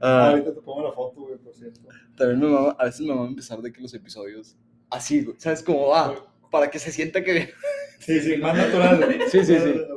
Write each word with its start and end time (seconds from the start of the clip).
Ah, 0.00 0.30
ahorita 0.30 0.54
te 0.54 0.60
pongo 0.60 0.82
la 0.82 0.92
foto, 0.92 1.20
güey, 1.22 1.38
por 1.38 1.54
cierto. 1.54 1.80
también 2.16 2.40
me 2.40 2.48
mama, 2.48 2.76
a 2.78 2.84
veces 2.84 3.00
me 3.02 3.14
mama 3.14 3.28
empezar 3.28 3.60
de 3.60 3.72
que 3.72 3.80
los 3.80 3.94
episodios 3.94 4.56
así, 4.90 5.22
güey, 5.22 5.36
¿sabes 5.38 5.62
cómo 5.62 5.88
va? 5.88 6.14
Para 6.50 6.70
que 6.70 6.78
se 6.78 6.90
sienta 6.92 7.22
que... 7.22 7.52
Sí, 8.00 8.20
sí, 8.20 8.36
más 8.36 8.56
natural. 8.56 9.04
güey. 9.04 9.20
Sí, 9.28 9.44
sí, 9.44 9.58
sí. 9.58 9.74
Ah. 9.76 9.94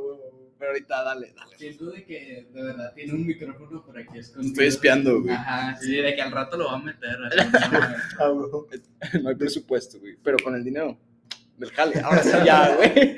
Pero 0.57 0.71
ahorita 0.73 1.03
dale, 1.03 1.33
dale. 1.35 1.57
Siento 1.57 1.91
de 1.91 2.05
que 2.05 2.47
de 2.51 2.61
verdad 2.63 2.93
tiene 2.93 3.13
un 3.13 3.25
micrófono 3.25 3.83
por 3.83 3.97
aquí 3.97 4.19
escondido. 4.19 4.51
Estoy 4.51 4.67
espiando, 4.67 5.21
güey. 5.21 5.33
Ajá, 5.33 5.75
sí, 5.77 5.95
de 5.95 6.15
que 6.15 6.21
al 6.21 6.31
rato 6.31 6.55
lo 6.55 6.65
va 6.65 6.73
a 6.75 6.79
meter. 6.79 7.17
Ah. 8.19 8.33
No 9.23 9.29
hay 9.29 9.35
presupuesto, 9.35 9.99
güey. 9.99 10.17
Pero 10.23 10.37
con 10.43 10.53
el 10.55 10.63
dinero 10.63 10.99
del 11.57 11.71
jale. 11.71 11.99
Ahora 12.03 12.21
sí 12.21 12.37
ya, 12.45 12.75
güey. 12.75 13.15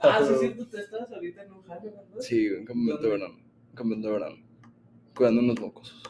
Ah, 0.00 0.20
sí, 0.26 0.34
sí, 0.40 0.54
tú 0.56 0.62
estás 0.62 1.10
ahorita 1.10 1.42
en 1.42 1.52
un 1.52 1.62
jale, 1.64 1.90
¿verdad? 1.90 2.20
Sí, 2.20 2.48
güey, 2.48 2.60
en 2.66 2.86
de 2.86 3.08
verano. 3.08 3.36
De 3.74 4.10
verano. 4.10 4.45
Cuidando 5.16 5.40
unos 5.40 5.58
mocos. 5.60 6.02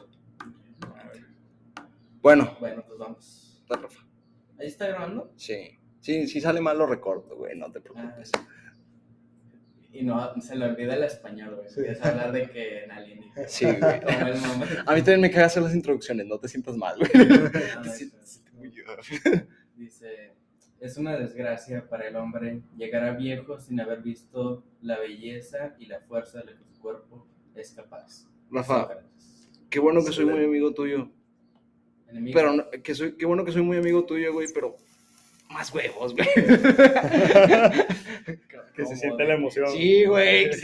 Bueno, 2.20 2.56
Bueno, 2.58 2.82
pues 2.86 2.98
vamos. 2.98 3.60
está 3.62 3.76
Rafa. 3.80 4.04
¿Ahí 4.58 4.66
está 4.66 4.88
grabando? 4.88 5.32
Sí. 5.36 5.78
Sí, 6.00 6.26
si 6.26 6.40
sale 6.40 6.60
mal 6.60 6.78
lo 6.78 6.86
recorto, 6.86 7.36
güey, 7.36 7.56
no 7.56 7.70
te 7.70 7.80
preocupes. 7.80 8.32
Y 9.92 10.02
no, 10.04 10.38
se 10.40 10.56
le 10.56 10.66
olvida 10.66 10.94
el 10.94 11.04
español, 11.04 11.56
güey. 11.56 11.68
Sí. 11.70 11.80
A 12.02 12.08
hablar 12.08 12.32
de 12.32 12.50
que 12.50 12.84
en 12.84 12.90
alienígena. 12.90 13.48
Sí, 13.48 13.64
güey. 13.80 14.00
A 14.86 14.94
mí 14.94 15.00
también 15.00 15.20
me 15.20 15.30
caga 15.30 15.46
hacer 15.46 15.62
las 15.62 15.74
introducciones, 15.74 16.26
no 16.26 16.38
te 16.38 16.48
sientas 16.48 16.76
mal, 16.76 16.96
güey. 16.98 17.10
Ah, 17.76 17.84
sientes 17.94 18.42
muy- 18.52 18.72
Dice, 19.76 20.34
es 20.80 20.96
una 20.96 21.16
desgracia 21.16 21.88
para 21.88 22.08
el 22.08 22.16
hombre 22.16 22.62
llegar 22.76 23.04
a 23.04 23.12
viejo 23.12 23.58
sin 23.60 23.80
haber 23.80 24.02
visto 24.02 24.64
la 24.80 24.98
belleza 24.98 25.74
y 25.78 25.86
la 25.86 26.00
fuerza 26.00 26.38
de 26.40 26.46
la 26.46 26.58
que 26.58 26.64
su 26.64 26.80
cuerpo 26.80 27.26
es 27.54 27.72
capaz. 27.72 28.26
Rafa, 28.50 28.88
qué 29.70 29.78
bueno 29.80 30.04
que 30.04 30.12
soy 30.12 30.24
muy 30.26 30.44
amigo 30.44 30.72
tuyo. 30.72 31.10
Enemigo. 32.08 32.34
Pero 32.38 32.52
no- 32.52 32.70
que 32.82 32.94
soy, 32.94 33.16
qué 33.16 33.26
bueno 33.26 33.44
que 33.44 33.52
soy 33.52 33.62
muy 33.62 33.76
amigo 33.78 34.04
tuyo, 34.04 34.32
güey, 34.32 34.46
pero 34.54 34.76
más 35.50 35.72
huevos, 35.74 36.14
güey. 36.14 36.28
Que 38.74 38.84
se 38.84 38.94
siente 38.96 39.24
la 39.24 39.34
emoción. 39.34 39.68
Sí, 39.72 40.04
güey. 40.04 40.44
Es, 40.50 40.62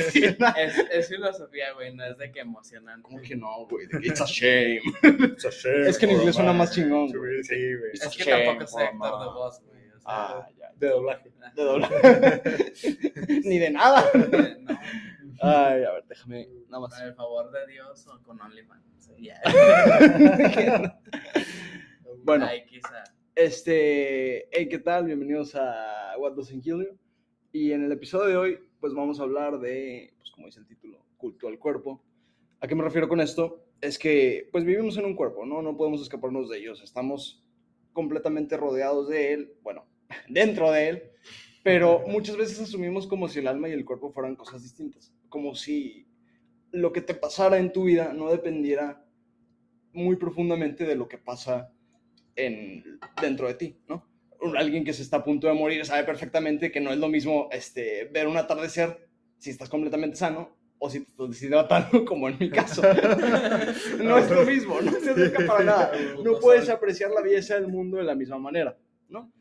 es 0.90 1.08
filosofía, 1.08 1.72
güey, 1.72 1.94
no 1.94 2.04
es 2.04 2.18
de 2.18 2.30
que 2.30 2.40
emocionante. 2.40 3.02
¿Cómo 3.04 3.22
que 3.22 3.34
no, 3.34 3.66
güey? 3.66 3.86
It's 4.02 4.20
a 4.20 4.26
shame. 4.26 4.80
It's 5.32 5.46
a 5.46 5.50
shame 5.50 5.88
Es 5.88 5.96
que 5.96 6.04
en 6.04 6.12
inglés 6.12 6.34
suena 6.34 6.52
más 6.52 6.72
chingón, 6.74 7.10
güey. 7.10 7.42
Sí, 7.42 7.54
güey. 7.54 7.90
Es 7.94 8.06
que 8.14 8.24
Shame 8.24 8.44
tampoco 8.44 8.66
for 8.70 8.82
actor 8.82 9.20
de 9.20 9.26
voz, 9.32 9.62
güey. 9.64 9.80
O 9.88 10.00
sea, 10.00 10.00
Ah, 10.04 10.46
ya. 10.58 10.72
De 10.76 10.88
doblaje. 10.88 11.30
De 11.56 11.62
doblaje. 11.62 12.72
Ni 13.44 13.58
de 13.58 13.70
nada. 13.70 14.04
no, 14.14 14.78
Ay, 15.44 15.82
a 15.82 15.90
ver, 15.90 16.04
déjame 16.08 16.48
nada 16.68 16.82
más. 16.82 17.00
el 17.00 17.14
favor 17.14 17.50
de 17.50 17.66
Dios 17.66 18.06
o 18.06 18.22
con 18.22 18.40
OnlyFans. 18.40 19.10
Ya. 19.18 19.40
Bueno. 22.24 22.46
Ahí 22.46 22.64
quizá. 22.66 23.02
Este, 23.34 24.46
hey, 24.52 24.68
¿qué 24.68 24.78
tal? 24.78 25.06
Bienvenidos 25.06 25.56
a 25.56 26.14
What 26.16 26.34
Doesn't 26.34 26.62
Kill 26.62 26.84
You. 26.84 26.98
Y 27.50 27.72
en 27.72 27.82
el 27.82 27.90
episodio 27.90 28.28
de 28.28 28.36
hoy, 28.36 28.58
pues 28.78 28.94
vamos 28.94 29.18
a 29.18 29.24
hablar 29.24 29.58
de, 29.58 30.14
pues 30.18 30.30
como 30.30 30.46
dice 30.46 30.60
el 30.60 30.66
título, 30.68 31.04
culto 31.16 31.48
al 31.48 31.58
cuerpo. 31.58 32.00
¿A 32.60 32.68
qué 32.68 32.76
me 32.76 32.84
refiero 32.84 33.08
con 33.08 33.20
esto? 33.20 33.64
Es 33.80 33.98
que, 33.98 34.48
pues 34.52 34.64
vivimos 34.64 34.96
en 34.96 35.06
un 35.06 35.16
cuerpo, 35.16 35.44
¿no? 35.44 35.60
No 35.60 35.76
podemos 35.76 36.00
escaparnos 36.00 36.48
de 36.48 36.58
ellos. 36.58 36.80
Estamos 36.84 37.44
completamente 37.92 38.56
rodeados 38.56 39.08
de 39.08 39.32
él, 39.32 39.54
bueno, 39.64 39.86
dentro 40.28 40.70
de 40.70 40.88
él, 40.88 41.02
pero 41.64 42.04
muchas 42.06 42.36
veces 42.36 42.60
asumimos 42.60 43.08
como 43.08 43.26
si 43.26 43.40
el 43.40 43.48
alma 43.48 43.68
y 43.68 43.72
el 43.72 43.84
cuerpo 43.84 44.12
fueran 44.12 44.36
cosas 44.36 44.62
distintas. 44.62 45.12
Como 45.32 45.54
si 45.54 46.06
lo 46.72 46.92
que 46.92 47.00
te 47.00 47.14
pasara 47.14 47.56
en 47.56 47.72
tu 47.72 47.84
vida 47.84 48.12
no 48.12 48.30
dependiera 48.30 49.02
muy 49.94 50.16
profundamente 50.16 50.84
de 50.84 50.94
lo 50.94 51.08
que 51.08 51.16
pasa 51.16 51.72
en, 52.36 53.00
dentro 53.18 53.48
de 53.48 53.54
ti, 53.54 53.78
¿no? 53.88 54.06
Alguien 54.58 54.84
que 54.84 54.92
se 54.92 55.02
está 55.02 55.18
a 55.18 55.24
punto 55.24 55.46
de 55.46 55.54
morir 55.54 55.86
sabe 55.86 56.04
perfectamente 56.04 56.70
que 56.70 56.80
no 56.82 56.92
es 56.92 56.98
lo 56.98 57.08
mismo 57.08 57.48
este, 57.50 58.10
ver 58.12 58.28
un 58.28 58.36
atardecer 58.36 59.08
si 59.38 59.48
estás 59.48 59.70
completamente 59.70 60.16
sano 60.16 60.54
o 60.78 60.90
si 60.90 61.00
te 61.00 61.10
estás 61.10 61.30
deshidratando, 61.30 62.04
como 62.04 62.28
en 62.28 62.36
mi 62.38 62.50
caso. 62.50 62.82
no 64.02 64.18
es 64.18 64.30
lo 64.30 64.44
mismo, 64.44 64.82
no 64.82 64.92
se 64.92 65.12
acerca 65.12 65.46
para 65.46 65.64
nada. 65.64 65.92
No 66.22 66.38
puedes 66.40 66.68
apreciar 66.68 67.10
la 67.10 67.22
belleza 67.22 67.54
del 67.54 67.68
mundo 67.68 67.96
de 67.96 68.04
la 68.04 68.14
misma 68.14 68.38
manera, 68.38 68.76
¿no? 69.08 69.32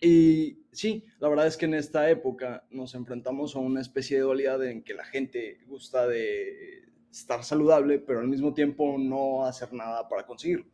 Y 0.00 0.58
sí, 0.72 1.04
la 1.18 1.28
verdad 1.28 1.46
es 1.46 1.56
que 1.56 1.66
en 1.66 1.74
esta 1.74 2.10
época 2.10 2.66
nos 2.70 2.94
enfrentamos 2.94 3.56
a 3.56 3.60
una 3.60 3.80
especie 3.80 4.16
de 4.16 4.24
dualidad 4.24 4.62
en 4.64 4.82
que 4.82 4.94
la 4.94 5.04
gente 5.04 5.60
gusta 5.66 6.06
de 6.06 6.84
estar 7.10 7.44
saludable, 7.44 8.00
pero 8.00 8.20
al 8.20 8.28
mismo 8.28 8.52
tiempo 8.52 8.96
no 8.98 9.44
hacer 9.44 9.72
nada 9.72 10.08
para 10.08 10.26
conseguirlo. 10.26 10.66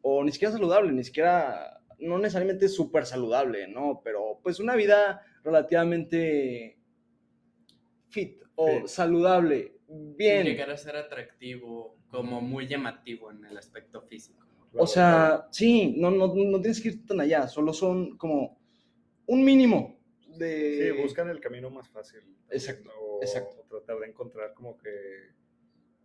O 0.00 0.24
ni 0.24 0.32
siquiera 0.32 0.52
saludable, 0.52 0.92
ni 0.92 1.04
siquiera, 1.04 1.80
no 1.98 2.18
necesariamente 2.18 2.68
súper 2.68 3.04
saludable, 3.04 3.68
¿no? 3.68 4.00
Pero 4.02 4.40
pues 4.42 4.60
una 4.60 4.74
vida 4.76 5.22
relativamente 5.44 6.78
fit 8.08 8.42
o 8.54 8.66
Fit. 8.66 8.86
saludable, 8.86 9.80
bien. 9.88 10.44
llegar 10.44 10.70
a 10.70 10.76
ser 10.76 10.96
atractivo, 10.96 11.96
como 12.08 12.40
muy 12.40 12.66
llamativo 12.66 13.30
en 13.30 13.44
el 13.44 13.56
aspecto 13.56 14.02
físico. 14.02 14.41
O 14.74 14.86
sea, 14.86 15.48
sí, 15.50 15.94
no, 15.98 16.10
no, 16.10 16.28
no 16.34 16.60
tienes 16.60 16.80
que 16.80 16.88
ir 16.88 17.06
tan 17.06 17.20
allá, 17.20 17.46
solo 17.48 17.72
son 17.72 18.16
como 18.16 18.58
un 19.26 19.44
mínimo 19.44 19.98
de... 20.38 20.94
Sí, 20.94 21.02
buscan 21.02 21.28
el 21.28 21.40
camino 21.40 21.70
más 21.70 21.88
fácil. 21.88 22.20
también, 22.20 22.46
Exacto, 22.50 22.90
o, 22.98 23.20
exacto. 23.22 23.56
o 23.60 23.64
tratar 23.64 23.98
de 23.98 24.06
encontrar 24.08 24.54
como 24.54 24.78
que 24.78 24.88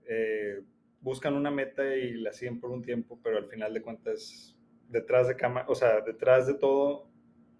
eh, 0.09 0.61
buscan 1.01 1.33
una 1.33 1.51
meta 1.51 1.95
y 1.95 2.13
la 2.15 2.33
siguen 2.33 2.59
por 2.59 2.71
un 2.71 2.81
tiempo, 2.81 3.19
pero 3.23 3.37
al 3.37 3.47
final 3.47 3.73
de 3.73 3.81
cuentas, 3.81 4.55
detrás 4.89 5.27
de 5.27 5.35
cama, 5.35 5.65
o 5.67 5.75
sea, 5.75 6.01
detrás 6.01 6.47
de 6.47 6.55
todo, 6.55 7.09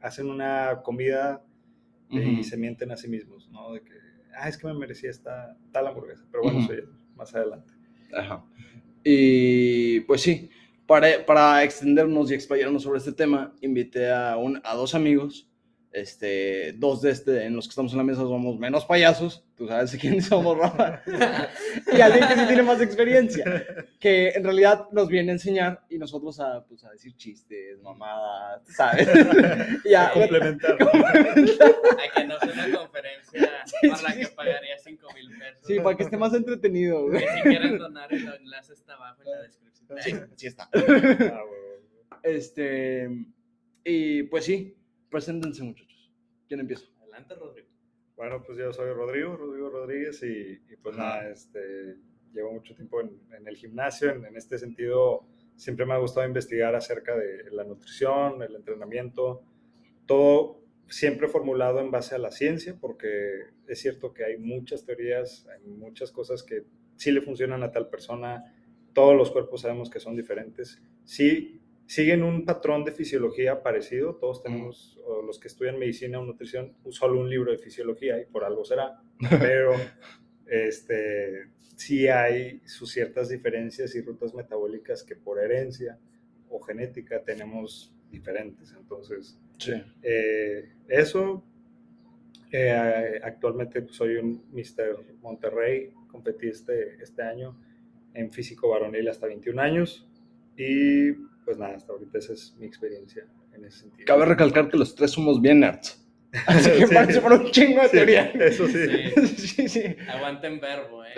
hacen 0.02 0.30
una 0.30 0.82
comida 0.84 1.44
y 2.10 2.34
Ujú. 2.34 2.44
se 2.44 2.58
mienten 2.58 2.92
a 2.92 2.98
sí 2.98 3.08
mismos, 3.08 3.50
¿no? 3.50 3.74
De 3.74 3.82
que, 3.82 3.94
ah, 4.36 4.48
es 4.50 4.58
que 4.58 4.68
me 4.68 4.74
merecía 4.74 5.10
esta 5.10 5.58
tal 5.72 5.88
hamburguesa, 5.88 6.26
pero 6.32 6.44
bueno, 6.44 6.60
Ujú. 6.60 6.74
eso 6.74 6.82
ya 6.82 6.90
más 7.16 7.34
adelante. 7.36 7.74
Ajá. 8.14 8.46
Y 9.04 10.02
pues 10.02 10.22
sí, 10.22 10.50
para, 10.88 11.26
para 11.26 11.64
extendernos 11.64 12.32
y 12.32 12.34
explayarnos 12.34 12.84
sobre 12.84 13.00
este 13.00 13.12
tema, 13.12 13.54
invité 13.62 14.12
a, 14.12 14.38
un, 14.38 14.60
a 14.64 14.74
dos 14.74 14.96
amigos. 14.96 15.47
Este, 15.98 16.74
dos 16.74 17.02
de 17.02 17.10
este, 17.10 17.46
en 17.46 17.56
los 17.56 17.66
que 17.66 17.72
estamos 17.72 17.92
en 17.92 17.98
la 17.98 18.04
mesa 18.04 18.22
somos 18.22 18.60
menos 18.60 18.86
payasos, 18.86 19.44
tú 19.56 19.68
sabes 19.68 19.98
quiénes 20.00 20.28
somos, 20.28 20.56
Rafa, 20.56 21.02
y 21.92 22.02
alguien 22.02 22.28
que 22.28 22.36
sí 22.36 22.46
tiene 22.46 22.62
más 22.62 22.80
experiencia, 22.82 23.66
que 24.00 24.30
en 24.30 24.44
realidad 24.44 24.86
nos 24.92 25.08
viene 25.08 25.32
a 25.32 25.34
enseñar 25.34 25.84
y 25.90 25.98
nosotros 25.98 26.40
a, 26.40 26.64
pues, 26.66 26.84
a 26.84 26.92
decir 26.92 27.16
chistes, 27.16 27.82
mamadas, 27.82 28.62
¿sabes? 28.68 29.08
y 29.86 29.96
a, 29.96 30.12
Complementar. 30.14 30.74
A 30.76 32.16
que 32.16 32.28
no 32.28 32.36
una 32.44 32.78
conferencia 32.78 33.64
por 33.82 34.04
la 34.04 34.12
sí, 34.12 34.20
que 34.20 34.26
sí. 34.26 34.32
pagaría 34.36 34.78
5 34.78 35.08
mil 35.16 35.30
pesos. 35.40 35.66
sí, 35.66 35.80
para 35.80 35.98
que 35.98 36.04
esté 36.04 36.18
más 36.18 36.34
entretenido, 36.36 37.08
güey. 37.08 37.26
Que 37.26 37.32
si 37.32 37.42
quieren 37.42 37.80
donar, 37.80 38.14
el 38.14 38.28
enlace 38.28 38.74
está 38.74 38.94
abajo 38.94 39.24
en 39.24 39.32
la 39.32 39.42
descripción. 39.42 39.98
Sí, 40.00 40.14
sí 40.36 40.46
está. 40.46 40.70
Este, 42.22 43.10
y 43.84 44.24
pues 44.24 44.46
sí, 44.46 44.78
preséntense 45.18 45.64
muchachos. 45.64 46.14
¿Quién 46.48 46.60
empieza? 46.60 46.86
Adelante, 47.02 47.34
Rodrigo. 47.34 47.68
Bueno, 48.16 48.44
pues 48.44 48.56
yo 48.60 48.72
soy 48.72 48.94
Rodrigo, 48.94 49.36
Rodrigo 49.36 49.70
Rodríguez, 49.72 50.22
y, 50.22 50.62
y 50.72 50.76
pues 50.76 50.96
Ajá. 50.96 51.22
nada, 51.22 51.30
este, 51.32 51.98
llevo 52.32 52.54
mucho 52.54 52.76
tiempo 52.76 53.02
en, 53.02 53.20
en 53.36 53.48
el 53.48 53.56
gimnasio, 53.56 54.12
en, 54.12 54.24
en 54.26 54.38
este 54.38 54.60
sentido 54.60 55.26
siempre 55.56 55.88
me 55.88 55.94
ha 55.94 55.98
gustado 55.98 56.28
investigar 56.28 56.76
acerca 56.76 57.18
de 57.18 57.50
la 57.52 57.64
nutrición, 57.64 58.44
el 58.44 58.56
entrenamiento, 58.56 59.42
todo 60.06 60.62
siempre 60.88 61.28
formulado 61.28 61.80
en 61.80 61.90
base 61.90 62.14
a 62.14 62.20
la 62.20 62.30
ciencia, 62.30 62.78
porque 62.80 63.42
es 63.68 63.80
cierto 63.80 64.14
que 64.14 64.24
hay 64.24 64.38
muchas 64.38 64.86
teorías, 64.86 65.48
hay 65.48 65.68
muchas 65.68 66.12
cosas 66.12 66.44
que 66.44 66.64
sí 66.96 67.12
le 67.12 67.22
funcionan 67.22 67.64
a 67.64 67.72
tal 67.72 67.90
persona, 67.90 68.54
todos 68.94 69.16
los 69.16 69.32
cuerpos 69.32 69.62
sabemos 69.62 69.90
que 69.90 70.00
son 70.00 70.16
diferentes, 70.16 70.80
sí 71.06 71.57
siguen 71.88 72.22
un 72.22 72.46
patrón 72.46 72.84
de 72.86 72.92
fisiología 72.92 73.64
parecido, 73.64 74.16
todos 74.16 74.44
tenemos, 74.44 75.00
o 75.06 75.24
los 75.24 75.40
que 75.40 75.48
estudian 75.48 75.80
medicina 75.80 76.20
o 76.20 76.26
nutrición, 76.26 76.76
solo 76.90 77.20
un 77.20 77.30
libro 77.30 77.52
de 77.52 77.58
fisiología 77.58 78.22
y 78.22 78.26
por 78.26 78.44
algo 78.44 78.64
será, 78.66 79.02
pero 79.40 79.72
este, 80.46 81.48
sí 81.76 82.08
hay 82.08 82.62
sus 82.66 82.92
ciertas 82.92 83.30
diferencias 83.30 83.96
y 83.96 84.02
rutas 84.02 84.34
metabólicas 84.36 85.04
que 85.04 85.16
por 85.16 85.40
herencia 85.40 85.98
o 86.50 86.60
genética 86.62 87.24
tenemos 87.24 87.94
diferentes. 88.12 88.74
Entonces, 88.78 89.40
Sí. 89.58 89.74
eh, 90.04 90.70
eso, 90.88 91.44
eh, 92.52 93.20
actualmente 93.24 93.82
pues, 93.82 93.96
soy 93.96 94.18
un 94.18 94.46
Mr. 94.52 95.16
Monterrey, 95.22 95.92
competí 96.12 96.48
este, 96.48 97.02
este 97.02 97.22
año 97.24 97.60
en 98.14 98.32
físico 98.32 98.70
varonil 98.70 99.08
hasta 99.10 99.26
21 99.28 99.60
años 99.62 100.08
y 100.56 101.12
pues 101.48 101.58
nada, 101.58 101.76
hasta 101.78 101.94
ahorita 101.94 102.18
esa 102.18 102.34
es 102.34 102.54
mi 102.60 102.66
experiencia 102.66 103.26
en 103.54 103.64
ese 103.64 103.80
sentido. 103.80 104.06
Cabe 104.06 104.26
recalcar 104.26 104.70
que 104.70 104.76
los 104.76 104.94
tres 104.96 105.12
somos 105.12 105.40
bien 105.42 105.62
nerds. 105.62 106.06
Así 106.46 106.70
que 106.78 106.88
Sí. 106.88 106.94
parece 106.94 107.22
por 107.22 107.32
un 107.32 107.50
chingo 107.52 107.82
de 107.84 107.88
Sí, 107.88 107.96
teoría. 107.96 108.24
eso 108.32 108.68
sí. 108.68 108.86
Sí. 109.16 109.38
sí, 109.48 109.70
sí. 109.70 109.96
Aguanten 110.10 110.60
verbo, 110.60 111.06
¿eh? 111.06 111.14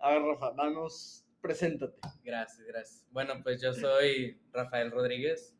A 0.00 0.10
ver, 0.10 0.22
Rafa, 0.22 0.52
danos, 0.56 1.24
preséntate. 1.40 1.94
Gracias, 2.24 2.66
gracias. 2.66 3.06
Bueno, 3.12 3.34
pues 3.44 3.62
yo 3.62 3.72
soy 3.72 4.36
Rafael 4.52 4.90
Rodríguez. 4.90 5.54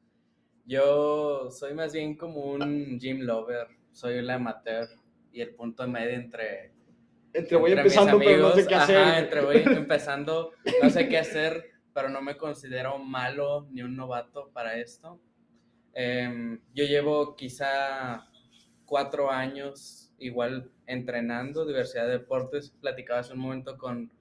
Yo 0.67 1.51
soy 1.53 1.75
más 1.75 1.93
bien 1.93 2.17
como 2.17 2.43
un 2.53 2.99
gym 2.99 3.21
lover. 3.21 3.69
Soy 3.93 4.19
un 4.19 4.29
amateur 4.31 4.89
y 5.33 5.41
el 5.41 5.55
punto 5.55 5.87
medio 5.87 6.11
entre. 6.11 6.73
Entre 7.33 7.57
voy 7.57 7.71
entre 7.73 7.85
mis 7.85 7.93
empezando, 7.97 8.19
pero 8.19 8.39
no 8.39 8.47
sé 8.49 8.53
amigos. 8.63 8.69
qué 8.69 8.75
Ajá, 8.75 8.85
hacer. 9.13 9.25
entre 9.25 9.41
voy 9.43 9.63
empezando, 9.65 10.53
no 10.83 10.91
sé 10.91 11.09
qué 11.09 11.19
hacer, 11.19 11.71
pero 11.99 12.11
no 12.11 12.23
me 12.23 12.37
considero 12.37 12.97
malo 12.97 13.67
ni 13.73 13.83
un 13.83 13.97
novato 13.97 14.51
para 14.53 14.77
esto. 14.77 15.19
Em, 15.93 16.61
yo 16.73 16.85
llevo 16.85 17.35
quizá 17.35 18.25
cuatro 18.85 19.33
años 19.33 20.13
igual 20.17 20.71
entrenando 20.87 21.67
diversidad 21.67 22.07
de 22.07 22.19
deportes. 22.19 22.71
Platicaba 22.81 23.19
hace 23.19 23.33
un 23.33 23.41
momento 23.41 23.77
con, 23.77 24.13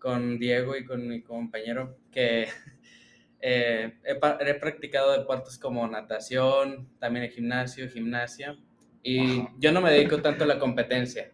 con 0.00 0.40
Diego 0.40 0.76
y 0.76 0.84
con 0.84 1.06
mi 1.06 1.22
compañero 1.22 1.96
que 2.10 2.48
eh, 3.40 3.92
he, 4.02 4.50
he 4.50 4.54
practicado 4.54 5.12
deportes 5.12 5.56
como 5.56 5.86
natación, 5.86 6.88
también 6.98 7.26
el 7.26 7.30
gimnasio, 7.30 7.88
gimnasia. 7.88 8.58
Y 9.04 9.44
yo 9.60 9.70
no 9.70 9.80
me 9.80 9.92
dedico 9.92 10.20
tanto 10.20 10.42
a 10.42 10.48
la 10.48 10.58
competencia, 10.58 11.30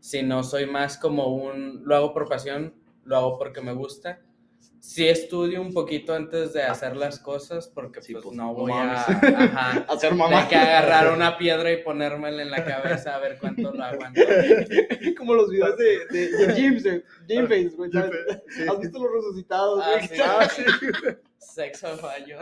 sino 0.00 0.42
soy 0.42 0.66
más 0.66 0.98
como 0.98 1.28
un, 1.28 1.80
lo 1.86 1.96
hago 1.96 2.12
por 2.12 2.28
pasión, 2.28 2.74
lo 3.04 3.16
hago 3.16 3.38
porque 3.38 3.62
me 3.62 3.72
gusta. 3.72 4.20
Sí 4.80 5.08
estudio 5.08 5.62
un 5.62 5.72
poquito 5.72 6.14
antes 6.14 6.52
de 6.52 6.62
hacer 6.62 6.94
las 6.96 7.18
cosas 7.18 7.68
porque 7.68 8.02
Sí, 8.02 8.12
pues, 8.12 8.24
pues, 8.24 8.36
no 8.36 8.52
voy 8.54 8.70
a... 8.72 9.00
Ajá, 9.00 9.86
Hacer 9.88 10.10
de 10.10 10.16
mamá. 10.16 10.46
que 10.46 10.56
agarrar 10.56 11.12
una 11.12 11.38
piedra 11.38 11.72
y 11.72 11.82
ponérmela 11.82 12.42
en 12.42 12.50
la 12.50 12.64
cabeza 12.64 13.14
a 13.14 13.18
ver 13.18 13.38
cuánto 13.40 13.72
lo 13.72 13.82
aguanto. 13.82 14.20
Como 15.16 15.34
los 15.34 15.48
videos 15.50 15.76
de, 15.78 16.06
de, 16.10 16.28
de 16.30 16.54
James, 16.62 16.82
de 16.84 17.02
Jim 17.26 17.44
Face, 17.48 17.70
güey. 17.76 17.90
¿sabes? 17.90 18.12
Sí. 18.48 18.62
¿Has 18.68 18.78
visto 18.78 18.98
los 19.02 19.10
resucitados, 19.12 19.82
Ah, 19.84 20.00
sí. 20.06 20.20
Ah, 20.22 20.48
sí, 20.48 20.62
Sexo 21.38 21.96
fallo. 21.98 22.38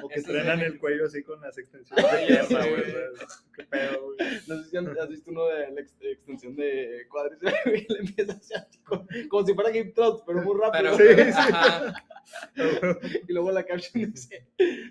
O 0.00 0.08
que 0.08 0.14
Eso 0.20 0.30
es 0.30 0.36
entrenan 0.36 0.60
de- 0.60 0.66
el 0.66 0.78
cuello 0.78 1.06
así 1.06 1.22
con 1.24 1.40
las 1.40 1.58
extensiones 1.58 2.04
de 2.12 2.26
pierna, 2.26 2.66
güey. 2.68 2.84
Qué 3.56 3.64
pedo, 3.64 4.04
güey. 4.04 4.16
No 4.46 4.62
sé 4.62 4.70
si 4.70 4.76
has 4.76 5.08
visto 5.08 5.30
uno 5.32 5.46
de 5.46 5.70
la 5.72 5.80
ex- 5.80 5.94
extensión 6.00 6.54
de 6.56 7.06
cuádriceps, 7.10 7.64
güey, 7.64 7.86
y 7.88 7.92
le 7.92 7.98
empieza 8.00 8.32
a 8.32 8.36
hacer 8.36 8.56
así 8.58 8.78
como, 8.80 9.06
como 9.28 9.46
si 9.46 9.54
fuera 9.54 9.76
hip 9.76 9.94
thrust, 9.94 10.24
pero 10.26 10.42
muy 10.42 10.56
rápido. 10.60 10.96
Pero, 10.96 11.14
Sí, 11.24 11.32
sí. 11.32 11.38
ajá, 11.52 11.94
Y 13.28 13.32
luego 13.32 13.50
la 13.50 13.64
caption 13.64 14.12
dice, 14.12 14.46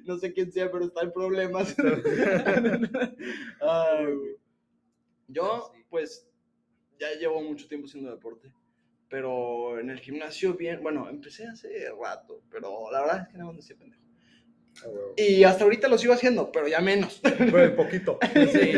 no 0.06 0.18
sé 0.18 0.34
quién 0.34 0.52
sea, 0.52 0.70
pero 0.72 0.86
está 0.86 1.02
en 1.04 1.14
problemas. 1.14 1.76
Ay, 3.62 4.06
güey. 4.14 4.38
Yo, 5.30 5.72
pues, 5.90 6.28
ya 7.00 7.12
llevo 7.20 7.42
mucho 7.42 7.68
tiempo 7.68 7.88
haciendo 7.88 8.12
deporte, 8.12 8.52
pero 9.10 9.80
en 9.80 9.90
el 9.90 10.00
gimnasio 10.00 10.54
bien, 10.56 10.82
bueno, 10.82 11.10
empecé 11.10 11.46
hace 11.48 11.90
rato, 12.02 12.42
pero 12.50 12.90
la 12.92 13.02
verdad 13.02 13.22
es 13.24 13.28
que 13.30 13.38
no 13.38 13.52
me 13.54 13.60
hacía 13.60 13.78
pendejo. 13.78 14.04
Ah. 14.84 14.90
Y 15.18 15.44
hasta 15.44 15.64
ahorita 15.64 15.88
lo 15.88 15.98
sigo 15.98 16.14
haciendo, 16.14 16.52
pero 16.52 16.68
ya 16.68 16.80
menos, 16.82 17.22
Güey, 17.52 17.76
poquito. 17.76 18.20
Sí. 18.34 18.72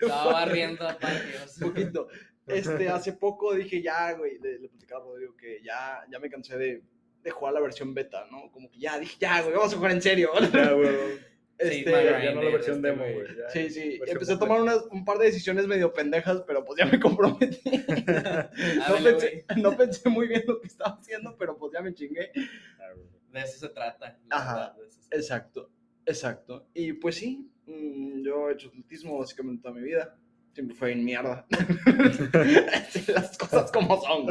estaba 0.00 0.32
barriendo 0.32 0.88
a 0.88 0.98
patios. 0.98 1.56
poquito. 1.60 2.08
Este, 2.46 2.88
hace 2.88 3.12
poco 3.12 3.54
dije 3.54 3.82
ya, 3.82 4.12
güey, 4.14 4.38
le, 4.38 4.58
le 4.58 4.68
platicaba 4.68 5.02
a 5.02 5.06
Rodrigo 5.08 5.36
que 5.36 5.60
ya, 5.62 6.04
ya 6.10 6.18
me 6.18 6.30
cansé 6.30 6.56
de, 6.56 6.82
de 7.22 7.30
jugar 7.30 7.52
la 7.54 7.60
versión 7.60 7.92
beta, 7.94 8.26
¿no? 8.30 8.50
Como 8.50 8.70
que 8.70 8.78
ya, 8.78 8.98
dije, 8.98 9.16
ya, 9.20 9.42
güey, 9.42 9.54
vamos 9.54 9.72
a 9.72 9.76
jugar 9.76 9.92
en 9.92 10.02
serio. 10.02 10.30
Ya, 10.52 10.72
güey. 10.72 10.88
Sí, 11.60 11.66
Este, 11.80 11.90
más 11.90 12.04
Ya, 12.04 12.24
ya 12.24 12.34
no 12.36 12.42
la 12.44 12.50
versión 12.52 12.76
este, 12.76 12.86
demo, 12.88 13.02
güey. 13.02 13.36
ya. 13.36 13.48
Sí, 13.50 13.68
sí, 13.70 14.00
empecé 14.06 14.34
a 14.34 14.38
tomar 14.38 14.60
unas, 14.60 14.84
un 14.92 15.04
par 15.04 15.18
de 15.18 15.24
decisiones 15.26 15.66
medio 15.66 15.92
pendejas, 15.92 16.44
pero 16.46 16.64
pues 16.64 16.78
ya 16.78 16.86
me 16.86 17.00
comprometí. 17.00 17.58
No 18.88 18.96
pensé, 19.02 19.44
no 19.56 19.76
pensé 19.76 20.08
muy 20.08 20.28
bien 20.28 20.44
lo 20.46 20.60
que 20.60 20.68
estaba 20.68 20.96
haciendo, 21.00 21.36
pero 21.36 21.56
pues 21.58 21.72
ya 21.72 21.80
me 21.82 21.92
chingué. 21.92 22.30
Ah, 22.78 22.92
güey. 22.94 23.08
De 23.32 23.40
eso 23.40 23.58
se 23.58 23.68
trata. 23.68 24.18
Ajá. 24.30 24.54
verdad, 24.54 24.76
eso 24.86 25.00
se- 25.02 25.16
Exacto, 25.16 25.70
exacto. 26.06 26.66
Y 26.74 26.94
pues 26.94 27.16
sí, 27.16 27.50
mm, 27.66 28.22
yo 28.22 28.48
he 28.48 28.52
hecho 28.54 28.68
atletismo 28.68 29.18
básicamente 29.18 29.62
toda 29.62 29.74
mi 29.74 29.82
vida. 29.82 30.16
Siempre 30.54 30.74
fue 30.76 30.92
en 30.92 31.04
mierda. 31.04 31.46
Las 33.14 33.38
cosas 33.38 33.70
como 33.70 34.00
son. 34.02 34.26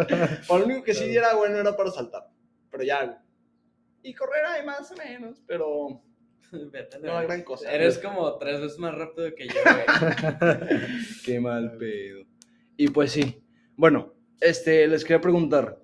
Lo 0.60 0.66
único 0.66 0.84
que 0.84 0.94
sí 0.94 1.16
era 1.16 1.36
bueno 1.36 1.58
era 1.58 1.76
para 1.76 1.92
saltar. 1.92 2.28
Pero 2.70 2.84
ya. 2.84 3.24
Y 4.04 4.14
correr 4.14 4.46
hay 4.46 4.66
más 4.66 4.92
o 4.92 4.96
menos, 4.96 5.42
pero 5.48 6.02
Vete 6.52 7.00
no 7.00 7.22
gran 7.22 7.44
cosa. 7.44 7.72
Eres 7.72 7.98
como 7.98 8.38
tres 8.38 8.60
veces 8.62 8.80
más 8.80 8.96
rápido 8.96 9.34
que 9.36 9.48
yo, 9.48 9.54
güey. 9.64 10.70
Qué 11.26 11.40
mal 11.40 11.78
pedo. 11.78 12.24
Y 12.78 12.90
pues 12.90 13.12
sí. 13.12 13.44
Bueno, 13.76 14.14
este, 14.40 14.88
les 14.88 15.04
quería 15.04 15.22
preguntar, 15.22 15.80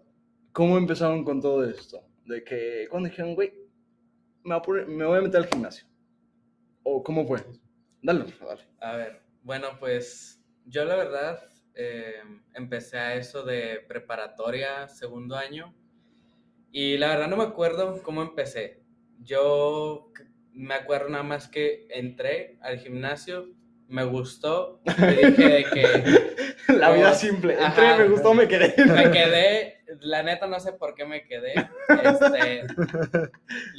¿cómo 0.51 0.77
empezaron 0.77 1.23
con 1.23 1.41
todo 1.41 1.63
esto? 1.69 2.05
De 2.25 2.43
que 2.43 2.87
cuando 2.89 3.09
dijeron, 3.09 3.35
güey, 3.35 3.53
me 4.43 4.59
me 4.87 5.05
voy 5.05 5.17
a 5.17 5.21
meter 5.21 5.41
al 5.41 5.47
gimnasio. 5.47 5.85
¿O 6.83 7.03
cómo 7.03 7.25
fue? 7.25 7.39
Dale, 8.01 8.25
dale. 8.41 8.61
A 8.79 8.97
ver, 8.97 9.21
bueno, 9.41 9.67
pues 9.79 10.43
yo 10.65 10.85
la 10.85 10.95
verdad 10.95 11.39
eh, 11.75 12.21
empecé 12.53 12.97
a 12.97 13.15
eso 13.15 13.43
de 13.43 13.79
preparatoria, 13.87 14.87
segundo 14.87 15.35
año, 15.35 15.73
y 16.71 16.97
la 16.97 17.07
verdad 17.09 17.27
no 17.27 17.37
me 17.37 17.43
acuerdo 17.43 18.01
cómo 18.03 18.21
empecé. 18.21 18.83
Yo 19.19 20.11
me 20.51 20.73
acuerdo 20.73 21.09
nada 21.09 21.23
más 21.23 21.47
que 21.47 21.87
entré 21.89 22.57
al 22.61 22.79
gimnasio, 22.79 23.53
me 23.87 24.03
gustó, 24.05 24.79
dije 24.85 25.47
de 25.49 25.63
que 25.65 26.33
La 26.73 26.91
vida 26.91 27.13
simple. 27.13 27.55
ajá. 27.59 27.67
Entré, 27.91 28.03
me 28.05 28.11
gustó, 28.11 28.33
me 28.33 28.47
quedé. 28.47 28.73
me 28.85 29.11
quedé, 29.11 29.83
la 30.01 30.23
neta 30.23 30.47
no 30.47 30.59
sé 30.59 30.73
por 30.73 30.95
qué 30.95 31.05
me 31.05 31.23
quedé. 31.25 31.53
Este, 31.89 32.63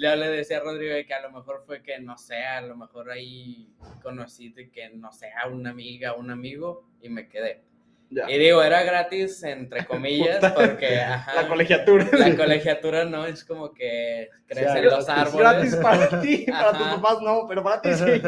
yo 0.01 0.17
le 0.17 0.29
decía 0.29 0.59
a 0.59 0.61
Rodrigo 0.61 0.95
de 0.95 1.07
que 1.07 1.15
a 1.15 1.23
lo 1.23 1.31
mejor 1.33 1.63
fue 1.67 1.83
que, 1.83 1.99
no 1.99 2.17
sé, 2.19 2.37
a 2.45 2.61
lo 2.61 2.77
mejor 2.77 3.11
ahí 3.11 3.69
conocí 4.03 4.51
de 4.51 4.71
que, 4.71 4.91
no 4.91 5.13
sé, 5.13 5.31
a 5.43 5.49
una 5.49 5.71
amiga, 5.71 6.15
un 6.15 6.31
amigo, 6.31 6.87
y 7.01 7.09
me 7.09 7.29
quedé. 7.29 7.63
Ya. 8.11 8.31
Y 8.31 8.39
digo, 8.39 8.63
era 8.63 8.83
gratis, 8.85 9.43
entre 9.43 9.85
comillas, 9.87 10.37
Puta. 10.37 10.55
porque, 10.55 11.01
ajá, 11.01 11.35
La 11.43 11.49
colegiatura. 11.49 12.07
la 12.13 12.37
colegiatura 12.37 13.05
no 13.07 13.25
es 13.27 13.45
como 13.45 13.73
que 13.73 14.29
crecen 14.47 14.77
Sí, 14.77 14.83
los 14.83 14.99
Es 15.05 15.09
árboles. 15.09 15.39
gratis 15.41 15.77
para 15.77 16.21
ti, 16.21 16.47
para 16.49 16.73
tus 16.79 16.87
papás 16.87 17.19
no, 17.23 17.47
pero 17.49 17.65
para 17.65 17.81
ti 17.81 17.89
sí. 17.95 18.23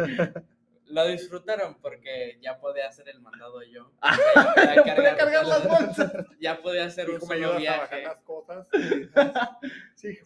Lo 0.89 1.07
disfrutaron 1.07 1.77
porque 1.81 2.39
ya 2.41 2.59
podía 2.61 2.87
hacer 2.89 3.09
el 3.09 3.21
mandado 3.21 3.63
yo. 3.63 3.91
Ah. 4.01 4.17
Ya 4.37 4.55
podía 4.55 4.85
cargar, 4.85 5.17
cargar 5.17 5.47
las 5.47 5.69
bolsas. 5.69 6.13
ya 6.41 6.63
podía 6.63 6.85
hacer 6.87 7.11
un 7.11 7.21
solo 7.21 7.57
viaje. 7.57 8.03
las 8.03 8.17
cosas. 8.23 8.67
Sí. 9.95 10.19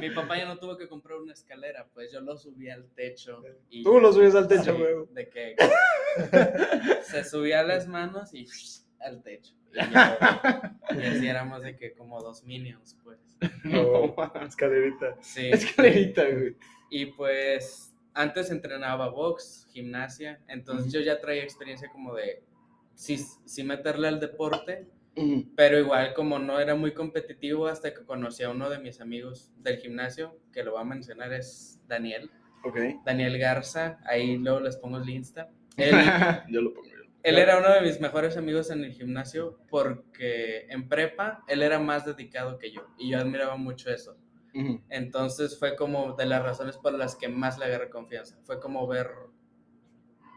Mi 0.00 0.10
papá 0.10 0.36
ya 0.36 0.44
no 0.46 0.58
tuvo 0.58 0.76
que 0.76 0.86
comprar 0.88 1.18
una 1.18 1.32
escalera, 1.32 1.88
pues 1.92 2.12
yo 2.12 2.20
lo 2.20 2.36
subí 2.36 2.68
al 2.70 2.88
techo. 2.90 3.42
Y 3.70 3.82
Tú 3.82 3.98
lo 3.98 4.12
subes 4.12 4.34
al 4.34 4.46
techo, 4.46 4.64
Sí, 4.76 4.82
güey. 4.82 4.94
de 5.10 5.28
que 5.28 5.56
se 7.02 7.24
subía 7.24 7.60
a 7.60 7.62
las 7.64 7.88
manos 7.88 8.32
y 8.34 8.46
al 9.00 9.22
techo. 9.22 9.54
Y, 9.72 9.78
ya, 9.92 10.78
y 10.96 11.02
así 11.06 11.26
éramos 11.28 11.62
de 11.62 11.76
que 11.76 11.94
como 11.94 12.20
dos 12.22 12.44
minions, 12.44 12.96
pues. 13.02 13.18
No, 13.64 14.14
escalerita. 14.46 15.16
Sí. 15.20 15.50
Escalerita, 15.50 16.24
güey. 16.24 16.56
Y 16.90 17.06
pues 17.06 17.87
antes 18.14 18.50
entrenaba 18.50 19.08
box, 19.08 19.66
gimnasia, 19.72 20.40
entonces 20.48 20.92
yo 20.92 21.00
ya 21.00 21.20
traía 21.20 21.42
experiencia 21.42 21.88
como 21.90 22.14
de 22.14 22.42
sí, 22.94 23.16
sí 23.44 23.62
meterle 23.64 24.08
al 24.08 24.20
deporte, 24.20 24.86
Ujú. 25.16 25.46
pero 25.56 25.78
igual 25.78 26.14
como 26.14 26.38
no 26.38 26.58
era 26.60 26.74
muy 26.74 26.92
competitivo 26.94 27.66
hasta 27.66 27.92
que 27.94 28.04
conocí 28.04 28.42
a 28.42 28.50
uno 28.50 28.70
de 28.70 28.78
mis 28.78 29.00
amigos 29.00 29.52
del 29.58 29.78
gimnasio, 29.78 30.36
que 30.52 30.62
lo 30.64 30.72
voy 30.72 30.80
a 30.82 30.84
mencionar 30.84 31.32
es 31.32 31.80
Daniel, 31.86 32.30
Ok. 32.64 32.76
Daniel 33.04 33.38
Garza, 33.38 33.98
ahí 34.04 34.36
luego 34.36 34.58
les 34.60 34.76
pongo 34.76 34.98
el 34.98 35.08
Insta. 35.08 35.48
Él, 35.76 35.94
yo 36.48 36.60
lo 36.60 36.74
pongo 36.74 36.88
yo. 36.88 36.96
él 37.22 37.38
era 37.38 37.58
uno 37.58 37.72
de 37.72 37.82
mis 37.82 38.00
mejores 38.00 38.36
amigos 38.36 38.68
en 38.72 38.82
el 38.82 38.92
gimnasio 38.92 39.60
porque 39.70 40.66
en 40.68 40.88
prepa 40.88 41.44
él 41.46 41.62
era 41.62 41.78
más 41.78 42.04
dedicado 42.04 42.58
que 42.58 42.72
yo 42.72 42.88
y 42.98 43.10
yo 43.10 43.18
admiraba 43.18 43.56
mucho 43.56 43.90
eso. 43.90 44.16
Ujú. 44.54 44.82
Entonces 44.88 45.58
fue 45.58 45.76
como 45.76 46.14
de 46.14 46.26
las 46.26 46.42
razones 46.42 46.76
por 46.76 46.92
las 46.94 47.16
que 47.16 47.28
más 47.28 47.58
le 47.58 47.66
agarré 47.66 47.90
confianza. 47.90 48.38
Fue 48.44 48.58
como 48.60 48.86
ver 48.86 49.08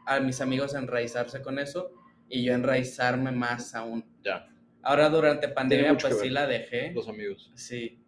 a 0.05 0.19
mis 0.19 0.41
amigos 0.41 0.73
enraizarse 0.73 1.41
con 1.41 1.59
eso 1.59 1.91
y 2.27 2.43
yo 2.43 2.53
enraizarme 2.53 3.31
más 3.31 3.75
aún. 3.75 4.05
Ya, 4.23 4.47
Ahora 4.83 5.09
durante 5.09 5.47
pandemia 5.47 5.95
pues 5.97 6.19
sí 6.19 6.29
la 6.29 6.47
dejé. 6.47 6.91
los 6.93 7.07
amigos. 7.07 7.51
Sí, 7.55 8.03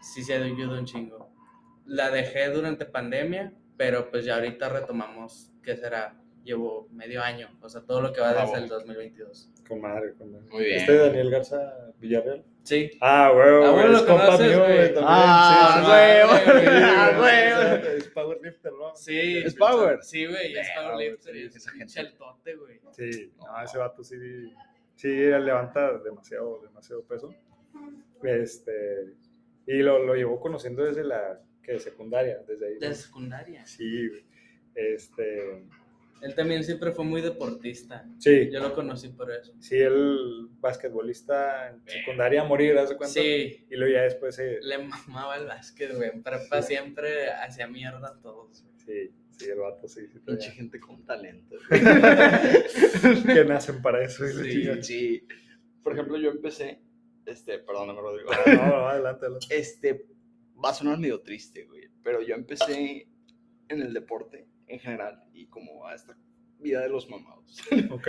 sí 0.00 0.22
se 0.22 0.34
ayudó 0.34 0.78
un 0.78 0.84
chingo. 0.84 1.32
La 1.84 2.10
dejé 2.10 2.48
durante 2.50 2.84
pandemia, 2.86 3.52
pero 3.76 4.10
pues 4.10 4.24
ya 4.24 4.36
ahorita 4.36 4.68
retomamos, 4.68 5.52
¿qué 5.62 5.76
será? 5.76 6.20
Llevo 6.48 6.88
medio 6.92 7.22
año, 7.22 7.46
o 7.60 7.68
sea, 7.68 7.82
todo 7.82 8.00
lo 8.00 8.10
que 8.10 8.22
va 8.22 8.32
Bravo. 8.32 8.52
desde 8.52 8.62
el 8.64 8.68
2022. 8.70 9.50
Con 9.68 9.82
madre, 9.82 10.14
con 10.14 10.32
madre. 10.32 10.46
Muy 10.50 10.64
bien. 10.64 10.78
¿Este 10.78 10.96
Daniel 10.96 11.30
Garza 11.30 11.92
Villarreal? 11.98 12.42
Sí, 12.62 12.90
Ah, 13.02 13.30
huevo. 13.36 13.66
Ah, 13.66 13.70
bueno, 13.72 13.96
es 13.98 14.02
compa 14.04 14.38
mío, 14.38 14.58
güey. 14.64 14.78
también. 14.94 15.04
Ah, 15.06 15.84
huevo, 15.86 16.32
ah, 16.32 17.18
huevo. 17.20 17.86
Es 17.98 18.08
powerlifter, 18.08 18.72
¿no? 18.72 18.94
sí. 18.96 19.38
¿Es 19.44 19.54
power? 19.56 19.98
Sí, 20.02 20.24
güey, 20.24 20.56
es 20.56 20.68
powerlifter 20.74 21.36
y 21.36 21.42
es 21.44 21.56
esa 21.56 21.70
gente. 21.72 21.92
cheltote, 21.92 22.54
güey. 22.56 22.80
Sí, 22.92 23.30
no, 23.36 23.62
ese 23.62 23.76
vato 23.76 24.02
sí. 24.02 24.16
Sí, 24.94 25.08
levanta 25.08 25.98
demasiado, 25.98 26.62
demasiado 26.62 27.04
peso. 27.04 27.28
Este, 28.22 29.14
y 29.66 29.78
lo, 29.82 29.98
lo 30.02 30.14
llevó 30.14 30.40
conociendo 30.40 30.82
desde 30.82 31.04
la 31.04 31.40
que 31.62 31.78
secundaria, 31.78 32.38
desde 32.48 32.68
ahí. 32.68 32.78
De 32.78 32.94
secundaria. 32.94 33.66
Sí, 33.66 34.08
güey. 34.08 34.24
Este, 34.74 35.64
Él 36.20 36.34
también 36.34 36.64
siempre 36.64 36.92
fue 36.92 37.04
muy 37.04 37.20
deportista. 37.20 38.06
sí, 38.18 38.50
Yo 38.50 38.60
lo 38.60 38.74
conocí 38.74 39.08
por 39.08 39.30
eso. 39.30 39.52
sí, 39.60 39.76
él 39.76 40.48
basquetbolista 40.60 41.68
en 41.70 41.82
secundaria 41.86 42.42
a 42.42 42.44
morir, 42.44 42.76
¿hace 42.78 42.96
cuánto? 42.96 43.14
Sí, 43.20 43.66
Y 43.70 43.76
luego 43.76 43.94
ya 43.94 44.02
después 44.02 44.34
se, 44.34 44.58
le 44.60 44.78
mamaba 44.78 45.36
el 45.36 45.46
básquet, 45.46 45.94
güey. 45.94 46.10
En 46.10 46.22
prepa 46.22 46.62
siempre 46.62 47.30
hacía 47.30 47.66
mierda 47.68 48.08
a 48.08 48.20
todos. 48.20 48.62
güey. 48.64 48.74
sí, 49.08 49.14
sí, 49.38 49.50
el 49.50 49.58
vato 49.58 49.86
sí, 49.86 50.08
sí. 50.12 50.18
Tenía- 50.24 50.50
gente 50.50 50.80
con 50.80 51.04
talento. 51.04 51.56
que 51.70 53.44
nacen 53.44 53.80
para 53.82 54.02
eso. 54.04 54.26
Sí. 54.26 54.82
sí. 54.82 55.26
Por 55.82 55.92
ejemplo, 55.94 56.18
yo 56.18 56.30
empecé, 56.30 56.82
este, 57.26 57.60
perdóname, 57.60 58.00
Rodrigo. 58.00 58.30
No, 58.46 58.66
no, 58.66 58.88
adelante, 58.88 59.26
adelante. 59.26 59.46
Este, 59.50 60.06
va 60.62 60.70
a 60.70 60.74
sonar 60.74 60.98
medio 60.98 61.20
triste, 61.22 61.64
güey, 61.64 61.88
pero 62.02 62.20
yo 62.22 62.34
empecé 62.34 63.08
en 63.68 63.82
el 63.82 63.94
deporte 63.94 64.47
en 64.68 64.78
general 64.80 65.22
y 65.32 65.46
como 65.46 65.86
a 65.86 65.94
esta 65.94 66.16
vida 66.58 66.80
de 66.82 66.88
los 66.88 67.08
mamados. 67.10 67.60
Ok, 67.90 68.08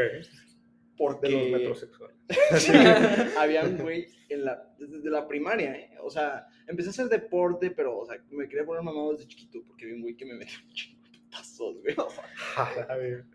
Porque 0.98 1.28
de 1.30 1.34
los 1.34 1.50
metrosexuales. 1.50 2.18
Sí, 2.58 2.72
habían, 3.38 3.78
güey, 3.78 4.08
en 4.30 4.46
la, 4.46 4.74
desde 4.78 5.10
la 5.10 5.28
primaria, 5.28 5.74
¿eh? 5.76 5.92
O 6.02 6.10
sea, 6.10 6.48
empecé 6.68 6.90
a 6.90 6.92
hacer 6.92 7.08
deporte, 7.08 7.72
pero, 7.72 7.98
o 8.00 8.06
sea, 8.06 8.22
me 8.32 8.48
quería 8.50 8.66
poner 8.66 8.84
mamado 8.84 9.14
desde 9.14 9.28
chiquito 9.28 9.60
porque 9.66 9.86
vi 9.86 9.94
un 9.94 10.02
güey 10.02 10.16
que 10.18 10.26
me 10.26 10.34
metió 10.36 10.58
un 10.66 10.74
chingo 10.74 11.02
de 11.04 11.10
putazos, 11.20 11.78
güey. 11.82 11.96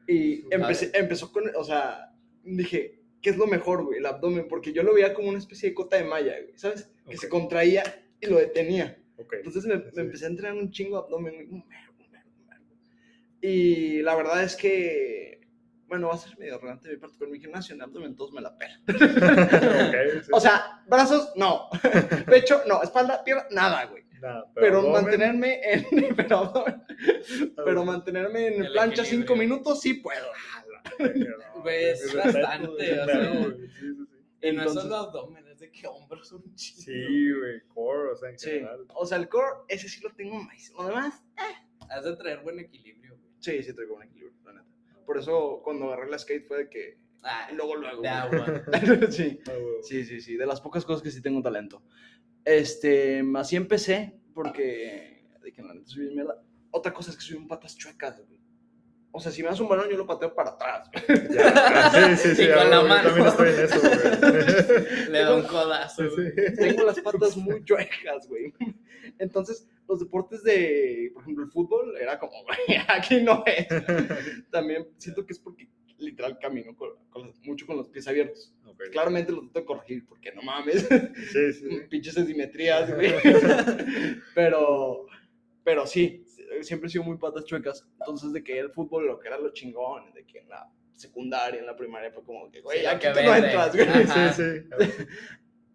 Y 0.06 0.44
empecé, 0.52 0.90
empezó 0.94 1.32
con, 1.32 1.44
o 1.56 1.64
sea, 1.64 2.12
dije, 2.44 3.00
¿qué 3.22 3.30
es 3.30 3.36
lo 3.36 3.46
mejor, 3.46 3.84
güey? 3.84 3.98
El 3.98 4.06
abdomen, 4.06 4.46
porque 4.48 4.72
yo 4.72 4.82
lo 4.82 4.92
veía 4.94 5.14
como 5.14 5.28
una 5.30 5.38
especie 5.38 5.70
de 5.70 5.74
cota 5.74 5.96
de 5.96 6.04
malla, 6.04 6.34
güey, 6.42 6.56
¿sabes? 6.58 6.90
Que 7.08 7.16
se 7.16 7.28
contraía 7.28 7.82
y 8.20 8.26
lo 8.26 8.36
detenía. 8.38 8.98
ok. 9.16 9.34
Entonces 9.38 9.64
me, 9.66 9.76
me 9.76 9.90
Sí. 9.90 10.00
empecé 10.00 10.24
a 10.26 10.28
entrenar 10.28 10.54
un 10.56 10.70
chingo 10.70 10.98
de 10.98 11.04
abdomen, 11.04 11.34
güey, 11.34 11.46
un 11.48 11.68
vergo, 11.68 11.94
un 11.98 12.10
vergo, 12.12 12.30
un 12.40 12.46
vergo. 12.46 12.66
Y 13.46 14.00
la 14.00 14.14
verdad 14.14 14.42
es 14.42 14.56
que, 14.56 15.40
bueno, 15.86 16.08
va 16.08 16.14
a 16.14 16.18
ser 16.18 16.38
medio 16.38 16.56
relevante 16.56 16.88
de 16.88 16.94
mi 16.94 17.00
parte, 17.00 17.16
pero 17.18 17.30
mi 17.30 17.38
gimnasio 17.38 17.74
en 17.74 17.82
abdomen 17.82 18.16
todos 18.16 18.32
me 18.32 18.40
la 18.40 18.56
sí. 20.22 20.30
O 20.32 20.40
sea, 20.40 20.82
brazos, 20.86 21.30
no. 21.36 21.68
Pecho, 22.26 22.62
no. 22.66 22.82
Espalda, 22.82 23.22
pierna, 23.22 23.44
nada, 23.50 23.84
güey. 23.84 24.04
Nada, 24.20 24.50
Pero, 24.54 24.78
abdomen, 24.78 25.02
mantenerme 25.02 25.60
en. 25.62 25.84
Pero, 26.16 26.38
abdomen, 26.38 26.82
pero 27.54 27.84
mantenerme 27.84 28.46
en 28.46 28.64
El 28.64 28.72
plancha 28.72 29.02
equilibrio. 29.02 29.26
cinco 29.28 29.36
minutos, 29.36 29.80
sí 29.82 29.94
puedo. 29.94 30.26
Güey, 31.62 31.84
es 31.90 32.14
bastante, 32.14 33.00
o 33.00 33.04
sea. 33.04 33.32
sí, 33.34 33.68
sí. 33.68 33.86
Y 33.86 34.52
no 34.52 34.62
es 34.62 34.68
Entonces- 34.68 34.82
solo 34.84 34.96
abdomen, 34.96 35.46
es 35.48 35.58
de 35.58 35.70
que 35.70 35.86
hombros 35.86 36.32
un 36.32 36.54
chingo. 36.54 36.82
Sí, 36.82 37.32
güey, 37.32 37.60
core, 37.74 38.12
o 38.12 38.16
sea, 38.16 38.30
en 38.30 38.38
Sí. 38.38 38.50
general. 38.50 38.86
O 38.94 39.04
sea, 39.04 39.18
el 39.18 39.28
core, 39.28 39.46
ese 39.68 39.88
sí 39.88 40.00
lo 40.02 40.10
tengo 40.14 40.36
más. 40.42 40.70
Lo 40.78 40.86
demás, 40.86 41.22
Has 41.90 42.04
de 42.06 42.16
traer 42.16 42.40
buen 42.40 42.58
equilibrio. 42.58 43.03
Sí, 43.44 43.62
sí 43.62 43.74
traigo 43.74 43.96
un 43.96 44.02
equilibrio, 44.02 44.34
la 44.44 44.52
neta. 44.54 44.66
Por 45.04 45.18
eso, 45.18 45.60
cuando 45.62 45.86
agarré 45.92 46.10
la 46.10 46.18
skate 46.18 46.46
fue 46.46 46.58
de 46.58 46.68
que. 46.70 46.98
Ah, 47.22 47.48
Luego, 47.54 47.76
luego. 47.76 48.06
agua. 48.06 48.62
sí. 49.10 49.40
Ah, 49.46 49.52
güey. 49.52 49.82
Sí, 49.82 50.04
sí, 50.04 50.20
sí. 50.20 50.36
De 50.36 50.46
las 50.46 50.60
pocas 50.60 50.84
cosas 50.84 51.02
que 51.02 51.10
sí 51.10 51.22
tengo 51.22 51.42
talento. 51.42 51.82
Este, 52.44 53.22
así 53.36 53.56
empecé 53.56 54.18
porque. 54.34 55.26
De 55.42 55.52
que 55.52 55.62
la 55.62 55.74
neta 55.74 55.86
soy 55.86 56.10
mierda. 56.10 56.42
Otra 56.70 56.92
cosa 56.92 57.10
es 57.10 57.16
que 57.16 57.22
soy 57.22 57.36
un 57.36 57.46
patas 57.46 57.76
chuecas, 57.76 58.20
güey. 58.26 58.40
O 59.16 59.20
sea, 59.20 59.30
si 59.30 59.42
me 59.42 59.48
das 59.48 59.60
un 59.60 59.68
balón, 59.68 59.88
yo 59.88 59.96
lo 59.96 60.06
pateo 60.06 60.34
para 60.34 60.50
atrás. 60.50 60.90
güey. 60.90 61.28
Ya, 61.32 62.16
sí, 62.16 62.30
sí, 62.30 62.34
sí. 62.34 62.42
Y 62.42 62.48
con 62.48 62.58
ah, 62.58 62.64
la 62.64 62.82
mano. 62.82 63.10
También 63.10 63.26
estoy 63.28 63.48
en 63.50 63.60
eso, 63.60 63.80
güey. 63.80 65.10
Le 65.10 65.18
da 65.20 65.34
un 65.36 65.42
codazo. 65.44 66.10
Sí, 66.10 66.16
sí. 66.16 66.54
Tengo 66.56 66.82
las 66.84 67.00
patas 67.00 67.36
muy 67.36 67.62
chuecas, 67.62 68.26
güey. 68.26 68.52
Entonces, 69.18 69.68
los 69.88 70.00
deportes 70.00 70.42
de, 70.42 71.10
por 71.12 71.22
ejemplo, 71.22 71.44
el 71.44 71.50
fútbol, 71.50 71.96
era 72.00 72.18
como, 72.18 72.32
aquí 72.88 73.20
no 73.22 73.42
es. 73.46 73.66
También 74.50 74.88
siento 74.98 75.24
que 75.26 75.32
es 75.32 75.38
porque 75.38 75.68
literal 75.98 76.38
camino 76.38 76.74
con- 76.76 76.96
con 77.10 77.32
mucho 77.44 77.66
con 77.66 77.76
los 77.76 77.88
pies 77.88 78.06
abiertos. 78.08 78.52
Ok. 78.66 78.82
Claramente 78.90 79.30
lo 79.32 79.40
tengo 79.40 79.52
que 79.52 79.64
corregir 79.64 80.04
porque 80.06 80.32
no 80.32 80.42
mames. 80.42 80.88
Sí, 81.32 81.52
sí. 81.52 81.68
pinches 81.90 82.18
asimetrías, 82.18 82.92
güey. 82.94 83.12
pero, 84.34 85.06
pero 85.62 85.86
sí, 85.86 86.24
siempre 86.62 86.88
he 86.88 86.90
sido 86.90 87.04
muy 87.04 87.16
patas 87.16 87.44
chuecas. 87.44 87.86
Entonces, 88.00 88.32
de 88.32 88.42
que 88.42 88.58
el 88.58 88.70
fútbol, 88.70 89.06
lo 89.06 89.18
que 89.20 89.28
era 89.28 89.38
lo 89.38 89.52
chingón, 89.52 90.12
de 90.12 90.24
que 90.26 90.38
en 90.40 90.48
la 90.48 90.68
secundaria, 90.94 91.60
en 91.60 91.66
la 91.66 91.76
primaria, 91.76 92.10
fue 92.10 92.24
como 92.24 92.50
que, 92.50 92.60
güey, 92.60 92.80
Sí, 92.80 92.86
aquí 92.86 93.06
que 93.06 93.12
tú 93.12 93.20
no 93.22 93.34
entras, 93.36 93.74
güey. 93.74 93.86
Sí, 94.06 94.42
sí. 94.42 94.94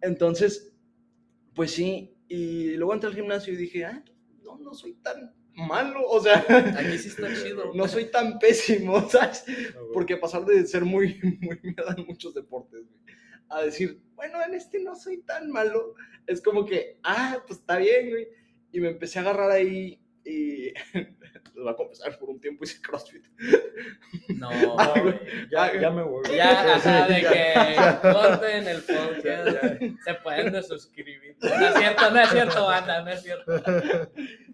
Entonces, 0.00 0.72
pues 1.54 1.72
sí. 1.72 2.14
Y 2.30 2.76
luego 2.76 2.94
entré 2.94 3.10
al 3.10 3.16
gimnasio 3.16 3.52
y 3.52 3.56
dije, 3.56 3.84
ah, 3.84 4.04
no, 4.44 4.56
no 4.58 4.72
soy 4.72 4.94
tan 5.02 5.34
malo, 5.54 6.06
o 6.06 6.20
sea, 6.20 6.46
Aquí 6.78 6.96
sí 6.96 7.08
está 7.08 7.26
chido. 7.34 7.72
no 7.74 7.88
soy 7.88 8.04
tan 8.04 8.38
pésimo, 8.38 9.00
¿sabes? 9.10 9.44
Ah, 9.48 9.80
güey. 9.80 9.92
Porque 9.92 10.16
pasar 10.16 10.44
de 10.44 10.64
ser 10.64 10.84
muy, 10.84 11.18
muy 11.40 11.58
mierda 11.60 11.92
en 11.98 12.06
muchos 12.06 12.32
deportes, 12.32 12.86
güey, 12.86 13.16
a 13.48 13.62
decir, 13.62 14.00
bueno, 14.14 14.38
en 14.46 14.54
este 14.54 14.80
no 14.80 14.94
soy 14.94 15.22
tan 15.22 15.50
malo, 15.50 15.96
es 16.28 16.40
como 16.40 16.64
que, 16.64 17.00
ah, 17.02 17.42
pues 17.48 17.58
está 17.58 17.78
bien, 17.78 18.10
güey. 18.10 18.28
Y 18.70 18.78
me 18.78 18.90
empecé 18.90 19.18
a 19.18 19.22
agarrar 19.22 19.50
ahí 19.50 19.99
y 20.24 20.72
les 20.94 21.54
voy 21.54 21.68
a 21.70 21.74
confesar, 21.74 22.18
por 22.18 22.30
un 22.30 22.40
tiempo 22.40 22.64
hice 22.64 22.80
CrossFit. 22.80 23.24
No, 24.36 24.50
güey. 25.02 25.20
Ya, 25.50 25.78
ya 25.80 25.90
me 25.90 26.02
voy. 26.02 26.24
Ya, 26.34 26.74
ajá, 26.74 27.06
Sí, 27.06 27.14
de 27.14 27.22
ya. 27.22 28.00
que 28.02 28.08
corten 28.12 28.68
el 28.68 28.82
podcast. 28.82 29.82
Se 30.04 30.14
pueden 30.22 30.52
desuscribir. 30.52 31.36
No 31.40 31.66
es 31.68 31.74
cierto, 31.74 32.10
no 32.10 32.20
es 32.20 32.30
cierto, 32.30 32.66
banda, 32.66 33.02
no 33.02 33.10
es 33.10 33.22
cierto. 33.22 33.58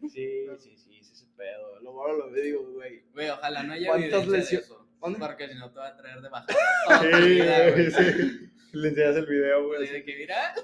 Sí, 0.09 0.47
sí, 0.59 0.77
sí, 0.77 1.01
sí, 1.03 1.13
ese 1.13 1.27
pedo. 1.37 1.81
Lo 1.81 1.93
malo 1.93 2.17
lo 2.17 2.33
digo, 2.33 2.73
güey. 2.73 3.05
Güey, 3.13 3.31
ojalá 3.31 3.63
no 3.63 3.73
haya 3.75 3.89
¿Cuántas 3.89 4.27
lesiones? 4.29 4.73
Porque 5.01 5.49
si 5.49 5.55
no 5.55 5.71
te 5.71 5.79
va 5.79 5.89
a 5.89 5.97
traer 5.97 6.21
de 6.21 6.29
tu 6.29 6.35
Sí, 7.23 7.29
vida, 7.29 7.71
güey, 7.71 7.91
sí. 7.91 8.51
Le 8.73 8.89
enseñas 8.89 9.17
el 9.17 9.27
video, 9.27 9.67
güey. 9.69 9.89
De 9.89 10.05
que 10.05 10.17
mira, 10.17 10.55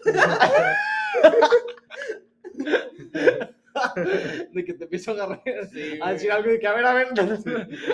de 4.53 4.65
que 4.65 4.75
te 4.75 4.85
empiezo 4.85 5.11
a 5.11 5.15
agarrar 5.15 5.43
Sí, 5.73 5.99
a 6.03 6.13
decir 6.13 6.31
algo 6.33 6.51
de 6.51 6.59
que, 6.59 6.67
a 6.67 6.75
ver, 6.75 6.85
a 6.85 6.95
ver. 6.95 7.09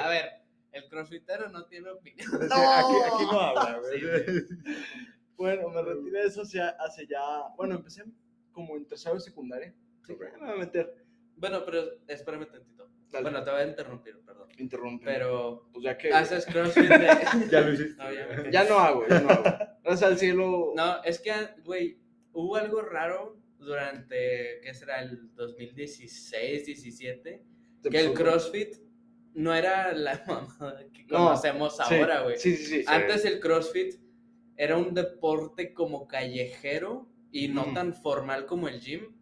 a 0.03 0.09
ver, 0.09 0.25
el 0.73 0.89
crossfitero 0.89 1.49
no 1.49 1.65
tiene 1.67 1.91
opinión. 1.91 2.29
No. 2.33 2.73
Aquí, 2.73 2.95
aquí 3.15 3.25
no 3.31 3.41
habla, 3.41 3.79
güey. 3.81 4.01
Sí, 4.01 4.47
Bueno, 5.37 5.69
me 5.71 5.83
retiré 5.83 6.21
de 6.23 6.27
eso 6.27 6.43
hace, 6.43 6.61
hace 6.61 7.07
ya. 7.07 7.21
Bueno, 7.57 7.77
empecé 7.77 8.05
como 8.53 8.77
en 8.77 8.87
tercero 8.87 9.15
de 9.15 9.21
secundaria. 9.21 9.73
Sí, 10.07 10.13
Ok. 10.13 10.21
me 10.41 10.47
voy 10.47 10.51
a 10.51 10.57
meter. 10.57 10.95
Bueno, 11.37 11.65
pero 11.65 11.83
espérame 12.09 12.47
tantito. 12.47 12.89
Dale. 13.11 13.23
Bueno, 13.23 13.43
te 13.45 13.51
voy 13.51 13.61
a 13.61 13.67
interrumpir, 13.67 14.19
perdón. 14.27 14.49
Interrumpe. 14.59 15.05
Pero 15.07 15.69
Pues 15.73 15.85
ya 15.85 15.97
que. 15.97 16.13
haces 16.13 16.45
crossfit 16.45 16.89
de... 16.89 17.07
Ya 17.51 17.61
lo 17.61 17.73
hiciste. 17.73 18.03
No, 18.03 18.13
ya 18.13 18.51
Ya 18.51 18.65
no 18.65 18.79
hago, 18.81 19.07
ya 19.09 19.21
no 19.21 19.31
hago. 19.31 19.45
Gracias 19.85 20.03
al 20.11 20.19
cielo. 20.19 20.73
No, 20.77 21.03
es 21.05 21.21
que, 21.21 21.33
güey, 21.65 21.99
hubo 22.33 22.57
algo 22.57 22.83
raro 22.83 23.39
durante, 23.59 24.61
¿qué 24.63 24.75
será? 24.75 25.03
El 25.03 25.35
2016, 25.35 26.67
17, 26.67 27.43
te 27.83 27.91
que 27.91 28.01
el 28.01 28.13
CrossFit 28.13 28.77
no 29.35 29.55
era 29.55 29.93
la 29.93 30.23
mamada 30.27 30.85
que 30.93 31.05
No, 31.05 31.19
conocemos 31.19 31.79
ahora, 31.81 32.23
güey. 32.23 32.39
Sí, 32.39 32.57
sí, 32.57 32.65
sí. 32.65 32.85
Antes 32.87 33.25
el 33.25 33.41
CrossFit 33.41 33.95
era 34.57 34.77
un 34.77 34.95
deporte 34.95 35.73
como 35.73 36.09
callejero 36.09 37.09
y 37.31 37.49
no 37.49 37.73
tan 37.73 37.95
formal 37.95 38.47
como 38.47 38.69
el 38.69 38.81
gym, 38.81 39.15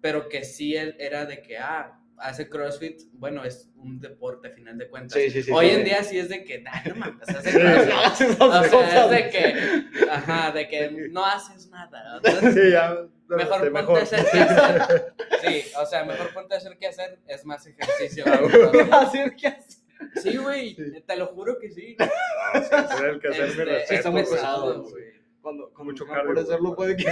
pero 0.00 0.28
que 0.28 0.44
sí 0.44 0.76
era 0.76 1.24
de 1.26 1.42
que, 1.42 1.58
ah, 1.58 2.00
hace 2.18 2.48
CrossFit, 2.48 3.02
bueno, 3.12 3.44
es 3.44 3.70
un 3.76 3.98
deporte 3.98 4.48
a 4.48 4.50
final 4.52 4.78
de 4.78 4.88
cuentas. 4.88 5.20
Sí, 5.20 5.30
sí, 5.30 5.42
sí, 5.42 5.50
Hoy 5.50 5.70
sí. 5.70 5.74
en 5.76 5.84
día 5.84 6.04
sí 6.04 6.18
es 6.18 6.28
de 6.28 6.44
que, 6.44 6.60
nah, 6.60 6.82
no 6.86 6.94
mames. 6.96 7.26
CrossFit. 7.26 8.40
O 8.40 8.68
sea, 8.68 9.04
es 9.04 9.10
de 9.10 9.30
que, 9.30 10.06
ajá, 10.10 10.52
de 10.52 10.68
que 10.68 10.90
no 11.10 11.24
haces 11.24 11.68
nada. 11.70 12.18
o 12.18 12.20
sea, 12.22 12.52
Sí, 12.52 12.70
ya. 12.70 13.08
Mejor 13.28 13.62
de 13.62 13.70
ponte 13.70 14.00
a 14.00 14.02
hacer 14.02 14.26
qué 14.30 14.38
hacer. 14.40 15.14
Sí, 15.44 15.62
o 15.80 15.86
sea, 15.86 16.04
mejor 16.04 16.32
ponte 16.32 16.54
a 16.54 16.58
hacer 16.58 16.76
qué 16.78 16.86
hacer, 16.86 17.18
es 17.26 17.44
más 17.44 17.66
ejercicio. 17.66 18.24
Hacer 18.92 19.34
que 19.36 19.46
hacer. 19.48 19.78
Sí, 20.22 20.36
güey, 20.36 20.74
Sí. 20.74 21.00
te 21.06 21.16
lo 21.16 21.26
juro 21.28 21.58
que 21.58 21.70
sí. 21.70 21.96
No, 21.98 22.06
sí, 22.06 22.68
hacer 22.74 23.06
el 23.06 23.20
que 23.20 23.28
hacer 23.28 23.44
mi 23.44 23.50
Este, 23.50 23.64
respeto, 23.64 23.94
está 23.94 24.10
muy 24.10 24.22
pesado, 24.22 24.82
güey. 24.82 25.04
Cuando, 25.40 25.68
cuando 25.74 25.84
Mucho 25.92 26.04
no 26.06 26.12
cardio, 26.12 26.32
puede 26.32 26.40
hacerlo, 26.46 26.74
puede 26.74 26.96
que. 26.96 27.04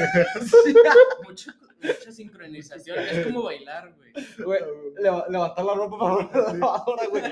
Mucho, 1.25 1.51
mucha 1.83 2.13
sincronización. 2.13 2.99
Es 2.99 3.27
como 3.27 3.43
bailar, 3.43 3.93
güey. 3.95 4.13
Güey, 4.39 4.61
leva- 4.99 5.27
levantar 5.29 5.65
la 5.65 5.75
ropa 5.75 5.99
para 5.99 6.43
la 6.43 6.53
lavadora, 6.55 7.07
güey. 7.09 7.23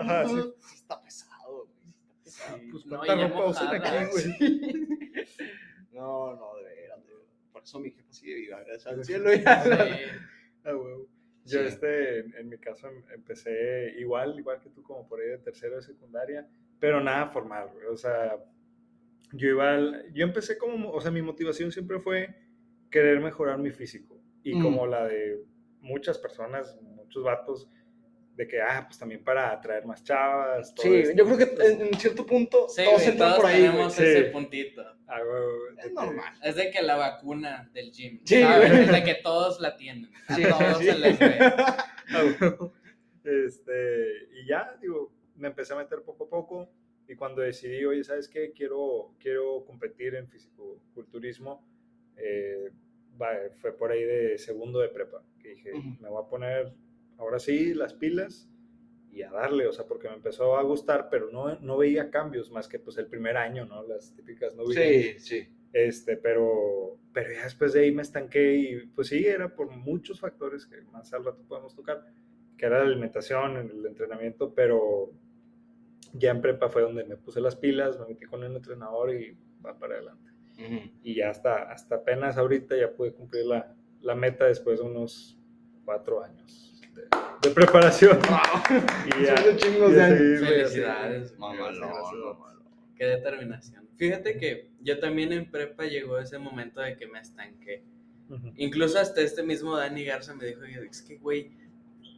Ajá, 0.00 0.28
sí. 0.28 0.52
Está 0.74 1.00
pesado, 1.02 1.66
güey. 1.66 1.94
Está 2.24 2.24
pesado. 2.24 2.58
Pues 2.72 2.86
No, 2.86 2.96
cuánta 2.98 3.16
ya 3.16 3.28
ropa 3.28 3.44
usan 3.46 3.74
aquí, 3.76 4.04
güey. 4.10 5.36
No, 5.92 6.34
no, 6.34 6.54
de 6.56 6.75
de 7.66 7.70
eso 7.70 7.80
mi 7.80 7.90
jefa 7.90 8.12
sigue 8.12 8.34
viva, 8.36 8.62
gracias 8.62 8.86
al 8.86 9.04
cielo. 9.04 9.30
Ya. 9.44 9.62
Sí. 9.64 9.70
Ah, 10.64 10.74
huevo. 10.76 11.08
Yo, 11.44 11.60
Sí. 11.60 11.66
este, 11.66 12.18
en, 12.20 12.34
en 12.34 12.48
mi 12.48 12.58
caso, 12.58 12.88
em- 12.88 13.04
empecé 13.14 13.94
igual, 13.98 14.38
igual 14.38 14.60
que 14.60 14.70
tú, 14.70 14.82
como 14.82 15.06
por 15.08 15.20
ahí 15.20 15.28
de 15.28 15.38
tercero 15.38 15.76
de 15.76 15.82
secundaria, 15.82 16.48
pero 16.80 17.00
nada 17.00 17.28
formal, 17.28 17.68
güey. 17.72 17.86
O 17.86 17.96
sea, 17.96 18.36
yo 19.32 19.48
iba 19.48 19.74
al- 19.74 20.12
yo 20.12 20.24
empecé 20.24 20.58
como, 20.58 20.90
o 20.90 21.00
sea, 21.00 21.10
mi 21.10 21.22
motivación 21.22 21.70
siempre 21.70 21.98
fue 22.00 22.34
querer 22.90 23.20
mejorar 23.20 23.58
mi 23.58 23.70
físico. 23.70 24.20
Y 24.42 24.54
Mm. 24.56 24.62
como 24.62 24.86
la 24.86 25.06
de 25.06 25.40
muchas 25.80 26.18
personas, 26.18 26.76
muchos 26.82 27.22
vatos, 27.22 27.68
de 28.36 28.46
que, 28.46 28.60
ah, 28.60 28.84
pues 28.86 28.98
también 28.98 29.24
para 29.24 29.50
atraer 29.50 29.86
más 29.86 30.04
chavas. 30.04 30.74
todo 30.74 30.86
Sí, 30.86 30.94
esto. 30.96 31.14
yo 31.16 31.24
creo 31.24 31.38
que 31.38 31.64
en, 31.66 31.80
en 31.86 31.94
cierto 31.98 32.26
punto 32.26 32.68
Sí, 32.68 32.84
todos 32.84 32.96
güey, 32.98 33.08
entran 33.08 33.30
todos 33.30 33.40
por 33.42 33.46
ahí, 33.50 33.58
güey. 33.60 33.70
tenemos 33.70 33.92
Sí. 33.94 34.02
ese 34.04 34.22
puntito. 34.24 34.82
Ah, 35.06 35.20
güey, 35.22 35.78
Es 35.78 35.84
que- 35.86 35.92
normal. 35.92 36.34
Es 36.42 36.54
de 36.56 36.70
que 36.70 36.82
la 36.82 36.96
vacuna 36.96 37.70
del 37.72 37.90
gym, 37.92 38.20
Sí, 38.24 38.42
¿sabes? 38.42 38.70
güey. 38.70 38.82
Es 38.84 38.92
de 38.92 39.02
que 39.04 39.14
todos 39.22 39.60
la 39.60 39.76
tienen. 39.76 40.10
A 40.28 40.34
Sí, 40.36 40.42
todos 40.42 40.78
sí. 40.78 40.84
se 40.84 40.98
les 40.98 41.18
ve. 41.18 41.38
Ah, 41.40 41.86
güey. 42.40 42.70
Este, 43.24 44.28
y 44.34 44.46
ya, 44.46 44.76
digo, 44.80 45.12
me 45.36 45.48
empecé 45.48 45.72
a 45.72 45.76
meter 45.76 46.02
poco 46.02 46.24
a 46.24 46.28
poco. 46.28 46.68
Y 47.08 47.14
cuando 47.14 47.40
decidí, 47.42 47.84
oye, 47.84 48.02
¿sabes 48.04 48.28
qué? 48.28 48.52
Quiero, 48.52 49.14
quiero 49.18 49.64
competir 49.64 50.14
en 50.14 50.28
fisicoculturismo. 50.28 51.64
eh, 52.18 52.70
fue 53.60 53.72
por 53.76 53.90
ahí 53.92 54.02
de 54.04 54.36
segundo 54.38 54.78
de 54.80 54.88
prepa. 54.88 55.22
Que 55.40 55.50
dije, 55.50 55.72
Ujú. 55.72 55.96
me 56.00 56.08
voy 56.10 56.22
a 56.22 56.28
poner 56.28 56.72
ahora 57.18 57.38
sí 57.38 57.74
las 57.74 57.94
pilas 57.94 58.48
y 59.10 59.22
a 59.22 59.30
darle, 59.30 59.66
o 59.66 59.72
sea, 59.72 59.86
porque 59.86 60.08
me 60.08 60.14
empezó 60.14 60.56
a 60.58 60.62
gustar, 60.62 61.08
pero 61.10 61.30
no, 61.30 61.58
no 61.60 61.78
veía 61.78 62.10
cambios 62.10 62.50
más 62.50 62.68
que 62.68 62.78
pues 62.78 62.98
el 62.98 63.06
primer 63.06 63.36
año, 63.36 63.64
¿no? 63.64 63.82
Las 63.86 64.14
típicas 64.14 64.54
no 64.54 64.66
Sí, 64.66 65.18
sí. 65.18 65.48
este, 65.72 66.18
pero, 66.18 66.98
pero 67.14 67.32
ya 67.32 67.44
después 67.44 67.72
de 67.72 67.80
ahí 67.80 67.92
me 67.92 68.02
estanqué 68.02 68.56
y 68.56 68.86
pues 68.88 69.08
sí, 69.08 69.24
era 69.26 69.54
por 69.54 69.70
muchos 69.70 70.20
factores 70.20 70.66
que 70.66 70.82
más 70.92 71.12
al 71.14 71.24
rato 71.24 71.42
podemos 71.48 71.74
tocar, 71.74 72.04
que 72.58 72.66
era 72.66 72.80
la 72.80 72.84
alimentación, 72.84 73.56
el 73.56 73.86
entrenamiento, 73.86 74.52
pero 74.54 75.12
ya 76.12 76.30
en 76.30 76.42
prepa 76.42 76.68
fue 76.68 76.82
donde 76.82 77.04
me 77.04 77.16
puse 77.16 77.40
las 77.40 77.56
pilas, 77.56 77.98
me 77.98 78.08
metí 78.08 78.26
con 78.26 78.44
el 78.44 78.54
entrenador 78.54 79.14
y 79.14 79.36
va 79.64 79.78
para 79.78 79.94
adelante. 79.94 80.30
Y 81.02 81.14
ya 81.16 81.30
hasta, 81.30 81.70
hasta 81.70 81.96
apenas 81.96 82.36
ahorita 82.38 82.76
ya 82.76 82.92
pude 82.92 83.12
cumplir 83.12 83.44
la, 83.46 83.74
la 84.00 84.14
meta 84.14 84.46
después 84.46 84.78
de 84.78 84.86
unos 84.86 85.38
cuatro 85.84 86.22
años 86.22 86.75
de, 87.42 87.50
preparación. 87.50 88.18
Y 89.20 89.24
ya, 89.24 89.34
chingos 89.56 89.90
y 89.90 89.94
de 89.94 90.02
años. 90.02 90.40
Felicidades, 90.40 91.38
mamalón. 91.38 91.90
Qué 92.96 93.04
determinación. 93.06 93.86
Fíjate 93.96 94.36
que 94.38 94.70
yo 94.80 94.98
también 94.98 95.32
en 95.32 95.50
prepa 95.50 95.84
llegó 95.84 96.18
ese 96.18 96.38
momento 96.38 96.80
de 96.80 96.96
que 96.96 97.06
me 97.06 97.18
estanqué. 97.20 97.82
Incluso 98.56 98.98
hasta 98.98 99.20
este 99.20 99.42
mismo 99.42 99.76
Dani 99.76 100.04
Garza 100.04 100.34
me 100.34 100.46
dijo, 100.46 100.62
"Oye, 100.62 100.80
es 100.90 101.00
que, 101.02 101.16
güey, 101.16 101.52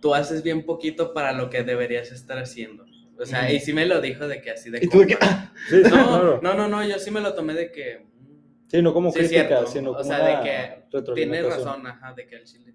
tú 0.01 0.15
haces 0.15 0.43
bien 0.43 0.65
poquito 0.65 1.13
para 1.13 1.33
lo 1.33 1.51
que 1.51 1.63
deberías 1.63 2.11
estar 2.13 2.39
haciendo. 2.39 2.85
O 3.21 3.27
sea, 3.27 3.51
y 3.53 3.59
sí 3.61 3.73
me 3.73 3.85
lo 3.85 4.01
dijo 4.01 4.29
de 4.29 4.41
que 4.41 4.53
así 4.53 4.71
de... 4.71 4.79
Y 4.83 4.89
tú 4.89 5.01
de 5.01 5.09
que, 5.09 5.17
compa. 5.17 5.53
Sí, 5.69 5.83
No, 5.83 5.89
claro. 5.91 6.41
no, 6.41 6.55
no, 6.55 6.69
no, 6.69 6.87
yo 6.87 6.99
sí 7.01 7.11
me 7.11 7.21
lo 7.21 7.35
tomé 7.35 7.53
de 7.55 7.73
que... 7.73 8.07
mm, 8.21 8.69
Sí, 8.71 8.81
no 8.81 8.95
como 8.95 9.11
Sí, 9.11 9.19
crítica, 9.19 9.47
cierto. 9.49 9.67
sino 9.67 9.91
O 9.91 9.95
como 9.95 10.05
sea, 10.05 10.25
de 10.25 10.45
que 10.93 11.13
Tienes 11.15 11.45
razón, 11.45 11.85
ajá, 11.87 12.15
de 12.15 12.27
que 12.27 12.37
el 12.37 12.45
chile... 12.45 12.75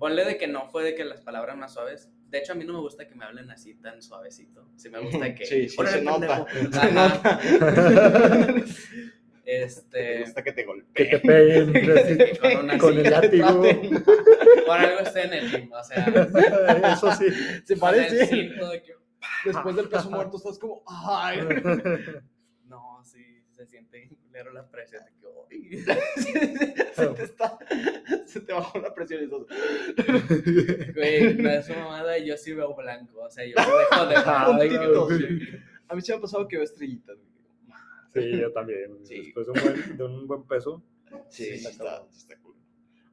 Ponle 0.00 0.24
de 0.24 0.36
que 0.36 0.48
no 0.48 0.66
fue 0.68 0.82
de 0.82 0.94
que 0.96 1.04
las 1.04 1.20
palabras 1.20 1.56
más 1.56 1.74
suaves. 1.74 2.10
De 2.28 2.38
hecho, 2.38 2.52
a 2.52 2.56
mí 2.56 2.64
no 2.64 2.72
me 2.72 2.80
gusta 2.80 3.06
que 3.06 3.14
me 3.14 3.24
hablen 3.24 3.50
así 3.50 3.74
tan 3.74 4.00
suavecito. 4.02 4.66
Sí 4.76 4.88
me 4.88 4.98
gusta 4.98 5.32
que... 5.34 5.44
Sí, 5.46 5.68
sí, 5.68 5.76
"Órale, 5.78 5.98
se 5.98 6.04
nota. 6.04 6.44
pendejo". 6.46 6.80
Se 6.82 6.92
nota. 6.92 7.40
Te 9.44 9.62
Este... 9.64 10.20
gusta 10.20 10.42
que 10.44 10.52
te 10.52 10.62
Que 10.62 10.66
golpeen. 10.66 11.10
te 11.10 11.18
peguen 11.20 12.70
así, 12.70 12.78
Con 12.78 12.98
el 12.98 13.10
látigo. 13.10 13.62
Por 14.66 14.76
algo 14.78 15.00
estoy 15.00 15.22
en 15.22 15.32
el 15.34 15.50
gym, 15.50 15.72
o 15.72 15.82
sea... 15.84 16.06
Eso 16.92 17.12
sí. 17.12 17.26
Se 17.64 17.76
parece. 17.76 18.16
de 18.26 18.82
que- 18.82 18.94
Después 19.44 19.76
del 19.76 19.88
peso 19.88 20.10
muerto 20.10 20.36
estás 20.38 20.58
como, 20.58 20.82
ay. 20.86 21.40
No, 22.66 23.02
sí, 23.04 23.42
se 23.50 23.66
siente 23.66 24.08
culero 24.22 24.52
la 24.52 24.66
presión 24.70 25.02
se, 26.94 27.06
te 27.06 27.22
está, 27.24 27.58
se 28.26 28.40
te 28.40 28.52
bajó 28.52 28.78
la 28.78 28.94
presión 28.94 29.22
y 29.22 29.24
estás. 29.24 29.40
Güey, 30.94 31.34
no 31.34 31.50
es 31.50 31.68
mamada, 31.68 32.18
yo 32.18 32.36
sí 32.36 32.52
veo 32.52 32.74
blanco, 32.74 33.20
o 33.20 33.30
sea, 33.30 33.44
yo 33.44 33.54
dejo 33.56 34.06
de 34.06 34.14
Ah, 34.24 34.58
sí. 35.08 35.48
A 35.88 35.94
mí 35.94 36.02
se 36.02 36.12
me 36.12 36.18
ha 36.18 36.20
pasado 36.20 36.46
que 36.46 36.56
veo 36.56 36.64
estrellitas. 36.64 37.18
Sí, 38.14 38.38
yo 38.38 38.52
también. 38.52 38.98
Sí. 39.04 39.22
Después 39.22 39.46
de 39.46 39.52
un 39.52 39.60
buen, 39.60 39.96
de 39.96 40.04
un 40.04 40.26
buen 40.26 40.42
peso. 40.44 40.82
Sí, 41.28 41.48
está 41.48 41.70
está, 41.70 42.36
culero. 42.42 42.59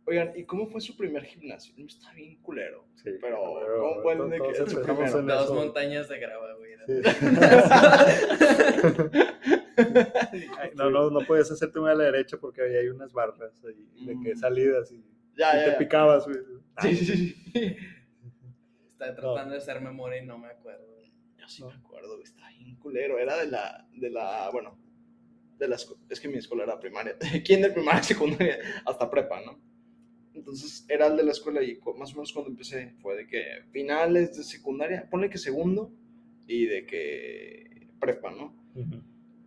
Oigan, 0.09 0.31
¿y 0.37 0.45
cómo 0.45 0.67
fue 0.67 0.79
su 0.79 0.95
primer 0.95 1.23
gimnasio? 1.25 1.73
No 1.77 1.85
está 1.85 2.13
bien 2.13 2.37
culero. 2.41 2.85
Sí, 2.95 3.11
Pero, 3.19 3.37
¿cómo 3.79 4.01
fue 4.01 4.13
el 4.13 4.29
de 4.29 4.39
que- 4.39 4.55
su 4.55 4.81
primero? 4.81 5.21
dos 5.21 5.43
eso. 5.45 5.53
montañas 5.53 6.07
de 6.07 6.19
grava, 6.19 6.53
güey. 6.55 6.67
Sí. 6.87 7.01
Ay, 10.57 10.71
No, 10.75 10.89
no, 10.89 11.09
no 11.09 11.19
puedes 11.27 11.51
hacerte 11.51 11.79
una 11.79 11.91
a 11.91 11.95
la 11.95 12.05
derecha 12.05 12.37
porque 12.37 12.61
ahí 12.61 12.75
hay 12.75 12.87
unas 12.87 13.11
barras 13.13 13.61
ahí, 13.65 14.05
de 14.05 14.17
que 14.23 14.33
Mm. 14.35 14.37
salidas 14.37 14.91
y, 14.91 15.03
Ya, 15.37 15.53
y 15.53 15.57
ya, 15.59 15.65
te 15.65 15.71
ya. 15.71 15.77
picabas. 15.77 16.25
güey. 16.25 16.37
Sí, 16.81 16.95
sí, 16.95 17.05
sí. 17.53 17.75
Estaba 18.91 19.13
tratando 19.15 19.51
de 19.51 19.57
hacer 19.57 19.81
memoria 19.81 20.21
y 20.21 20.25
no 20.25 20.37
me 20.37 20.47
acuerdo. 20.47 20.85
güey. 20.93 21.11
Yo 21.37 21.47
sí 21.49 21.63
me 21.63 21.73
acuerdo, 21.73 22.11
güey, 22.13 22.23
está 22.23 22.47
bien 22.49 22.75
culero. 22.77 23.19
Era 23.19 23.37
de 23.37 23.47
la, 23.47 23.85
de 23.91 24.09
la, 24.09 24.49
bueno, 24.51 24.77
de 25.57 25.67
la 25.67 25.75
es 26.09 26.19
que 26.19 26.27
mi 26.27 26.37
escuela 26.37 26.63
era 26.63 26.79
primaria. 26.79 27.15
Kinder, 27.43 27.73
primaria, 27.73 28.03
secundaria, 28.03 28.57
hasta 28.85 29.09
prepa, 29.09 29.41
¿no? 29.41 29.59
Entonces 30.37 30.85
era 30.87 31.07
el 31.07 31.17
de 31.17 31.23
la 31.23 31.31
escuela 31.31 31.63
y 31.63 31.79
más 31.97 32.11
o 32.11 32.15
menos 32.15 32.31
cuando 32.31 32.51
empecé 32.51 32.93
fue 33.01 33.17
de 33.17 33.27
que 33.27 33.43
finales 33.71 34.37
de 34.37 34.43
secundaria, 34.43 35.07
ponle 35.09 35.29
que 35.29 35.39
segundo 35.39 35.91
y 36.45 36.65
de 36.65 36.85
que 36.85 37.87
prepa, 37.99 38.29
¿no? 38.31 38.55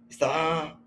Estaba 0.09 0.83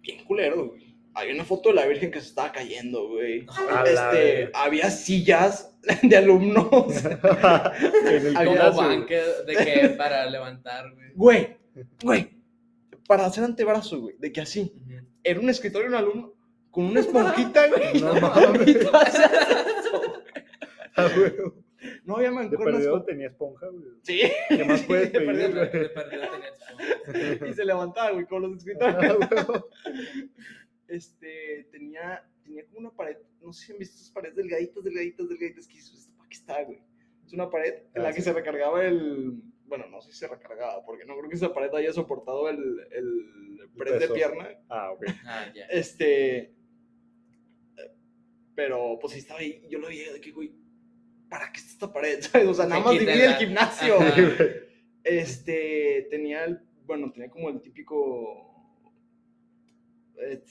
bien 0.00 0.24
culero, 0.24 0.68
güey. 0.68 0.94
Había 1.14 1.34
una 1.34 1.44
foto 1.44 1.68
de 1.68 1.76
la 1.76 1.86
Virgen 1.86 2.10
que 2.10 2.20
se 2.20 2.28
estaba 2.28 2.52
cayendo, 2.52 3.08
güey. 3.08 3.46
Este, 3.86 4.50
había 4.54 4.90
sillas 4.90 5.76
de 6.02 6.16
alumnos. 6.16 7.04
Había 8.36 8.70
banque 8.70 9.20
de 9.46 9.56
que 9.56 9.88
para 9.98 10.28
levantar, 10.30 10.92
güey. 10.94 11.12
Güey, 11.14 11.56
güey, 12.02 12.30
para 13.06 13.26
hacer 13.26 13.44
antebrazo, 13.44 14.00
güey, 14.00 14.16
de 14.18 14.32
que 14.32 14.40
así. 14.40 14.72
Era 15.22 15.40
un 15.40 15.48
escritorio 15.50 15.88
de 15.88 15.96
un 15.96 16.00
alumno 16.00 16.33
con 16.74 16.84
una 16.86 17.00
esponjita, 17.00 17.68
güey. 17.70 18.00
No 18.00 18.14
No, 18.20 18.20
mames. 18.20 18.76
Ah, 20.96 21.08
güey. 21.16 21.32
No 22.04 22.16
había 22.16 22.28
De 22.30 22.34
mancuernas. 22.34 22.74
perdido 22.76 22.92
con- 22.92 23.06
tenía 23.06 23.26
esponja, 23.28 23.66
güey. 23.68 23.84
Sí. 24.02 24.20
¿Qué 24.48 24.64
más 24.64 24.82
puedes 24.82 25.12
De 25.12 25.20
pedir, 25.20 25.52
perdido, 25.52 25.70
güey? 25.70 25.82
De 25.82 25.88
perdido 25.90 26.22
tenía 26.32 27.28
esponjas. 27.32 27.48
Y 27.50 27.54
se 27.54 27.64
levantaba, 27.64 28.10
güey, 28.12 28.26
con 28.26 28.42
los 28.42 28.56
escritorios. 28.56 29.16
Ah. 29.36 29.62
Este, 30.88 31.66
tenía, 31.72 32.24
tenía 32.44 32.64
como 32.66 32.78
una 32.80 32.90
pared, 32.90 33.16
no 33.42 33.52
sé 33.52 33.66
si 33.66 33.72
han 33.72 33.78
visto 33.78 33.96
esas 33.96 34.10
paredes 34.10 34.36
delgaditas, 34.36 34.84
delgaditas, 34.84 35.28
delgaditas, 35.28 35.66
que 35.66 35.74
dices, 35.74 35.94
¿esto 36.00 36.12
para 36.16 36.28
qué 36.28 36.36
está, 36.36 36.62
güey? 36.62 36.78
Es 37.26 37.32
una 37.32 37.50
pared 37.50 37.74
en 37.94 38.00
Ah, 38.02 38.04
la 38.04 38.10
que 38.12 38.20
sí. 38.20 38.22
se 38.22 38.32
recargaba 38.32 38.84
el, 38.84 39.40
bueno, 39.66 39.86
no 39.90 40.00
sé 40.02 40.12
si 40.12 40.18
se 40.18 40.28
recargaba, 40.28 40.84
porque 40.84 41.04
no 41.06 41.16
creo 41.16 41.28
que 41.28 41.36
esa 41.36 41.52
pared 41.54 41.74
haya 41.74 41.92
soportado 41.92 42.48
el, 42.50 42.58
el 42.92 43.68
press 43.76 43.98
de 43.98 44.08
pierna. 44.08 44.48
Ah, 44.68 44.92
ok. 44.92 45.04
Ah, 45.26 45.46
ya. 45.54 45.64
Este, 45.66 46.54
pero 48.54 48.98
pues 49.00 49.14
ahí 49.14 49.20
estaba 49.20 49.40
ahí, 49.40 49.62
yo 49.70 49.78
lo 49.78 49.88
veía 49.88 50.12
de 50.12 50.20
que, 50.20 50.30
güey, 50.32 50.52
¿para 51.28 51.50
qué 51.52 51.58
está 51.58 51.70
esta 51.72 51.92
pared? 51.92 52.20
¿Sabes? 52.22 52.48
O 52.48 52.54
sea, 52.54 52.66
nada 52.66 52.80
más 52.82 52.92
divide 52.92 53.24
el 53.26 53.34
gimnasio. 53.34 53.96
Este, 55.02 56.06
tenía 56.10 56.44
el, 56.44 56.60
bueno, 56.86 57.10
tenía 57.12 57.30
como 57.30 57.50
el 57.50 57.60
típico 57.60 58.50
eh, 60.18 60.42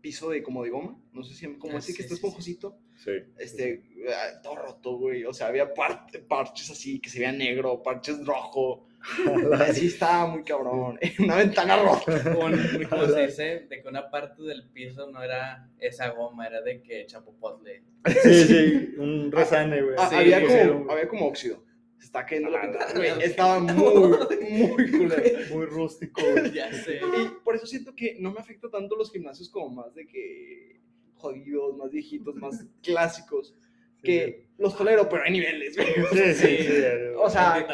piso 0.00 0.30
de 0.30 0.42
como 0.42 0.64
de 0.64 0.70
goma, 0.70 1.00
no 1.12 1.22
sé 1.22 1.34
si, 1.34 1.46
como 1.56 1.76
Ah, 1.76 1.78
ese 1.78 1.92
que 1.92 1.98
sí, 1.98 2.02
está 2.02 2.14
sí. 2.14 2.14
esponjosito, 2.16 2.78
Sí. 2.96 3.12
este, 3.38 3.84
ah, 4.14 4.40
todo 4.42 4.56
roto, 4.56 4.98
güey, 4.98 5.24
o 5.24 5.32
sea, 5.32 5.46
había 5.46 5.72
parte- 5.72 6.18
parches 6.18 6.70
así 6.70 7.00
que 7.00 7.08
se 7.08 7.20
veía 7.20 7.32
negro, 7.32 7.82
parches 7.82 8.24
rojo, 8.26 8.86
así 9.60 9.86
estaba 9.88 10.26
muy 10.26 10.42
cabrón, 10.44 10.98
una 11.18 11.36
ventana 11.36 11.82
rota. 11.82 12.12
Un, 12.38 12.84
¿cómo 12.90 13.06
se 13.06 13.26
dice? 13.26 13.66
De 13.68 13.82
que 13.82 13.88
una 13.88 14.10
parte 14.10 14.42
del 14.42 14.68
piso 14.70 15.10
no 15.10 15.22
era 15.22 15.68
esa 15.78 16.10
goma, 16.10 16.46
era 16.46 16.60
de 16.62 16.82
que 16.82 17.06
chapopotle. 17.06 17.82
Sí, 18.22 18.44
sí, 18.44 18.94
un 18.98 19.30
resane, 19.32 19.82
güey. 19.82 19.94
Ah, 19.98 20.08
Sí, 20.08 20.16
había, 20.16 20.40
sí, 20.40 20.46
como, 20.46 20.84
sí. 20.84 20.86
había 20.90 21.08
como 21.08 21.26
óxido, 21.26 21.64
se 21.98 22.06
está 22.06 22.24
cayendo 22.26 22.50
la 22.50 22.60
Ah, 22.62 22.66
la 22.66 22.92
güey, 22.94 23.22
estaba 23.22 23.60
muy, 23.60 24.16
muy 24.50 24.90
culero. 24.90 25.22
Muy 25.52 25.66
rústico, 25.66 26.20
güey. 26.32 26.52
Ya 26.52 26.72
sé. 26.72 26.96
Y 26.96 27.28
por 27.44 27.54
eso 27.56 27.66
siento 27.66 27.94
que 27.94 28.16
no 28.18 28.32
me 28.32 28.40
afecta 28.40 28.68
tanto 28.68 28.96
los 28.96 29.10
gimnasios 29.12 29.48
como 29.48 29.68
más 29.68 29.94
de 29.94 30.06
que 30.06 30.80
jodidos, 31.14 31.76
más 31.76 31.90
viejitos, 31.92 32.34
más 32.34 32.64
clásicos, 32.82 33.54
que 34.02 34.48
los 34.62 34.76
tolero, 34.76 35.08
pero 35.08 35.24
hay 35.24 35.32
niveles, 35.32 35.76
güey. 35.76 35.88
Sí, 36.12 36.34
sí, 36.34 36.56
sí. 36.64 36.82
O 37.24 37.30
sea, 37.30 37.64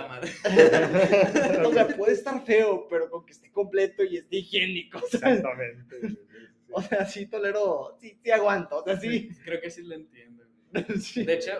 o 1.64 1.72
sea, 1.72 1.88
puede 1.96 2.12
estar 2.12 2.44
feo, 2.44 2.86
pero 2.88 3.08
con 3.08 3.24
que 3.24 3.32
esté 3.32 3.50
completo 3.50 4.04
y 4.04 4.18
esté 4.18 4.36
higiénico. 4.36 4.98
¿sabes? 5.10 5.38
Exactamente. 5.38 5.98
güey, 6.00 6.12
sí, 6.12 6.18
sí. 6.28 6.38
O 6.70 6.82
sea, 6.82 7.06
sí 7.06 7.26
tolero, 7.26 7.96
sí, 7.98 8.18
sí 8.22 8.30
aguanto, 8.30 8.78
o 8.78 8.84
sea, 8.84 8.98
sí. 9.00 9.30
Creo 9.44 9.60
que 9.60 9.70
sí 9.70 9.82
lo 9.84 9.94
entiendo. 9.94 10.44
güey. 10.72 10.84
sí. 11.00 11.24
De 11.24 11.34
hecho, 11.34 11.52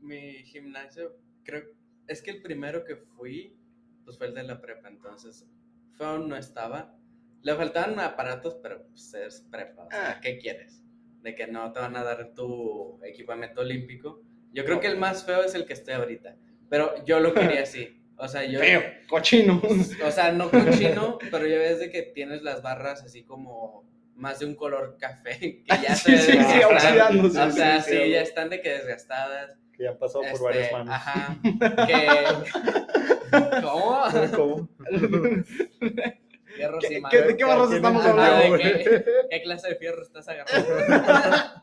mi 0.00 0.42
gimnasio, 0.44 1.16
creo, 1.44 1.64
es 2.08 2.20
que 2.20 2.32
el 2.32 2.42
primero 2.42 2.82
que 2.84 2.96
fui, 2.96 3.56
pues 4.04 4.18
fue 4.18 4.26
el 4.26 4.34
de 4.34 4.42
la 4.42 4.60
prepa, 4.60 4.88
entonces, 4.88 5.46
feo 5.96 6.18
no 6.18 6.36
estaba, 6.36 6.96
Le 7.42 7.54
faltaban 7.54 8.00
aparatos, 8.00 8.56
pero 8.60 8.88
pues 8.88 9.14
es 9.14 9.40
prepa. 9.52 9.84
O 9.84 9.90
sea, 9.90 10.10
Ah. 10.16 10.20
¿qué 10.20 10.38
quieres? 10.38 10.82
De 11.22 11.34
que 11.36 11.46
no 11.46 11.72
te 11.72 11.78
van 11.78 11.96
a 11.96 12.02
dar 12.02 12.34
tu 12.34 12.98
equipamiento 13.04 13.60
olímpico. 13.60 14.24
Yo 14.56 14.64
creo 14.64 14.80
que 14.80 14.86
el 14.86 14.96
más 14.96 15.24
feo 15.24 15.42
es 15.44 15.54
el 15.54 15.66
que 15.66 15.74
estoy 15.74 15.94
ahorita. 15.94 16.34
Pero 16.70 16.94
yo 17.04 17.20
lo 17.20 17.34
quería 17.34 17.62
así. 17.62 18.02
O 18.16 18.26
sea, 18.26 18.42
yo. 18.44 18.58
Feo, 18.58 18.82
cochino. 19.08 19.60
O 20.04 20.10
sea, 20.10 20.32
no 20.32 20.50
cochino, 20.50 21.18
pero 21.30 21.46
ya 21.46 21.58
ves 21.58 21.78
de 21.78 21.90
que 21.90 22.02
tienes 22.02 22.42
las 22.42 22.62
barras 22.62 23.02
así 23.04 23.22
como 23.22 23.84
más 24.14 24.38
de 24.38 24.46
un 24.46 24.54
color 24.54 24.96
café. 24.98 25.38
Que 25.38 25.64
ya 25.82 25.94
Sí, 25.94 26.16
se 26.16 26.32
sí, 26.32 26.38
sí, 26.42 26.64
oxidándose, 26.64 27.38
O 27.38 27.50
sea, 27.50 27.82
sí, 27.82 27.90
sí, 27.92 27.98
sí, 28.04 28.10
ya 28.10 28.22
están 28.22 28.48
de 28.48 28.62
que 28.62 28.70
desgastadas. 28.70 29.58
Que 29.76 29.82
ya 29.84 29.90
han 29.90 29.98
pasado 29.98 30.22
por 30.22 30.32
Este, 30.32 30.44
varias 30.44 30.72
manos. 30.72 30.94
Ajá. 30.94 31.36
Que. 31.86 33.60
¿Cómo? 33.62 34.02
¿Cómo? 34.34 34.68
Fierros 36.56 36.84
¿Qué- 36.88 36.94
y 36.96 37.00
madera. 37.02 37.26
de 37.26 37.36
qué 37.36 37.44
barras 37.44 37.66
¿Quién 37.66 37.76
estamos 37.76 38.06
hablando? 38.06 38.56
qué? 38.56 39.04
¿Qué 39.30 39.42
clase 39.42 39.68
de 39.68 39.74
fierro 39.76 40.02
estás 40.02 40.26
agarrando? 40.28 40.68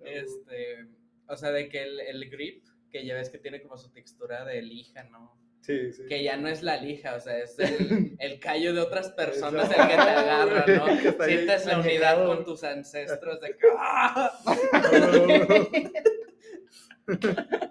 este, 0.00 0.86
o 1.28 1.36
sea, 1.36 1.50
de 1.50 1.68
que 1.68 1.82
el, 1.82 2.00
el 2.00 2.30
grip, 2.30 2.66
que 2.90 3.04
ya 3.04 3.14
ves 3.14 3.30
que 3.30 3.38
tiene 3.38 3.62
como 3.62 3.76
su 3.76 3.90
textura 3.92 4.44
de 4.44 4.62
lija, 4.62 5.04
¿no? 5.04 5.38
Sí, 5.60 5.92
sí. 5.92 6.06
Que 6.08 6.22
ya 6.22 6.36
no 6.36 6.48
es 6.48 6.62
la 6.62 6.78
lija, 6.78 7.14
o 7.14 7.20
sea, 7.20 7.38
es 7.38 7.58
el, 7.58 8.16
el 8.18 8.40
callo 8.40 8.72
de 8.72 8.80
otras 8.80 9.10
personas 9.12 9.70
el 9.70 9.76
que 9.76 9.94
te 9.94 10.00
agarra, 10.00 10.64
¿no? 10.66 10.86
Sientes 11.24 11.66
la 11.66 11.80
unidad 11.80 12.26
con 12.26 12.44
tus 12.44 12.64
ancestros 12.64 13.40
de 13.40 13.56
que, 13.56 13.66
¡ah! 13.78 14.32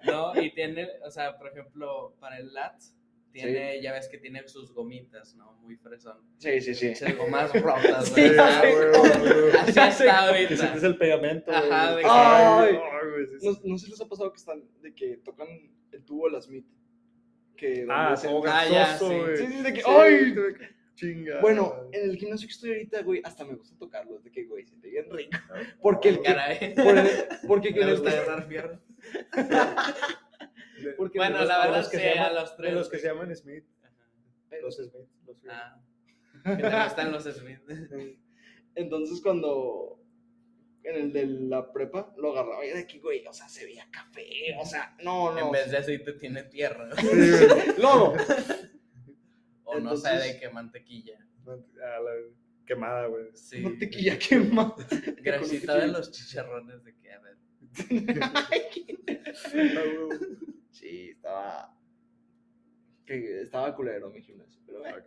¿no? 0.05 0.41
Y 0.41 0.53
tiene, 0.53 0.89
o 1.03 1.11
sea, 1.11 1.37
por 1.37 1.47
ejemplo, 1.47 2.15
para 2.19 2.37
el 2.37 2.53
lat, 2.53 2.75
tiene, 3.43 3.81
ya 3.81 3.93
ves 3.93 4.07
que 4.09 4.17
tiene 4.17 4.47
sus 4.47 4.73
gomitas, 4.73 5.35
¿no? 5.35 5.53
Muy 5.61 5.75
fresón. 5.77 6.17
Sí, 6.37 6.59
sí, 6.61 6.73
sí. 6.75 6.87
Esas 6.87 7.15
gomas 7.17 7.51
rotas, 7.61 8.07
Sí, 8.09 8.21
güey. 8.21 8.29
sí, 8.31 8.37
Ah, 8.39 8.61
sí. 8.63 9.57
Así 9.59 9.73
Ya 9.73 9.87
está 9.87 9.91
sé. 9.91 10.03
Que 10.05 10.09
ahorita. 10.09 10.57
sientes 10.57 10.83
el 10.83 10.97
pegamento. 10.97 11.51
Ajá, 11.51 11.95
de 11.95 12.01
que- 12.03 12.09
Ay. 12.09 12.79
Sí, 13.29 13.39
sí. 13.39 13.45
¿No, 13.47 13.71
no 13.71 13.77
se 13.77 13.87
les 13.89 14.01
ha 14.01 14.07
pasado 14.07 14.31
que 14.31 14.37
están, 14.37 14.63
de 14.81 14.93
que 14.93 15.17
tocan 15.17 15.47
el 15.91 16.03
tubo 16.05 16.27
de 16.27 16.33
la 16.33 16.41
Smith? 16.41 16.65
Que 17.55 17.85
Ah, 17.89 18.13
Ah, 18.13 18.65
ya, 18.65 18.69
grasoso, 18.71 19.09
sí. 19.09 19.17
güey. 19.19 19.37
Sí, 19.37 19.45
sí, 19.47 19.63
de 19.63 19.73
que, 19.73 19.81
Sí, 19.81 19.85
¡ay! 19.89 20.35
Chinga. 20.95 21.41
Bueno, 21.41 21.75
en 21.91 22.09
el 22.09 22.17
gimnasio 22.17 22.47
que 22.47 22.53
estoy 22.53 22.69
ahorita, 22.71 23.01
güey, 23.03 23.21
hasta 23.23 23.45
me 23.45 23.53
gusta 23.55 23.75
tocarlo, 23.77 24.17
de 24.19 24.31
que, 24.31 24.45
güey, 24.45 24.65
se 24.65 24.75
te 24.77 24.89
bien 24.89 25.05
rico. 25.11 25.37
Porque 25.81 26.09
el 26.09 26.17
que, 26.17 26.23
Caray. 26.23 26.73
por 26.75 26.97
el- 26.97 27.09
porque 27.47 27.73
que 27.73 27.79
Me 27.85 27.91
gusta 27.91 28.09
agarrar 28.09 28.47
fierro. 28.47 28.79
Porque 30.97 31.19
Bueno, 31.19 31.43
la 31.43 31.59
verdad 31.59 31.77
los 31.77 31.89
que 31.89 31.97
sí, 31.97 32.03
se 32.03 32.19
a 32.19 32.33
los 32.33 32.55
tres. 32.55 32.71
De 32.71 32.77
los 32.77 32.89
que 32.89 32.99
se 32.99 33.07
llaman 33.07 33.35
Smith. 33.35 33.65
Ajá. 33.83 34.57
Los 34.61 34.75
Smith. 34.75 35.09
Los. 35.25 35.43
Ah, 35.49 35.81
que 36.43 36.63
te 36.63 36.83
gustan 36.83 37.11
los 37.11 37.23
Smith. 37.23 37.59
Entonces 38.75 39.21
cuando 39.21 39.99
en 40.83 40.95
el 40.95 41.13
de 41.13 41.25
la 41.25 41.71
prepa 41.73 42.13
lo 42.17 42.31
agarraba 42.31 42.65
y 42.65 42.69
era 42.69 42.77
de 42.77 42.87
que, 42.87 42.99
güey, 42.99 43.25
o 43.27 43.33
sea, 43.33 43.49
se 43.49 43.65
veía 43.65 43.87
café, 43.91 44.55
o 44.59 44.65
sea, 44.65 44.95
no, 45.03 45.33
no. 45.33 45.47
En 45.47 45.51
vez 45.51 45.71
de 45.71 45.77
aceite 45.77 46.13
tiene 46.13 46.43
tierra. 46.43 46.89
Lodo. 47.77 48.13
O 49.65 49.79
no 49.79 49.97
sé 49.97 50.15
de 50.15 50.39
qué 50.39 50.49
mantequilla. 50.49 51.19
A 51.45 51.99
la 51.99 52.11
quemada, 52.65 53.07
güey. 53.07 53.25
Sí. 53.33 53.59
Mantequilla 53.59 54.17
quema. 54.17 54.75
Grasita 55.21 55.77
de 55.77 55.87
los 55.87 56.11
chicharrones 56.11 56.83
de 56.83 56.95
que, 56.95 57.11
a 57.11 57.19
ver. 57.19 57.36
Sí, 60.71 61.09
estaba. 61.09 61.73
Que 63.05 63.41
estaba 63.41 63.75
culero 63.75 64.09
mi 64.09 64.21
gimnasio, 64.21 64.61
pero 64.65 64.79
bueno. 64.79 64.97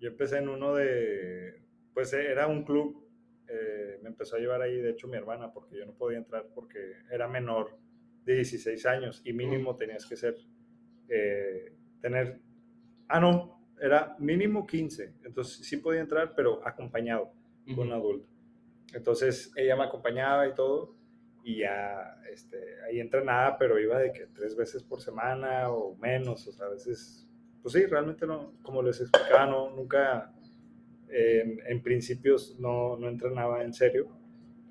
Yo 0.00 0.08
empecé 0.10 0.38
en 0.38 0.48
uno 0.48 0.74
de, 0.74 1.62
pues 1.94 2.12
era 2.12 2.46
un 2.46 2.64
club, 2.64 3.08
eh, 3.48 3.98
me 4.02 4.10
empezó 4.10 4.36
a 4.36 4.38
llevar 4.38 4.60
ahí, 4.60 4.76
de 4.76 4.90
hecho 4.90 5.08
mi 5.08 5.16
hermana, 5.16 5.52
porque 5.52 5.76
yo 5.76 5.86
no 5.86 5.94
podía 5.94 6.18
entrar 6.18 6.46
porque 6.54 6.92
era 7.10 7.28
menor 7.28 7.78
de 8.24 8.34
16 8.34 8.84
años 8.86 9.22
y 9.24 9.32
mínimo 9.32 9.76
tenías 9.76 10.04
que 10.04 10.16
ser, 10.16 10.36
eh, 11.08 11.72
tener, 12.00 12.40
ah 13.08 13.20
no, 13.20 13.74
era 13.80 14.16
mínimo 14.18 14.66
15, 14.66 15.14
entonces 15.24 15.66
sí 15.66 15.78
podía 15.78 16.00
entrar, 16.00 16.34
pero 16.34 16.66
acompañado 16.66 17.32
con 17.74 17.86
un 17.86 17.92
adulto. 17.92 18.28
Entonces 18.92 19.52
ella 19.56 19.76
me 19.76 19.84
acompañaba 19.84 20.46
y 20.48 20.54
todo, 20.54 20.94
y 21.46 21.58
ya 21.58 22.18
este, 22.32 22.58
ahí 22.84 22.98
entrenaba, 22.98 23.56
pero 23.56 23.78
iba 23.78 24.00
de 24.00 24.10
que 24.12 24.26
tres 24.34 24.56
veces 24.56 24.82
por 24.82 25.00
semana 25.00 25.70
o 25.70 25.94
menos, 25.94 26.44
o 26.48 26.52
sea, 26.52 26.66
a 26.66 26.70
veces, 26.70 27.24
pues 27.62 27.72
sí, 27.72 27.86
realmente 27.86 28.26
no, 28.26 28.54
como 28.62 28.82
les 28.82 29.00
explicaba, 29.00 29.46
no, 29.46 29.70
nunca, 29.70 30.34
eh, 31.08 31.42
en, 31.44 31.60
en 31.64 31.82
principios 31.84 32.58
no, 32.58 32.96
no 32.96 33.08
entrenaba 33.08 33.62
en 33.62 33.72
serio, 33.72 34.08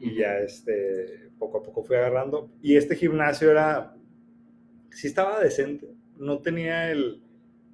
y 0.02 0.18
ya 0.18 0.40
este, 0.40 1.30
poco 1.40 1.60
a 1.60 1.64
poco 1.64 1.82
fui 1.82 1.96
agarrando, 1.96 2.52
y 2.62 2.76
este 2.76 2.98
gimnasio 2.98 3.52
era, 3.52 3.96
sí 4.92 5.08
estaba 5.08 5.40
decente, 5.40 5.88
no 6.18 6.42
tenía 6.42 6.92
el, 6.92 7.24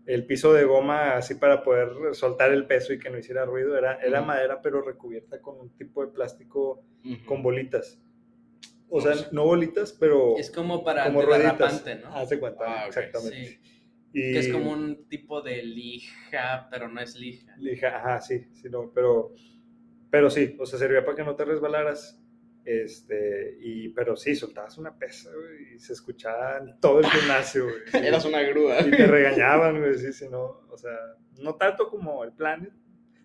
el 0.05 0.27
piso 0.27 0.53
de 0.53 0.65
goma 0.65 1.15
así 1.15 1.33
para 1.33 1.63
poder 1.63 2.13
soltar 2.13 2.51
el 2.51 2.67
peso 2.67 2.93
y 2.93 2.99
que 2.99 3.09
no 3.09 3.17
hiciera 3.17 3.45
ruido, 3.45 3.75
era, 3.75 3.95
era 3.95 4.21
madera 4.21 4.61
pero 4.61 4.83
recubierta 4.83 5.41
con 5.41 5.59
un 5.59 5.71
tipo 5.71 6.05
de 6.05 6.11
plástico 6.11 6.83
con 7.25 7.41
bolitas. 7.41 7.99
O 8.93 9.01
sea, 9.01 9.13
no 9.31 9.45
bolitas, 9.45 9.93
pero 9.93 10.37
Es 10.37 10.51
como 10.51 10.83
para 10.83 11.05
como 11.05 11.21
rueditas. 11.21 11.83
¿no? 12.03 12.13
Haz 12.15 12.29
de 12.29 12.39
cuenta, 12.39 12.63
Ah, 12.67 12.81
ok. 12.83 12.87
exactamente. 12.87 13.45
Sí. 13.45 13.59
Y 14.13 14.33
Que 14.33 14.39
es 14.39 14.49
como 14.51 14.71
un 14.71 15.07
tipo 15.07 15.41
de 15.41 15.63
lija, 15.63 16.67
pero 16.69 16.89
no 16.89 16.99
es 16.99 17.15
lija. 17.15 17.55
Lija, 17.57 17.95
ajá, 17.97 18.19
sí, 18.21 18.45
sí, 18.51 18.69
no, 18.69 18.91
pero, 18.93 19.33
pero 20.09 20.29
sí, 20.29 20.57
o 20.59 20.65
sea, 20.65 20.77
servía 20.77 21.05
para 21.05 21.15
que 21.15 21.23
no 21.23 21.35
te 21.35 21.45
resbalaras. 21.45 22.17
Este, 22.63 23.57
y, 23.59 23.89
pero 23.89 24.15
sí, 24.15 24.35
soltabas 24.35 24.77
una 24.77 24.95
pesa, 24.97 25.31
güey, 25.33 25.75
y 25.75 25.79
se 25.79 25.93
escuchaba 25.93 26.57
en 26.59 26.79
todo 26.79 26.99
el 26.99 27.05
gimnasio, 27.07 27.63
güey. 27.63 27.75
Eras 28.07 28.25
una 28.25 28.41
grúa. 28.41 28.81
Y 28.85 28.91
te 28.91 29.07
regañaban, 29.07 29.79
güey, 29.79 29.95
sí, 29.95 30.11
sí, 30.13 30.27
no, 30.29 30.61
o 30.69 30.77
sea, 30.77 30.91
no 31.39 31.55
tanto 31.55 31.89
como 31.89 32.23
el 32.23 32.33
Planet. 32.33 32.71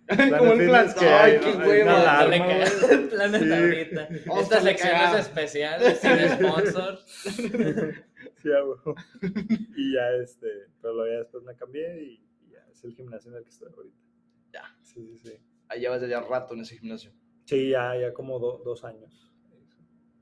Como 0.09 0.53
el 0.53 0.66
Planet, 0.69 0.97
que 0.99 1.07
ay, 1.09 1.40
qué 1.40 1.83
una 1.83 2.23
No, 2.25 3.09
planeta 3.09 3.38
Sí. 3.45 3.53
ahorita. 3.53 4.09
Estas 4.40 4.62
secciones 4.62 5.14
especiales 5.21 5.99
sin 5.99 6.11
sponsor. 6.38 6.99
Sí, 7.07 8.53
a 8.53 8.64
huevo. 8.64 8.95
y 9.77 9.95
ya, 9.95 10.11
este, 10.23 10.47
pero 10.81 10.95
luego 10.95 11.12
ya 11.12 11.19
después 11.21 11.42
me 11.45 11.57
cambié 11.57 12.03
y, 12.05 12.25
y 12.47 12.51
ya 12.53 12.64
es 12.71 12.85
el 12.85 12.95
gimnasio 12.95 13.31
en 13.33 13.38
el 13.38 13.42
que 13.45 13.51
estoy 13.51 13.69
ahorita. 13.75 13.97
Ya. 14.53 14.62
Sí, 14.83 15.07
sí, 15.09 15.19
sí. 15.19 15.33
Ahí 15.69 15.81
llevas 15.81 16.07
ya 16.09 16.21
rato 16.21 16.55
en 16.55 16.61
ese 16.61 16.77
gimnasio. 16.79 17.12
Sí, 17.45 17.71
ya, 17.71 17.97
ya 17.99 18.12
como 18.12 18.38
do- 18.38 18.62
dos 18.64 18.85
años. 18.85 19.33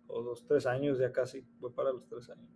O 0.07 0.23
dos, 0.23 0.47
tres 0.47 0.64
años, 0.66 0.99
ya 0.99 1.12
casi. 1.12 1.44
Voy 1.59 1.73
para 1.73 1.90
los 1.90 2.07
tres 2.09 2.31
años. 2.31 2.49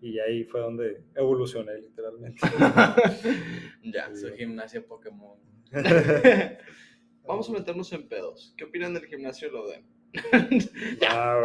Y 0.00 0.18
ahí 0.18 0.44
fue 0.44 0.60
donde 0.60 1.04
evolucioné, 1.14 1.74
literalmente. 1.80 2.40
ya. 3.82 4.14
Su 4.14 4.32
gimnasio 4.34 4.86
Pokémon. 4.86 5.38
Vamos 7.26 7.48
a 7.48 7.52
meternos 7.52 7.92
en 7.92 8.08
pedos. 8.08 8.54
¿Qué 8.56 8.64
opinan 8.64 8.94
del 8.94 9.06
gimnasio 9.06 9.50
lo 9.50 9.66
de? 9.68 9.82
Ah, 11.06 11.42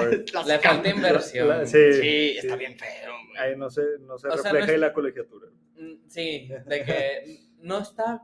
Le 0.47 0.59
falta 0.59 0.89
inversión. 0.89 1.49
La- 1.49 1.65
sí, 1.65 1.93
Sí, 1.93 2.35
está 2.37 2.53
sí. 2.53 2.59
bien 2.59 2.77
feo, 2.77 3.11
güey. 3.27 3.37
Ahí 3.37 3.57
no 3.57 3.69
se, 3.69 3.81
no 4.01 4.17
se 4.17 4.27
O 4.29 4.37
sea, 4.37 4.51
refleja 4.51 4.59
no 4.59 4.63
es- 4.65 4.75
en 4.75 4.81
la 4.81 4.93
colegiatura. 4.93 5.47
Mm, 5.77 5.93
Sí, 6.07 6.49
de 6.65 6.83
que 6.85 7.39
no 7.59 7.79
está. 7.79 8.21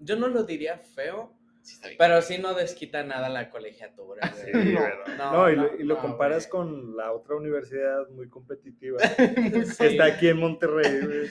Yo 0.00 0.16
no 0.16 0.26
lo 0.28 0.42
diría 0.42 0.78
feo, 0.78 1.32
Sí, 1.62 1.74
está 1.74 1.88
bien. 1.88 1.98
pero 1.98 2.20
sí 2.20 2.38
no 2.38 2.52
desquita 2.54 3.04
nada 3.04 3.28
la 3.28 3.48
colegiatura. 3.48 4.32
Sí, 4.34 4.50
güey. 4.52 4.74
No, 4.74 5.16
no, 5.16 5.32
no, 5.32 5.50
y, 5.50 5.56
lo, 5.56 5.76
y 5.78 5.84
lo 5.84 5.94
no, 5.94 6.00
comparas 6.02 6.50
güey. 6.50 6.62
con 6.64 6.96
la 6.96 7.12
otra 7.12 7.36
universidad 7.36 8.08
muy 8.10 8.28
competitiva 8.28 8.98
Sí. 9.16 9.76
que 9.78 9.86
está 9.86 10.04
aquí 10.06 10.28
en 10.28 10.38
Monterrey, 10.38 11.00
güey, 11.06 11.30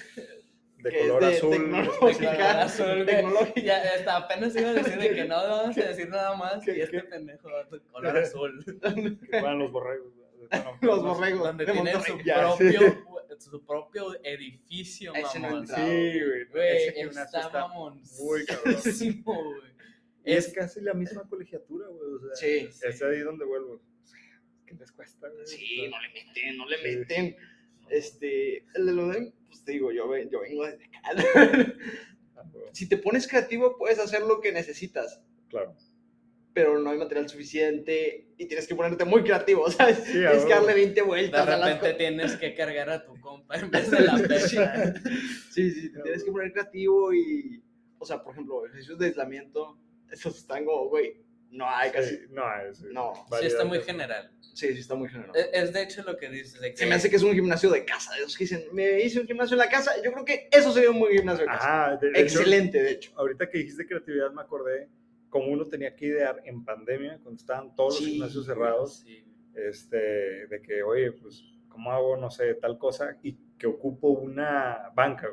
de 0.83 0.89
Que 0.89 0.99
color 0.99 1.25
de 1.25 1.35
azul. 1.37 1.51
tecnológica. 1.51 2.31
Color 2.35 2.41
azul. 2.57 3.05
Tecnológica. 3.05 3.61
Ya, 3.61 3.93
hasta 3.95 4.17
apenas 4.17 4.55
iba 4.55 4.69
a 4.69 4.73
decir 4.73 4.97
de 4.99 5.15
que 5.15 5.25
no 5.25 5.35
vamos 5.35 5.77
a 5.77 5.81
decir 5.81 6.09
nada 6.09 6.35
más 6.35 6.63
¿Qué- 6.65 6.77
y 6.77 6.81
este 6.81 7.03
pendejo 7.03 7.49
de 7.71 7.79
color 7.91 8.17
azul. 8.17 8.63
que 8.81 9.39
juegan 9.39 9.59
los 9.59 9.71
borregos. 9.71 10.13
güey. 10.13 10.23
Bueno, 10.51 10.77
Los 10.81 11.03
borregos 11.03 11.43
Donde 11.43 11.65
de 11.65 11.71
tienen 11.71 11.93
su 12.03 12.17
propio, 12.17 13.03
su 13.39 13.65
propio 13.65 14.23
edificio, 14.23 15.13
mamón. 15.13 15.65
Sí, 15.65 15.73
güey. 16.51 17.07
Está 17.09 17.23
está 17.23 17.67
muy 17.69 17.95
cabrón. 17.95 18.01
güey. 18.19 18.45
Es 20.25 20.47
Es 20.47 20.53
casi 20.53 20.81
la 20.81 20.93
misma 20.93 21.27
colegiatura, 21.29 21.87
güey. 21.87 22.13
O 22.13 22.19
sea, 22.19 22.35
Sí. 22.35 22.69
Es 22.87 23.01
ahí 23.01 23.19
donde 23.19 23.45
vuelvo. 23.45 23.81
¿Qué 24.65 24.75
les 24.75 24.91
cuesta, 24.91 25.27
güey? 25.29 25.45
Sí, 25.47 25.87
no 25.89 25.99
le 26.01 26.09
meten, 26.09 26.57
no 26.57 26.67
le 26.67 26.77
Sí. 26.77 26.97
meten. 26.97 27.37
Este, 27.89 28.65
el 28.75 28.85
de 28.85 28.91
lo 28.93 29.07
de, 29.07 29.33
pues 29.47 29.63
te 29.63 29.73
digo, 29.73 29.91
yo, 29.91 30.05
yo 30.31 30.39
vengo 30.41 30.65
desde 30.65 30.85
acá. 30.85 31.73
si 32.73 32.87
te 32.89 32.97
pones 32.97 33.27
creativo, 33.27 33.77
puedes 33.77 33.99
hacer 33.99 34.21
lo 34.21 34.41
que 34.41 34.51
necesitas, 34.51 35.21
Claro. 35.49 35.75
pero 36.53 36.79
no 36.79 36.89
hay 36.89 36.97
material 36.97 37.29
suficiente 37.29 38.27
y 38.37 38.47
tienes 38.47 38.67
que 38.67 38.75
ponerte 38.75 39.05
muy 39.05 39.23
creativo, 39.23 39.69
¿sabes? 39.71 39.97
Sí, 39.99 40.13
tienes 40.13 40.43
que 40.45 40.49
darle 40.49 40.67
huevo. 40.67 40.75
20 40.77 40.93
de 40.95 41.01
vueltas 41.01 41.47
a 41.47 41.57
las 41.57 41.73
repente 41.81 41.97
tienes 41.97 42.35
que 42.37 42.55
cargar 42.55 42.89
a 42.89 43.05
tu 43.05 43.19
compa 43.21 43.55
en 43.57 43.69
vez 43.69 43.91
de 43.91 43.99
la 44.01 44.17
percha. 44.27 44.93
Sí, 45.51 45.69
sí, 45.71 45.91
te 45.91 46.01
tienes 46.01 46.23
que 46.23 46.31
poner 46.31 46.51
creativo 46.51 47.13
y. 47.13 47.61
o 47.99 48.05
sea, 48.05 48.23
por 48.23 48.33
ejemplo, 48.33 48.65
ejercicios 48.65 48.97
de 48.99 49.05
aislamiento, 49.07 49.77
esos 50.11 50.37
están 50.37 50.65
como, 50.65 50.89
güey, 50.89 51.21
no 51.53 51.69
hay 51.69 51.91
casi. 51.91 52.15
Sí, 52.17 52.21
no, 52.31 52.43
es, 52.69 52.81
No. 52.81 53.13
Sí, 53.39 53.45
está 53.45 53.63
muy 53.63 53.79
general. 53.81 54.31
Sí, 54.41 54.71
sí, 54.73 54.79
está 54.79 54.95
muy 54.95 55.09
general. 55.09 55.31
Es, 55.35 55.49
es 55.53 55.73
de 55.73 55.81
hecho 55.83 56.03
lo 56.03 56.17
que 56.17 56.29
dices. 56.29 56.59
De 56.59 56.71
que, 56.71 56.77
Se 56.77 56.85
me 56.85 56.95
hace 56.95 57.09
que 57.09 57.15
es 57.15 57.23
un 57.23 57.33
gimnasio 57.33 57.69
de 57.71 57.85
casa. 57.85 58.13
De 58.13 58.19
esos 58.19 58.37
que 58.37 58.43
dicen, 58.43 58.63
me 58.71 59.01
hice 59.01 59.19
un 59.19 59.25
gimnasio 59.27 59.55
en 59.55 59.59
la 59.59 59.69
casa. 59.69 59.91
Yo 60.03 60.11
creo 60.11 60.25
que 60.25 60.47
eso 60.51 60.71
sería 60.71 60.91
un 60.91 60.99
buen 60.99 61.13
gimnasio 61.15 61.41
de 61.45 61.47
casa. 61.51 61.85
Ajá, 61.85 61.97
de- 61.97 62.11
de 62.11 62.19
hecho, 62.21 62.39
Excelente, 62.39 62.81
de 62.83 62.91
hecho. 62.91 63.11
ahorita 63.15 63.49
que 63.49 63.57
dijiste 63.59 63.85
creatividad 63.87 64.31
me 64.31 64.41
acordé 64.41 64.89
cómo 65.29 65.47
uno 65.47 65.65
tenía 65.67 65.95
que 65.95 66.05
idear 66.07 66.41
en 66.45 66.63
pandemia, 66.63 67.19
cuando 67.23 67.39
estaban 67.39 67.73
todos 67.75 67.95
los 67.95 68.03
Sí, 68.03 68.11
gimnasios 68.13 68.45
cerrados, 68.45 68.99
Sí. 68.99 69.23
este, 69.55 69.97
de 70.47 70.61
que, 70.61 70.83
oye, 70.83 71.11
pues, 71.13 71.43
¿cómo 71.69 71.91
hago, 71.91 72.17
no 72.17 72.29
sé, 72.29 72.53
tal 72.55 72.77
cosa? 72.77 73.17
Y 73.23 73.35
que 73.57 73.65
ocupo 73.67 74.09
una 74.09 74.91
banca. 74.93 75.29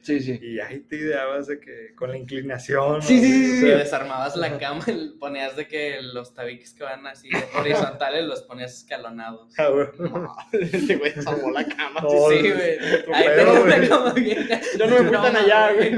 Sí, 0.00 0.20
sí. 0.20 0.38
Y 0.40 0.60
ahí 0.60 0.80
te 0.80 0.96
ideabas 0.96 1.46
de 1.46 1.60
que 1.60 1.94
con 1.94 2.10
la 2.10 2.16
inclinación. 2.18 3.02
Sí, 3.02 3.16
¿no? 3.16 3.22
sí, 3.22 3.44
sí, 3.58 3.64
O 3.64 3.66
sea, 3.68 3.78
desarmabas 3.78 4.36
la 4.36 4.58
cama 4.58 4.84
y 4.86 5.10
ponías 5.18 5.56
de 5.56 5.68
que 5.68 6.00
los 6.02 6.34
tabiques 6.34 6.74
que 6.74 6.84
van 6.84 7.06
así 7.06 7.28
horizontales 7.58 8.24
los 8.24 8.42
ponías 8.42 8.74
escalonados. 8.78 9.52
ah, 9.58 9.68
güey. 9.68 9.88
No, 9.98 10.36
este 10.52 10.96
güey 10.96 11.12
salvó 11.12 11.50
la 11.50 11.66
cama. 11.66 12.00
No, 12.00 12.08
Sí, 12.30 12.40
güey. 12.50 12.78
Ahí 13.12 13.26
pedo, 13.26 13.62
güey. 13.64 13.88
cama 13.88 14.12
vieja. 14.14 14.60
Yo 14.78 14.86
no 14.86 14.98
me 14.98 15.02
fui 15.08 15.12
tan 15.12 15.36
allá, 15.36 15.72
güey. 15.74 15.92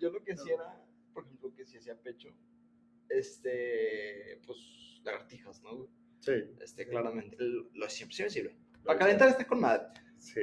Yo 0.00 0.10
lo 0.10 0.22
que 0.24 0.32
hacía 0.32 0.54
era, 0.54 0.80
por 1.14 1.24
ejemplo, 1.24 1.52
que 1.54 1.64
si 1.66 1.76
hacía 1.78 1.94
pecho, 1.96 2.28
este, 3.08 4.40
pues, 4.46 4.58
lagartijas, 5.04 5.62
¿no? 5.62 5.76
güey? 5.76 5.88
Sí, 6.20 6.32
Este, 6.60 6.86
claramente. 6.88 7.36
Lo 7.74 7.88
siempre, 7.88 8.14
siempre 8.16 8.30
sirve. 8.30 8.56
Para 8.84 8.98
calentar 8.98 9.28
está 9.28 9.44
con 9.46 9.60
madre. 9.60 9.84
sí. 10.18 10.40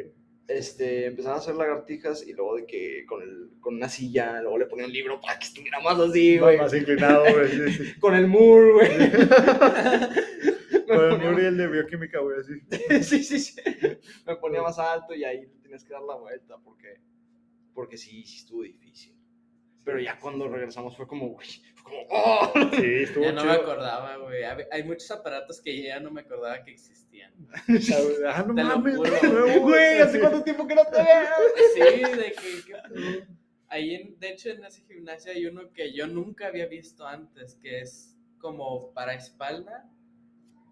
Este, 0.50 1.06
empezaron 1.06 1.38
a 1.38 1.42
hacer 1.42 1.54
lagartijas 1.54 2.26
y 2.28 2.34
luego 2.34 2.56
de 2.56 2.66
que 2.66 3.06
con, 3.06 3.22
el, 3.22 3.52
con 3.60 3.76
una 3.76 3.88
silla, 3.88 4.42
luego 4.42 4.58
le 4.58 4.66
ponían 4.66 4.88
un 4.88 4.94
libro 4.94 5.22
para 5.22 5.38
que 5.38 5.46
estuviera 5.46 5.80
más 5.80 6.00
así, 6.00 6.40
güey. 6.40 6.58
Más 6.58 6.74
inclinado, 6.74 7.24
güey. 7.32 7.50
Sí, 7.52 7.72
sí. 7.86 7.94
Con 8.00 8.16
el 8.16 8.26
mur, 8.28 8.74
güey. 8.74 8.90
Con 10.88 11.00
el 11.06 11.12
ponía- 11.12 11.32
Muriel 11.32 11.56
de 11.56 11.68
bioquímica, 11.68 12.20
güey, 12.20 12.38
así. 12.40 13.04
sí, 13.04 13.24
sí, 13.24 13.40
sí. 13.40 13.62
Me 14.26 14.36
ponía 14.38 14.64
más 14.64 14.80
alto 14.80 15.14
y 15.14 15.24
ahí 15.24 15.48
tenías 15.62 15.84
que 15.84 15.94
dar 15.94 16.02
la 16.02 16.16
vuelta 16.16 16.58
porque, 16.64 16.96
porque 17.76 17.96
sí, 17.98 18.24
sí 18.26 18.38
estuvo 18.38 18.64
difícil. 18.64 19.09
Pero 19.89 20.02
ya 20.02 20.19
cuando 20.19 20.47
regresamos 20.47 20.95
fue 20.95 21.08
como, 21.08 21.30
güey, 21.30 21.47
fue 21.73 21.84
como, 21.84 21.97
¡oh! 22.10 22.52
Sí, 22.75 22.86
estuvo 23.04 23.23
Ya 23.23 23.32
no 23.32 23.43
me 23.43 23.52
chido. 23.52 23.62
acordaba, 23.63 24.17
güey. 24.17 24.43
Hay 24.71 24.84
muchos 24.84 25.10
aparatos 25.12 25.60
que 25.62 25.82
ya 25.82 25.99
no 25.99 26.12
me 26.12 26.21
acordaba 26.21 26.63
que 26.63 26.71
existían. 26.71 27.34
Ah, 28.28 28.43
no 28.47 28.54
Te 28.56 28.63
lo 28.63 28.67
mames, 28.78 28.95
juro, 28.95 29.12
de 29.12 29.28
nuevo, 29.28 29.62
Güey, 29.62 29.99
¿hace 29.99 30.19
cuánto 30.19 30.43
tiempo 30.43 30.67
que 30.67 30.75
no 30.75 30.86
te 30.86 30.97
veo? 30.97 31.36
Sí, 31.73 31.80
de 32.17 32.32
que... 32.34 32.65
que- 32.65 33.39
Ahí, 33.71 33.93
en, 33.95 34.19
de 34.19 34.30
hecho, 34.30 34.49
en 34.49 34.63
ese 34.65 34.82
gimnasio 34.84 35.32
hay 35.32 35.45
uno 35.45 35.71
que 35.73 35.93
yo 35.93 36.08
nunca 36.08 36.47
había 36.47 36.65
visto 36.65 37.06
antes, 37.06 37.56
que 37.62 37.82
es 37.82 38.17
como 38.39 38.91
para 38.93 39.13
espalda. 39.13 39.88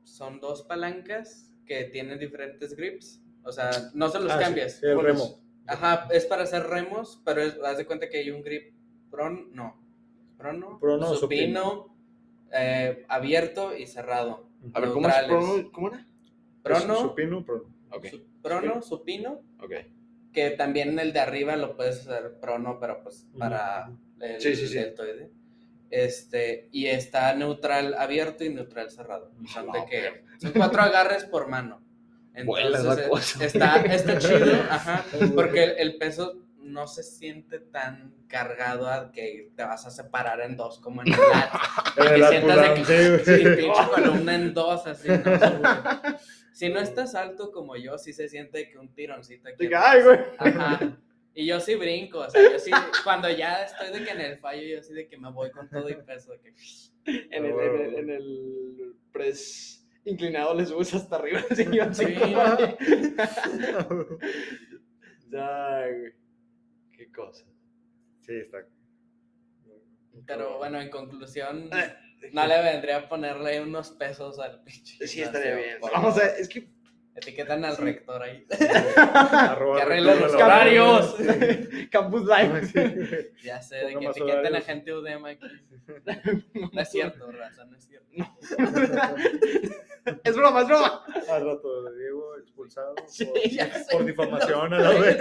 Son 0.04 0.40
dos 0.40 0.64
palancas 0.64 1.52
que 1.66 1.84
tienen 1.86 2.18
diferentes 2.20 2.76
grips. 2.76 3.22
O 3.44 3.52
sea, 3.52 3.70
no 3.94 4.10
se 4.10 4.20
los 4.20 4.32
Ah, 4.32 4.40
cambias. 4.40 4.74
sí, 4.80 4.86
el 4.88 5.00
remo. 5.00 5.40
Ajá, 5.68 6.08
es 6.12 6.26
para 6.26 6.44
hacer 6.44 6.64
remos, 6.64 7.22
pero 7.26 7.42
es, 7.44 7.58
haz 7.64 7.78
de 7.78 7.86
cuenta 7.86 8.10
que 8.10 8.18
hay 8.18 8.32
un 8.32 8.42
grip 8.42 8.74
pron, 9.18 9.50
no, 9.56 9.76
prono, 10.38 10.78
Prono, 10.80 11.16
supino, 11.16 11.88
eh, 12.54 13.04
abierto 13.10 13.76
y 13.76 13.88
cerrado. 13.88 14.48
A 14.74 14.80
ver, 14.80 14.92
¿cómo, 14.92 15.08
es, 15.10 15.16
Neutrales. 15.16 15.46
¿cómo, 15.50 15.72
cómo 15.72 15.88
era? 15.88 16.06
Prono, 16.62 16.96
Supino, 16.98 17.44
prono. 17.44 17.64
Su- 18.12 18.24
prono, 18.44 18.82
supino, 18.84 19.42
ok. 19.60 19.72
que 20.34 20.52
también 20.52 21.00
el 21.00 21.14
de 21.14 21.20
arriba 21.20 21.56
lo 21.56 21.76
puedes 21.76 22.02
hacer 22.08 22.40
prono, 22.40 22.80
pero 22.80 23.02
pues 23.02 23.28
para 23.40 23.90
el 24.20 24.40
Sí, 24.40 24.56
sí, 24.56 24.68
sí. 24.68 24.76
deltoide. 24.76 25.32
Este, 25.90 26.70
y 26.72 26.86
está 26.86 27.34
neutral 27.34 27.96
abierto 27.98 28.44
y 28.44 28.50
neutral 28.54 28.92
cerrado. 28.92 29.32
Son, 29.52 29.72
de 29.72 29.80
No, 29.80 29.86
que, 29.88 30.24
son 30.40 30.52
cuatro 30.52 30.82
agarres 30.82 31.24
por 31.26 31.48
mano. 31.48 31.82
Entonces, 32.36 33.08
cosa. 33.08 33.44
está, 33.46 33.78
está 33.86 34.20
chido, 34.20 34.54
ajá, 34.70 35.04
porque 35.34 35.64
el, 35.64 35.72
el 35.80 35.98
peso 35.98 36.44
no 36.68 36.88
se 36.88 37.04
siente 37.04 37.60
tan 37.60 38.14
cargado 38.28 38.88
a 38.90 39.12
que 39.12 39.52
te 39.56 39.64
vas 39.64 39.86
a 39.86 39.90
separar 39.92 40.42
en 40.42 40.56
dos 40.58 40.80
como 40.80 41.02
en 41.02 41.08
el 41.14 41.20
lat. 41.20 41.52
En 41.98 42.16
que 42.22 42.28
sientas 42.28 42.62
de 42.62 42.74
que- 42.76 43.26
sí, 43.26 43.44
pinche 43.62 43.82
columna 43.94 44.36
en 44.36 44.54
dos, 44.54 44.86
así, 44.88 45.08
no. 45.10 45.18
Si 46.58 46.70
no 46.70 46.80
estás 46.80 47.14
alto 47.14 47.52
como 47.52 47.76
yo, 47.76 48.00
sí 48.00 48.14
se 48.14 48.28
siente 48.28 48.68
que 48.68 48.80
un 48.80 48.92
tironcito 48.92 49.48
aquí. 49.48 49.58
Diga, 49.60 49.92
ay, 49.92 50.02
güey. 50.02 50.20
Ajá. 50.40 50.98
Y 51.36 51.46
yo 51.46 51.60
sí 51.60 51.76
brinco, 51.76 52.18
o 52.22 52.30
sea, 52.32 52.42
yo 52.52 52.58
sí, 52.58 52.72
cuando 53.04 53.30
ya 53.30 53.62
estoy 53.64 53.92
de 53.92 54.04
que 54.04 54.10
en 54.10 54.22
el 54.22 54.40
fallo, 54.40 54.64
yo 54.64 54.82
sí 54.82 54.92
de 54.92 55.08
que 55.08 55.18
me 55.20 55.30
voy 55.32 55.52
con 55.52 55.70
todo 55.70 55.88
y 55.88 55.94
peso, 55.94 56.32
de 56.32 56.40
que... 56.40 56.54
En 57.06 57.46
el, 57.46 57.52
en 57.52 57.82
el, 57.82 57.96
en 58.00 58.10
el 58.10 58.96
press 59.12 59.88
inclinado 60.04 60.56
le 60.56 60.66
subes 60.66 60.96
hasta 60.96 61.18
arriba. 61.18 61.42
Así, 61.48 61.64
yo 61.72 61.84
así 61.84 62.06
Sí. 62.08 62.16
como- 62.16 62.42
Ay, 65.40 65.92
güey. 66.00 66.14
Qué 66.98 67.12
cosa. 67.12 67.46
Sí, 68.22 68.34
está. 68.34 68.66
Pero 70.26 70.58
bueno, 70.58 70.82
en 70.82 70.90
conclusión, 70.90 71.70
Eh, 71.72 71.96
no 72.34 72.48
le 72.48 72.64
vendría 72.64 72.98
a 72.98 73.10
ponerle 73.10 73.62
unos 73.62 73.92
pesos 73.92 74.40
al 74.40 74.64
pinche. 74.64 75.08
Sí, 75.08 75.22
estaría 75.22 75.56
bien. 75.56 75.78
Vamos 75.82 76.18
a 76.18 76.22
ver, 76.26 76.36
es 76.40 76.50
que. 76.50 76.68
Etiquetan 77.18 77.66
al 77.66 77.76
Sí. 77.76 77.82
rector 77.82 78.22
ahí. 78.22 78.46
Arroba 78.96 79.80
Que 79.80 79.86
rector 79.86 80.22
los 80.22 80.34
horarios. 80.36 81.16
Campus 81.92 82.22
Live. 82.28 83.32
Ya 83.44 83.60
sé, 83.62 83.78
de 83.78 83.96
que 83.98 84.06
etiqueten 84.06 84.56
a 84.56 84.62
gente 84.62 84.94
UDEM 84.94 85.26
aquí. 85.26 85.48
No 86.74 86.82
es 86.82 86.90
cierto, 86.90 87.32
raza, 87.32 87.66
no 87.66 87.76
es 87.76 87.86
cierto. 87.88 88.08
es 90.24 90.36
broma, 90.36 90.62
es 90.62 90.68
broma. 90.68 91.04
Al 91.30 91.46
rato 91.46 91.84
de 91.84 91.98
Diego 91.98 92.38
expulsado 92.38 92.96
Sí, 93.08 93.26
por, 93.92 94.06
difamación 94.06 94.74
a 94.74 94.80
la 94.80 94.90
vez. 94.92 95.18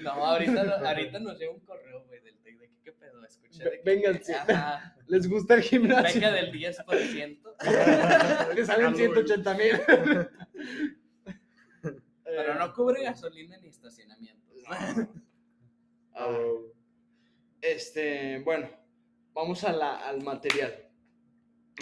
No, 0.00 0.10
ahorita, 0.10 0.80
ahorita 0.88 1.18
nos 1.18 1.38
llega 1.38 1.52
un 1.52 1.60
correo, 1.60 2.02
güey, 2.06 2.20
del 2.22 2.36
TEC 2.38 2.58
de 2.60 2.68
que 2.68 2.77
qué 2.88 2.92
pedo, 2.92 3.24
escuché 3.24 3.64
de 3.64 3.70
que... 3.70 3.82
Vénganse. 3.84 4.34
Ajá, 4.34 4.96
¿Les 5.08 5.28
gusta 5.28 5.54
el 5.54 5.62
gimnasio? 5.62 6.20
beca 6.20 6.32
del 6.32 6.52
10%. 6.52 8.54
Le 8.54 8.66
salen 8.66 8.96
180 8.96 9.54
mil. 9.54 9.72
Pero 12.24 12.54
no 12.54 12.72
cubre 12.72 13.02
gasolina 13.02 13.58
ni 13.58 13.68
estacionamiento. 13.68 14.54
Ah, 14.68 15.06
Este, 17.60 18.38
bueno, 18.40 18.68
vamos 19.32 19.64
a 19.64 19.72
la, 19.72 20.08
al 20.08 20.22
material. 20.22 20.88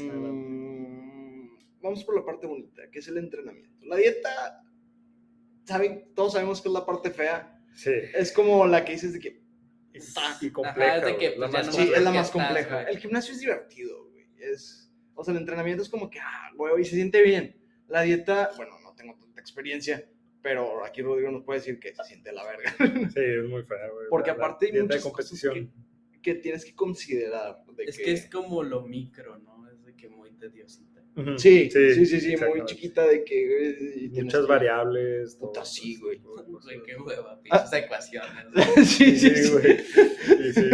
Mm, 0.01 1.57
vamos 1.81 2.05
por 2.05 2.17
la 2.17 2.25
parte 2.25 2.47
bonita, 2.47 2.89
que 2.91 3.01
es 3.01 3.09
el 3.09 3.19
entrenamiento. 3.19 3.85
La 3.87 3.97
dieta, 3.97 4.63
¿saben? 5.65 6.13
Todos 6.15 6.35
sabemos 6.35 6.61
que 6.61 6.69
es 6.69 6.75
la 6.75 6.87
parte 6.87 7.11
fea. 7.11 7.61
Sí. 7.75 7.93
Es 8.15 8.33
como 8.33 8.67
la 8.67 8.85
que 8.85 8.93
dices 8.93 9.13
de 9.13 9.21
que 9.21 9.46
Y, 9.97 10.47
y 10.47 10.51
compleja. 10.51 10.97
es 10.99 11.05
de 11.05 11.17
que, 11.17 11.29
pues, 11.31 11.39
la 11.39 11.49
más 11.49 11.67
no 11.67 11.73
sí, 11.73 11.83
es 11.83 11.89
la 11.91 11.97
que 11.97 12.17
más 12.19 12.27
estás, 12.27 12.31
compleja. 12.31 12.83
El 12.83 12.99
gimnasio 12.99 13.33
es 13.35 13.41
divertido, 13.41 14.05
güey. 14.11 14.27
Es, 14.39 14.91
o 15.15 15.25
sea, 15.25 15.33
el 15.33 15.41
entrenamiento 15.41 15.83
es 15.83 15.89
como 15.89 16.11
que, 16.11 16.21
ah, 16.21 16.51
güey, 16.55 16.83
y 16.83 16.85
se 16.85 16.97
siente 16.97 17.23
bien. 17.23 17.57
La 17.89 18.03
dieta, 18.03 18.51
bueno, 18.57 18.79
no 18.83 18.95
tengo 18.95 19.15
tanta 19.17 19.41
experiencia, 19.41 20.09
pero 20.43 20.85
aquí 20.85 21.03
Rodrigo 21.03 21.31
nos 21.31 21.45
puede 21.45 21.61
decir 21.61 21.79
que 21.81 21.95
se 21.95 22.05
siente 22.05 22.33
la 22.33 22.45
verga. 22.45 22.75
Sí, 23.15 23.21
es 23.21 23.45
muy 23.49 23.63
fea, 23.65 23.89
güey. 23.93 24.07
Porque 24.11 24.31
La- 24.31 24.37
la 24.37 24.45
aparte 24.45 24.67
hay 24.67 24.73
dieta 24.73 24.85
muchas 24.87 25.05
de 25.05 25.11
competición. 25.11 25.67
cosas 25.67 26.23
que 26.23 26.35
tienes 26.35 26.65
que 26.65 26.75
considerar. 26.75 27.65
de 27.75 27.85
Es 27.85 27.97
que 27.99 28.13
es 28.13 28.27
como 28.29 28.63
lo 28.65 28.83
micro, 28.83 29.39
¿no? 29.39 29.69
Es 29.71 29.85
de 29.85 29.95
que 29.95 30.09
muy 30.09 30.31
Sí, 31.39 31.71
sí, 31.71 32.05
sí, 32.07 32.21
sí, 32.21 32.37
muy 32.47 32.65
chiquita 32.67 33.07
de 33.07 33.25
que... 33.25 33.77
tienes 34.11 34.25
Muchas 34.25 34.43
que- 34.43 34.47
variables. 34.53 35.37
Puta, 35.37 35.53
todo 35.61 35.65
sí, 35.65 35.97
güey. 35.97 36.19
cosas. 36.21 36.47
Güey, 36.47 36.83
qué 36.85 36.97
hueva, 36.97 37.41
pinches 37.43 37.73
ecuaciones. 37.73 38.31
sí, 38.87 39.17
sí, 39.17 39.35
Sí, 39.35 39.35
sí. 39.45 39.53
güey. 39.53 39.79
Sí, 39.79 40.53
sí. 40.53 40.71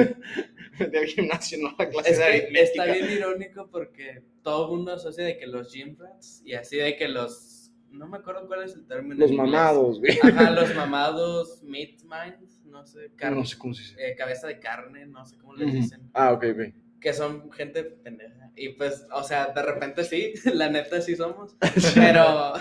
Del 0.91 1.07
gimnasio, 1.07 1.59
no 1.63 1.75
la 1.79 1.89
clase 1.89 2.17
de 2.17 2.25
aritmética. 2.25 2.63
está 2.63 2.85
bien 2.87 3.11
irónico 3.13 3.69
porque 3.71 4.25
todo 4.43 4.65
el 4.65 4.77
mundo 4.77 4.93
asocia 4.95 5.23
de 5.25 5.37
que 5.39 5.47
los 5.47 5.73
gym 5.73 5.97
rats 5.99 6.43
y 6.45 6.55
así 6.55 6.77
de 6.79 6.97
que 6.97 7.09
los... 7.09 7.71
No 7.91 8.09
me 8.09 8.17
acuerdo 8.17 8.47
cuál 8.49 8.65
es 8.65 8.75
el 8.75 8.87
término. 8.87 9.17
Los 9.17 9.31
mamados, 9.33 10.01
güey. 10.01 10.19
Ajá, 10.23 10.51
los 10.51 10.75
mamados 10.75 11.63
meat 11.63 12.01
minds, 12.05 12.65
no 12.65 12.85
sé, 12.87 13.13
carne, 13.15 13.37
No 13.37 13.45
sé 13.45 13.59
cómo 13.59 13.75
se 13.75 13.83
dice. 13.83 13.95
eh, 13.99 14.17
cabeza 14.17 14.47
de 14.49 14.59
carne, 14.59 15.05
no 15.07 15.25
sé 15.27 15.37
cómo 15.37 15.55
les 15.55 15.73
dicen. 15.73 16.11
Ah, 16.15 16.33
ok, 16.33 16.45
ok. 16.53 16.75
Que 17.03 17.13
son 17.13 17.51
gente 17.53 17.83
pendeja. 17.85 18.51
Y 18.55 18.71
pues, 18.71 19.05
o 19.13 19.23
sea, 19.25 19.49
de 19.49 19.63
repente 19.63 20.05
sí, 20.05 20.35
la 20.55 20.71
neta 20.71 21.01
sí 21.03 21.17
somos. 21.17 21.57
Pero 21.95 22.55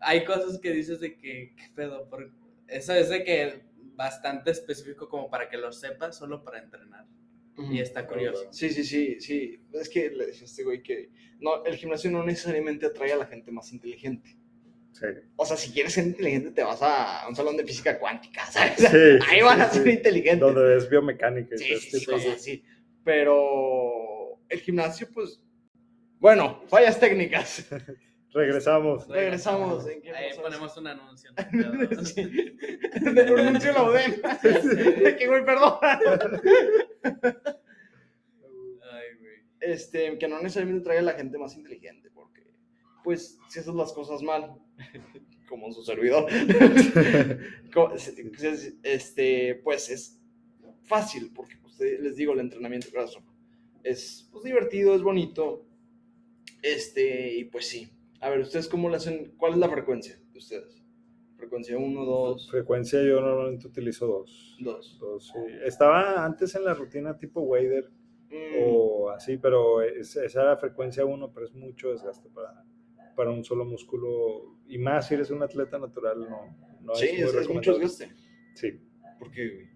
hay 0.00 0.24
cosas 0.24 0.58
que 0.58 0.72
dices 0.72 1.00
de 1.00 1.16
que, 1.16 1.54
¿qué 1.56 1.70
pedo? 1.74 2.08
Por- 2.08 2.32
Eso 2.66 2.92
es 2.92 3.08
de 3.08 3.22
que 3.24 3.62
bastante 3.94 4.50
específico 4.50 5.08
como 5.08 5.30
para 5.30 5.48
que 5.48 5.56
lo 5.56 5.72
sepas, 5.72 6.18
solo 6.18 6.42
para 6.44 6.58
entrenar. 6.58 7.06
Y 7.70 7.80
está 7.80 8.06
curioso. 8.06 8.48
Sí, 8.50 8.68
sí, 8.68 8.84
sí, 8.84 9.18
sí. 9.18 9.58
Es 9.72 9.88
que 9.88 10.10
le 10.10 10.26
decía 10.26 10.42
a 10.42 10.44
este 10.44 10.62
güey 10.62 10.82
que 10.82 11.08
no, 11.40 11.64
el 11.64 11.76
gimnasio 11.76 12.10
no 12.10 12.22
necesariamente 12.22 12.84
atrae 12.84 13.12
a 13.12 13.16
la 13.16 13.24
gente 13.26 13.50
más 13.50 13.72
inteligente. 13.72 14.36
Sí. 14.92 15.06
O 15.36 15.46
sea, 15.46 15.56
si 15.56 15.70
quieres 15.72 15.94
ser 15.94 16.06
inteligente, 16.06 16.50
te 16.50 16.62
vas 16.62 16.80
a 16.82 17.26
un 17.28 17.34
salón 17.36 17.56
de 17.56 17.64
física 17.64 17.98
cuántica, 17.98 18.44
¿sabes? 18.46 18.74
Sí, 18.76 18.86
Ahí 19.28 19.38
sí, 19.38 19.42
van 19.42 19.60
a 19.62 19.70
ser 19.70 19.84
sí. 19.84 19.90
inteligentes. 19.90 20.40
Donde 20.40 20.62
ves 20.62 20.90
biomecánica 20.90 21.54
y 21.54 21.58
Sí, 21.58 21.76
sí, 21.76 22.06
sí, 22.38 22.64
Pero 23.06 24.40
el 24.48 24.60
gimnasio, 24.60 25.08
pues, 25.14 25.40
bueno, 26.18 26.60
fallas 26.66 26.98
técnicas. 26.98 27.64
Regresamos. 28.34 29.06
Regresamos, 29.06 29.86
¿en 29.86 30.02
qué 30.02 30.10
Ahí 30.10 30.36
ponemos 30.36 30.76
un 30.76 30.88
anuncio. 30.88 31.30
¿no? 31.30 31.36
Sí. 32.04 32.56
Anuncio 32.96 33.72
la 33.72 33.84
UDEM. 33.84 34.20
De 35.04 35.16
que, 35.16 35.28
güey, 35.28 35.44
perdón. 35.44 35.74
Ay, 35.84 37.12
güey. 39.20 39.36
Este, 39.60 40.18
que 40.18 40.26
no 40.26 40.40
necesariamente 40.42 40.82
traiga 40.82 41.02
a 41.02 41.04
la 41.04 41.12
gente 41.12 41.38
más 41.38 41.56
inteligente, 41.56 42.10
porque, 42.12 42.52
pues, 43.04 43.38
si 43.48 43.60
haces 43.60 43.72
las 43.72 43.92
cosas 43.92 44.20
mal, 44.20 44.52
como 45.48 45.72
su 45.72 45.84
servidor, 45.84 46.26
este, 48.82 49.54
pues 49.62 49.90
es 49.90 50.20
fácil, 50.82 51.30
porque 51.32 51.56
les 51.80 52.16
digo, 52.16 52.32
el 52.32 52.40
entrenamiento 52.40 52.88
graso 52.92 53.20
es 53.82 54.28
pues, 54.32 54.44
divertido, 54.44 54.94
es 54.94 55.02
bonito, 55.02 55.64
este, 56.62 57.34
y 57.38 57.44
pues 57.44 57.66
sí. 57.68 57.88
A 58.20 58.30
ver, 58.30 58.40
¿ustedes 58.40 58.68
cómo 58.68 58.88
le 58.88 58.96
hacen? 58.96 59.34
¿Cuál 59.36 59.52
es 59.52 59.58
la 59.58 59.68
frecuencia 59.68 60.16
de 60.32 60.38
ustedes? 60.38 60.82
Frecuencia 61.36 61.76
1, 61.76 62.04
2, 62.04 62.50
Frecuencia 62.50 63.02
yo 63.02 63.20
normalmente 63.20 63.66
utilizo 63.66 64.06
dos. 64.06 64.56
2. 64.60 64.98
Dos, 64.98 65.26
sí. 65.32 65.38
Estaba 65.64 66.24
antes 66.24 66.54
en 66.54 66.64
la 66.64 66.74
rutina 66.74 67.16
tipo 67.18 67.40
Wader 67.42 67.90
Mm. 68.30 68.56
o 68.64 69.10
así, 69.10 69.36
pero 69.36 69.82
es- 69.82 70.16
esa 70.16 70.42
era 70.42 70.56
frecuencia 70.56 71.04
1, 71.04 71.32
pero 71.32 71.46
es 71.46 71.54
mucho 71.54 71.92
desgaste 71.92 72.28
para, 72.30 72.64
para 73.14 73.30
un 73.30 73.44
solo 73.44 73.64
músculo. 73.64 74.56
Y 74.66 74.78
más 74.78 75.06
si 75.06 75.14
eres 75.14 75.30
un 75.30 75.42
atleta 75.42 75.78
natural, 75.78 76.20
no, 76.28 76.56
no 76.80 76.94
sí, 76.96 77.08
muy 77.12 77.20
es, 77.22 77.34
es 77.34 77.48
mucho 77.48 77.72
desgaste. 77.78 78.10
Sí. 78.54 78.80
¿Por 79.18 79.30
qué? 79.30 79.68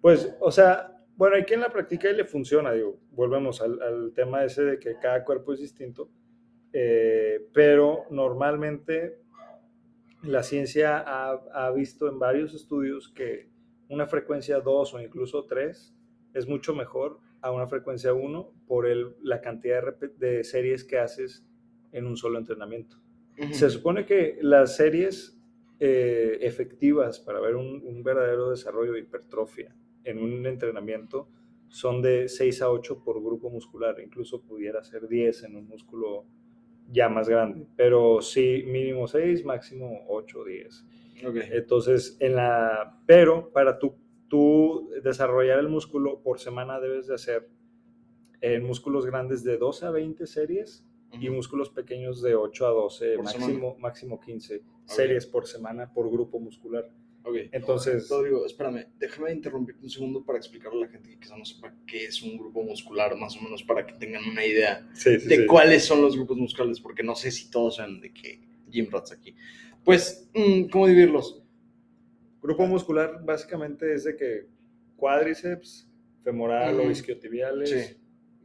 Pues, 0.00 0.34
o 0.40 0.50
sea, 0.50 0.95
bueno, 1.16 1.36
hay 1.36 1.44
quien 1.44 1.60
la 1.60 1.72
practica 1.72 2.10
y 2.10 2.16
le 2.16 2.24
funciona, 2.24 2.72
digo, 2.72 3.00
volvemos 3.12 3.62
al, 3.62 3.80
al 3.80 4.12
tema 4.12 4.44
ese 4.44 4.64
de 4.64 4.78
que 4.78 4.98
cada 4.98 5.24
cuerpo 5.24 5.54
es 5.54 5.60
distinto, 5.60 6.10
eh, 6.72 7.48
pero 7.54 8.04
normalmente 8.10 9.18
la 10.22 10.42
ciencia 10.42 10.98
ha, 10.98 11.32
ha 11.54 11.70
visto 11.70 12.08
en 12.08 12.18
varios 12.18 12.54
estudios 12.54 13.08
que 13.08 13.48
una 13.88 14.06
frecuencia 14.06 14.60
2 14.60 14.94
o 14.94 15.00
incluso 15.00 15.44
3 15.44 15.94
es 16.34 16.46
mucho 16.46 16.74
mejor 16.74 17.18
a 17.40 17.50
una 17.50 17.66
frecuencia 17.66 18.12
1 18.12 18.52
por 18.66 18.86
el, 18.86 19.14
la 19.22 19.40
cantidad 19.40 19.96
de, 19.96 20.08
de 20.08 20.44
series 20.44 20.84
que 20.84 20.98
haces 20.98 21.46
en 21.92 22.06
un 22.06 22.16
solo 22.16 22.38
entrenamiento. 22.38 22.96
Ujú. 23.38 23.54
Se 23.54 23.70
supone 23.70 24.04
que 24.04 24.38
las 24.42 24.76
series 24.76 25.40
eh, 25.78 26.38
efectivas 26.40 27.20
para 27.20 27.40
ver 27.40 27.54
un, 27.54 27.82
un 27.84 28.02
verdadero 28.02 28.50
desarrollo 28.50 28.92
de 28.92 29.00
hipertrofia 29.00 29.74
en 30.06 30.22
un 30.22 30.46
entrenamiento 30.46 31.28
son 31.68 32.00
de 32.00 32.28
6 32.28 32.62
a 32.62 32.70
8 32.70 33.02
por 33.04 33.22
grupo 33.22 33.50
muscular, 33.50 33.96
incluso 34.00 34.40
pudiera 34.40 34.82
ser 34.84 35.08
10 35.08 35.44
en 35.44 35.56
un 35.56 35.66
músculo 35.66 36.24
ya 36.88 37.08
más 37.08 37.28
grande, 37.28 37.66
pero 37.76 38.22
sí 38.22 38.62
mínimo 38.66 39.08
6, 39.08 39.44
máximo 39.44 40.04
8 40.08 40.40
o 40.40 40.44
10. 40.44 40.86
Ok. 41.26 41.36
Entonces, 41.50 42.16
en 42.20 42.36
la, 42.36 43.00
pero 43.06 43.50
para 43.50 43.78
tú, 43.78 43.96
tú 44.28 44.90
desarrollar 45.02 45.58
el 45.58 45.68
músculo 45.68 46.22
por 46.22 46.38
semana 46.38 46.78
debes 46.78 47.08
de 47.08 47.14
hacer 47.14 47.48
en 48.40 48.64
músculos 48.64 49.06
grandes 49.06 49.42
de 49.42 49.56
12 49.58 49.86
a 49.86 49.90
20 49.90 50.26
series 50.26 50.86
y 51.12 51.28
Ujú. 51.28 51.36
músculos 51.36 51.70
pequeños 51.70 52.22
de 52.22 52.36
8 52.36 52.66
a 52.66 52.70
12, 52.70 53.14
Por 53.16 53.24
máximo, 53.24 53.76
máximo 53.78 54.20
15 54.20 54.62
series 54.84 55.26
por 55.26 55.46
semana 55.46 55.92
por 55.92 56.08
grupo 56.10 56.38
muscular. 56.38 56.88
Ok. 57.26 57.36
Entonces, 57.50 58.08
Rodrigo, 58.08 58.46
espérame, 58.46 58.86
déjame 59.00 59.32
interrumpirte 59.32 59.82
un 59.82 59.90
segundo 59.90 60.24
para 60.24 60.38
explicarle 60.38 60.84
a 60.84 60.86
la 60.86 60.92
gente 60.92 61.10
que 61.10 61.18
quizá 61.18 61.36
no 61.36 61.44
sepa 61.44 61.74
qué 61.84 62.04
es 62.04 62.22
un 62.22 62.38
grupo 62.38 62.62
muscular, 62.62 63.16
más 63.16 63.36
o 63.36 63.42
menos 63.42 63.64
para 63.64 63.84
que 63.84 63.94
tengan 63.94 64.22
una 64.28 64.44
idea 64.44 64.88
sí, 64.94 65.18
sí, 65.18 65.26
de 65.26 65.36
sí. 65.38 65.46
cuáles 65.46 65.84
son 65.84 66.00
los 66.02 66.16
grupos 66.16 66.36
musculares, 66.36 66.78
porque 66.78 67.02
no 67.02 67.16
sé 67.16 67.32
si 67.32 67.50
todos 67.50 67.76
saben 67.76 68.00
de 68.00 68.12
qué 68.12 68.40
Jim 68.70 68.86
Rats 68.92 69.10
aquí. 69.10 69.34
Pues, 69.84 70.30
mm, 70.34 70.68
¿cómo 70.68 70.86
dividirlos? 70.86 71.42
Grupo 72.40 72.64
muscular 72.66 73.20
básicamente 73.24 73.92
es 73.92 74.04
de 74.04 74.14
que 74.14 74.46
cuádriceps, 74.94 75.90
femoral 76.22 76.78
o 76.78 76.90
isquiotibiales, 76.90 77.70
Sí. 77.70 77.96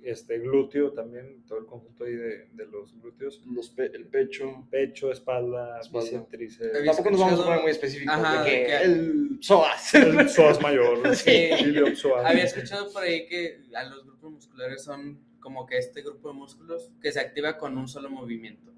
Este 0.03 0.39
glúteo 0.39 0.91
también, 0.93 1.43
todo 1.47 1.59
el 1.59 1.65
conjunto 1.65 2.05
ahí 2.05 2.13
de, 2.15 2.47
de 2.53 2.65
los 2.67 2.93
glúteos, 2.99 3.41
Los 3.45 3.69
pe- 3.69 3.91
el 3.93 4.05
pecho. 4.07 4.65
pecho, 4.71 5.11
espalda, 5.11 5.79
Espalda. 5.79 6.25
tríceps, 6.29 6.85
Tampoco 6.85 7.11
nos 7.11 7.19
vamos 7.19 7.39
a 7.39 7.43
poner 7.43 7.61
muy 7.61 7.71
específicos 7.71 8.13
Ajá, 8.15 8.43
de 8.43 8.49
que 8.49 8.75
el 8.77 9.37
psoas. 9.41 9.93
el 9.95 10.29
psoas 10.29 10.61
mayor, 10.61 10.99
Sí. 11.15 11.49
psoas. 11.95 12.25
Había 12.25 12.43
escuchado 12.45 12.91
por 12.91 13.03
ahí 13.03 13.25
que 13.27 13.61
a 13.75 13.83
los 13.83 14.03
grupos 14.05 14.31
musculares 14.31 14.83
son 14.83 15.19
como 15.39 15.65
que 15.65 15.77
este 15.77 16.01
grupo 16.01 16.29
de 16.29 16.35
músculos 16.35 16.91
que 17.01 17.11
se 17.11 17.19
activa 17.19 17.57
con 17.57 17.77
un 17.77 17.87
solo 17.87 18.09
movimiento. 18.09 18.71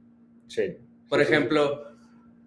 Sí. 0.47 0.77
Por 1.09 1.19
Sí, 1.19 1.25
sí. 1.27 1.33
ejemplo, 1.33 1.92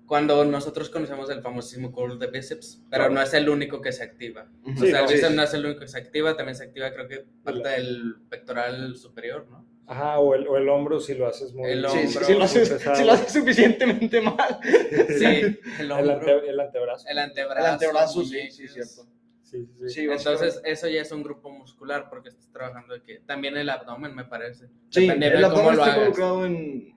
cuando 0.06 0.44
nosotros 0.44 0.88
conocemos 0.88 1.28
el 1.30 1.42
famosísimo 1.42 1.90
curl 1.92 2.18
de 2.18 2.28
bíceps, 2.28 2.82
pero 2.90 3.04
Claro. 3.04 3.14
no 3.14 3.22
es 3.22 3.34
el 3.34 3.48
único 3.48 3.80
que 3.80 3.92
se 3.92 4.04
activa. 4.04 4.48
Ujú. 4.62 4.84
o 4.84 4.86
sea, 4.86 5.00
el 5.00 5.06
bíceps 5.06 5.28
sí. 5.30 5.34
no 5.36 5.42
es 5.42 5.54
el 5.54 5.64
único 5.66 5.80
que 5.80 5.88
se 5.88 5.98
activa, 5.98 6.36
también 6.36 6.54
se 6.56 6.64
activa, 6.64 6.92
creo 6.92 7.08
que 7.08 7.24
parte 7.42 7.68
del 7.68 8.14
pectoral 8.30 8.96
superior, 8.96 9.46
¿no? 9.50 9.66
Ajá, 9.88 10.18
o 10.18 10.34
el, 10.34 10.48
o 10.48 10.56
el 10.56 10.68
hombro 10.68 10.98
si 10.98 11.14
lo 11.14 11.28
haces 11.28 11.52
muy, 11.52 11.70
El 11.70 11.86
Sí, 11.88 11.98
sí, 11.98 12.06
hombro, 12.08 12.24
si, 12.26 12.34
lo 12.34 12.44
haces, 12.44 12.80
si 12.96 13.04
lo 13.04 13.12
haces 13.12 13.32
suficientemente 13.32 14.20
mal. 14.20 14.58
Sí, 14.62 15.24
el 15.24 15.60
el, 15.80 15.92
hombro, 15.92 16.12
ante- 16.14 16.50
el 16.50 16.60
antebrazo. 16.60 17.06
el 17.08 17.18
antebrazo. 17.18 17.60
El 17.60 17.66
antebrazo, 17.72 18.24
sí, 18.24 18.50
sí, 18.50 18.66
cierto. 18.68 19.06
Sí, 19.42 19.64
sí, 19.76 19.88
sí. 19.88 19.88
Sí, 19.90 20.08
Entonces, 20.10 20.60
eso 20.64 20.88
ya 20.88 21.02
es 21.02 21.12
un 21.12 21.22
grupo 21.22 21.50
muscular 21.50 22.08
porque 22.10 22.30
estás 22.30 22.50
trabajando 22.50 22.94
de 22.94 23.02
que 23.02 23.20
también 23.20 23.56
el 23.56 23.68
abdomen, 23.70 24.12
me 24.12 24.24
parece. 24.24 24.66
Sí, 24.90 25.08
el 25.08 25.20
cómo 25.20 25.46
abdomen 25.46 25.64
lo 25.64 25.70
está 25.70 25.84
hagas. 25.84 25.96
involucrado 25.98 26.46
en, 26.46 26.95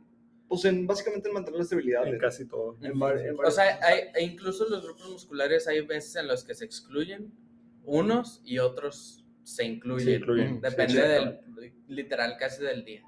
pues 0.50 0.66
en, 0.66 0.86
básicamente 0.88 1.30
en 1.30 1.36
mantener 1.36 1.60
la 1.60 1.64
estabilidad. 1.64 2.06
en 2.08 2.14
de- 2.14 2.18
casi 2.18 2.46
todo. 2.46 2.76
en 2.82 3.02
O 3.02 3.52
sea, 3.52 3.80
hay, 3.82 4.00
e 4.16 4.24
incluso 4.24 4.68
los 4.68 4.84
grupos 4.84 5.10
musculares 5.10 5.68
hay 5.68 5.82
veces 5.86 6.16
en 6.18 6.28
los 6.28 6.44
que 6.44 6.54
se 6.56 6.66
excluyen 6.66 7.32
unos 7.86 8.42
y 8.44 8.60
otros 8.60 9.24
se 9.44 9.64
incluyen. 9.64 10.06
Se 10.06 10.14
incluyen. 10.16 10.52
Ujú. 10.54 10.62
Depende 10.62 10.94
Sí, 10.94 11.00
del, 11.00 11.74
literal, 11.88 12.36
casi 12.38 12.62
del 12.64 12.84
día. 12.84 13.04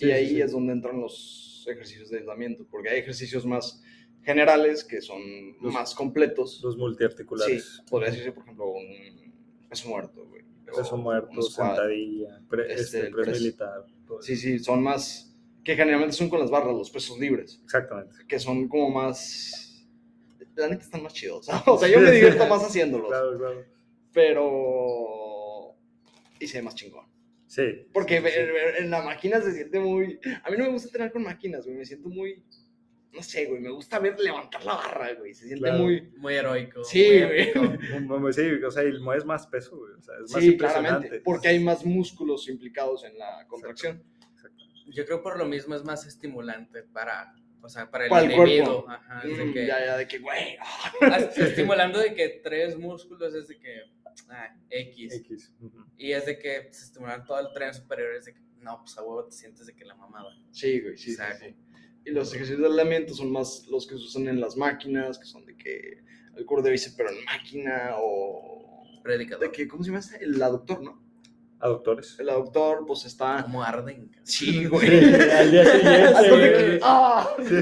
y 0.00 0.10
ahí 0.10 0.40
es 0.40 0.52
donde 0.52 0.72
entran 0.72 1.00
los 1.00 1.64
ejercicios 1.70 2.10
de 2.10 2.18
aislamiento, 2.18 2.66
porque 2.70 2.88
hay 2.90 2.98
ejercicios 3.00 3.44
más 3.46 3.82
generales 4.22 4.84
que 4.84 5.00
son 5.00 5.20
Los- 5.62 5.72
más 5.72 5.94
completos. 5.94 6.60
Los 6.62 6.74
Sí, 6.74 6.80
multiarticulares. 6.80 7.82
podría 7.88 8.10
decirse, 8.10 8.32
por 8.32 8.42
ejemplo, 8.44 8.66
un 8.70 9.32
peso 9.68 9.88
muerto, 9.88 10.26
güey. 10.26 10.42
Peso 10.66 10.96
muerto, 10.98 11.40
sentadilla, 11.42 12.42
pre- 12.50 12.70
Este, 12.72 12.98
este, 13.06 13.10
press. 13.10 13.40
militar. 13.40 13.86
Sí, 14.20 14.36
sí, 14.36 14.58
son 14.58 14.82
más, 14.82 15.27
que 15.68 15.76
generalmente 15.76 16.16
son 16.16 16.30
con 16.30 16.40
las 16.40 16.50
barras, 16.50 16.74
los 16.74 16.90
pesos 16.90 17.18
libres, 17.18 17.60
Exactamente. 17.62 18.16
que 18.26 18.38
son 18.38 18.68
como 18.68 18.88
más, 18.88 19.86
la 20.56 20.66
neta 20.68 20.82
están 20.82 21.02
más 21.02 21.12
chidos. 21.12 21.46
O 21.66 21.76
sea, 21.76 21.88
yo 21.88 22.00
me 22.00 22.10
divierto 22.10 22.46
más 22.46 22.64
haciéndolos, 22.64 23.08
Claro, 23.08 23.36
claro. 23.36 23.64
pero... 24.14 25.76
Y 26.40 26.46
se 26.46 26.56
ve 26.58 26.62
más 26.62 26.74
chingón. 26.74 27.06
Sí. 27.46 27.86
Porque 27.92 28.18
sí, 28.22 28.82
en- 28.82 28.90
la 28.90 29.02
máquina 29.02 29.42
se 29.42 29.52
siente 29.52 29.78
muy... 29.78 30.18
A 30.42 30.50
mí 30.50 30.56
no 30.56 30.64
me 30.64 30.70
gusta 30.70 30.88
entrenar 30.88 31.12
con 31.12 31.22
máquinas, 31.24 31.66
güey. 31.66 31.76
Me 31.76 31.84
siento 31.84 32.08
muy... 32.08 32.42
No 33.12 33.22
sé, 33.22 33.44
güey. 33.44 33.60
Me 33.60 33.70
gusta 33.70 33.98
ver 33.98 34.18
levantar 34.20 34.64
la 34.64 34.74
barra, 34.74 35.12
güey. 35.18 35.34
Se 35.34 35.46
siente 35.48 35.64
Claro. 35.68 35.82
muy... 35.84 36.00
Muy 36.16 36.34
heroico. 36.34 36.82
Sí, 36.84 37.10
muy 38.06 38.18
güey. 38.20 38.32
Sí, 38.32 38.42
o 38.64 38.70
sea, 38.70 38.84
y 38.84 38.98
mueves 39.00 39.24
más 39.26 39.46
peso, 39.46 39.76
güey. 39.76 39.92
O 39.98 40.02
sea, 40.02 40.14
es 40.24 40.30
más 40.32 40.40
Sí, 40.42 40.48
impresionante. 40.52 40.88
claramente. 41.08 41.20
Porque 41.24 41.48
hay 41.48 41.58
más 41.62 41.84
músculos 41.84 42.48
implicados 42.48 43.04
en 43.04 43.18
la 43.18 43.44
contracción. 43.48 43.96
Exacto. 43.96 44.17
Yo 44.88 45.04
creo 45.04 45.22
por 45.22 45.38
lo 45.38 45.44
mismo 45.46 45.74
es 45.74 45.84
más 45.84 46.06
estimulante 46.06 46.82
para, 46.82 47.34
o 47.62 47.68
sea, 47.68 47.90
para 47.90 48.04
el 48.04 48.10
Para 48.10 48.24
individuo. 48.24 48.86
Ajá, 48.88 49.26
de 49.26 49.44
Mm, 49.44 49.52
que, 49.52 49.66
Ya, 49.66 49.84
ya, 49.84 49.96
de 49.96 50.08
que, 50.08 50.18
güey. 50.18 50.56
ah, 50.60 50.92
hasta 51.12 51.44
estimulando 51.44 51.98
de 51.98 52.14
que 52.14 52.40
tres 52.42 52.76
músculos 52.78 53.34
es 53.34 53.48
de 53.48 53.58
que 53.58 53.82
ah, 54.30 54.54
X. 54.70 55.22
Y 55.96 56.12
es 56.12 56.26
de 56.26 56.38
que 56.38 56.68
se 56.72 56.84
estimulan 56.86 57.24
todo 57.24 57.38
el 57.40 57.52
tren 57.52 57.74
superior, 57.74 58.14
es 58.14 58.24
de 58.26 58.34
que 58.34 58.40
no, 58.60 58.80
pues 58.80 58.96
a 58.98 59.02
huevo 59.02 59.24
te 59.24 59.32
sientes 59.32 59.66
de 59.66 59.74
que 59.74 59.84
la 59.84 59.94
mamada. 59.94 60.30
Sí, 60.50 60.80
güey, 60.80 60.96
sí, 60.96 61.04
sí, 61.06 61.10
Exacto. 61.12 61.44
sí. 61.46 61.54
Y 62.04 62.10
los 62.10 62.32
ejercicios 62.32 62.60
de 62.60 62.66
aislamiento 62.68 63.12
son 63.14 63.30
más 63.30 63.66
los 63.68 63.86
que 63.86 63.94
se 63.96 64.02
usan 64.04 64.28
en 64.28 64.40
las 64.40 64.56
máquinas, 64.56 65.18
que 65.18 65.26
son 65.26 65.44
de 65.44 65.56
que 65.56 66.02
el 66.36 66.46
curl 66.46 66.62
de 66.62 66.70
bíceps, 66.70 66.94
pero 66.96 67.10
en 67.10 67.24
máquina, 67.24 67.92
o... 67.98 68.84
Predicador. 69.02 69.44
De 69.46 69.52
que, 69.52 69.68
¿cómo 69.68 69.82
se 69.82 69.90
llama 69.90 70.00
este? 70.00 70.22
El 70.24 70.42
aductor, 70.42 70.82
¿no? 70.82 71.02
Aductores. 71.60 72.16
El 72.20 72.28
aductor, 72.30 72.84
pues 72.86 73.04
está... 73.04 73.42
Como 73.42 73.62
arden. 73.62 74.10
Sí, 74.22 74.46
Sí, 74.52 74.64
güey. 74.66 75.14
al 75.14 75.50
día 75.50 75.64
siguiente. 75.64 76.78
¡ah! 76.82 77.28
Sí. 77.38 77.54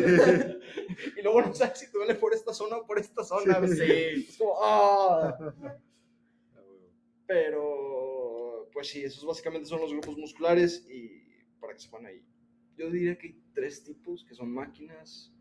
Y 1.19 1.23
luego 1.23 1.43
no 1.43 1.55
sabes 1.55 1.79
si 1.79 1.87
te 1.87 1.93
duele 1.99 2.15
por 2.15 2.33
esta 2.35 2.53
zona 2.53 2.77
o 2.77 2.87
por 2.87 2.99
esta 2.99 3.25
zona. 3.25 3.59
güey. 3.59 3.73
Sí. 3.73 4.27
Es 4.29 4.37
como, 4.39 4.55
¡ah! 4.63 5.37
Pero, 7.27 8.69
pues 8.73 8.89
sí, 8.89 9.03
esos 9.03 9.25
básicamente 9.25 9.67
son 9.69 9.81
los 9.81 9.91
grupos 9.93 10.17
musculares 10.17 10.87
y 10.89 11.23
para 11.61 11.73
que 11.75 11.81
sepan 11.81 12.07
ahí. 12.07 12.23
Yo 12.77 12.91
diría 12.91 13.17
que 13.19 13.29
hay 13.29 13.43
tres 13.55 13.83
tipos, 13.83 14.25
que 14.29 14.35
son 14.35 14.53
máquinas, 14.53 15.33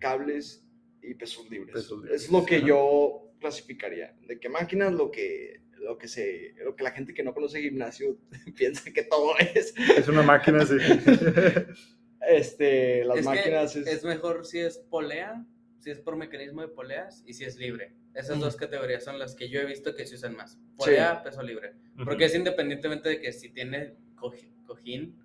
cables 0.00 0.66
y 1.02 1.14
pesos 1.14 1.48
libres. 1.50 1.74
Pesos 1.74 2.02
libres, 2.02 2.22
Es 2.24 2.30
lo 2.32 2.44
que 2.44 2.56
ajá. 2.56 2.66
yo 2.66 3.30
clasificaría. 3.38 4.16
De 4.22 4.40
que 4.40 4.48
máquinas 4.48 4.92
lo 4.92 5.10
que, 5.10 5.62
lo 5.84 5.98
que 5.98 6.08
se, 6.08 6.54
lo 6.64 6.74
que 6.74 6.82
la 6.82 6.90
gente 6.90 7.14
que 7.14 7.22
no 7.22 7.34
conoce 7.34 7.60
gimnasio 7.60 8.16
piensa 8.56 8.92
que 8.92 9.02
todo 9.04 9.34
es. 9.54 9.74
Es 9.96 10.08
una 10.08 10.22
máquina, 10.22 10.64
sí. 10.66 10.76
Este, 12.26 13.04
las 13.04 13.18
es 13.18 13.22
que 13.26 13.28
máquinas 13.34 13.76
es... 13.76 13.86
es, 13.86 14.04
mejor 14.04 14.46
si 14.46 14.58
es 14.58 14.78
polea, 14.78 15.44
si 15.78 15.90
es 15.90 15.98
por 15.98 16.16
mecanismo 16.16 16.62
de 16.62 16.68
poleas 16.68 17.22
y 17.26 17.34
si 17.34 17.44
es 17.44 17.56
libre. 17.58 17.92
Esas 18.14 18.38
Mm. 18.38 18.40
dos 18.40 18.56
categorías 18.56 19.04
son 19.04 19.18
las 19.18 19.34
que 19.34 19.50
yo 19.50 19.60
he 19.60 19.66
visto 19.66 19.94
que 19.94 20.06
se 20.06 20.14
usan 20.14 20.34
más. 20.34 20.58
Polea, 20.76 21.22
peso 21.22 21.42
libre. 21.42 21.74
Porque 22.02 22.24
es 22.24 22.34
independientemente 22.34 23.10
de 23.10 23.20
que 23.20 23.30
si 23.32 23.50
tiene 23.50 23.94
cojín, 24.66 25.18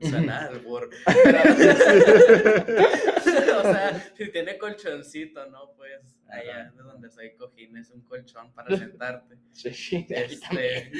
suena 0.00 0.46
albur. 0.46 0.90
Pero- 1.24 1.38
o 3.58 3.62
sea, 3.62 4.12
si 4.16 4.30
tiene 4.30 4.58
colchoncito, 4.58 5.46
¿no? 5.50 5.72
Pues 5.76 6.20
allá 6.28 6.72
de 6.76 6.82
donde 6.82 7.10
soy 7.10 7.34
cojín 7.36 7.76
es 7.76 7.90
un 7.90 8.02
colchón 8.02 8.52
para 8.52 8.68
sentarte. 8.78 9.36
Sí, 9.52 10.06
Este, 10.08 10.92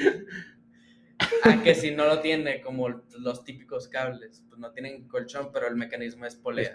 a 1.43 1.61
que 1.63 1.75
si 1.75 1.91
no 1.91 2.05
lo 2.05 2.19
tiene, 2.21 2.61
como 2.61 2.89
los 3.19 3.43
típicos 3.43 3.87
cables, 3.87 4.43
pues 4.49 4.59
no 4.59 4.71
tienen 4.71 5.07
colchón, 5.07 5.51
pero 5.53 5.67
el 5.67 5.75
mecanismo 5.75 6.25
es 6.25 6.35
polea. 6.35 6.73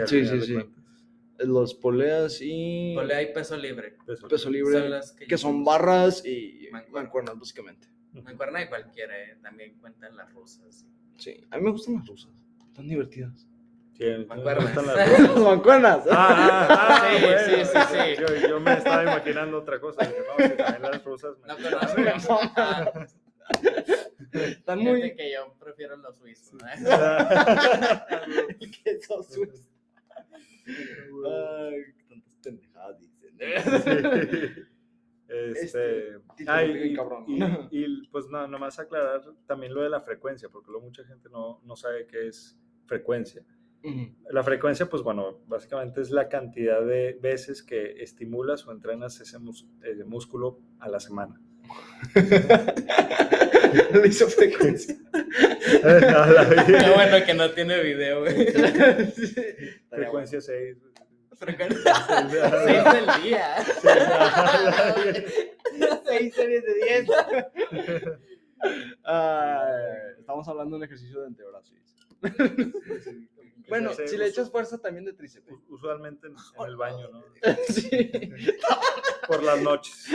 Es 0.00 0.10
sí, 0.10 0.26
sí, 0.26 0.40
sí. 0.40 0.56
Los 1.40 1.74
poleas 1.74 2.40
y 2.42 2.94
Polea 2.96 3.22
y 3.22 3.32
peso 3.32 3.56
libre. 3.56 3.94
Peso. 4.04 4.26
peso 4.26 4.50
libre, 4.50 4.72
Son 4.72 4.90
las 4.90 5.12
que 5.12 5.38
son 5.38 5.64
barras 5.64 6.24
y 6.26 6.68
Mancuernas. 6.90 7.38
básicamente. 7.38 7.86
Mancuerna 8.12 8.58
de 8.58 8.68
cualquiera, 8.68 9.16
eh, 9.16 9.38
también 9.40 9.78
cuentan 9.78 10.16
las 10.16 10.32
rusas. 10.32 10.84
Sí, 11.18 11.46
a 11.50 11.58
mí 11.58 11.64
me 11.64 11.70
gustan 11.72 11.94
las 11.96 12.06
rusas. 12.06 12.30
Están 12.66 12.88
divertidas. 12.88 13.46
Sí, 13.96 14.04
Mancuernas. 14.28 14.76
las 14.76 15.08
rusas. 15.10 15.20
las 15.34 15.38
mancuernas. 15.42 16.06
Ah, 16.10 16.12
ah, 16.12 16.66
ah, 16.70 17.10
Sí, 17.16 17.22
bueno, 17.24 17.40
sí, 17.44 17.52
sí, 17.64 17.78
sí. 17.90 17.98
Yo, 18.20 18.48
yo 18.48 18.60
me 18.60 18.72
estaba 18.78 19.02
imaginando 19.02 19.58
otra 19.58 19.80
cosa. 19.80 20.04
Dije, 20.06 20.20
no, 20.38 20.48
si 20.48 20.56
también 20.56 20.82
las 20.92 21.04
rusas. 21.04 21.36
me- 21.40 21.48
No 21.48 21.56
conozco. 21.56 22.38
Ah, 22.56 23.06
Están 24.32 24.78
fíjate 24.78 24.98
muy... 25.00 25.16
que 25.16 25.32
yo 25.32 25.54
prefiero 25.58 25.96
los 25.96 26.16
suizos. 26.16 26.60
¿eh? 26.62 26.84
que 28.84 29.00
son 29.02 29.24
suizos. 29.24 29.66
Ay, 30.66 31.82
tantas 32.08 32.34
pendejadas 32.42 32.96
dicen. 33.00 34.67
Este, 35.28 36.16
Este, 36.38 36.86
y, 36.86 36.94
cabrón, 36.94 37.24
y- 37.28 37.38
¿no? 37.38 37.68
y, 37.70 38.06
pues 38.12 38.26
no, 38.28 38.46
nomás 38.48 38.78
aclarar 38.78 39.20
también 39.46 39.74
lo 39.74 39.82
de 39.82 39.90
la 39.90 40.00
frecuencia, 40.00 40.48
porque 40.48 40.70
luego 40.70 40.86
mucha 40.86 41.04
gente 41.04 41.28
no, 41.30 41.60
no 41.64 41.76
sabe 41.76 42.06
qué 42.06 42.28
es 42.28 42.58
frecuencia. 42.86 43.42
La 44.30 44.42
frecuencia, 44.42 44.86
pues 44.86 45.02
bueno, 45.02 45.38
básicamente 45.46 46.00
es 46.00 46.10
la 46.10 46.28
cantidad 46.28 46.84
de 46.84 47.16
veces 47.22 47.62
que 47.62 48.02
estimulas 48.02 48.66
o 48.66 48.72
entrenas 48.72 49.20
ese 49.20 49.36
eh, 49.36 50.04
músculo 50.04 50.58
a 50.80 50.88
la 50.88 50.98
semana. 50.98 51.40
Le 53.92 54.08
hizo 54.08 54.26
frecuencia. 54.28 54.96
La. 55.82 56.64
Qué 56.66 56.90
bueno 56.94 57.24
que 57.26 57.34
no 57.34 57.50
tiene 57.50 57.82
video, 57.82 58.20
güey. 58.20 58.46
frecuencia 59.90 60.40
6. 60.40 60.76
Frecuencia 61.38 61.94
6 62.30 62.84
del 62.84 63.22
día. 63.22 63.56
Seis 66.06 66.34
series 66.34 66.64
de 66.64 66.74
10. 66.74 67.06
estamos 70.18 70.48
hablando 70.48 70.76
de 70.76 70.78
un 70.78 70.84
ejercicio 70.84 71.20
de 71.20 71.26
antebrazo. 71.28 71.74
Bueno, 73.68 73.92
si 73.92 74.16
le 74.16 74.26
echas 74.26 74.50
fuerza 74.50 74.78
también 74.78 75.04
de 75.04 75.12
tríceps. 75.12 75.46
Usualmente 75.68 76.26
en, 76.26 76.34
en 76.58 76.66
el 76.66 76.76
baño, 76.76 77.08
¿no? 77.10 77.24
Sí. 77.68 78.10
Por 79.26 79.42
las 79.42 79.60
noches. 79.62 80.06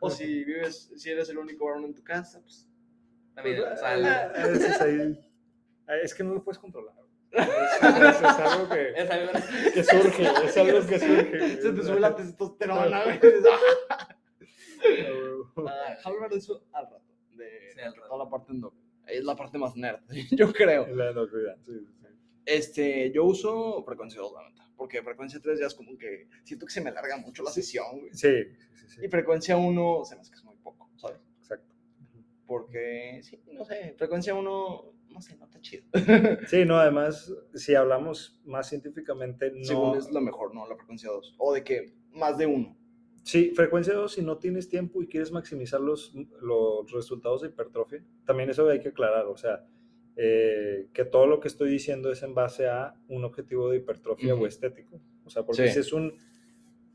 o 0.00 0.10
si 0.10 0.44
vives, 0.44 0.90
si 0.96 1.10
eres 1.10 1.28
el 1.30 1.38
único 1.38 1.64
varón 1.66 1.84
en 1.84 1.94
tu 1.94 2.02
casa, 2.02 2.40
pues. 2.42 2.68
También 3.34 3.62
Pues, 3.62 3.80
sale. 3.80 4.08
A 4.08 4.46
veces 4.46 4.80
ahí- 4.80 5.18
ah, 5.86 5.96
Es 6.02 6.14
que 6.14 6.22
no 6.24 6.34
lo 6.34 6.42
puedes 6.44 6.58
controlar. 6.58 6.94
Es, 7.34 7.82
algo 7.82 8.68
que, 8.68 8.90
Es 8.96 9.10
algo- 9.10 9.32
que 9.74 9.84
surge, 9.84 10.22
es 10.46 10.56
algo 10.56 10.86
que 10.86 10.98
surge. 10.98 11.56
Se 11.62 11.72
te 11.72 11.82
sube 11.82 12.00
la 12.00 12.14
testosterona, 12.14 13.04
güey. 13.04 13.20
Ah, 15.56 15.96
hablar 16.04 16.30
de 16.30 16.36
eso 16.38 16.64
al 16.72 16.84
rato. 16.86 17.02
De, 17.32 17.72
Sí, 17.74 17.80
al 17.80 17.94
rato. 17.94 18.08
toda 18.08 18.24
la 18.24 18.30
parte 18.30 18.52
endocrina. 18.52 18.84
Es 19.06 19.24
la 19.24 19.36
parte 19.36 19.58
más 19.58 19.76
nerd, 19.76 20.00
yo 20.32 20.52
creo. 20.52 20.86
La 20.94 21.10
endocrina, 21.10 21.54
sí, 21.64 21.72
sí. 22.00 22.06
Este, 22.46 23.10
yo 23.10 23.24
uso 23.24 23.82
frecuencia 23.84 24.20
2, 24.20 24.32
la 24.32 24.48
neta. 24.48 24.68
Porque 24.76 25.02
frecuencia 25.02 25.40
3 25.40 25.60
ya 25.60 25.66
es 25.66 25.74
como 25.74 25.96
que 25.96 26.28
siento 26.44 26.66
que 26.66 26.72
se 26.72 26.80
me 26.80 26.90
larga 26.90 27.16
mucho 27.16 27.42
la 27.42 27.50
sesión, 27.50 28.00
güey. 28.00 28.12
Sí, 28.14 28.28
sí, 28.74 28.88
sí, 28.88 29.00
Y 29.04 29.08
frecuencia 29.08 29.56
1 29.56 30.04
se 30.04 30.14
me 30.14 30.20
hace 30.20 30.30
que 30.30 30.36
es 30.36 30.44
muy 30.44 30.56
poco, 30.56 30.90
¿sabes? 30.96 31.18
exacto. 31.40 31.74
Porque, 32.46 33.20
sí, 33.22 33.40
no 33.52 33.64
sé, 33.64 33.94
frecuencia 33.96 34.34
1, 34.34 34.92
no 35.14 35.20
sé, 35.22 35.36
no 35.38 35.44
está 35.46 35.60
chido. 35.60 35.84
Sí, 36.48 36.64
no, 36.66 36.76
además, 36.76 37.32
si 37.54 37.74
hablamos 37.74 38.40
más 38.44 38.68
científicamente, 38.68 39.50
no. 39.52 39.64
Según 39.64 39.96
es 39.96 40.10
lo 40.10 40.20
mejor, 40.20 40.54
¿no? 40.54 40.68
La 40.68 40.76
frecuencia 40.76 41.08
2. 41.10 41.36
O 41.38 41.54
de 41.54 41.64
que 41.64 41.94
más 42.12 42.36
de 42.36 42.46
uno. 42.46 42.76
Sí, 43.22 43.52
frecuencia 43.54 43.94
2, 43.94 44.12
si 44.12 44.22
no 44.22 44.36
tienes 44.36 44.68
tiempo 44.68 45.00
y 45.02 45.06
quieres 45.06 45.32
maximizar 45.32 45.80
los, 45.80 46.14
los 46.42 46.90
resultados 46.92 47.40
de 47.40 47.48
hipertrofia, 47.48 48.04
también 48.26 48.50
eso 48.50 48.68
hay 48.68 48.80
que 48.80 48.88
aclarar, 48.90 49.24
o 49.26 49.36
sea, 49.38 49.66
eh, 50.16 50.88
que 50.92 51.04
todo 51.06 51.26
lo 51.26 51.40
que 51.40 51.48
estoy 51.48 51.70
diciendo 51.70 52.12
es 52.12 52.22
en 52.22 52.34
base 52.34 52.68
a 52.68 52.94
un 53.08 53.24
objetivo 53.24 53.70
de 53.70 53.78
hipertrofia 53.78 54.34
o 54.34 54.46
estético. 54.46 55.00
O 55.24 55.30
sea, 55.30 55.44
porque 55.44 55.68
Sí. 55.68 55.72
si 55.74 55.78
es 55.80 55.92
un... 55.94 56.12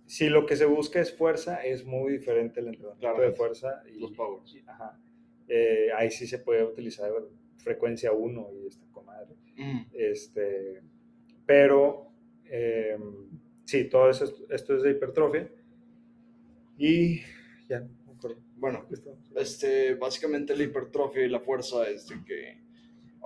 Si 0.06 0.28
lo 0.30 0.46
que 0.46 0.56
se 0.56 0.66
busca 0.66 1.00
es 1.00 1.16
fuerza, 1.16 1.64
es 1.64 1.86
muy 1.86 2.12
diferente 2.14 2.60
el 2.62 2.68
entrenamiento 2.70 3.22
de 3.22 3.32
fuerza. 3.34 3.84
Y, 3.92 4.00
Los 4.00 4.12
powers. 4.14 4.54
y- 4.56 4.64
ajá. 4.68 5.00
Eh, 5.48 5.90
ahí 5.96 6.10
sí 6.12 6.26
se 6.28 6.40
puede 6.40 6.64
utilizar 6.64 7.12
frecuencia 7.60 8.12
1 8.12 8.48
y 8.64 8.68
está 8.68 8.86
con 8.92 9.06
madre. 9.06 9.36
Este, 9.94 10.82
pero 11.46 12.12
eh, 12.46 12.98
sí, 13.66 13.86
todo 13.86 14.10
eso, 14.10 14.26
es- 14.26 14.36
esto 14.50 14.76
es 14.76 14.84
de 14.84 14.92
hipertrofia. 14.92 15.50
Y 16.78 17.22
ya, 17.68 17.82
no 17.82 17.90
me 18.08 18.14
acuerdo. 18.14 18.38
Bueno, 18.56 18.86
este, 19.36 19.96
básicamente 19.96 20.56
la 20.56 20.64
hipertrofia 20.64 21.26
y 21.26 21.30
la 21.30 21.40
fuerza 21.40 21.88
es 21.90 22.08
de 22.08 22.24
que... 22.24 22.70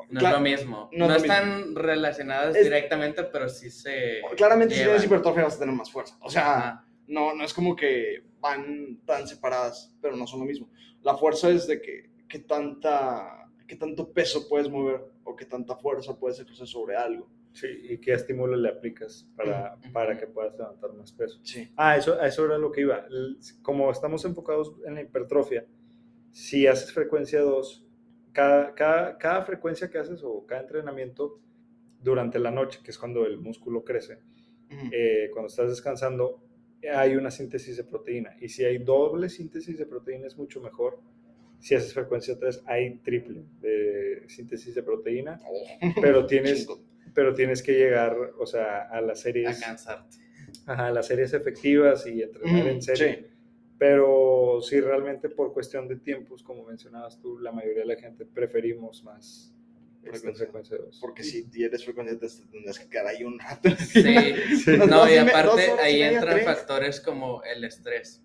No 0.10 0.20
Cla- 0.20 0.28
es 0.30 0.34
lo 0.34 0.40
mismo. 0.42 0.90
no 0.92 1.08
No, 1.08 1.16
es 1.16 1.22
están 1.22 1.76
relacionadas 1.76 2.56
Es- 2.56 2.64
directamente, 2.66 3.24
pero 3.26 3.48
sí 3.48 3.70
se. 3.70 4.22
Claramente 4.36 4.74
si 4.74 4.80
llevan. 4.82 4.96
tienes 4.96 5.06
hipertrofia 5.06 5.44
vas 5.44 5.56
a 5.56 5.60
tener 5.60 5.76
más 5.76 5.92
fuerza. 5.92 6.18
O 6.22 6.30
sea, 6.30 6.58
Ajá. 6.58 6.88
no, 7.08 7.34
no 7.36 7.44
es 7.44 7.54
como 7.54 7.76
que 7.76 8.24
van 8.40 9.00
tan 9.06 9.28
separadas, 9.28 9.96
pero 10.02 10.16
no 10.18 10.26
son 10.28 10.40
lo 10.42 10.46
mismo. 10.46 10.70
La 11.04 11.16
fuerza 11.16 11.50
es 11.50 11.68
de 11.68 11.82
que 11.82 12.10
qué 12.28 12.40
tanta, 12.40 13.43
qué 13.68 13.76
tanto 13.76 14.12
peso 14.12 14.48
puedes 14.48 14.70
mover 14.70 15.02
o 15.24 15.36
qué 15.36 15.46
tanta 15.46 15.76
fuerza 15.76 16.18
puedes 16.18 16.40
ejercer 16.40 16.68
sobre 16.68 16.96
algo. 16.96 17.28
Sí, 17.54 17.68
y 17.68 17.98
qué 18.00 18.14
estímulo 18.14 18.56
le 18.56 18.70
aplicas 18.70 19.30
para, 19.36 19.78
para 19.94 20.18
que 20.18 20.26
puedas 20.26 20.58
levantar 20.58 20.92
más 20.94 21.12
peso. 21.12 21.40
Sí. 21.44 21.72
Ah, 21.78 21.96
eso, 21.96 22.20
eso 22.20 22.46
era 22.46 22.58
lo 22.58 22.72
que 22.72 22.82
iba. 22.82 23.06
Como 23.62 23.92
estamos 23.92 24.26
enfocados 24.26 24.76
en 24.86 24.96
la 24.96 25.02
hipertrofia, 25.02 25.66
si 26.32 26.66
haces 26.66 26.92
frecuencia 26.92 27.42
2, 27.42 27.86
cada, 28.32 28.74
cada, 28.74 29.18
cada 29.20 29.44
frecuencia 29.44 29.90
que 29.92 30.00
haces 30.00 30.22
o 30.24 30.46
cada 30.48 30.62
entrenamiento 30.62 31.40
durante 32.02 32.40
la 32.40 32.50
noche, 32.50 32.80
que 32.84 32.90
es 32.90 32.98
cuando 32.98 33.26
el 33.26 33.38
músculo 33.38 33.84
crece, 33.84 34.20
eh, 34.92 35.30
cuando 35.32 35.48
estás 35.48 35.70
descansando, 35.70 36.44
hay 36.92 37.16
una 37.16 37.32
síntesis 37.32 37.78
de 37.78 37.84
proteína. 37.84 38.36
Y 38.42 38.50
si 38.50 38.66
hay 38.66 38.80
doble 38.80 39.30
síntesis 39.30 39.78
de 39.78 39.86
proteína 39.86 40.28
es 40.28 40.38
mucho 40.38 40.60
mejor. 40.60 41.00
Si 41.64 41.76
haces 41.76 41.94
frecuencia 41.94 42.38
3, 42.38 42.64
hay 42.66 42.98
triple 43.00 43.46
de 43.62 44.24
síntesis 44.28 44.76
de 44.76 44.84
proteína, 44.84 45.40
pero 46.02 46.26
tienes, 46.26 46.68
pero 47.14 47.34
tienes 47.34 47.64
que 47.64 47.72
llegar, 47.72 48.16
o 48.38 48.46
sea, 48.46 48.82
a 48.90 49.00
las 49.00 49.20
A 49.20 49.24
series, 49.24 49.60
cansarte. 49.62 50.18
ajá, 50.66 50.88
a 50.88 50.92
las 50.92 51.08
series 51.08 51.34
efectivas 51.34 52.06
y 52.06 52.22
entrenar 52.22 52.66
Mm, 52.66 52.68
en 52.68 52.82
serie. 52.82 53.16
sí. 53.16 53.28
Pero 53.78 54.60
sí, 54.62 54.80
realmente 54.82 55.30
por 55.30 55.52
cuestión 55.54 55.88
de 55.88 55.96
tiempos, 55.98 56.44
como 56.44 56.64
mencionabas 56.66 57.20
tú, 57.20 57.40
la 57.40 57.52
mayoría 57.52 57.80
de 57.82 57.88
la 57.88 57.96
gente 57.96 58.26
preferimos 58.26 59.04
más 59.04 59.54
Frecuencia. 60.02 60.34
frecuencia 60.46 60.78
2. 60.78 61.00
Porque 61.02 61.24
si 61.24 61.48
eres 61.64 61.84
frecuencia 61.86 62.20
te 62.20 62.28
tendrás 62.52 62.78
que 62.80 62.90
quedar 62.90 63.08
ahí 63.08 63.24
un 63.24 63.40
rato. 63.40 63.70
Sí. 63.78 64.04
Sí. 64.66 64.72
No, 64.88 65.10
y 65.10 65.16
aparte 65.18 65.72
ahí 65.82 66.02
entran 66.02 66.42
factores 66.42 67.00
como 67.00 67.42
el 67.44 67.64
estrés, 67.64 68.22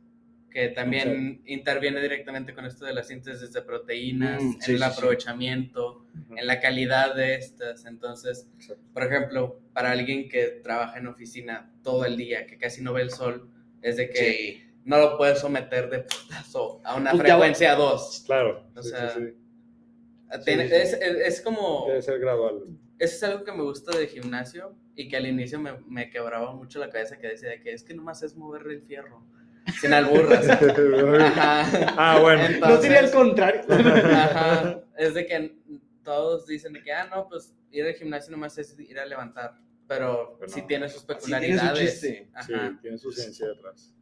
que 0.50 0.68
también 0.68 1.42
interviene 1.46 2.00
directamente 2.00 2.54
con 2.54 2.64
esto 2.64 2.84
de 2.86 2.94
la 2.94 3.02
síntesis 3.02 3.52
de 3.52 3.60
proteínas, 3.62 4.42
Mm, 4.42 4.58
en 4.64 4.70
el 4.74 4.78
sí. 4.78 4.82
aprovechamiento, 4.82 6.06
en 6.36 6.46
la 6.46 6.58
calidad 6.60 7.14
de 7.14 7.34
estas. 7.34 7.84
Entonces, 7.84 8.48
por 8.94 9.02
ejemplo, 9.04 9.60
para 9.74 9.90
alguien 9.92 10.28
que 10.28 10.46
trabaja 10.62 10.98
en 10.98 11.06
oficina 11.06 11.72
todo 11.82 12.04
el 12.06 12.16
día, 12.16 12.46
que 12.46 12.56
casi 12.58 12.82
no 12.82 12.92
ve 12.94 13.02
el 13.02 13.10
sol, 13.10 13.50
es 13.82 13.96
de 13.98 14.08
que 14.10 14.66
no 14.84 14.98
lo 14.98 15.18
puedes 15.18 15.38
someter 15.38 15.90
de 15.90 15.98
putazo 16.00 16.80
a 16.82 16.96
una 16.96 17.10
Pues 17.10 17.22
frecuencia 17.22 17.74
2. 17.74 18.22
Claro, 18.26 18.64
O 18.74 18.82
sea. 18.82 19.14
Es, 20.30 20.46
es- 20.72 20.94
es 21.00 21.40
como... 21.40 21.84
Debe 21.88 22.02
ser 22.02 22.18
gradual. 22.20 22.64
eso 22.98 23.14
es 23.16 23.22
algo 23.22 23.44
que 23.44 23.52
me 23.52 23.62
gusta 23.62 23.96
del 23.96 24.08
gimnasio 24.08 24.74
y 24.94 25.08
que 25.08 25.16
al 25.16 25.26
inicio 25.26 25.58
me, 25.60 25.72
me 25.86 26.10
quebraba 26.10 26.52
mucho 26.54 26.78
la 26.80 26.90
cabeza 26.90 27.18
que 27.18 27.28
decía 27.28 27.60
que 27.60 27.72
es 27.72 27.82
que 27.82 27.94
nomás 27.94 28.22
es 28.22 28.36
moverle 28.36 28.74
el 28.74 28.82
fierro. 28.82 29.24
Sin 29.80 29.92
alburras. 29.92 30.48
Ajá. 31.20 31.94
Ah, 31.96 32.18
bueno. 32.20 32.44
Entonces- 32.44 32.68
No 32.76 32.82
sería 32.82 33.00
el 33.00 33.10
contrario. 33.10 33.62
Ajá. 33.68 34.80
Es 34.96 35.14
de 35.14 35.26
que 35.26 35.56
todos 36.02 36.46
dicen 36.46 36.72
de 36.72 36.82
que, 36.82 36.92
ah, 36.92 37.06
no, 37.06 37.28
pues 37.28 37.54
ir 37.70 37.84
al 37.84 37.94
gimnasio 37.94 38.30
nomás 38.32 38.56
es 38.58 38.78
ir 38.78 38.98
a 38.98 39.06
levantar. 39.06 39.58
Pero 39.86 40.36
Pero 40.38 40.52
sí 40.52 40.60
no. 40.62 40.66
tiene 40.66 40.88
sus 40.88 41.06
tiene 41.06 41.20
su 41.20 41.26
peculiaridades. 41.30 41.90
chiste. 42.00 42.30
Sí, 42.46 42.52
tiene 42.82 42.98
su 42.98 43.10
ciencia 43.12 43.46
detrás. 43.48 43.94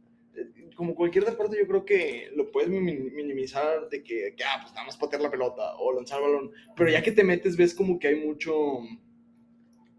Como 0.75 0.93
cualquier 0.93 1.25
deporte, 1.25 1.57
yo 1.59 1.67
creo 1.67 1.83
que 1.85 2.29
lo 2.35 2.51
puedes 2.51 2.69
min- 2.69 3.13
minimizar 3.15 3.89
de 3.89 4.03
que, 4.03 4.35
que, 4.37 4.43
ah, 4.43 4.59
pues 4.61 4.73
nada 4.73 4.85
más 4.85 4.95
patear 4.97 5.21
la 5.21 5.31
pelota 5.31 5.75
o 5.77 5.93
lanzar 5.93 6.19
el 6.19 6.25
balón. 6.27 6.51
Pero 6.75 6.89
ya 6.91 7.01
que 7.01 7.11
te 7.11 7.23
metes, 7.23 7.57
ves 7.57 7.73
como 7.73 7.97
que 7.97 8.09
hay 8.09 8.15
mucho 8.25 8.53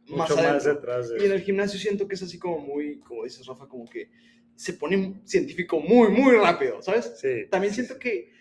Mucho 0.07 0.37
más, 0.37 0.39
adentro. 0.64 0.75
detrás 0.75 1.09
de 1.11 1.23
Y 1.23 1.27
en 1.27 1.33
el 1.33 1.41
gimnasio 1.43 1.79
siento 1.81 2.07
que 2.07 2.14
es 2.14 2.23
así 2.23 2.39
como 2.39 2.59
muy, 2.59 2.99
como 3.01 3.25
dices 3.25 3.45
Rafa, 3.47 3.66
como 3.66 3.85
que 3.89 4.11
se 4.59 4.73
pone 4.73 5.21
científico 5.25 5.79
muy, 5.79 6.09
muy 6.09 6.37
rápido, 6.37 6.83
¿sabes? 6.83 7.15
Sí. 7.21 7.47
También 7.49 7.73
siento 7.73 7.97
que 7.97 8.33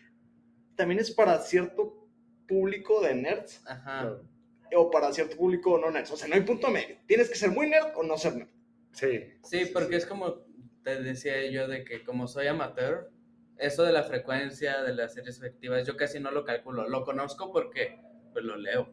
también 0.75 0.99
es 0.99 1.11
para 1.11 1.39
cierto 1.39 2.09
público 2.47 3.01
de 3.01 3.13
nerds 3.13 3.61
Ajá. 3.67 4.01
Claro. 4.01 4.27
o 4.75 4.89
para 4.89 5.13
cierto 5.13 5.37
público 5.37 5.77
no 5.77 5.91
nerds. 5.91 6.09
O 6.09 6.17
sea, 6.17 6.27
no 6.27 6.33
hay 6.33 6.41
punto 6.41 6.71
medio. 6.71 6.97
Tienes 7.05 7.29
que 7.29 7.35
ser 7.35 7.51
muy 7.51 7.69
nerd 7.69 7.95
o 7.95 8.01
no 8.01 8.17
ser 8.17 8.35
nerd. 8.35 8.49
Sí. 8.93 9.25
Sí, 9.43 9.69
porque 9.71 9.97
es 9.97 10.07
como 10.07 10.41
te 10.83 11.03
decía 11.03 11.45
yo 11.51 11.67
de 11.67 11.83
que 11.83 12.03
como 12.03 12.27
soy 12.27 12.47
amateur, 12.47 13.11
eso 13.59 13.83
de 13.83 13.91
la 13.91 14.01
frecuencia 14.01 14.81
de 14.81 14.95
las 14.95 15.13
series 15.13 15.37
efectivas, 15.37 15.85
yo 15.85 15.95
casi 15.97 16.19
no 16.19 16.31
lo 16.31 16.45
calculo. 16.45 16.89
Lo 16.89 17.03
conozco 17.03 17.51
porque 17.51 17.99
pues 18.33 18.43
lo 18.43 18.57
leo, 18.57 18.91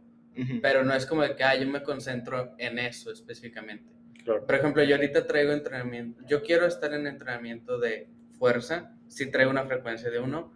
pero 0.60 0.84
no 0.84 0.92
es 0.92 1.06
como 1.06 1.22
de 1.22 1.34
que 1.36 1.42
ah, 1.42 1.54
yo 1.54 1.66
me 1.66 1.82
concentro 1.82 2.54
en 2.58 2.78
eso 2.78 3.10
específicamente. 3.10 3.94
Claro. 4.24 4.46
Por 4.46 4.54
ejemplo, 4.54 4.82
yo 4.82 4.96
ahorita 4.96 5.26
traigo 5.26 5.52
entrenamiento, 5.52 6.22
yo 6.26 6.42
quiero 6.42 6.66
estar 6.66 6.92
en 6.94 7.06
entrenamiento 7.06 7.78
de 7.78 8.08
fuerza, 8.38 8.96
si 9.06 9.30
traigo 9.30 9.50
una 9.50 9.64
frecuencia 9.64 10.10
de 10.10 10.18
uno, 10.18 10.52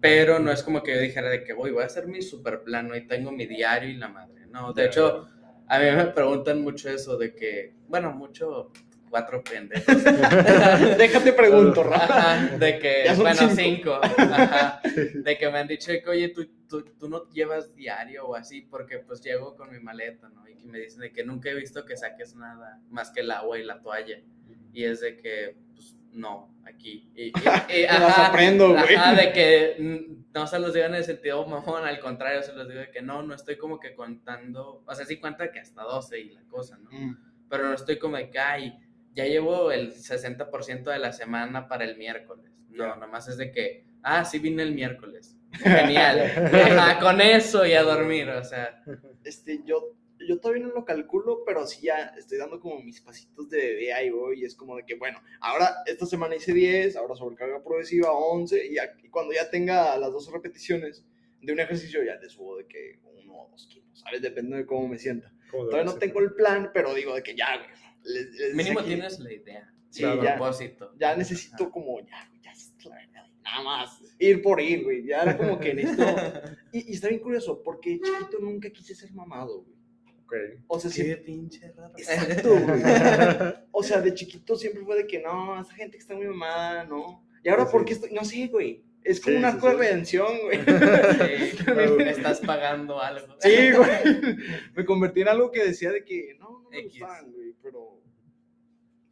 pero 0.00 0.38
no 0.38 0.50
es 0.50 0.62
como 0.62 0.82
que 0.82 0.94
yo 0.94 1.00
dijera 1.00 1.28
de 1.28 1.44
que 1.44 1.52
voy, 1.52 1.70
voy 1.70 1.82
a 1.82 1.86
hacer 1.86 2.06
mi 2.06 2.22
super 2.22 2.62
plano 2.62 2.96
y 2.96 3.06
tengo 3.06 3.30
mi 3.30 3.46
diario 3.46 3.90
y 3.90 3.94
la 3.94 4.08
madre. 4.08 4.46
No, 4.46 4.72
de 4.72 4.86
hecho, 4.86 5.28
a 5.68 5.78
mí 5.78 5.84
me 5.84 6.06
preguntan 6.06 6.62
mucho 6.62 6.90
eso 6.90 7.16
de 7.16 7.34
que, 7.34 7.74
bueno, 7.88 8.12
mucho 8.12 8.72
cuatro 9.12 9.44
pendejos. 9.44 10.02
Déjate 10.98 11.34
pregunto, 11.34 11.82
Rafa. 11.82 12.04
Ajá, 12.32 12.56
de 12.56 12.78
que, 12.78 13.04
bueno, 13.16 13.48
cinco. 13.50 14.00
cinco. 14.00 14.00
Ajá, 14.02 14.80
de 15.14 15.38
que 15.38 15.50
me 15.50 15.58
han 15.58 15.68
dicho 15.68 15.92
de 15.92 16.02
que, 16.02 16.08
oye, 16.08 16.28
¿tú, 16.30 16.48
tú, 16.66 16.82
tú 16.98 17.08
no 17.10 17.28
llevas 17.30 17.74
diario 17.76 18.26
o 18.26 18.34
así, 18.34 18.62
porque 18.62 18.98
pues 19.00 19.20
llego 19.20 19.54
con 19.54 19.70
mi 19.70 19.80
maleta, 19.80 20.30
¿no? 20.30 20.48
Y 20.48 20.54
que 20.56 20.66
me 20.66 20.78
dicen 20.78 21.00
de 21.00 21.12
que 21.12 21.24
nunca 21.24 21.50
he 21.50 21.54
visto 21.54 21.84
que 21.84 21.94
saques 21.96 22.34
nada 22.34 22.80
más 22.88 23.10
que 23.10 23.20
el 23.20 23.30
agua 23.30 23.58
y 23.58 23.64
la 23.64 23.82
toalla. 23.82 24.16
Y 24.72 24.84
es 24.84 25.00
de 25.02 25.18
que, 25.18 25.56
pues, 25.74 25.94
no, 26.12 26.54
aquí. 26.64 27.10
Y, 27.14 27.24
y- 27.24 27.32
y- 27.68 27.84
aprendo, 28.16 28.70
güey. 28.70 28.94
Ajá, 28.94 29.14
de 29.14 29.30
que 29.32 30.06
no 30.34 30.46
se 30.46 30.58
los 30.58 30.72
digo 30.72 30.86
en 30.86 30.94
el 30.94 31.04
sentido 31.04 31.46
mamón, 31.46 31.84
al 31.84 32.00
contrario, 32.00 32.42
se 32.42 32.54
los 32.54 32.66
digo 32.66 32.80
de 32.80 32.90
que 32.90 33.02
no, 33.02 33.22
no 33.22 33.34
estoy 33.34 33.58
como 33.58 33.78
que 33.78 33.94
contando, 33.94 34.82
o 34.86 34.94
sea, 34.94 35.04
sí 35.04 35.18
cuenta 35.20 35.52
que 35.52 35.60
hasta 35.60 35.82
12 35.82 36.18
y 36.18 36.30
la 36.30 36.40
cosa, 36.48 36.78
¿no? 36.78 36.88
Mm. 36.90 37.16
pero 37.50 37.64
no 37.68 37.74
estoy 37.74 37.98
como 37.98 38.16
de 38.16 38.30
que, 38.30 38.38
ay, 38.38 38.78
ya 39.14 39.24
llevo 39.26 39.70
el 39.72 39.92
60% 39.92 40.84
de 40.90 40.98
la 40.98 41.12
semana 41.12 41.68
para 41.68 41.84
el 41.84 41.96
miércoles. 41.96 42.50
No, 42.70 42.86
Ya. 42.86 42.96
nomás 42.96 43.28
es 43.28 43.36
de 43.36 43.50
que, 43.52 43.84
ah, 44.02 44.24
sí 44.24 44.38
vine 44.38 44.62
el 44.62 44.74
miércoles. 44.74 45.36
Genial. 45.52 46.20
Ajá, 46.20 46.98
con 47.00 47.20
eso 47.20 47.66
y 47.66 47.72
a 47.74 47.82
dormir, 47.82 48.28
o 48.30 48.42
sea. 48.44 48.82
Este, 49.24 49.60
yo, 49.66 49.94
yo 50.26 50.38
todavía 50.40 50.64
no 50.66 50.72
lo 50.72 50.84
calculo, 50.84 51.42
pero 51.44 51.66
sí 51.66 51.86
ya 51.86 52.14
estoy 52.16 52.38
dando 52.38 52.58
como 52.58 52.80
mis 52.80 53.00
pasitos 53.02 53.50
de 53.50 53.58
bebé 53.58 53.92
ahí 53.92 54.08
voy, 54.10 54.40
y 54.40 54.44
es 54.46 54.54
como 54.54 54.76
de 54.76 54.84
que, 54.86 54.94
bueno, 54.94 55.20
ahora 55.40 55.68
esta 55.86 56.06
semana 56.06 56.34
hice 56.36 56.54
10, 56.54 56.96
ahora 56.96 57.14
sobrecarga 57.14 57.62
progresiva 57.62 58.12
11, 58.12 58.66
y, 58.66 58.76
y 59.04 59.08
cuando 59.10 59.34
ya 59.34 59.50
tenga 59.50 59.96
las 59.98 60.10
12 60.12 60.30
repeticiones 60.32 61.04
de 61.42 61.52
un 61.52 61.60
ejercicio, 61.60 62.02
ya 62.02 62.14
le 62.16 62.28
subo 62.30 62.56
de 62.56 62.66
que 62.66 63.00
uno 63.22 63.34
o 63.34 63.48
dos 63.50 63.66
kilos, 63.66 63.88
¿sabes? 63.92 64.22
Depende 64.22 64.56
de 64.56 64.64
cómo 64.66 64.88
me 64.88 64.98
sienta. 64.98 65.30
¿Cómo 65.50 65.66
Todavía 65.66 65.92
no 65.92 65.98
tengo 65.98 66.20
el 66.20 66.32
plan, 66.32 66.70
pero 66.72 66.94
digo 66.94 67.14
de 67.14 67.22
que 67.22 67.34
ya, 67.36 67.58
güey. 67.58 67.68
Les- 68.04 68.24
les 68.26 68.38
decía 68.38 68.54
Mínimo 68.54 68.82
tienes 68.82 69.18
la 69.20 69.32
idea. 69.32 69.74
Sí, 69.90 70.04
el 70.04 70.22
ya. 70.22 70.36
propósito. 70.36 70.92
Ya 70.98 71.16
necesito 71.16 71.70
como, 71.70 72.00
ya, 72.00 72.26
güey, 72.28 72.40
ya 72.42 72.50
es 72.52 72.72
la 72.84 72.96
verdad, 72.96 73.26
nada 73.42 73.62
más, 73.62 74.02
ir 74.18 74.40
por 74.42 74.60
ir, 74.60 74.82
güey. 74.84 75.04
Ya 75.06 75.22
era 75.22 75.36
como 75.36 75.58
que 75.60 75.74
necesito... 75.74 76.04
Y, 76.72 76.90
y 76.90 76.94
está 76.94 77.08
bien 77.08 77.20
curioso, 77.20 77.62
porque 77.62 78.00
chiquito 78.00 78.38
nunca 78.40 78.70
quise 78.70 78.94
ser 78.94 79.12
mamado, 79.12 79.62
güey. 79.62 79.76
Ok. 80.24 80.62
O 80.68 80.80
sea, 80.80 80.90
Qué 80.90 80.94
siempre... 80.94 81.16
pinche 81.24 81.72
raro. 81.72 81.92
Exacto, 81.98 82.50
güey. 82.58 82.82
O 83.72 83.82
sea, 83.82 84.00
de 84.00 84.14
chiquito 84.14 84.56
siempre 84.56 84.82
fue 84.84 84.96
de 84.96 85.06
que 85.06 85.20
no, 85.20 85.60
esa 85.60 85.74
gente 85.74 85.96
que 85.98 86.02
está 86.02 86.14
muy 86.14 86.26
mamada, 86.26 86.84
no. 86.84 87.26
Y 87.44 87.48
ahora, 87.50 87.66
Sí, 87.66 87.72
¿por 87.72 87.80
sí. 87.82 87.86
qué 87.86 87.92
estoy? 87.92 88.12
No 88.12 88.24
sé, 88.24 88.46
güey. 88.46 88.82
Es 89.04 89.20
como 89.20 89.36
Sí, 89.38 89.44
un 89.44 89.50
sí, 89.52 89.58
sí. 89.60 89.66
redención, 89.76 90.38
güey. 90.42 90.64
Claro. 90.64 91.96
me 91.96 92.10
estás 92.10 92.40
pagando 92.40 93.00
algo. 93.00 93.34
Sí, 93.40 93.72
güey. 93.72 94.36
Me 94.74 94.84
convertí 94.84 95.22
en 95.22 95.28
algo 95.28 95.50
que 95.50 95.64
decía 95.64 95.90
de 95.90 96.04
que 96.04 96.36
no, 96.38 96.60
no 96.62 96.70
me 96.70 96.78
X. 96.80 97.00
gustaban, 97.00 97.32
güey, 97.32 97.54
pero. 97.62 98.00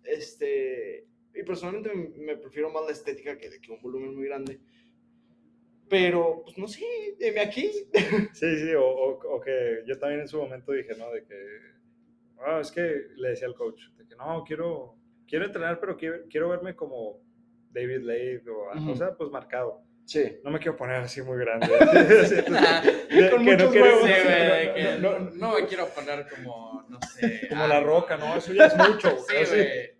Este. 0.04 1.06
Y 1.34 1.42
personalmente 1.44 1.94
me, 1.94 2.08
me 2.24 2.36
prefiero 2.36 2.70
más 2.70 2.84
la 2.84 2.92
estética 2.92 3.36
que 3.38 3.50
de 3.50 3.60
que 3.60 3.70
un 3.72 3.80
volumen 3.80 4.14
muy 4.14 4.26
grande. 4.26 4.60
Pero, 5.88 6.42
pues 6.44 6.56
no 6.58 6.68
sé, 6.68 6.84
deme 7.18 7.40
aquí. 7.40 7.70
Sí, 8.32 8.56
sí, 8.58 8.72
o, 8.74 8.84
o- 8.84 9.36
o 9.36 9.40
que 9.40 9.82
yo 9.86 9.98
también 9.98 10.20
en 10.20 10.28
su 10.28 10.38
momento 10.38 10.72
dije, 10.72 10.94
¿no? 10.96 11.10
De 11.10 11.24
que, 11.24 11.34
ah, 12.46 12.60
es 12.60 12.70
que 12.70 12.80
le 13.16 13.30
decía 13.30 13.48
al 13.48 13.54
coach, 13.54 13.82
de 13.96 14.06
que 14.06 14.14
no, 14.16 14.44
quiero, 14.46 14.96
quiero 15.26 15.46
entrenar, 15.46 15.80
pero 15.80 15.96
quiero, 15.96 16.18
quiero 16.30 16.48
verme 16.48 16.76
como 16.76 17.20
David 17.70 18.00
Lade 18.02 18.42
o, 18.50 18.90
o 18.92 18.96
sea, 18.96 19.16
pues 19.16 19.30
marcado. 19.30 19.82
Sí. 20.04 20.38
No 20.42 20.50
me 20.50 20.58
quiero 20.58 20.76
poner 20.76 20.96
así 20.96 21.22
muy 21.22 21.38
grande. 21.38 21.68
No, 25.00 25.10
no, 25.10 25.18
no, 25.18 25.30
no 25.30 25.54
me 25.54 25.66
quiero 25.66 25.86
poner 25.88 26.26
como, 26.28 26.84
no 26.88 26.98
sé. 27.02 27.46
Como 27.48 27.64
ah, 27.64 27.68
la 27.68 27.80
roca, 27.80 28.16
¿no? 28.16 28.36
Eso 28.36 28.52
ya 28.52 28.66
es 28.66 28.76
mucho. 28.76 29.16
Sí, 29.28 29.36
así. 29.36 29.54
güey. 29.54 29.90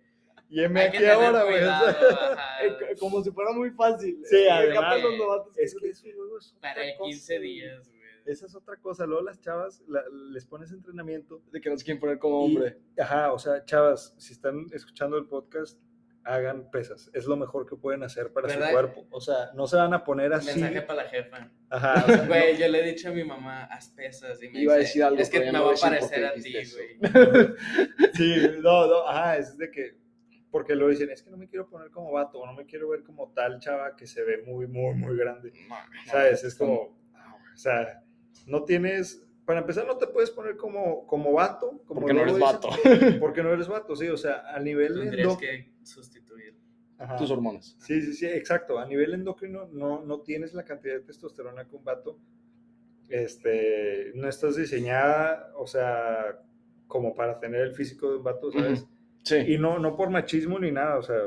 Y 0.49 0.63
aquí 0.65 1.05
ahora, 1.05 1.43
güey. 1.43 1.63
Eh, 2.63 2.75
co- 2.77 2.99
Como 2.99 3.23
si 3.23 3.31
fuera 3.31 3.51
muy 3.53 3.71
fácil. 3.71 4.19
Sí, 4.25 4.37
Eh, 4.37 4.51
además, 4.51 5.01
los 5.01 5.17
novatos- 5.17 5.57
Es 5.57 5.75
que 5.75 5.89
eso 5.89 6.07
luego 6.15 6.37
es 6.37 6.55
Para 6.61 6.75
cosa, 6.97 7.03
15 7.05 7.37
güey. 7.37 7.49
días, 7.49 7.87
güey. 7.89 8.01
Esa 8.25 8.45
es 8.45 8.55
otra 8.55 8.75
cosa. 8.77 9.05
Luego 9.05 9.23
las 9.23 9.39
chavas 9.39 9.81
la- 9.87 10.03
les 10.31 10.45
pones 10.45 10.71
entrenamiento. 10.71 11.41
De 11.51 11.59
que 11.61 11.69
nos 11.69 11.83
quieren 11.83 11.99
poner 11.99 12.19
como 12.19 12.45
y- 12.47 12.55
hombre. 12.55 12.77
ajá, 12.99 13.33
o 13.33 13.39
sea, 13.39 13.63
chavas, 13.65 14.13
si 14.17 14.33
están 14.33 14.67
escuchando 14.73 15.17
el 15.17 15.25
podcast, 15.25 15.79
hagan 16.23 16.69
pesas. 16.71 17.09
Es 17.13 17.25
lo 17.25 17.35
mejor 17.35 17.65
que 17.67 17.75
pueden 17.75 18.03
hacer 18.03 18.31
para 18.31 18.47
¿Verdad? 18.47 18.67
su 18.67 18.73
cuerpo. 18.73 19.07
O 19.11 19.19
sea, 19.21 19.51
no 19.55 19.65
se 19.67 19.75
van 19.77 19.93
a 19.93 20.03
poner 20.03 20.31
así. 20.33 20.47
Mensaje 20.59 20.81
para 20.83 21.03
la 21.03 21.09
jefa. 21.09 21.49
Ajá, 21.69 22.03
o 22.05 22.07
sea, 22.07 22.27
Güey, 22.27 22.57
yo 22.57 22.67
le 22.67 22.79
he 22.79 22.91
dicho 22.93 23.09
a 23.09 23.11
mi 23.11 23.23
mamá, 23.23 23.63
haz 23.65 23.89
pesas. 23.89 24.41
Y 24.43 24.49
me 24.49 24.59
Iba 24.61 24.73
a 24.73 24.77
dice, 24.77 24.87
decir 24.87 25.03
algo, 25.03 25.19
Es 25.21 25.29
que 25.29 25.39
me 25.39 25.51
no 25.51 25.65
va 25.65 25.71
a 25.71 25.75
a 25.75 25.79
parecer 25.79 26.25
a 26.25 26.33
ti, 26.33 26.53
güey. 26.53 26.97
Sí, 28.13 28.35
no, 28.61 28.87
no, 28.87 29.07
ajá, 29.07 29.37
es 29.37 29.57
de 29.57 29.71
que. 29.71 29.99
Porque 30.51 30.75
lo 30.75 30.89
dicen, 30.89 31.09
es 31.09 31.23
que 31.23 31.29
no 31.31 31.37
me 31.37 31.47
quiero 31.47 31.69
poner 31.69 31.89
como 31.91 32.11
vato, 32.11 32.39
o 32.39 32.45
no 32.45 32.53
me 32.53 32.65
quiero 32.65 32.89
ver 32.89 33.03
como 33.03 33.31
tal 33.33 33.59
chava 33.59 33.95
que 33.95 34.05
se 34.05 34.21
ve 34.21 34.43
muy, 34.45 34.67
muy, 34.67 34.93
muy 34.95 35.15
grande. 35.15 35.53
¿Sabes? 36.07 36.43
Es 36.43 36.55
como, 36.55 36.73
o 36.73 37.55
sea, 37.57 38.03
no 38.47 38.65
tienes, 38.65 39.25
para 39.45 39.61
empezar 39.61 39.87
no 39.87 39.97
te 39.97 40.07
puedes 40.07 40.29
poner 40.29 40.57
como, 40.57 41.07
como 41.07 41.31
vato. 41.31 41.81
Como 41.85 42.01
Porque 42.01 42.13
no 42.13 42.21
eres 42.23 42.33
luego 42.37 42.45
vato. 42.53 42.69
dicen, 42.83 43.19
Porque 43.21 43.41
no 43.43 43.53
eres 43.53 43.69
vato, 43.69 43.95
sí, 43.95 44.09
o 44.09 44.17
sea, 44.17 44.43
a 44.53 44.59
nivel 44.59 44.99
Tendrías 44.99 45.27
endo- 45.29 45.37
que 45.39 45.70
sustituir. 45.83 46.55
Ajá. 46.97 47.15
Tus 47.17 47.31
hormonas. 47.31 47.75
Sí, 47.79 48.01
sí, 48.01 48.13
sí, 48.13 48.25
exacto. 48.27 48.77
A 48.77 48.85
nivel 48.85 49.13
endocrino 49.15 49.67
no, 49.71 50.03
no 50.05 50.21
tienes 50.21 50.53
la 50.53 50.63
cantidad 50.63 50.93
de 50.95 50.99
testosterona 51.01 51.67
que 51.67 51.75
un 51.75 51.83
vato. 51.83 52.19
Este, 53.09 54.11
no 54.15 54.29
estás 54.29 54.55
diseñada, 54.55 55.51
o 55.57 55.67
sea, 55.67 56.39
como 56.87 57.13
para 57.15 57.39
tener 57.39 57.61
el 57.61 57.73
físico 57.73 58.09
de 58.09 58.17
un 58.17 58.23
vato, 58.23 58.51
¿sabes? 58.51 58.85
Sí. 59.23 59.35
Y 59.35 59.57
no, 59.57 59.79
no 59.79 59.95
por 59.95 60.09
machismo 60.09 60.57
ni 60.59 60.71
nada, 60.71 60.97
o 60.97 61.03
sea, 61.03 61.17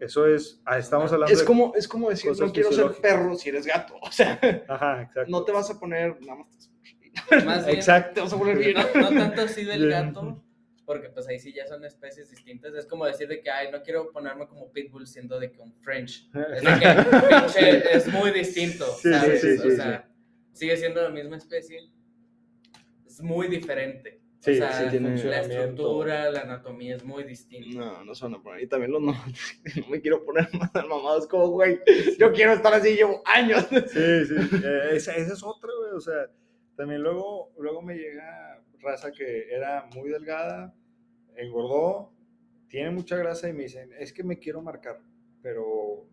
eso 0.00 0.26
es, 0.26 0.60
ah, 0.64 0.78
estamos 0.78 1.12
hablando 1.12 1.32
Es 1.32 1.40
de- 1.40 1.44
como, 1.44 1.74
es 1.74 1.86
como 1.86 2.10
decir, 2.10 2.32
no 2.38 2.52
quiero 2.52 2.72
ser 2.72 2.92
perro 3.00 3.34
si 3.36 3.48
eres 3.50 3.66
gato. 3.66 3.94
O 4.02 4.10
sea, 4.10 4.38
Ajá, 4.68 5.02
exacto. 5.02 5.30
no 5.30 5.44
te 5.44 5.52
vas 5.52 5.70
a 5.70 5.78
poner, 5.78 6.18
nada 6.22 6.36
más 6.40 6.48
te, 7.28 7.44
Más 7.44 7.64
bien, 7.66 7.76
Exacto. 7.76 8.14
te 8.14 8.20
vas 8.22 8.32
a 8.32 8.38
poner 8.38 8.58
bien. 8.58 8.74
no, 8.94 9.00
no 9.10 9.18
tanto 9.18 9.42
así 9.42 9.64
del 9.64 9.88
gato, 9.90 10.43
porque 10.86 11.08
pues 11.08 11.26
ahí 11.28 11.38
sí 11.38 11.52
ya 11.52 11.66
son 11.66 11.84
especies 11.84 12.30
distintas. 12.30 12.74
Es 12.74 12.86
como 12.86 13.06
decir 13.06 13.26
de 13.28 13.40
que, 13.40 13.50
ay, 13.50 13.70
no 13.72 13.82
quiero 13.82 14.10
ponerme 14.12 14.46
como 14.46 14.70
pitbull 14.72 15.06
siendo 15.06 15.38
de 15.40 15.50
que 15.50 15.60
un 15.60 15.72
French. 15.80 16.28
Es 16.54 16.62
de 16.62 16.70
que 16.80 17.28
pinche 17.28 17.96
es 17.96 18.06
muy 18.12 18.30
distinto, 18.30 18.86
Sí, 18.86 19.08
sí, 19.08 19.10
¿sabes? 19.14 19.40
sí, 19.40 19.58
sí, 19.58 19.68
o 19.68 19.70
sea, 19.76 20.08
sigue 20.52 20.76
siendo 20.76 21.02
la 21.02 21.10
misma 21.10 21.36
especie, 21.36 21.90
es 23.06 23.20
muy 23.22 23.48
diferente. 23.48 24.20
Sí, 24.40 24.50
o 24.50 24.54
sea, 24.56 24.72
sí, 24.72 24.90
tiene- 24.90 25.24
la 25.24 25.40
estructura, 25.40 26.30
la 26.30 26.40
anatomía 26.42 26.96
es 26.96 27.02
muy 27.04 27.24
distinta. 27.24 27.78
No, 27.78 28.04
no 28.04 28.14
se 28.14 28.24
van 28.26 28.34
a 28.34 28.42
poner. 28.42 28.62
Y 28.62 28.66
también 28.66 28.92
los 28.92 29.00
no, 29.00 29.12
no 29.76 29.88
me 29.88 30.00
quiero 30.02 30.22
poner 30.22 30.48
más 30.52 30.70
mamados 30.86 31.26
como, 31.26 31.48
güey, 31.48 31.80
yo 32.18 32.30
quiero 32.32 32.52
estar 32.52 32.74
así, 32.74 32.94
llevo 32.94 33.22
años. 33.24 33.66
Sí, 33.70 34.26
sí, 34.26 34.34
eh, 34.64 34.88
esa, 34.92 35.16
esa 35.16 35.32
es 35.32 35.42
otra, 35.42 35.70
güey, 35.80 35.92
o 35.92 36.00
sea, 36.00 36.26
También 36.76 37.00
luego, 37.02 37.52
luego 37.58 37.80
me 37.80 37.94
llega 37.94 38.62
raza 38.84 39.10
que 39.10 39.48
era 39.50 39.88
muy 39.94 40.10
delgada, 40.10 40.74
engordó, 41.36 42.12
tiene 42.68 42.90
mucha 42.90 43.16
grasa 43.16 43.48
y 43.48 43.52
me 43.52 43.64
dicen, 43.64 43.90
es 43.98 44.12
que 44.12 44.22
me 44.22 44.38
quiero 44.38 44.62
marcar, 44.62 45.00
pero 45.42 46.08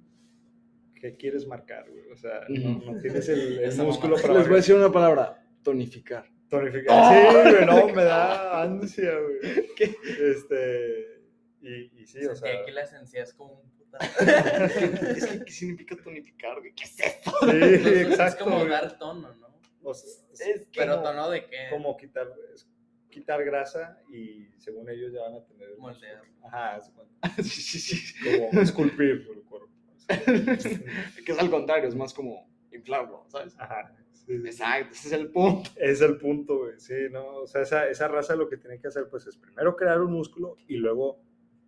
¿qué 0.95 1.15
quieres 1.15 1.47
marcar? 1.47 1.89
güey? 1.89 2.09
O 2.11 2.15
sea, 2.15 2.41
no, 2.49 2.99
tienes 2.99 3.28
el, 3.30 3.59
músculo 3.78 4.15
mamada. 4.15 4.22
para 4.22 4.34
Les 4.39 4.47
voy 4.47 4.53
a 4.53 4.57
decir 4.57 4.76
una 4.76 4.91
palabra, 4.91 5.43
tonificar. 5.63 6.30
Tonificar. 6.49 7.13
Sí, 7.13 7.53
güey, 7.53 7.65
no, 7.65 7.88
me 7.95 8.03
da 8.03 8.61
ansia, 8.61 9.11
güey. 9.19 9.67
¿Qué? 9.76 9.95
Este, 10.32 11.22
y, 11.61 12.01
y 12.01 12.05
sí, 12.05 12.19
o 12.26 12.36
Sentí 12.36 12.39
sea, 12.39 12.61
aquí 12.61 12.72
las 12.72 12.93
encías 12.93 13.34
como 13.34 13.53
un 13.53 13.72
puta. 13.72 13.97
es 15.15 15.26
que, 15.26 15.45
¿qué 15.45 15.51
significa 15.51 15.95
tonificar? 15.95 16.59
güey? 16.59 16.74
¿Qué 16.74 16.84
es 16.84 16.99
esto? 16.99 17.32
sí, 17.41 17.49
Es 17.51 17.86
exacto. 17.86 18.43
como 18.43 18.57
güey. 18.57 18.69
dar 18.69 18.97
tono, 18.97 19.34
¿no? 19.34 19.50
O 19.84 19.93
sea, 19.93 20.09
Es 20.34 20.65
que 20.67 20.79
Pero 20.79 20.97
no. 20.97 21.03
tono 21.03 21.29
de 21.29 21.45
qué? 21.45 21.67
como 21.71 21.95
quitar, 21.97 22.27
es 22.53 22.67
quitar 23.09 23.43
grasa 23.43 24.01
y 24.09 24.47
según 24.57 24.89
ellos 24.89 25.11
ya 25.13 25.21
van 25.21 25.36
a 25.36 25.45
tener... 25.45 25.69
el 25.69 25.77
Moldear. 25.77 26.21
Ajá, 26.43 26.79
como 28.51 28.61
esculpir 28.61 29.25
el 29.36 29.43
cuerpo. 29.43 29.69
que 31.25 31.32
es 31.32 31.39
al 31.39 31.49
contrario, 31.49 31.88
es 31.89 31.95
más 31.95 32.13
como 32.13 32.49
inflarlo, 32.71 33.25
¿sabes? 33.27 33.55
Ajá. 33.59 33.93
sí, 34.11 34.36
sí. 34.36 34.45
Exacto, 34.45 34.91
ese 34.93 35.07
es 35.07 35.13
el 35.13 35.29
punto. 35.32 35.69
Es 35.75 36.01
el 36.01 36.17
punto, 36.17 36.57
güey. 36.59 36.79
Sí, 36.79 36.93
no. 37.11 37.38
O 37.38 37.47
sea, 37.47 37.61
esa, 37.61 37.88
esa 37.89 38.07
raza 38.07 38.36
lo 38.36 38.49
que 38.49 38.57
tiene 38.57 38.79
que 38.79 38.88
hacer, 38.88 39.07
pues, 39.09 39.27
es 39.27 39.38
primero 39.38 39.75
crear 39.75 40.01
un 40.01 40.11
músculo 40.13 40.55
y 40.67 40.77
luego 40.77 41.21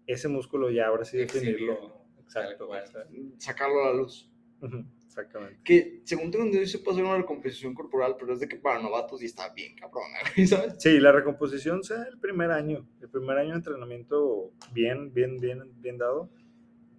ese 0.07 0.27
músculo 0.27 0.69
ya 0.69 0.87
ahora 0.87 1.05
sí 1.05 1.17
definirlo. 1.17 1.73
Exhibirlo, 1.73 2.05
Exacto. 2.21 2.75
exacto. 2.75 3.09
Sacarlo 3.37 3.83
a 3.83 3.89
la 3.91 3.93
luz. 3.97 4.29
Ujú, 4.61 4.85
Exactamente. 5.13 5.59
Que 5.63 6.01
según 6.03 6.31
tengo 6.31 6.45
entendido, 6.45 6.65
se 6.65 6.79
puede 6.79 6.97
hacer 6.97 7.05
una 7.05 7.17
recomposición 7.17 7.75
corporal, 7.75 8.15
pero 8.19 8.33
es 8.33 8.39
de 8.39 8.47
que 8.47 8.55
para 8.55 8.81
novatos 8.81 9.21
y 9.21 9.25
está 9.25 9.53
bien 9.53 9.75
cabrona, 9.75 10.17
güey, 10.35 10.47
¿sabes? 10.47 10.75
Sí, 10.79 10.99
la 10.99 11.11
recomposición 11.11 11.83
sea 11.83 12.03
el 12.03 12.17
primer 12.17 12.49
año. 12.49 12.87
El 12.99 13.09
primer 13.09 13.37
año 13.37 13.51
de 13.51 13.57
entrenamiento 13.57 14.51
bien, 14.73 15.13
bien, 15.13 15.39
bien, 15.39 15.61
bien 15.81 15.99
dado. 15.99 16.29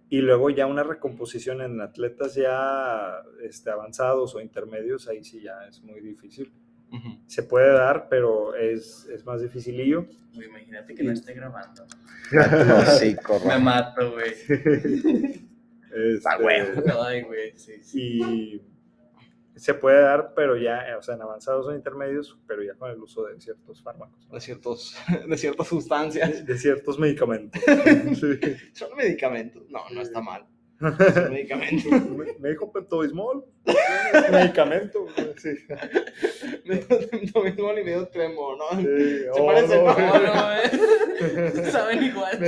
Y 0.09 0.21
luego 0.21 0.49
ya 0.49 0.65
una 0.65 0.83
recomposición 0.83 1.61
en 1.61 1.81
atletas 1.81 2.35
ya 2.35 3.21
este, 3.41 3.69
avanzados 3.69 4.33
o 4.35 4.39
intermedios, 4.39 5.09
ahí 5.09 5.23
sí 5.23 5.41
ya 5.41 5.67
es 5.67 5.81
muy 5.81 5.99
difícil. 5.99 6.51
Se 7.27 7.43
puede 7.43 7.73
dar, 7.73 8.07
pero 8.09 8.55
es, 8.55 9.05
es 9.11 9.25
más 9.25 9.41
dificilillo. 9.41 10.07
Güey, 10.33 10.47
imagínate 10.47 10.95
que 10.95 11.03
no 11.03 11.11
esté 11.11 11.33
grabando. 11.33 11.85
sí, 12.99 13.17
Me 13.45 13.59
mato, 13.59 14.13
güey. 14.13 14.33
Este, 15.95 16.29
Ah, 16.29 16.37
huevo. 16.39 17.03
Ay, 17.03 17.21
güey, 17.23 17.57
sí, 17.57 17.81
sí. 17.81 18.19
y 18.21 18.61
se 19.59 19.73
puede 19.73 20.01
dar, 20.01 20.33
pero 20.35 20.57
ya, 20.57 20.83
o 20.99 21.01
sea, 21.01 21.15
en 21.15 21.21
avanzados 21.21 21.65
o 21.67 21.73
intermedios, 21.73 22.37
pero 22.45 22.61
ya 22.61 22.73
con 22.75 22.91
el 22.91 22.97
uso 23.01 23.25
de 23.25 23.39
ciertos 23.39 23.81
fármacos, 23.81 24.27
¿no? 24.27 24.35
De, 24.35 24.41
ciertos, 24.41 24.97
de 25.29 25.37
ciertas 25.37 25.67
sustancias. 25.67 26.45
de, 26.45 26.53
de 26.53 26.59
ciertos 26.59 26.99
medicamentos. 26.99 27.61
Sí. 28.15 28.39
¿Son 28.73 28.95
medicamentos? 28.97 29.63
No, 29.69 29.79
no 29.93 30.01
está 30.01 30.19
mal. 30.21 30.45
Son 30.79 30.95
medicamentos. 31.31 31.91
Me, 32.11 32.33
me 32.39 32.49
dijo 32.49 32.71
Pepto-Bismol, 32.71 33.45
medicamento. 34.31 35.07
Sí. 35.37 35.55
me 36.65 36.75
dio 36.79 37.43
mismo 37.43 37.71
y 37.71 37.83
me 37.83 37.91
dio 37.91 38.07
tremo, 38.09 38.55
¿no? 38.57 38.69
Sí, 38.81 38.85
Se 38.85 39.29
oh, 39.31 39.45
parece, 39.45 39.77
no, 39.83 39.97
¿no? 39.97 40.19
No, 40.35 40.51
eh. 40.57 41.71
Saben 41.71 42.03
igual. 42.03 42.39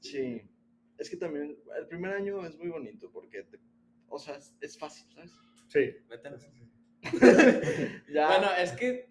Sí. 0.00 0.42
Es 0.98 1.10
que 1.10 1.16
también 1.16 1.56
el 1.78 1.86
primer 1.86 2.12
año 2.12 2.44
es 2.46 2.56
muy 2.56 2.68
bonito 2.68 3.10
porque, 3.12 3.42
te- 3.44 3.60
o 4.08 4.18
sea, 4.18 4.36
es, 4.36 4.54
es 4.60 4.78
fácil, 4.78 5.06
¿sabes? 5.14 5.32
Sí. 5.68 5.94
Vete 6.08 6.28
a 6.28 6.30
la- 6.32 6.38
Ya. 8.08 8.26
Bueno, 8.28 8.48
es 8.58 8.72
que. 8.72 9.08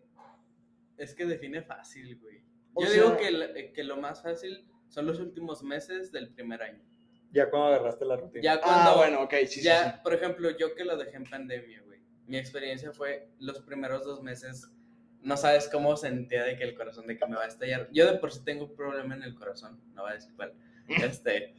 Es 0.98 1.14
que 1.14 1.26
define 1.26 1.62
fácil, 1.62 2.18
güey. 2.20 2.42
O 2.76 2.82
Yo 2.84 2.88
sea- 2.88 3.04
digo 3.04 3.18
que, 3.18 3.28
eh, 3.60 3.72
que 3.74 3.84
lo 3.84 3.98
más 3.98 4.22
fácil 4.22 4.68
son 4.88 5.08
los 5.08 5.20
últimos 5.20 5.64
meses 5.64 6.12
del 6.12 6.30
primer 6.30 6.62
año. 6.62 6.84
Ya 7.32 7.50
cuando 7.50 7.68
agarraste 7.70 8.06
la 8.06 8.16
rutina. 8.18 8.44
Ya 8.44 8.62
cuando. 8.62 8.92
ah, 8.92 8.96
bueno, 8.96 9.22
ok, 9.24 9.34
sí, 9.48 9.62
ya, 9.62 9.84
sí, 9.84 9.90
sí. 9.92 10.00
por 10.04 10.14
ejemplo, 10.14 10.50
yo 10.58 10.74
que 10.76 10.86
lo 10.86 10.96
dejé 10.96 11.18
en 11.18 11.24
pandemia, 11.26 11.82
güey. 11.86 12.00
Mi 12.28 12.38
experiencia 12.38 12.92
fue 12.94 13.30
los 13.40 13.60
primeros 13.62 14.04
dos 14.06 14.22
meses. 14.22 14.70
No 15.22 15.36
sabes 15.38 15.68
cómo 15.72 15.98
sentía 15.98 16.44
de 16.44 16.56
que 16.56 16.64
el 16.64 16.76
corazón 16.76 17.08
de 17.08 17.18
que 17.18 17.26
me 17.26 17.36
va 17.36 17.44
a 17.46 17.48
estallar. 17.48 17.90
Yo 17.92 18.06
de 18.12 18.20
por 18.20 18.32
sí 18.32 18.42
tengo 18.46 18.66
un 18.66 18.76
problema 18.76 19.16
en 19.16 19.24
el 19.24 19.34
corazón, 19.36 19.82
no 19.94 20.04
voy 20.04 20.12
a 20.12 20.16
decir 20.16 20.32
cuál. 20.36 20.54
Este, 20.88 21.54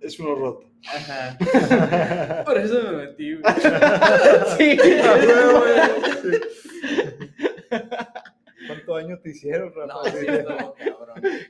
Es 0.00 0.18
uno 0.20 0.34
roto. 0.34 0.70
ajá. 0.86 1.38
Por 2.44 2.58
eso 2.58 2.82
me 2.82 2.92
metí, 3.06 3.34
güey. 3.36 3.54
sí. 4.58 4.78
Ah, 5.02 5.88
sí. 6.22 6.30
¿Cuánto 8.86 8.94
daño 9.08 9.18
te 9.20 9.30
hicieron, 9.30 9.72
Rafa? 9.74 9.86
No, 9.92 10.04
sí, 10.04 10.26
cabrón. 10.26 10.74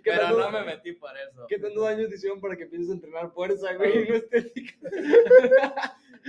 Pero 0.05 0.21
tanto- 0.21 0.39
no 0.39 0.51
me 0.51 0.65
metí 0.65 0.93
por 0.93 1.11
eso. 1.17 1.47
¿Qué 1.49 1.59
tantos 1.59 1.87
años 1.87 2.09
te 2.09 2.15
hicieron 2.17 2.41
para 2.41 2.57
que 2.57 2.65
empieces 2.65 2.91
a 2.91 2.93
entrenar 2.95 3.31
fuerza, 3.33 3.75
güey? 3.75 4.05
y 4.05 4.09
No 4.09 4.15
estética. 4.17 4.75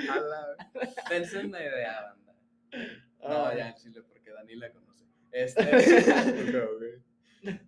A 0.09 0.19
la- 0.19 0.55
Dense 1.09 1.39
una 1.45 1.59
idea, 1.61 2.01
banda. 2.03 2.35
Ah. 3.21 3.49
No, 3.51 3.57
ya 3.57 3.69
en 3.69 3.75
Chile, 3.75 4.01
porque 4.07 4.31
Dani 4.31 4.55
la 4.55 4.71
conoce. 4.71 5.05
Este, 5.31 5.61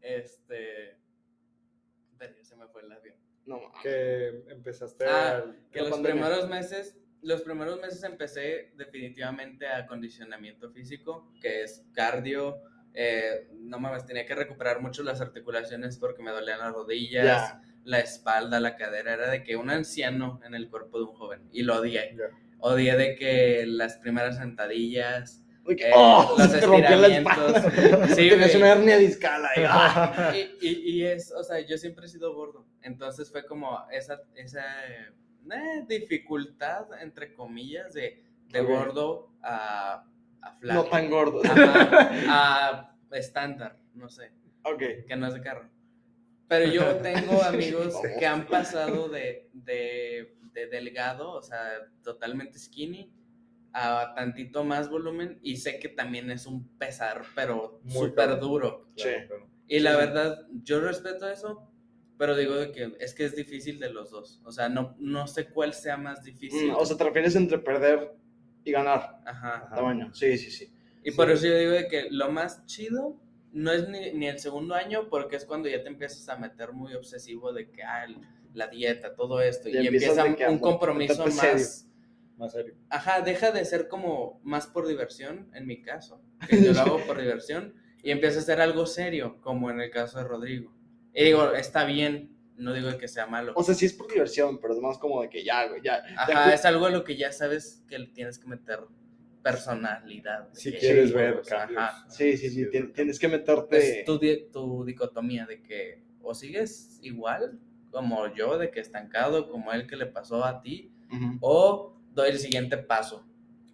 este. 0.01 0.97
Se 2.43 2.55
me 2.55 2.67
fue 2.67 2.81
el 2.83 2.91
avión. 2.91 3.15
No. 3.45 3.59
Que 3.81 4.43
empezaste 4.49 5.05
Ah, 5.05 5.37
al- 5.37 5.59
Que 5.71 5.79
los 5.81 5.91
pandemia. 5.91 6.21
primeros 6.25 6.49
meses, 6.49 6.97
los 7.21 7.41
primeros 7.41 7.79
meses 7.79 8.03
empecé 8.03 8.71
definitivamente 8.75 9.65
a 9.67 9.77
acondicionamiento 9.79 10.69
físico, 10.71 11.31
que 11.41 11.63
es 11.63 11.85
cardio. 11.93 12.61
Eh, 13.01 13.47
no 13.53 13.79
mames, 13.79 14.05
tenía 14.05 14.25
que 14.25 14.35
recuperar 14.35 14.81
mucho 14.81 15.03
las 15.03 15.21
articulaciones 15.21 15.97
porque 15.97 16.21
me 16.21 16.31
dolían 16.31 16.59
las 16.59 16.73
rodillas, 16.73 17.55
la 17.85 17.99
espalda, 18.01 18.59
la 18.59 18.75
cadera. 18.75 19.13
Era 19.13 19.31
de 19.31 19.41
que 19.41 19.55
un 19.55 19.69
anciano 19.69 20.41
en 20.45 20.53
el 20.53 20.69
cuerpo 20.69 20.97
de 20.97 21.05
un 21.05 21.13
joven. 21.13 21.47
Y 21.53 21.61
lo 21.61 21.77
odié. 21.77 22.17
Odié 22.59 22.97
de 22.97 23.15
que 23.15 23.63
las 23.65 23.99
primeras 23.99 24.35
sentadillas, 24.35 25.45
eh, 25.65 25.91
¡Oh! 25.95 26.35
los 26.37 26.51
se 26.51 26.57
te 26.59 26.65
rompió 26.65 26.97
la 26.97 27.07
espalda. 27.07 28.07
Sí, 28.15 28.29
una 28.57 28.69
hernia 28.69 28.97
discal 28.97 29.45
ahí. 29.45 29.63
¡ah! 29.65 30.33
Y, 30.35 30.67
y, 30.67 30.89
y 30.89 31.05
es, 31.05 31.31
o 31.31 31.41
sea, 31.41 31.61
yo 31.61 31.77
siempre 31.77 32.05
he 32.05 32.09
sido 32.09 32.33
gordo. 32.33 32.65
Entonces 32.81 33.31
fue 33.31 33.45
como 33.45 33.79
esa, 33.91 34.19
esa 34.35 34.65
eh, 34.89 35.85
dificultad, 35.87 36.87
entre 37.01 37.33
comillas, 37.33 37.93
de, 37.93 38.25
de 38.49 38.59
gordo 38.59 39.31
a, 39.41 40.03
a 40.41 40.53
flaco. 40.53 40.83
No 40.83 40.89
tan 40.89 41.09
gordo. 41.09 41.41
Ajá, 41.43 42.95
a 43.11 43.17
estándar, 43.17 43.79
no 43.93 44.09
sé, 44.09 44.31
ok. 44.63 44.83
que 45.07 45.15
no 45.15 45.27
es 45.27 45.33
de 45.33 45.41
carro. 45.41 45.69
Pero 46.47 46.71
yo 46.71 46.95
tengo 46.97 47.41
amigos 47.43 47.95
que 48.17 48.25
han 48.25 48.47
pasado 48.47 49.09
de, 49.09 49.49
de, 49.53 50.35
de 50.53 50.67
delgado, 50.67 51.31
o 51.31 51.41
sea, 51.41 51.69
totalmente 52.03 52.57
skinny, 52.57 53.13
a 53.73 54.13
tantito 54.15 54.63
más 54.63 54.89
volumen 54.89 55.39
y 55.43 55.57
sé 55.57 55.79
que 55.79 55.89
también 55.89 56.31
es 56.31 56.45
un 56.45 56.67
pesar, 56.77 57.21
pero 57.35 57.81
súper 57.87 58.39
duro. 58.39 58.89
Sí. 58.95 59.09
Y 59.67 59.79
la 59.79 59.95
verdad, 59.95 60.47
yo 60.63 60.81
respeto 60.81 61.29
eso, 61.29 61.71
pero 62.17 62.35
digo 62.35 62.55
que 62.73 62.95
es 62.99 63.13
que 63.13 63.25
es 63.25 63.35
difícil 63.35 63.79
de 63.79 63.91
los 63.91 64.09
dos. 64.09 64.41
O 64.43 64.51
sea, 64.51 64.69
no, 64.69 64.95
no 64.99 65.27
sé 65.27 65.49
cuál 65.49 65.73
sea 65.73 65.97
más 65.97 66.23
difícil. 66.23 66.71
Mm, 66.71 66.75
o 66.75 66.85
sea, 66.85 66.97
te 66.97 67.03
refieres 67.03 67.35
entre 67.35 67.59
perder 67.59 68.15
y 68.63 68.71
ganar 68.71 69.21
Ajá. 69.25 69.63
Ajá. 69.65 69.75
tamaño. 69.75 70.13
Sí, 70.13 70.37
sí, 70.37 70.51
sí. 70.51 70.71
Y 71.03 71.11
por 71.11 71.31
eso 71.31 71.47
yo 71.47 71.57
digo 71.57 71.71
de 71.71 71.87
que 71.87 72.07
lo 72.11 72.31
más 72.31 72.65
chido 72.65 73.17
no 73.51 73.71
es 73.71 73.87
ni, 73.87 74.11
ni 74.13 74.27
el 74.27 74.39
segundo 74.39 74.75
año, 74.75 75.09
porque 75.09 75.35
es 75.37 75.45
cuando 75.45 75.69
ya 75.69 75.81
te 75.81 75.89
empiezas 75.89 76.27
a 76.29 76.37
meter 76.37 76.73
muy 76.73 76.93
obsesivo 76.93 77.51
de 77.53 77.69
que 77.71 77.83
ah, 77.83 78.05
la 78.53 78.67
dieta, 78.67 79.15
todo 79.15 79.41
esto, 79.41 79.69
y 79.69 79.77
empiezas 79.77 80.17
empieza 80.17 80.35
que 80.35 80.51
un 80.51 80.59
compromiso 80.59 81.29
serio. 81.29 81.53
más. 81.53 81.85
Más 82.37 82.51
serio. 82.53 82.75
Ajá, 82.89 83.21
deja 83.21 83.51
de 83.51 83.65
ser 83.65 83.87
como 83.87 84.39
más 84.43 84.67
por 84.67 84.87
diversión, 84.87 85.49
en 85.53 85.65
mi 85.65 85.81
caso, 85.81 86.21
que 86.47 86.63
yo 86.63 86.73
lo 86.73 86.81
hago 86.81 86.99
por 87.05 87.19
diversión, 87.19 87.73
y 88.03 88.11
empieza 88.11 88.39
a 88.39 88.43
ser 88.43 88.61
algo 88.61 88.85
serio, 88.85 89.39
como 89.41 89.69
en 89.71 89.81
el 89.81 89.89
caso 89.89 90.19
de 90.19 90.23
Rodrigo. 90.25 90.73
Y 91.13 91.25
digo, 91.25 91.51
está 91.53 91.85
bien, 91.85 92.37
no 92.59 92.73
digo 92.73 92.95
que 92.97 93.07
sea 93.07 93.25
malo. 93.25 93.53
O 93.55 93.63
sea, 93.63 93.73
sí 93.73 93.85
es 93.85 93.93
por 93.93 94.07
diversión, 94.11 94.59
pero 94.59 94.73
es 94.73 94.79
más 94.79 94.97
como 94.97 95.21
de 95.21 95.29
que 95.29 95.43
ya, 95.43 95.67
güey, 95.67 95.81
ya. 95.81 96.03
Ajá, 96.17 96.47
ya- 96.49 96.53
es 96.53 96.65
algo 96.65 96.85
a 96.85 96.89
lo 96.91 97.03
que 97.03 97.15
ya 97.17 97.31
sabes 97.31 97.83
que 97.87 97.97
le 97.99 98.07
tienes 98.07 98.37
que 98.37 98.47
meter 98.47 98.79
personalidad. 99.43 100.49
Si 100.53 100.71
que- 100.71 100.77
quieres 100.79 101.09
sí, 101.09 101.15
ver 101.15 101.41
ajá. 101.51 102.05
Sí, 102.09 102.37
sí, 102.37 102.49
sí. 102.49 102.65
tien- 102.71 102.93
tienes 102.93 103.19
que 103.19 103.27
meterte. 103.27 103.99
Es 104.01 104.05
tu, 104.05 104.19
tu 104.51 104.85
dicotomía 104.85 105.45
de 105.45 105.61
que 105.61 106.01
o 106.21 106.33
sigues 106.33 106.99
igual 107.01 107.59
como 107.89 108.27
yo, 108.35 108.57
de 108.57 108.69
que 108.69 108.79
estancado, 108.79 109.49
como 109.49 109.71
él 109.73 109.87
que 109.87 109.95
le 109.95 110.05
pasó 110.05 110.45
a 110.45 110.61
ti, 110.61 110.91
o 111.41 111.97
doy 112.13 112.29
el 112.29 112.39
siguiente 112.39 112.77
paso, 112.77 113.25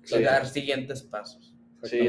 Sí. 0.04 0.22
dar 0.24 0.46
siguientes 0.48 1.04
pasos. 1.04 1.54
Sí, 1.84 2.00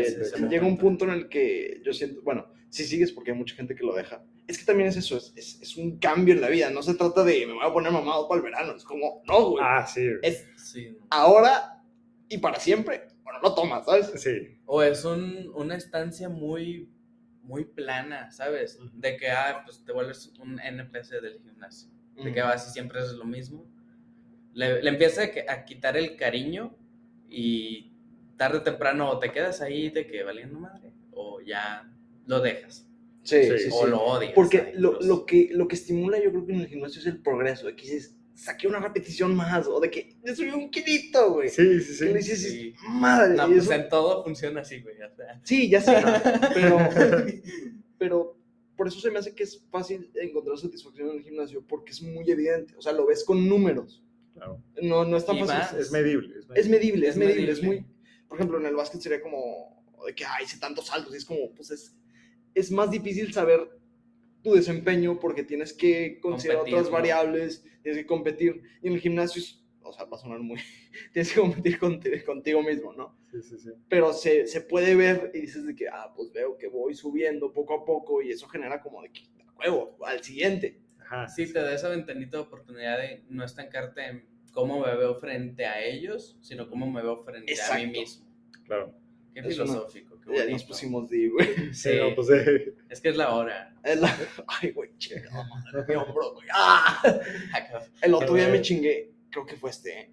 llega 0.49 0.65
un 0.67 0.79
punto 0.79 1.05
en 1.05 1.11
el 1.11 1.29
que 1.29 1.81
yo 1.85 1.93
siento, 1.93 2.23
bueno, 2.23 2.47
sí 2.71 2.85
sigues 2.85 3.11
porque 3.13 3.33
hay 3.33 3.37
mucha 3.37 3.55
gente 3.57 3.75
que 3.75 3.85
lo 3.85 3.95
deja, 3.95 4.23
es 4.47 4.59
que 4.59 4.65
también 4.65 4.89
es 4.89 4.97
eso, 4.97 5.17
es, 5.17 5.33
es, 5.37 5.61
es 5.61 5.77
un 5.77 5.99
cambio 5.99 6.35
en 6.35 6.41
la 6.41 6.49
vida. 6.49 6.71
No 6.71 6.83
se 6.83 6.95
trata 6.95 7.25
de 7.25 7.47
me 7.47 7.55
voy 7.55 7.65
a 7.67 7.73
poner 7.73 7.91
mamado 7.91 8.29
para 8.29 8.39
el 8.39 8.45
verano. 8.45 8.77
Es 8.77 8.85
como, 8.85 9.23
no, 9.27 9.51
güey. 9.51 9.65
Ah, 9.67 9.87
sí. 9.87 10.07
güey. 10.07 10.19
Es 10.23 10.47
Sí. 10.57 10.97
ahora 11.11 11.83
y 12.29 12.39
para 12.39 12.59
siempre. 12.61 13.09
Bueno, 13.25 13.41
lo 13.43 13.55
tomas, 13.55 13.85
¿sabes? 13.87 14.13
Sí. 14.17 14.59
O 14.67 14.83
es 14.83 15.05
un, 15.05 15.51
una 15.55 15.77
estancia 15.77 16.29
muy, 16.29 16.89
muy 17.43 17.65
plana, 17.65 18.31
¿sabes? 18.31 18.79
Ujú. 18.81 18.91
De 18.95 19.17
que, 19.17 19.31
ah, 19.31 19.63
pues 19.65 19.85
te 19.85 19.93
vuelves 19.93 20.33
un 20.41 20.61
NPC 20.61 21.21
del 21.21 21.41
gimnasio. 21.41 21.91
De 22.23 22.33
que 22.33 22.41
vas 22.41 22.69
y 22.69 22.73
siempre 22.73 23.01
es 23.01 23.13
lo 23.13 23.25
mismo. 23.25 23.67
Le, 24.55 24.83
le 24.83 24.89
empieza 24.89 25.23
a, 25.23 25.53
a 25.53 25.65
quitar 25.65 25.97
el 25.97 26.17
cariño 26.17 26.75
y 27.29 27.93
tarde 28.39 28.59
o 28.59 28.63
temprano 28.63 29.11
o 29.11 29.19
te 29.19 29.33
quedas 29.33 29.61
ahí 29.61 29.91
de 29.91 30.07
que 30.07 30.23
valiendo 30.23 30.59
madre 30.59 30.93
o 31.13 31.41
ya 31.41 31.91
lo 32.27 32.41
dejas 32.41 32.89
Sí, 33.27 33.43
Sí. 33.43 33.51
sí, 33.59 33.65
sí. 33.65 33.71
o 33.73 33.87
lo 33.87 34.01
odias. 34.03 34.33
Porque 34.35 34.73
lo, 34.77 35.01
lo, 35.01 35.27
que, 35.27 35.49
lo 35.53 35.67
que 35.69 35.75
estimula 35.77 36.23
yo 36.23 36.31
creo 36.31 36.47
que 36.47 36.53
en 36.53 36.61
el 36.61 36.69
gimnasio 36.69 37.01
es 37.01 37.07
el 37.07 37.21
progreso, 37.21 37.67
que 37.75 37.83
dices, 37.83 38.15
saqué 38.35 38.69
una 38.69 38.79
repetición 38.81 39.35
más, 39.35 39.67
o 39.67 39.81
de 39.81 39.91
que 39.91 40.17
le 40.23 40.37
subí 40.37 40.51
un 40.51 40.71
kilito, 40.71 41.33
güey. 41.33 41.49
Sí, 41.49 41.81
sí, 41.81 42.07
Que 42.07 42.13
le 42.13 42.23
sí. 42.23 42.31
dices, 42.33 42.53
Sí. 42.53 42.75
madre. 42.89 43.35
No, 43.35 43.47
y 43.49 43.53
pues 43.53 43.65
eso- 43.65 43.73
en 43.73 43.89
todo 43.89 44.23
funciona 44.25 44.61
así, 44.61 44.81
güey. 44.81 44.95
o 45.03 45.15
sea. 45.17 45.41
Sí, 45.43 45.69
ya 45.69 45.81
sé, 45.81 45.97
pero, 46.55 46.79
pero 47.99 48.37
por 48.77 48.89
eso 48.89 49.01
se 49.01 49.11
me 49.11 49.19
hace 49.19 49.35
que 49.35 49.43
es 49.45 49.65
fácil 49.71 50.11
encontrar 50.15 50.59
satisfacción 50.59 51.11
en 51.11 51.17
el 51.19 51.23
gimnasio, 51.23 51.65
porque 51.67 51.93
es 51.93 52.03
muy 52.03 52.31
evidente, 52.31 52.75
o 52.77 52.83
sea, 52.83 52.93
lo 52.93 53.07
ves 53.07 53.25
con 53.25 53.49
números, 53.49 54.03
Claro. 54.35 54.63
no, 54.83 55.05
no 55.07 55.17
es 55.17 55.25
tan 55.25 55.37
Y 55.37 55.41
fácil. 55.41 55.55
más. 55.55 55.73
Es 55.75 55.91
medible. 55.93 56.35
Es 56.39 56.47
medible. 56.47 56.61
Es 56.61 56.69
medible, 56.69 57.09
es, 57.09 57.17
medible, 57.17 57.53
es 57.53 57.63
muy... 57.63 57.87
Por 58.29 58.39
ejemplo, 58.39 58.59
en 58.61 58.67
el 58.67 58.75
básquet 58.77 59.01
sería 59.01 59.23
como 59.23 59.83
de 60.07 60.15
que, 60.15 60.25
ay, 60.27 60.45
hice 60.45 60.59
tantos 60.59 60.89
saltos, 60.89 61.15
y 61.15 61.17
es 61.17 61.25
como, 61.25 61.53
pues 61.55 61.71
es, 61.71 61.95
es 62.57 62.73
más 62.73 62.91
difícil 62.91 63.33
saber 63.33 63.71
tu 64.43 64.55
desempeño 64.55 65.21
porque 65.21 65.45
tienes 65.45 65.73
que 65.73 66.19
considerar 66.21 66.59
Competir, 66.63 66.75
otras 66.79 66.91
¿no? 66.91 66.97
variables, 66.97 67.65
tienes 67.83 68.01
que 68.01 68.07
competir, 68.07 68.63
y 68.83 68.89
en 68.89 68.95
el 68.95 69.01
gimnasio, 69.01 69.41
es- 69.43 69.63
o 69.83 69.93
sea, 69.93 70.05
va 70.07 70.17
a 70.17 70.21
sonar 70.21 70.41
muy... 70.41 70.59
tienes 71.13 71.33
que 71.33 71.41
competir 71.41 71.79
conti- 71.79 72.25
contigo 72.25 72.63
mismo, 72.63 72.93
¿no? 72.93 73.17
Sí, 73.31 73.41
sí, 73.43 73.59
sí. 73.59 73.71
Pero 73.89 74.13
se, 74.13 74.47
se 74.49 74.61
puede 74.63 74.95
ver 74.97 75.31
y 75.35 75.41
dices 75.43 75.65
de 75.67 75.77
que, 75.77 75.89
ah, 75.89 76.13
pues 76.17 76.33
veo 76.33 76.57
que 76.59 76.67
voy 76.69 76.95
subiendo 76.95 77.53
poco 77.53 77.75
a 77.75 77.85
poco 77.85 78.23
y 78.23 78.31
eso 78.31 78.49
genera 78.49 78.81
como 78.83 79.03
de 79.03 79.11
que, 79.13 79.23
huevo, 79.59 79.97
al 80.05 80.23
siguiente. 80.25 80.81
Ajá. 80.99 81.29
Sí, 81.29 81.53
te 81.53 81.61
da 81.61 81.73
esa 81.73 81.89
ventanita 81.89 82.37
de 82.39 82.43
oportunidad 82.45 82.99
de 82.99 83.23
no 83.29 83.45
estancarte 83.45 84.07
en 84.07 84.25
cómo 84.53 84.81
me 84.81 84.97
veo 84.97 85.15
frente 85.17 85.67
a 85.67 85.85
ellos, 85.85 86.37
sino 86.41 86.69
cómo 86.69 86.91
me 86.91 87.03
veo 87.03 87.23
frente 87.23 87.55
a 87.61 87.75
mí 87.79 87.87
mismo. 87.87 88.27
Claro. 88.65 88.93
Qué 89.35 89.41
Es 89.41 89.47
filosófico, 89.49 90.16
Ya 90.27 90.33
bonito. 90.33 90.51
nos 90.53 90.65
pusimos 90.65 91.09
de, 91.09 91.29
güey. 91.29 91.73
Sí, 91.75 91.91
no, 92.01 92.15
pues 92.15 92.29
eh, 92.31 92.75
Es 92.89 93.01
que 93.01 93.11
es 93.11 93.17
la 93.17 93.35
hora. 93.35 93.75
Es 93.85 94.01
la- 94.01 94.17
Ay, 94.61 94.71
güey, 94.73 94.91
chingada 94.99 95.45
madre, 95.49 95.85
mi 95.89 95.95
hombro, 95.95 96.35
güey. 96.35 96.49
¡Ah! 96.53 97.01
El 98.03 98.15
otro 98.15 98.35
día 98.35 98.49
me 98.49 98.61
chingué, 98.61 99.13
creo 99.31 99.47
que 99.47 99.57
fue 99.57 99.71
este, 99.71 100.01
¿eh? 100.01 100.11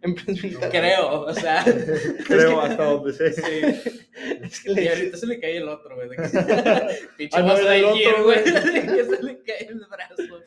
Creo, 0.70 1.22
o 1.22 1.34
sea. 1.34 1.64
creo 2.26 2.60
hasta 2.60 2.84
donde 2.84 3.12
sé. 3.12 3.32
Sí. 3.32 4.02
Es 4.42 4.60
que 4.60 4.70
le 4.70 4.84
Y 4.84 4.88
ahorita 4.88 5.16
se 5.16 5.26
le 5.26 5.40
cae 5.40 5.56
el 5.56 5.68
otro, 5.68 5.96
güey. 5.96 6.08
Pinche 7.16 7.36
Ah, 7.36 7.40
no, 7.42 7.48
vaso 7.48 7.62
era 7.62 7.70
de 7.72 7.84
otro, 7.84 8.24
güey. 8.24 8.44
Que 8.44 9.04
se 9.04 9.22
le 9.24 9.42
cae 9.42 9.66
el 9.66 9.80
brazo. 9.90 10.44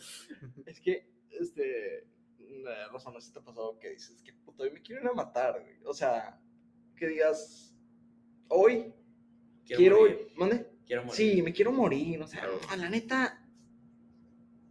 Es 0.65 0.79
que, 0.79 1.05
este, 1.37 2.05
una 2.39 2.87
razón 2.93 3.15
así 3.17 3.33
te 3.33 3.39
ha 3.39 3.43
pasado 3.43 3.77
que 3.77 3.89
dices, 3.89 4.21
que 4.23 4.31
puto, 4.31 4.63
hoy 4.63 4.71
me 4.71 4.81
quieren 4.81 5.05
a 5.07 5.11
matar, 5.13 5.59
güey. 5.61 5.75
O 5.83 5.93
sea, 5.93 6.39
que 6.95 7.07
digas, 7.07 7.75
hoy 8.47 8.93
quiero, 9.77 9.99
morir, 9.99 10.27
¿mande? 10.35 10.65
Quiero 10.85 11.03
morir. 11.05 11.15
Sí, 11.15 11.41
me 11.41 11.53
quiero 11.53 11.71
morir, 11.71 12.21
o 12.21 12.27
sea, 12.27 12.41
Claro. 12.41 12.59
a 12.69 12.75
la 12.77 12.89
neta, 12.89 13.43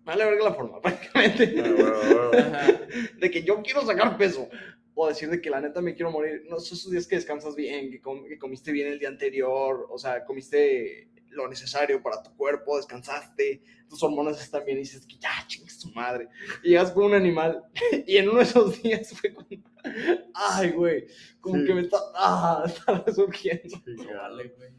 me 0.01 0.05
vale 0.05 0.25
verga 0.25 0.45
la 0.45 0.55
forma, 0.55 0.81
prácticamente. 0.83 1.55
Ah, 1.63 2.81
de 3.19 3.31
que 3.31 3.43
yo 3.43 3.63
quiero 3.63 3.83
sacar 3.85 4.17
peso. 4.17 4.49
O 4.95 5.09
decir 5.09 5.31
de 5.31 5.41
que 5.41 5.49
la 5.49 5.61
neta 5.63 5.81
me 5.81 5.95
quiero 5.95 6.11
morir. 6.11 6.43
No, 6.49 6.59
son 6.59 6.77
esos 6.77 6.91
días 6.91 7.07
que 7.07 7.17
descansas 7.17 7.55
bien, 7.55 7.91
que, 7.91 8.01
com- 8.03 8.27
que 8.27 8.39
comiste 8.39 8.71
bien 8.73 8.89
el 8.89 8.99
día 8.99 9.09
anterior, 9.09 9.87
o 9.89 9.97
sea, 9.97 10.25
comiste 10.27 11.09
lo 11.31 11.49
necesario 11.49 12.03
para 12.03 12.23
tu 12.23 12.37
cuerpo, 12.37 12.77
descansaste, 12.77 13.63
tus 13.89 14.03
hormonas 14.03 14.43
están 14.43 14.65
bien 14.65 14.79
y 14.79 14.81
dices 14.81 15.07
que 15.07 15.17
ya, 15.17 15.31
chingas 15.47 15.79
tu 15.79 15.89
madre. 15.93 16.29
Y 16.65 16.71
llegas 16.71 16.91
con 16.91 17.05
un 17.05 17.15
animal 17.15 17.63
y 18.07 18.17
en 18.17 18.29
uno 18.29 18.39
de 18.39 18.45
esos 18.45 18.83
días 18.83 19.11
fue 19.19 19.33
como, 19.33 19.47
ay, 20.35 20.71
güey, 20.73 21.07
como 21.41 21.57
Sí. 21.61 21.65
que 21.67 21.75
me 21.75 21.81
está, 21.83 21.99
ah, 22.17 22.65
está 22.67 23.03
resurgiendo. 23.07 23.69
Sí, 23.87 24.07
vale, 24.13 24.49
güey. 24.49 24.71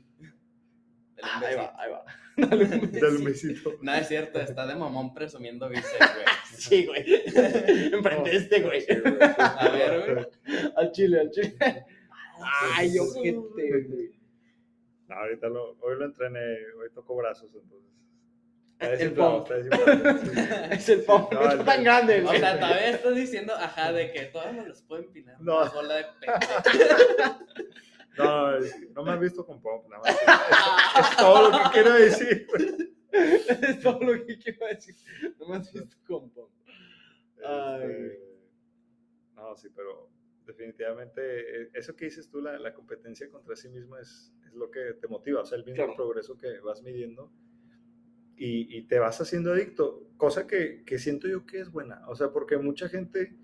Ah, 1.23 1.41
ahí 1.45 1.55
va, 1.55 1.73
ahí 1.77 1.91
va. 1.91 2.05
Dale 2.37 2.63
un 2.65 2.91
Dale 2.91 3.17
un 3.17 3.23
besito. 3.25 3.69
besito. 3.69 3.73
No, 3.81 3.93
es 3.93 4.07
cierto, 4.07 4.39
está 4.39 4.65
de 4.65 4.75
mamón 4.75 5.13
presumiendo 5.13 5.67
bíceps, 5.69 5.97
güey. 6.15 6.25
Sí, 6.55 6.85
güey. 6.85 7.05
Enfrente 7.93 8.35
este, 8.35 8.61
güey. 8.61 8.85
A 9.37 9.69
ver, 9.69 10.13
güey. 10.13 10.27
Al 10.77 10.91
chile, 10.91 11.19
al 11.21 11.31
chile. 11.31 11.55
Ay, 12.75 12.89
Sí. 12.89 12.99
ojete, 12.99 13.83
güey. 13.87 14.21
No, 15.07 15.15
ahorita 15.15 15.47
lo, 15.49 15.71
hoy 15.81 15.97
lo 15.99 16.05
entrené, 16.05 16.39
hoy 16.39 16.89
toco 16.95 17.15
brazos, 17.17 17.51
entonces. 17.53 17.89
Está 18.79 19.03
El 19.03 19.13
pump. 19.13 19.51
Es 20.71 20.89
el 20.89 21.03
pump, 21.03 21.31
No, 21.33 21.41
está 21.51 21.63
tan 21.65 21.83
grande, 21.83 22.23
O 22.23 22.31
sea, 22.31 22.59
todavía 22.59 22.89
estás 22.89 23.13
diciendo, 23.13 23.53
ajá, 23.55 23.91
de 23.91 24.11
que 24.11 24.21
todavía 24.27 24.63
me 24.63 24.69
los 24.69 24.81
puedo 24.81 25.03
empinar. 25.03 25.35
No. 25.39 25.61
Una 25.61 25.69
bola 25.69 25.95
de 25.97 26.05
pendejo. 26.19 27.39
No, 28.17 28.59
no 28.93 29.03
me 29.03 29.11
has 29.11 29.19
visto 29.19 29.45
con 29.45 29.61
pump, 29.61 29.87
nada 29.89 30.01
más. 30.03 30.15
Es, 30.15 31.09
es 31.11 31.17
todo 31.17 31.49
lo 31.49 31.57
que 31.57 31.63
quiero 31.71 31.93
decir, 31.93 32.47
es 33.11 33.79
todo 33.81 33.99
lo 34.01 34.25
que 34.25 34.37
quiero 34.37 34.67
decir. 34.67 34.95
No 35.39 35.47
me 35.47 35.55
has 35.57 35.71
visto 35.71 35.97
con. 36.07 36.31
Ay. 37.45 37.83
Este, 37.83 38.19
no, 39.35 39.55
sí, 39.55 39.69
pero 39.75 40.09
definitivamente 40.45 41.21
eh, 41.63 41.69
eso 41.73 41.95
que 41.95 42.05
dices 42.05 42.29
tú, 42.29 42.41
la, 42.41 42.59
la 42.59 42.73
competencia 42.73 43.29
contra 43.29 43.55
sí 43.55 43.69
mismo 43.69 43.97
es, 43.97 44.33
es 44.45 44.53
lo 44.53 44.69
que 44.69 44.93
te 44.99 45.07
motiva, 45.07 45.41
o 45.41 45.45
sea, 45.45 45.57
el 45.57 45.63
mismo 45.63 45.77
Claro. 45.85 45.95
progreso 45.95 46.37
que 46.37 46.59
vas 46.59 46.81
midiendo 46.83 47.31
y, 48.35 48.75
y 48.77 48.83
te 48.87 48.99
vas 48.99 49.21
haciendo 49.21 49.53
adicto, 49.53 50.07
cosa 50.17 50.47
que, 50.47 50.83
que 50.85 50.99
siento 50.99 51.27
yo 51.27 51.45
que 51.45 51.59
es 51.59 51.71
buena, 51.71 52.07
o 52.09 52.15
sea, 52.15 52.31
porque 52.31 52.57
mucha 52.57 52.89
gente, 52.89 53.35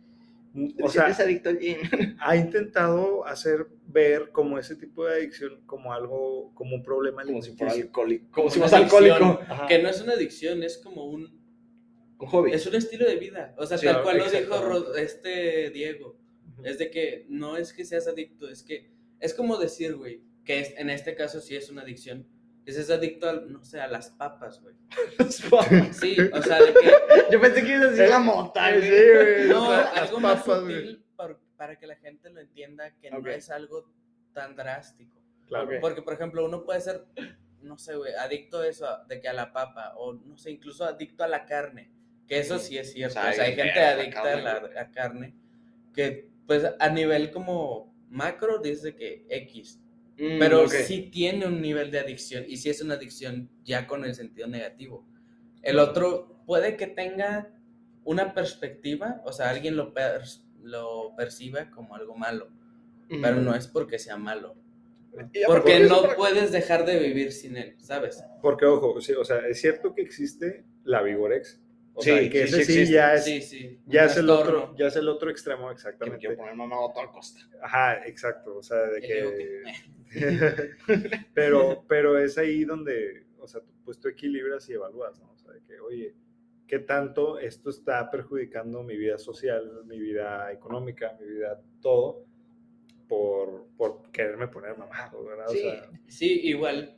o 0.81 0.89
sea, 0.89 1.05
adicto 1.05 1.49
al 1.49 1.59
gym. 1.59 1.77
ha 2.19 2.35
intentado 2.35 3.25
hacer 3.25 3.67
ver 3.85 4.31
como 4.31 4.57
ese 4.57 4.75
tipo 4.75 5.05
de 5.05 5.13
adicción 5.15 5.61
como 5.65 5.93
algo, 5.93 6.53
como 6.53 6.75
un 6.75 6.83
problema 6.83 7.23
Como 7.23 7.41
si 7.41 7.51
fuera 7.55 7.73
alcohólico. 7.73 8.31
Como 8.31 8.49
si 8.49 8.59
Una 8.59 8.67
fueras 8.67 8.83
alcohólico. 8.85 9.41
Ajá. 9.47 9.67
Que 9.67 9.81
no 9.81 9.89
es 9.89 10.01
una 10.01 10.13
adicción, 10.13 10.63
es 10.63 10.77
como 10.77 11.05
un. 11.05 11.37
Un 12.19 12.27
hobby. 12.27 12.51
Es 12.51 12.65
un 12.65 12.75
estilo 12.75 13.05
de 13.05 13.17
vida. 13.17 13.53
O 13.57 13.65
sea, 13.65 13.77
Sí, 13.77 13.85
tal 13.85 14.01
cual 14.01 14.17
lo 14.17 14.29
dijo 14.29 14.95
este 14.95 15.69
Diego. 15.69 16.17
Es 16.63 16.79
de 16.79 16.89
que 16.89 17.25
no 17.29 17.57
es 17.57 17.73
que 17.73 17.85
seas 17.85 18.07
adicto, 18.07 18.49
es 18.49 18.63
que. 18.63 18.89
Es 19.19 19.33
como 19.33 19.57
decir, 19.57 19.95
güey, 19.95 20.21
que 20.43 20.59
es- 20.59 20.73
en 20.77 20.89
este 20.89 21.13
caso 21.15 21.39
sí 21.41 21.55
es 21.55 21.69
una 21.69 21.83
adicción. 21.83 22.25
Que 22.67 22.73
seas 22.73 22.89
adicto, 22.89 23.29
al, 23.29 23.49
no 23.49 23.63
sé, 23.63 23.79
a 23.79 23.87
las 23.87 24.09
papas, 24.09 24.61
güey. 24.61 24.75
Sí, 25.93 26.17
o 26.33 26.41
sea, 26.41 26.61
de 26.61 26.73
que. 26.73 26.91
Yo 27.31 27.39
pensé 27.39 27.63
que 27.63 27.69
ibas 27.69 27.85
a 27.85 27.89
decir 27.91 28.09
la 28.09 28.19
mota, 28.19 28.69
Sí, 28.73 28.87
güey. 28.89 29.13
güey. 29.15 29.47
No, 29.47 29.71
las 29.71 29.97
algo 29.97 30.19
más 30.19 30.43
papas, 30.43 30.59
sutil 30.59 31.03
para 31.55 31.77
que 31.77 31.87
la 31.87 31.95
gente 31.95 32.29
lo 32.29 32.39
entienda, 32.41 32.93
que 33.01 33.09
no 33.09 33.25
es 33.29 33.49
algo 33.49 33.89
tan 34.33 34.55
drástico. 34.55 35.17
Claro. 35.47 35.69
Porque, 35.81 36.01
por 36.01 36.13
ejemplo, 36.13 36.45
uno 36.45 36.63
puede 36.65 36.81
ser, 36.81 37.05
no 37.61 37.77
sé, 37.77 37.95
güey, 37.95 38.13
adicto 38.13 38.59
a 38.59 38.67
eso, 38.67 38.85
de 39.07 39.19
que 39.21 39.27
a 39.27 39.33
la 39.33 39.51
papa, 39.53 39.93
o 39.97 40.13
no 40.13 40.37
sé, 40.37 40.51
incluso 40.51 40.83
adicto 40.83 41.23
a 41.23 41.27
la 41.27 41.45
carne, 41.45 41.89
que 42.27 42.37
eso 42.39 42.59
sí 42.59 42.77
es 42.77 42.91
cierto. 42.93 43.17
O 43.17 43.21
sea, 43.21 43.31
O 43.31 43.33
sea, 43.33 43.43
hay 43.45 43.51
hay 43.51 43.55
gente 43.55 43.79
adicta 43.79 44.19
a 44.19 44.23
carne, 44.23 44.43
la 44.43 44.81
a 44.81 44.91
carne, 44.91 45.35
que 45.93 46.29
pues 46.45 46.63
a 46.79 46.89
nivel 46.89 47.31
como 47.31 47.95
macro 48.09 48.59
dice 48.59 48.95
que 48.95 49.25
X, 49.29 49.79
Mm, 50.19 50.39
pero 50.39 50.63
ok. 50.63 50.71
sí 50.71 51.09
tiene 51.11 51.45
un 51.45 51.61
nivel 51.61 51.91
de 51.91 51.99
adicción, 51.99 52.43
y 52.47 52.57
sí 52.57 52.69
es 52.69 52.81
una 52.81 52.95
adicción 52.95 53.49
ya 53.63 53.85
con 53.87 54.03
el 54.03 54.15
sentido 54.15 54.47
negativo. 54.47 55.05
El 55.61 55.79
otro 55.79 56.41
puede 56.45 56.75
que 56.77 56.87
tenga 56.87 57.53
una 58.03 58.33
perspectiva, 58.33 59.21
o 59.25 59.31
sea, 59.33 59.49
alguien 59.49 59.75
lo, 59.75 59.93
per- 59.93 60.21
lo 60.63 61.13
perciba 61.15 61.69
como 61.69 61.95
algo 61.95 62.15
malo, 62.15 62.49
pero 63.21 63.37
no 63.41 63.53
es 63.55 63.67
porque 63.67 63.99
sea 63.99 64.17
malo. 64.17 64.55
Porque 65.47 65.79
no 65.81 66.03
puedes 66.15 66.51
dejar 66.51 66.85
de 66.85 66.99
vivir 66.99 67.31
sin 67.31 67.57
él, 67.57 67.75
¿sabes? 67.79 68.23
Porque, 68.41 68.65
ojo, 68.65 69.01
sí, 69.01 69.13
o 69.13 69.25
sea, 69.25 69.39
es 69.47 69.59
cierto 69.59 69.93
que 69.95 70.01
existe 70.01 70.65
la 70.83 71.01
Vigorex. 71.01 71.59
O 71.99 72.01
Sí, 72.03 72.09
sea, 72.11 72.29
que 72.29 72.47
sí, 72.47 72.55
ese 72.61 72.65
sí 72.85 72.91
ya 72.91 73.15
es, 73.15 73.25
Sí, 73.25 73.41
sí. 73.41 73.79
un 73.83 73.91
ya 73.91 74.05
es 74.05 74.17
el 74.17 74.29
otro, 74.29 74.75
ya 74.77 74.85
es 74.85 74.95
el 74.97 75.07
otro 75.09 75.31
extremo, 75.31 75.61
Que 75.63 75.67
me 75.69 75.73
exactamente. 75.73 76.19
quiero 76.19 76.37
poner 76.37 76.53
mamado 76.53 76.91
a 76.91 76.93
toda 76.93 77.11
costa. 77.11 77.39
Ajá, 77.59 78.05
exacto. 78.05 78.57
O 78.57 78.61
sea, 78.61 78.77
de 78.83 79.01
digo 79.01 79.31
que. 79.31 79.63
pero, 81.33 81.83
pero 81.87 82.19
es 82.19 82.37
ahí 82.37 82.65
donde, 82.65 83.25
o 83.39 83.47
sea, 83.47 83.61
tú, 83.61 83.71
pues 83.83 83.99
tú 83.99 84.07
equilibras 84.09 84.69
y 84.69 84.73
evalúas, 84.73 85.19
¿no? 85.19 85.31
O 85.31 85.37
sea, 85.39 85.51
de 85.53 85.63
que, 85.63 85.79
oye, 85.79 86.13
¿qué 86.67 86.77
tanto 86.77 87.39
esto 87.39 87.71
está 87.71 88.09
perjudicando 88.11 88.83
mi 88.83 88.95
vida 88.95 89.17
social, 89.17 89.83
mi 89.85 89.99
vida 89.99 90.51
económica, 90.51 91.17
mi 91.19 91.27
vida 91.27 91.59
todo, 91.81 92.25
por, 93.07 93.67
por 93.75 94.03
quererme 94.11 94.47
poner 94.49 94.77
mamado, 94.77 95.23
¿verdad? 95.25 95.47
O 95.49 95.51
Sí. 95.51 95.61
sea, 95.61 95.89
Sí, 96.07 96.41
igual, 96.43 96.95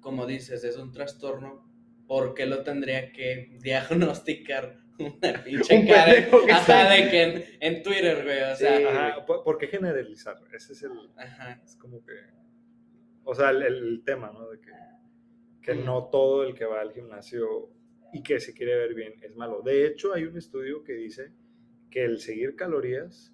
como 0.00 0.26
dices, 0.26 0.64
es 0.64 0.76
un 0.78 0.90
trastorno 0.92 1.65
¿por 2.06 2.34
qué 2.34 2.46
lo 2.46 2.62
tendría 2.62 3.12
que 3.12 3.56
diagnosticar 3.60 4.78
una 4.98 5.44
pinche 5.44 5.76
Un 5.78 5.86
que 5.86 5.92
Ajá, 5.94 6.60
está- 6.60 6.90
de 6.90 7.10
que 7.10 7.22
en, 7.22 7.44
en 7.60 7.82
Twitter, 7.82 8.22
güey, 8.24 8.42
o 8.42 8.56
sea, 8.56 8.76
Sí. 8.78 8.84
Ajá, 8.84 9.26
¿por, 9.26 9.58
qué 9.58 9.66
generalizar? 9.68 10.36
Ese 10.52 10.72
es 10.72 10.82
el, 10.84 10.92
ajá. 11.16 11.60
es 11.64 11.76
como 11.76 12.02
que, 12.04 12.12
o 13.24 13.34
sea, 13.34 13.50
el, 13.50 13.62
el 13.62 14.02
tema, 14.04 14.30
¿no? 14.32 14.48
De 14.48 14.60
que, 14.60 14.70
que 15.62 15.74
Mm. 15.74 15.84
no 15.84 16.04
todo 16.10 16.44
el 16.44 16.54
que 16.54 16.64
va 16.64 16.80
al 16.80 16.92
gimnasio 16.92 17.70
y 18.12 18.22
que 18.22 18.38
se 18.40 18.54
quiere 18.54 18.76
ver 18.76 18.94
bien 18.94 19.14
es 19.22 19.34
malo. 19.36 19.60
De 19.62 19.86
hecho, 19.86 20.14
hay 20.14 20.24
un 20.24 20.38
estudio 20.38 20.82
que 20.84 20.92
dice 20.94 21.32
que 21.90 22.04
el 22.04 22.20
seguir 22.20 22.54
calorías, 22.56 23.32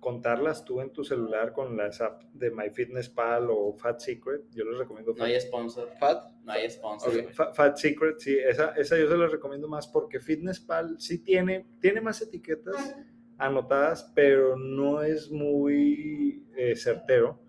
contarlas 0.00 0.64
tú 0.64 0.80
en 0.80 0.90
tu 0.92 1.04
celular 1.04 1.52
con 1.52 1.76
las 1.76 2.00
apps 2.00 2.26
de 2.32 2.50
MyFitnessPal 2.50 3.48
o 3.50 3.72
Fat 3.74 4.00
Secret, 4.00 4.42
yo 4.50 4.64
les 4.64 4.78
recomiendo 4.78 5.14
No 5.16 5.24
hay 5.24 5.38
sponsor, 5.40 5.88
Fat. 5.98 6.32
No 6.50 6.56
hay 6.60 6.70
sponsor. 6.70 7.08
Ok. 7.10 7.14
güey. 7.22 7.34
Fa- 7.34 7.52
Fat 7.52 7.76
Secret, 7.76 8.18
sí, 8.18 8.36
esa, 8.38 8.70
esa 8.72 8.98
yo 8.98 9.08
se 9.08 9.16
la 9.16 9.26
recomiendo 9.28 9.68
más 9.68 9.86
porque 9.88 10.20
FitnessPal 10.20 10.96
sí 11.00 11.22
tiene, 11.22 11.66
tiene 11.80 12.00
más 12.00 12.20
etiquetas 12.22 12.96
anotadas, 13.38 14.12
pero 14.14 14.56
no 14.56 15.02
es 15.02 15.30
muy 15.30 16.46
eh, 16.56 16.74
certero. 16.76 17.40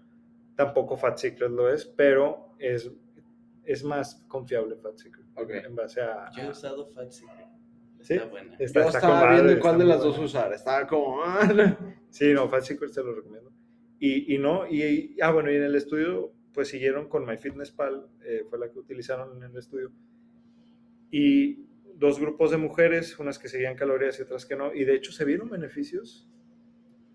Tampoco 0.56 0.96
Fat 0.98 1.18
Secret 1.18 1.50
lo 1.52 1.70
es, 1.74 1.86
pero 1.86 2.56
es, 2.60 2.92
es 3.64 3.84
más 3.84 4.24
confiable 4.28 4.76
Fat 4.78 4.98
Secret. 4.98 5.26
En 5.66 5.76
base 5.76 6.02
a... 6.02 6.30
Yo 6.36 6.44
he 6.44 6.50
usado 6.50 6.88
Fat 6.88 7.10
Secret. 7.12 7.48
¿Sí? 8.02 8.14
Está 8.16 8.26
buena. 8.28 8.56
Está- 8.60 8.80
Yo 8.82 8.86
está 8.88 8.98
estaba 9.00 9.32
viendo 9.34 9.60
cuál 9.60 9.78
de 9.80 9.86
las 9.86 9.98
dos 10.00 10.10
buena. 10.12 10.26
usar. 10.26 10.54
Estaba 10.54 10.88
como. 10.88 11.22
Sí, 12.10 12.34
no, 12.34 12.50
Fat 12.50 12.64
Secret 12.64 12.92
se 12.92 13.02
lo 13.04 13.14
recomiendo. 13.16 13.52
Y, 14.00 14.36
y 14.36 14.38
no, 14.38 14.68
y, 14.68 15.16
ah, 15.22 15.32
bueno, 15.32 15.52
y 15.52 15.56
en 15.56 15.64
el 15.64 15.76
estudio, 15.76 16.34
pues 16.54 16.70
siguieron 16.70 17.08
con 17.08 17.26
MyFitnessPal, 17.26 18.08
eh, 18.24 18.46
fue 18.50 18.60
la 18.60 18.70
que 18.70 18.80
utilizaron 18.80 19.38
en 19.38 19.52
el 19.52 19.58
estudio. 19.58 19.92
Y 21.10 21.66
dos 21.96 22.20
grupos 22.20 22.52
de 22.52 22.58
mujeres, 22.58 23.18
unas 23.20 23.40
que 23.40 23.48
seguían 23.48 23.76
calorías 23.76 24.20
y 24.20 24.24
otras 24.24 24.46
que 24.46 24.56
no, 24.56 24.74
y 24.74 24.84
de 24.84 24.96
hecho 24.96 25.12
se 25.12 25.26
vieron 25.26 25.50
beneficios. 25.50 26.28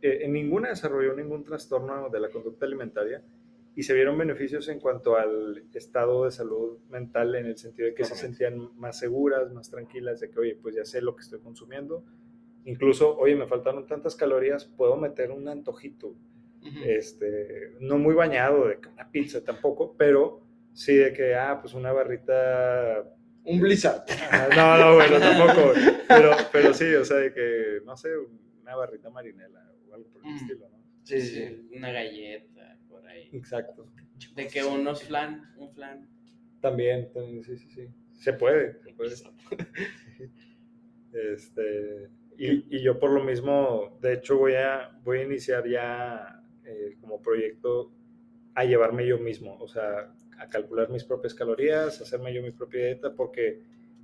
Eh, 0.00 0.20
en 0.22 0.32
ninguna 0.32 0.68
desarrolló 0.68 1.14
ningún 1.14 1.44
trastorno 1.44 2.08
de 2.08 2.20
la 2.20 2.30
conducta 2.30 2.66
alimentaria 2.66 3.22
y 3.74 3.82
se 3.82 3.94
vieron 3.94 4.16
beneficios 4.16 4.68
en 4.68 4.80
cuanto 4.80 5.16
al 5.16 5.64
estado 5.74 6.24
de 6.24 6.30
salud 6.30 6.78
mental, 6.88 7.34
en 7.34 7.46
el 7.46 7.58
sentido 7.58 7.88
de 7.88 7.94
que 7.94 8.04
se 8.04 8.14
sentían 8.14 8.70
más 8.78 8.98
seguras, 8.98 9.52
más 9.52 9.70
tranquilas, 9.70 10.20
de 10.20 10.30
que, 10.30 10.40
oye, 10.40 10.58
pues 10.60 10.74
ya 10.74 10.84
sé 10.84 11.02
lo 11.02 11.14
que 11.14 11.22
estoy 11.22 11.40
consumiendo. 11.40 12.02
Incluso, 12.64 13.16
oye, 13.18 13.36
me 13.36 13.46
faltaron 13.46 13.86
tantas 13.86 14.16
calorías, 14.16 14.64
puedo 14.64 14.96
meter 14.96 15.30
un 15.30 15.46
antojito 15.48 16.14
este, 16.84 17.72
no 17.80 17.98
muy 17.98 18.14
bañado 18.14 18.68
de 18.68 18.80
que 18.80 18.88
una 18.88 19.10
pizza 19.10 19.42
tampoco, 19.44 19.94
pero 19.96 20.42
sí 20.72 20.94
de 20.96 21.12
que, 21.12 21.34
ah, 21.34 21.58
pues 21.60 21.74
una 21.74 21.92
barrita, 21.92 23.04
Un 23.44 23.60
Blizzard. 23.60 24.02
ah, 24.30 24.48
no, 24.56 24.76
no, 24.78 24.94
bueno, 24.96 25.18
tampoco, 25.20 25.72
pero, 26.08 26.30
pero 26.52 26.74
sí, 26.74 26.92
o 26.94 27.04
sea, 27.04 27.18
de 27.18 27.32
que, 27.32 27.80
no 27.84 27.96
sé, 27.96 28.08
una 28.60 28.74
barrita 28.76 29.08
marinela 29.10 29.72
o 29.88 29.94
algo 29.94 30.08
por 30.10 30.22
el 30.26 30.32
Mm. 30.32 30.36
estilo, 30.36 30.68
¿no? 30.68 30.76
Sí, 31.04 31.20
sí. 31.20 31.68
Una 31.76 31.92
galleta 31.92 32.76
por 32.88 33.06
ahí. 33.06 33.28
Exacto. 33.32 33.86
De 34.34 34.48
que 34.48 34.64
unos 34.64 35.04
flan, 35.04 35.54
un 35.56 35.72
flan. 35.72 36.08
También, 36.60 37.12
también, 37.12 37.44
sí, 37.44 37.56
sí, 37.56 37.70
sí. 37.70 37.88
Se 38.14 38.32
puede, 38.32 38.80
se 38.82 38.92
puede. 38.94 39.14
Este, 41.12 42.10
y, 42.36 42.76
y 42.76 42.82
yo 42.82 42.98
por 42.98 43.10
lo 43.10 43.22
mismo, 43.24 43.98
de 44.02 44.14
hecho 44.14 44.36
voy 44.36 44.54
a, 44.54 44.90
voy 45.02 45.18
a 45.20 45.24
iniciar 45.24 45.66
ya 45.66 46.42
eh, 46.66 46.96
como 47.00 47.22
proyecto 47.22 47.92
a 48.54 48.64
llevarme 48.64 49.06
yo 49.06 49.18
mismo, 49.18 49.56
o 49.60 49.68
sea, 49.68 50.12
a 50.38 50.48
calcular 50.48 50.90
mis 50.90 51.04
propias 51.04 51.34
calorías, 51.34 52.00
hacerme 52.00 52.32
yo 52.34 52.42
mi 52.42 52.50
propia 52.50 52.86
dieta, 52.86 53.14
porque 53.14 53.62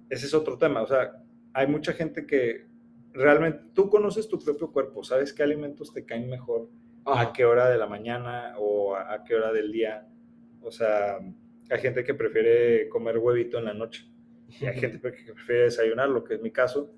ese 0.09 0.27
es 0.27 0.35
otro 0.35 0.59
tema, 0.59 0.83
o 0.83 0.87
sea, 0.87 1.25
hay 1.53 1.67
mucha 1.67 1.93
gente 1.93 2.27
que 2.27 2.67
realmente, 3.13 3.65
tú 3.75 3.89
conoces 3.89 4.29
tu 4.29 4.39
propio 4.39 4.71
cuerpo, 4.71 5.03
sabes 5.05 5.33
qué 5.33 5.43
alimentos 5.43 5.93
te 5.93 6.05
caen 6.05 6.29
mejor, 6.29 6.69
a 7.05 7.33
qué 7.33 7.45
hora 7.45 7.69
de 7.69 7.79
la 7.79 7.87
mañana 7.87 8.55
o 8.59 8.95
a, 8.95 9.13
a 9.13 9.25
qué 9.25 9.35
hora 9.35 9.53
del 9.53 9.73
día, 9.73 10.07
o 10.61 10.71
sea, 10.71 11.19
hay 11.71 11.79
gente 11.81 12.05
que 12.05 12.15
prefiere 12.15 12.89
comer 12.89 13.19
huevito 13.19 13.59
en 13.59 13.65
la 13.65 13.75
noche, 13.75 14.07
y 14.49 14.67
hay 14.67 14.79
gente 14.79 14.99
que 15.01 15.33
prefiere 15.33 15.63
desayunar, 15.65 16.09
lo 16.09 16.23
que 16.23 16.35
es 16.35 16.43
mi 16.43 16.51
caso, 16.51 16.95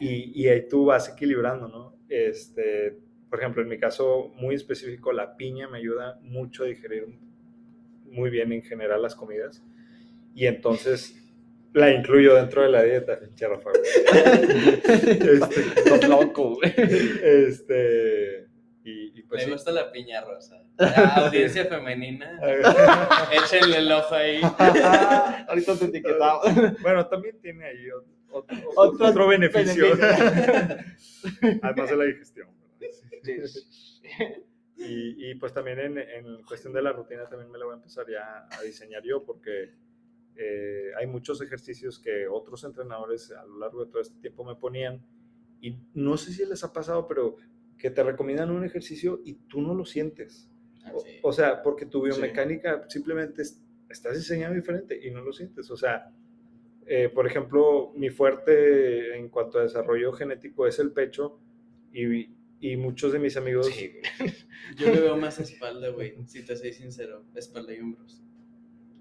y, 0.00 0.42
y 0.42 0.48
ahí 0.48 0.66
tú 0.66 0.86
vas 0.86 1.10
equilibrando, 1.10 1.68
¿no? 1.68 1.94
Este, 2.08 2.98
por 3.30 3.38
ejemplo, 3.38 3.62
en 3.62 3.68
mi 3.68 3.78
caso 3.78 4.32
muy 4.36 4.54
específico, 4.56 5.12
la 5.12 5.36
piña 5.36 5.68
me 5.68 5.78
ayuda 5.78 6.18
mucho 6.22 6.64
a 6.64 6.66
digerir 6.66 7.06
muy 8.04 8.28
bien 8.28 8.52
en 8.52 8.62
general 8.62 9.00
las 9.02 9.14
comidas. 9.14 9.62
Y 10.34 10.46
entonces 10.46 11.16
la 11.72 11.90
incluyo 11.92 12.34
dentro 12.34 12.62
de 12.62 12.68
la 12.70 12.82
dieta. 12.82 13.18
Pinche 13.20 13.46
Rafa. 13.48 13.70
Este, 14.92 16.08
loco, 16.08 16.54
güey. 16.56 16.72
este, 16.76 18.46
y, 18.84 19.18
y 19.18 19.22
pues 19.22 19.42
Me 19.42 19.44
sí. 19.46 19.50
gusta 19.52 19.70
la 19.72 19.92
piña 19.92 20.22
rosa. 20.22 20.62
La 20.78 21.14
audiencia 21.26 21.66
femenina, 21.66 22.38
échenle 23.32 23.78
el 23.78 23.92
ojo 23.92 24.14
ahí. 24.14 24.40
Ahorita 25.48 25.76
te 25.78 25.84
etiquetaba. 25.84 26.40
Bueno, 26.80 27.06
también 27.06 27.38
tiene 27.40 27.64
ahí 27.66 27.84
ot- 27.86 28.06
otro, 28.32 28.56
Otro 28.76 29.06
otro 29.08 29.28
beneficio. 29.28 29.84
beneficio. 29.96 31.58
Además 31.62 31.90
de 31.90 31.96
la 31.96 32.04
digestión. 32.04 32.48
Sí. 33.22 33.36
Y, 34.76 35.30
y, 35.30 35.34
pues 35.34 35.52
también 35.52 35.78
en, 35.78 35.98
en 35.98 36.42
cuestión 36.44 36.72
de 36.72 36.80
la 36.80 36.90
rutina 36.92 37.24
también 37.28 37.50
me 37.50 37.58
la 37.58 37.66
voy 37.66 37.74
a 37.74 37.76
empezar 37.76 38.06
ya 38.10 38.48
a 38.50 38.62
diseñar 38.62 39.02
yo 39.04 39.22
porque 39.26 39.74
eh, 40.36 40.92
hay 40.98 41.06
muchos 41.06 41.42
ejercicios 41.42 41.98
que 41.98 42.26
otros 42.26 42.64
entrenadores 42.64 43.30
a 43.32 43.44
lo 43.44 43.58
largo 43.58 43.84
de 43.84 43.90
todo 43.90 44.00
este 44.00 44.18
tiempo 44.22 44.42
me 44.42 44.54
ponían 44.56 45.04
y 45.60 45.76
no 45.92 46.16
sé 46.16 46.32
si 46.32 46.46
les 46.46 46.64
ha 46.64 46.72
pasado, 46.72 47.06
pero 47.06 47.36
que 47.76 47.90
te 47.90 48.02
recomiendan 48.02 48.50
un 48.50 48.64
ejercicio 48.64 49.20
y 49.22 49.34
tú 49.48 49.60
no 49.60 49.74
lo 49.74 49.84
sientes. 49.84 50.48
Ah, 50.82 50.92
O, 50.94 51.00
sí. 51.00 51.10
o 51.22 51.32
sea, 51.32 51.62
porque 51.62 51.84
tu 51.84 51.98
Sí. 51.98 52.04
biomecánica 52.06 52.88
simplemente 52.88 53.42
es- 53.42 53.62
estás 53.90 54.16
diseñado 54.16 54.54
diferente 54.54 54.98
y 55.06 55.10
no 55.10 55.20
lo 55.20 55.34
sientes. 55.34 55.70
O 55.70 55.76
sea, 55.76 56.10
eh, 56.86 57.10
por 57.10 57.26
ejemplo, 57.26 57.92
mi 57.96 58.08
fuerte 58.08 59.14
en 59.18 59.28
cuanto 59.28 59.58
a 59.58 59.62
desarrollo 59.64 60.10
genético 60.14 60.66
es 60.66 60.78
el 60.78 60.92
pecho 60.92 61.38
y, 61.92 62.30
y 62.60 62.76
muchos 62.76 63.12
de 63.12 63.18
mis 63.18 63.36
amigos... 63.36 63.66
Sí. 63.66 63.92
Yo 64.76 64.86
le 64.94 65.00
veo 65.00 65.16
más 65.16 65.38
espalda, 65.40 65.88
güey, 65.88 66.14
si 66.26 66.44
te 66.44 66.54
soy 66.56 66.72
sincero. 66.72 67.24
Espalda 67.34 67.74
y 67.74 67.80
hombros. 67.80 68.22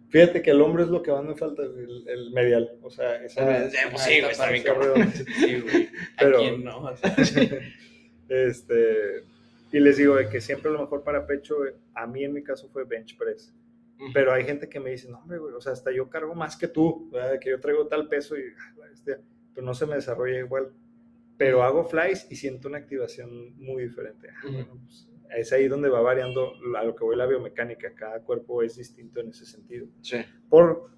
Fíjate 0.10 0.42
que 0.42 0.50
el 0.50 0.62
hombro 0.62 0.84
es 0.84 0.90
lo 0.90 1.04
que 1.04 1.12
más 1.12 1.24
me 1.24 1.36
falta, 1.36 1.62
el, 1.62 2.04
el 2.08 2.32
medial. 2.32 2.80
O 2.82 2.90
sea, 2.90 3.24
esa, 3.24 3.46
pues 3.92 4.02
sí, 4.02 4.20
güey, 4.20 4.32
está 4.32 4.50
bien 4.50 4.64
cabrón. 4.64 5.12
Sí, 5.14 5.60
güey. 5.60 5.90
Pero- 6.20 6.38
¿A 6.38 6.42
quién 6.42 6.64
no? 6.64 6.80
O 6.80 6.98
sea, 6.98 7.16
este, 8.30 9.24
y 9.72 9.80
les 9.80 9.98
digo 9.98 10.16
de 10.16 10.30
que 10.30 10.42
siempre 10.42 10.72
lo 10.72 10.80
mejor 10.80 11.04
para 11.04 11.28
pecho, 11.28 11.58
a 11.94 12.08
mí 12.08 12.24
en 12.24 12.34
mi 12.34 12.44
caso 12.44 12.70
fue 12.70 12.86
bench 12.86 13.18
press. 13.18 13.54
Pero 14.14 14.32
hay 14.32 14.46
gente 14.46 14.70
que 14.70 14.80
me 14.80 14.92
dice, 14.92 15.10
no, 15.10 15.20
hombre, 15.20 15.40
güey, 15.40 15.54
o 15.54 15.60
sea, 15.60 15.74
hasta 15.74 15.92
yo 15.92 16.10
cargo 16.10 16.34
más 16.34 16.56
que 16.56 16.70
tú, 16.70 17.10
¿verdad? 17.12 17.38
que 17.38 17.50
yo 17.50 17.60
traigo 17.60 17.86
tal 17.88 18.08
peso 18.08 18.38
y, 18.38 18.44
ah, 18.58 18.74
pero 19.54 19.66
no 19.68 19.74
se 19.74 19.86
me 19.86 19.96
desarrolla 19.96 20.40
igual. 20.40 20.72
Pero 21.40 21.64
hago 21.64 21.84
flies 21.86 22.28
y 22.30 22.36
siento 22.36 22.68
una 22.68 22.78
activación 22.78 23.56
muy 23.58 23.84
diferente. 23.84 24.28
Ah, 24.30 24.42
bueno, 24.52 24.78
pues, 24.84 25.10
es 25.36 25.52
ahí 25.54 25.68
donde 25.68 25.90
va 25.90 26.02
variando 26.02 26.52
a 26.78 26.84
lo 26.84 26.96
que 26.96 27.04
voy 27.04 27.16
la 27.16 27.26
biomecánica. 27.26 27.96
Cada 27.96 28.22
cuerpo 28.24 28.62
es 28.62 28.76
distinto 28.76 29.22
en 29.22 29.30
ese 29.30 29.46
sentido. 29.48 29.88
Sí. 30.02 30.18
Por 30.50 30.92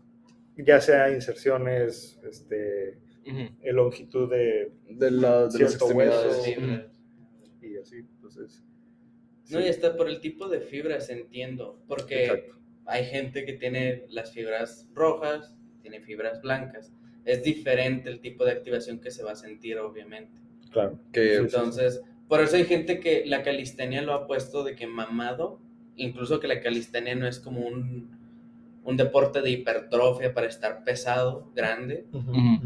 ya 0.57 0.81
sea 0.81 1.09
inserciones, 1.13 2.19
este, 2.23 2.99
Ujú. 3.25 3.39
eh, 3.61 3.71
longitud 3.71 4.29
de, 4.29 4.73
De, 4.89 5.11
la, 5.11 5.43
de 5.45 5.51
Cierto 5.51 5.73
extremidades. 5.75 6.47
hueso. 6.47 6.89
sí, 7.61 7.67
y 7.67 7.77
así. 7.77 7.97
Entonces, 7.97 8.63
No, 9.51 9.59
sí, 9.59 9.65
y 9.65 9.69
hasta 9.69 9.95
por 9.95 10.09
el 10.09 10.19
tipo 10.21 10.49
de 10.49 10.59
fibras 10.61 11.09
entiendo. 11.11 11.83
Porque 11.87 12.25
Exacto. 12.25 12.55
hay 12.85 13.05
gente 13.05 13.45
que 13.45 13.53
tiene 13.53 14.05
las 14.09 14.33
fibras 14.33 14.89
rojas, 14.93 15.55
tiene 15.83 16.01
fibras 16.01 16.41
blancas. 16.41 16.93
Es 17.25 17.43
diferente 17.43 18.09
el 18.09 18.19
tipo 18.19 18.45
de 18.45 18.51
activación 18.51 18.99
que 18.99 19.11
se 19.11 19.23
va 19.23 19.31
a 19.31 19.35
sentir, 19.35 19.77
obviamente. 19.77 20.39
Claro. 20.71 20.99
Que, 21.11 21.21
Sí, 21.21 21.29
sí, 21.29 21.35
sí. 21.35 21.41
Entonces, 21.41 22.01
por 22.27 22.41
eso 22.41 22.55
hay 22.55 22.65
gente 22.65 22.99
que 22.99 23.23
la 23.25 23.43
calistenia 23.43 24.01
lo 24.01 24.13
ha 24.13 24.25
puesto 24.25 24.63
de 24.63 24.75
que 24.75 24.87
mamado, 24.87 25.59
incluso 25.97 26.39
que 26.39 26.47
la 26.47 26.61
calistenia 26.61 27.15
no 27.15 27.27
es 27.27 27.39
como 27.39 27.59
un, 27.59 28.09
un 28.83 28.97
deporte 28.97 29.41
de 29.41 29.51
hipertrofia 29.51 30.33
para 30.33 30.47
estar 30.47 30.83
pesado, 30.83 31.51
grande. 31.55 32.05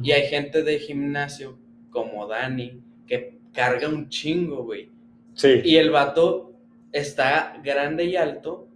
Y 0.01 0.11
hay 0.11 0.27
gente 0.27 0.63
de 0.63 0.79
gimnasio 0.79 1.57
como 1.89 2.27
Dani 2.27 2.81
que 3.07 3.39
carga 3.53 3.89
un 3.89 4.09
chingo, 4.09 4.63
güey. 4.63 4.89
Sí. 5.33 5.61
Y 5.63 5.77
el 5.77 5.89
vato 5.89 6.53
está 6.91 7.59
grande 7.63 8.05
y 8.05 8.15
alto, 8.15 8.69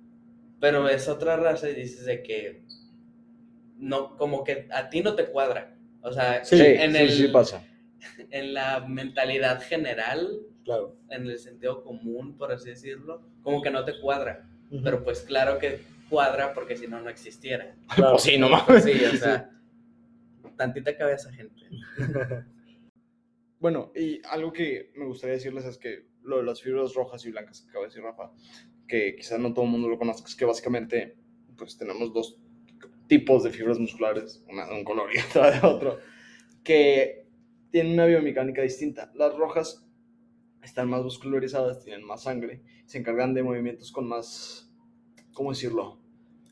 pero 0.60 0.90
es 0.90 1.08
otra 1.08 1.38
raza 1.38 1.70
y 1.70 1.76
dices 1.76 2.06
de 2.06 2.22
que 2.22 2.64
no, 3.80 4.16
como 4.18 4.44
que 4.44 4.68
a 4.72 4.90
ti 4.90 5.02
no 5.02 5.16
te 5.16 5.26
cuadra. 5.26 5.76
O 6.02 6.12
sea, 6.14 6.44
Sí, 6.46 6.58
Sí, 6.58 6.64
en, 6.64 6.92
sí, 6.92 6.98
el, 6.98 7.10
sí 7.12 7.28
pasa. 7.30 7.64
en 8.32 8.54
la 8.54 8.82
mentalidad 8.88 9.62
general, 9.62 10.42
Claro. 10.64 10.96
en 11.10 11.26
el 11.26 11.40
sentido 11.40 11.84
común, 11.84 12.38
por 12.38 12.52
así 12.52 12.70
decirlo, 12.70 13.22
como 13.42 13.62
que 13.62 13.72
no 13.72 13.84
te 13.86 14.00
cuadra. 14.00 14.48
Pero 14.84 15.04
pues 15.04 15.22
claro 15.22 15.58
que 15.58 15.80
cuadra 16.10 16.54
porque 16.54 16.78
si 16.78 16.88
no, 16.88 17.02
no 17.02 17.10
existiera. 17.10 17.76
Claro. 17.96 18.12
Pues 18.12 18.24
sí, 18.24 18.38
no 18.38 18.50
mames. 18.50 18.66
Pues 18.68 18.84
sí, 18.84 19.04
o 19.04 19.16
sea, 19.18 19.50
tantita 20.58 20.96
cabeza, 20.96 21.32
gente. 21.34 21.66
Bueno, 23.60 23.92
y 23.94 24.22
algo 24.30 24.54
que 24.54 24.92
me 24.96 25.06
gustaría 25.06 25.34
decirles 25.36 25.66
es 25.66 25.78
que 25.78 26.06
lo 26.24 26.38
de 26.38 26.44
las 26.44 26.62
fibras 26.62 26.94
rojas 26.94 27.26
y 27.26 27.32
blancas 27.32 27.60
que 27.62 27.70
acaba 27.70 27.84
de 27.84 27.90
decir 27.90 28.04
Rafa, 28.04 28.32
que 28.88 29.16
quizás 29.18 29.38
no 29.38 29.54
todo 29.54 29.66
el 29.66 29.72
mundo 29.72 29.90
lo 29.90 29.98
conozca, 29.98 30.28
es 30.30 30.36
que 30.38 30.46
básicamente 30.46 31.18
pues 31.58 31.78
tenemos 31.78 32.14
dos 32.14 32.38
tipos 33.10 33.44
de 33.44 33.50
fibras 33.50 33.80
musculares, 33.80 34.42
una 34.48 34.66
de 34.68 34.76
un 34.76 34.86
color 34.86 35.10
y 35.14 35.20
otra 35.30 35.52
de 35.52 35.68
otro, 35.68 36.00
que 36.64 37.28
tienen 37.72 37.94
una 37.94 38.06
biomecánica 38.06 38.62
distinta. 38.62 39.12
Las 39.16 39.36
rojas 39.36 39.86
están 40.64 40.90
más 40.90 41.04
muscularizadas, 41.04 41.84
tienen 41.84 42.06
más 42.06 42.24
sangre, 42.24 42.62
se 42.86 43.00
encargan 43.00 43.34
de 43.34 43.44
movimientos 43.44 43.92
con 43.92 44.08
más, 44.08 44.72
¿cómo 45.34 45.50
decirlo? 45.52 46.00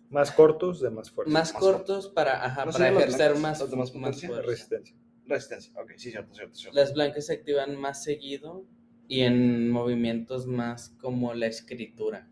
Más 0.09 0.31
cortos, 0.31 0.81
de 0.81 0.89
más 0.89 1.11
fuerza. 1.11 1.31
Más 1.31 1.53
Más 1.53 1.61
cortos 1.61 2.07
para, 2.09 2.43
ajá, 2.43 2.65
¿No 2.65 2.71
para 2.71 2.89
ejercer 2.89 3.33
blancas? 3.33 3.69
más, 3.75 3.91
fuerza. 3.91 4.41
Resistencia. 4.41 4.95
Resistencia. 5.25 5.73
Ok, 5.79 5.91
sí, 5.97 6.11
cierto, 6.11 6.33
cierto, 6.33 6.55
cierto. 6.55 6.75
Las 6.75 6.93
blancas 6.93 7.25
se 7.25 7.33
activan 7.33 7.75
más 7.75 8.03
seguido 8.03 8.65
y 9.09 9.21
en 9.21 9.69
movimientos 9.69 10.47
más 10.47 10.95
como 11.01 11.33
la 11.33 11.47
escritura. 11.47 12.29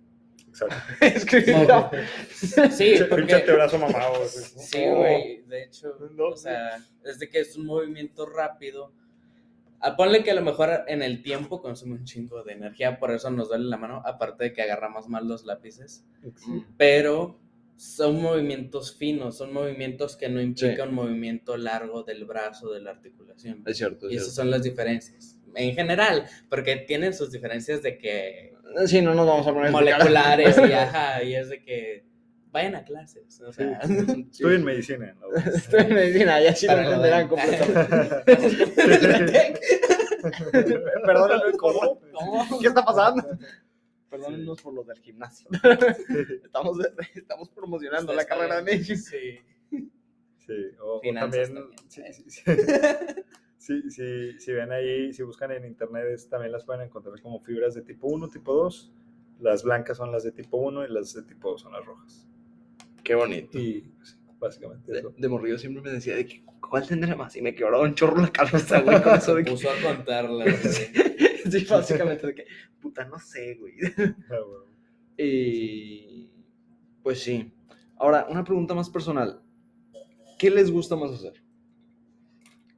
Exacto. 0.55 0.75
es 1.01 1.25
que 1.25 1.41
No. 1.67 1.91
Sí, 2.31 2.85
Pinche 2.91 3.05
porque... 3.05 3.33
antebrazo 3.33 3.77
mamado. 3.77 4.25
Sí, 4.27 4.83
güey, 4.85 5.41
de 5.47 5.63
hecho, 5.63 5.95
No, 6.15 6.29
o 6.29 6.37
sea, 6.37 6.79
desde 7.03 7.29
que 7.29 7.39
es 7.41 7.55
un 7.57 7.65
movimiento 7.65 8.25
rápido, 8.25 8.93
a 9.81 9.95
ponle 9.95 10.23
que 10.23 10.31
a 10.31 10.35
lo 10.35 10.41
mejor 10.41 10.85
en 10.87 11.03
el 11.03 11.21
tiempo 11.21 11.61
consume 11.61 11.93
un 11.95 12.05
chingo 12.05 12.43
de 12.43 12.53
energía, 12.53 12.97
por 12.99 13.11
eso 13.11 13.29
nos 13.29 13.49
duele 13.49 13.65
la 13.65 13.77
mano, 13.77 14.01
aparte 14.05 14.45
de 14.45 14.53
que 14.53 14.61
agarramos 14.61 15.07
mal 15.09 15.27
los 15.27 15.45
lápices, 15.45 16.05
pero 16.77 17.39
son 17.75 18.21
movimientos 18.21 18.95
finos, 18.95 19.37
son 19.37 19.51
movimientos 19.53 20.15
que 20.15 20.29
no 20.29 20.41
implican 20.41 20.89
un 20.89 20.95
movimiento 20.95 21.57
largo 21.57 22.03
del 22.03 22.23
brazo, 22.25 22.71
de 22.71 22.79
la 22.79 22.91
articulación. 22.91 23.63
Es 23.65 23.77
cierto, 23.77 24.09
Y 24.09 24.15
es 24.15 24.21
esas 24.21 24.33
cierto. 24.35 24.43
son 24.43 24.51
las 24.51 24.63
diferencias. 24.63 25.37
En 25.53 25.75
general, 25.75 26.25
porque 26.49 26.77
tienen 26.77 27.13
sus 27.13 27.31
diferencias 27.31 27.81
de 27.83 27.97
que 27.97 28.54
Sí, 28.85 29.01
no 29.01 29.13
nos 29.13 29.27
vamos 29.27 29.47
a 29.47 29.53
poner 29.53 29.71
moleculares 29.71 30.57
y 30.57 30.61
ajá, 30.73 31.23
y 31.23 31.35
es 31.35 31.49
de 31.49 31.63
que 31.63 32.05
vayan 32.51 32.75
a 32.75 32.83
clases. 32.83 33.41
O 33.41 33.51
sea, 33.51 33.79
Estoy 33.79 34.55
en 34.55 34.63
medicina. 34.63 35.15
¿no? 35.19 35.35
Estoy 35.35 35.81
en 35.81 35.93
medicina, 35.93 36.41
ya 36.41 36.55
sí 36.55 36.67
lo 36.67 36.77
entenderán 36.77 37.27
completamente. 37.27 38.23
Perdónenme, 41.05 41.57
¿cómo? 41.57 41.99
¿Cómo? 42.11 42.59
¿Qué 42.59 42.67
está 42.67 42.83
pasando? 42.83 43.23
Perdónenos 44.09 44.61
por 44.61 44.73
lo 44.73 44.83
del 44.83 44.99
gimnasio. 44.99 45.47
Estamos, 46.43 46.77
estamos 47.13 47.49
promocionando 47.49 48.13
la 48.13 48.25
carrera 48.25 48.57
de. 48.57 48.63
México. 48.63 48.99
Sí. 48.99 49.39
Sí, 50.45 50.53
o, 50.79 51.01
también, 51.01 51.55
también. 51.55 51.67
sí, 51.87 52.03
sí, 52.13 52.23
sí. 52.29 52.43
Sí, 53.65 53.89
sí, 53.89 54.37
si 54.39 54.51
ven 54.53 54.71
ahí, 54.71 55.11
si 55.11 55.23
buscan 55.23 55.51
en 55.51 55.65
internet, 55.65 56.05
es- 56.13 56.29
también 56.29 56.51
las 56.51 56.63
pueden 56.65 56.83
encontrar 56.83 57.19
como 57.21 57.39
fibras 57.39 57.73
de 57.73 57.81
tipo 57.81 58.07
1, 58.07 58.29
tipo 58.29 58.53
2. 58.53 58.93
Las 59.39 59.63
blancas 59.63 59.97
son 59.97 60.11
las 60.11 60.23
de 60.23 60.31
tipo 60.31 60.57
1 60.57 60.85
y 60.85 60.89
las 60.93 61.13
de 61.15 61.23
tipo 61.23 61.49
2 61.49 61.61
son 61.61 61.73
las 61.73 61.83
rojas. 61.83 62.27
Qué 63.03 63.15
bonito. 63.15 63.57
Y 63.59 63.81
pues, 63.97 64.19
básicamente 64.39 64.91
De, 64.91 64.99
eso. 64.99 65.13
de 65.17 65.27
morrillo 65.27 65.57
siempre 65.57 65.81
me 65.81 65.89
decía 65.89 66.15
de 66.15 66.27
que, 66.27 66.43
¿cuál 66.61 66.87
tendrá 66.87 67.15
más? 67.15 67.35
Y 67.35 67.41
me 67.41 67.55
quebraba 67.55 67.81
un 67.83 67.95
chorro 67.95 68.21
la 68.21 68.31
cabeza, 68.31 68.81
güey, 68.81 69.01
con 69.01 69.15
eso 69.15 69.33
de 69.33 69.43
que... 69.43 69.49
puso 69.51 69.67
a 69.69 69.81
contarlas. 69.81 70.45
güey. 70.93 71.51
Sí, 71.51 71.65
básicamente 71.67 72.27
de 72.27 72.35
que, 72.35 72.45
puta, 72.79 73.05
no 73.05 73.17
sé, 73.17 73.55
güey. 73.55 73.73
Ah, 74.29 74.39
bueno. 74.47 74.65
Y 75.17 76.29
pues 77.01 77.19
sí. 77.23 77.51
Ahora, 77.97 78.27
una 78.29 78.43
pregunta 78.43 78.73
más 78.75 78.89
personal. 78.91 79.41
¿Qué 80.37 80.49
les 80.51 80.69
gusta 80.69 80.95
más 80.95 81.11
hacer? 81.11 81.41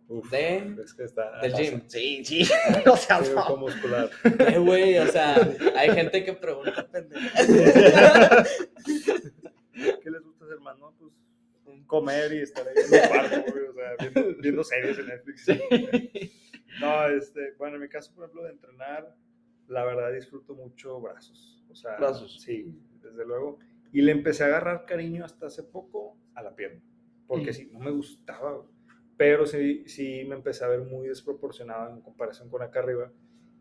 Uf, 0.10 0.30
De- 0.32 0.76
es 0.84 0.94
que 0.94 1.04
está 1.04 1.40
del 1.42 1.54
gym. 1.54 1.82
Sí, 1.88 2.24
sí. 2.24 2.48
No 2.86 2.96
seas 2.96 3.28
Fibro 3.28 3.42
mamón. 3.44 3.60
muscular. 3.60 4.10
Eh, 4.24 4.58
güey, 4.58 4.98
o 5.00 5.08
sea, 5.08 5.36
hay 5.76 5.90
gente 5.92 6.24
que 6.24 6.34
pregunta 6.34 6.88
pendejo. 6.88 7.22
¿Qué 9.74 10.10
les 10.12 10.22
gusta 10.24 10.46
hacer 10.46 10.60
más? 10.60 10.78
No, 10.80 10.94
pues 11.00 11.14
comer 11.86 12.34
y 12.34 12.40
estar 12.42 12.68
ahí 12.68 12.74
en 12.76 12.94
el 12.94 13.08
cuarto, 13.10 13.52
güey, 13.52 13.66
o 13.66 13.74
sea, 13.74 13.96
viendo, 14.00 14.36
viendo 14.42 14.64
series 14.64 14.98
en 15.00 15.06
Netflix. 15.08 15.48
No, 16.82 17.08
este, 17.08 17.54
bueno, 17.58 17.76
en 17.76 17.82
mi 17.84 17.88
caso, 17.90 18.14
por 18.14 18.26
ejemplo, 18.26 18.44
de 18.44 18.52
entrenar, 18.52 19.16
la 19.68 19.86
verdad 19.86 20.12
disfruto 20.12 20.54
mucho 20.54 21.00
brazos. 21.00 21.64
O 21.70 21.76
sea, 21.76 21.96
Brazos. 21.98 22.42
Sí, 22.42 22.74
desde 23.02 23.26
luego. 23.26 23.60
Y 23.94 24.02
le 24.02 24.12
empecé 24.12 24.44
a 24.44 24.48
agarrar 24.48 24.86
cariño 24.86 25.24
hasta 25.26 25.48
hace 25.48 25.64
poco 25.64 26.18
a 26.34 26.42
la 26.44 26.56
pierna. 26.56 26.82
Porque 27.26 27.52
Mm. 27.52 27.54
sí, 27.54 27.70
no 27.72 27.80
me 27.80 27.92
gustaba, 27.92 28.54
güey. 28.54 28.70
Pero 29.18 29.46
sí, 29.46 29.84
sí 29.88 30.24
me 30.28 30.36
empecé 30.36 30.64
a 30.64 30.68
ver 30.68 30.82
muy 30.82 31.08
desproporcionado 31.08 31.92
en 31.92 32.02
comparación 32.02 32.50
con 32.50 32.62
acá 32.62 32.80
arriba. 32.80 33.12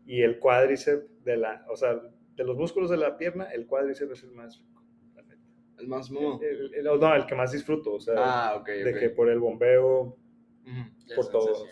Y 0.05 0.21
el 0.21 0.39
cuádriceps 0.39 1.23
de 1.23 1.37
la, 1.37 1.65
o 1.69 1.75
sea, 1.75 1.99
de 2.35 2.43
los 2.43 2.55
músculos 2.55 2.89
de 2.89 2.97
la 2.97 3.17
pierna, 3.17 3.45
el 3.51 3.65
cuádriceps 3.67 4.11
es 4.11 4.23
el 4.23 4.31
más 4.31 4.57
rico, 4.59 4.83
la 5.15 5.23
neta. 5.23 5.41
El 5.79 5.87
más 5.87 6.09
mono. 6.11 6.39
El- 6.41 6.73
el- 6.75 6.83
no, 6.85 7.15
el 7.15 7.25
que 7.25 7.35
más 7.35 7.51
disfruto, 7.51 7.93
o 7.95 7.99
sea, 7.99 8.13
Ah, 8.17 8.55
ok, 8.55 8.67
de 8.67 8.93
que 8.99 9.09
por 9.09 9.29
el 9.29 9.39
bombeo, 9.39 10.15
Ujú. 10.65 10.73
La 11.07 11.15
por 11.15 11.27
todos. 11.29 11.67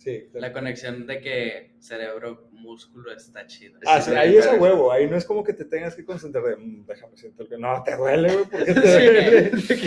Sí. 0.00 0.28
La 0.32 0.50
conexión 0.52 1.06
de 1.06 1.20
que 1.20 1.74
cerebro-músculo 1.78 3.12
está 3.12 3.46
chida. 3.46 3.78
Ah, 3.86 4.00
Sí, 4.00 4.06
sí, 4.06 4.10
sí, 4.12 4.16
ahí 4.16 4.30
sí, 4.32 4.36
es 4.38 4.46
a 4.46 4.52
sí. 4.54 4.58
huevo, 4.58 4.90
ahí 4.90 5.08
no 5.08 5.16
es 5.16 5.24
como 5.26 5.44
que 5.44 5.52
te 5.52 5.64
tengas 5.66 5.94
que 5.94 6.04
concentrar 6.04 6.42
de, 6.44 6.56
"Mm, 6.56 6.86
déjame 6.86 7.16
siento 7.16 7.46
que 7.46 7.58
no, 7.58 7.82
te 7.84 7.96
duele, 7.96 8.32
güey, 8.32 8.44
porque 8.46 8.74
te 8.74 8.80
Sí, 8.82 9.06
duele. 9.06 9.50
que 9.68 9.74
de 9.76 9.86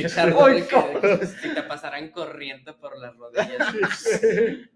que 1.20 1.26
si 1.28 1.53
te 1.53 1.64
pasaran 1.64 2.09
corriente 2.11 2.74
por 2.74 2.97
las 2.99 3.18
rodillas. 3.18 4.22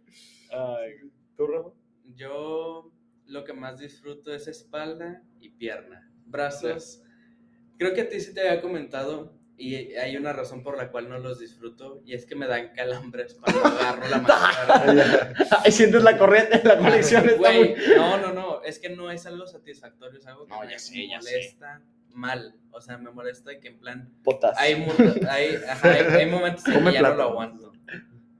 Ay, 0.51 0.93
¿Tú, 1.35 1.45
Rafa? 1.47 1.69
Yo 2.15 2.91
lo 3.25 3.43
que 3.43 3.53
más 3.53 3.77
disfruto 3.79 4.33
es 4.33 4.47
espalda 4.47 5.21
y 5.39 5.49
pierna. 5.49 6.09
Brazos, 6.25 7.03
creo 7.77 7.93
que 7.93 8.01
a 8.01 8.09
ti 8.09 8.19
sí 8.19 8.33
te 8.33 8.41
había 8.41 8.61
comentado 8.61 9.36
y 9.59 9.95
hay 9.95 10.15
una 10.17 10.33
razón 10.33 10.61
por 10.61 10.77
la 10.77 10.91
cual 10.91 11.09
no 11.09 11.17
los 11.17 11.39
disfruto 11.39 12.01
y 12.05 12.13
es 12.13 12.25
que 12.27 12.35
me 12.35 12.45
dan 12.47 12.73
calambres 12.75 13.33
cuando 13.35 13.59
agarro 13.65 14.07
la 14.07 14.17
mancuerna. 14.19 15.33
Ahí 15.65 15.71
sientes 15.71 16.03
la 16.03 16.15
corriente, 16.17 16.61
la 16.63 16.77
conexión 16.77 17.25
está 17.27 17.37
Güey, 17.37 17.75
muy... 17.75 17.95
no, 17.95 18.17
no, 18.19 18.33
no, 18.33 18.61
es 18.63 18.77
que 18.79 18.89
no 18.89 19.09
es 19.11 19.25
algo 19.25 19.47
satisfactorio, 19.47 20.19
es 20.19 20.27
algo 20.27 20.45
que 20.45 20.53
No, 20.53 20.59
me 20.61 20.69
ya 20.71 20.77
sé. 20.79 21.07
molesta 21.07 21.81
mal. 22.13 22.55
O 22.71 22.79
sea, 22.81 22.97
me 22.99 23.09
molesta 23.11 23.49
de 23.51 23.59
que 23.59 23.67
en 23.69 23.79
plan 23.79 24.13
Potas. 24.23 24.55
hay, 24.59 24.75
mu- 24.75 24.93
hay, 25.29 25.55
ajá, 25.67 25.91
hay, 25.91 26.05
hay 26.05 26.25
momentos 26.29 26.65
en 26.67 26.83
que 26.85 26.93
ya 26.93 27.01
no 27.01 27.15
lo 27.15 27.23
aguanto. 27.23 27.71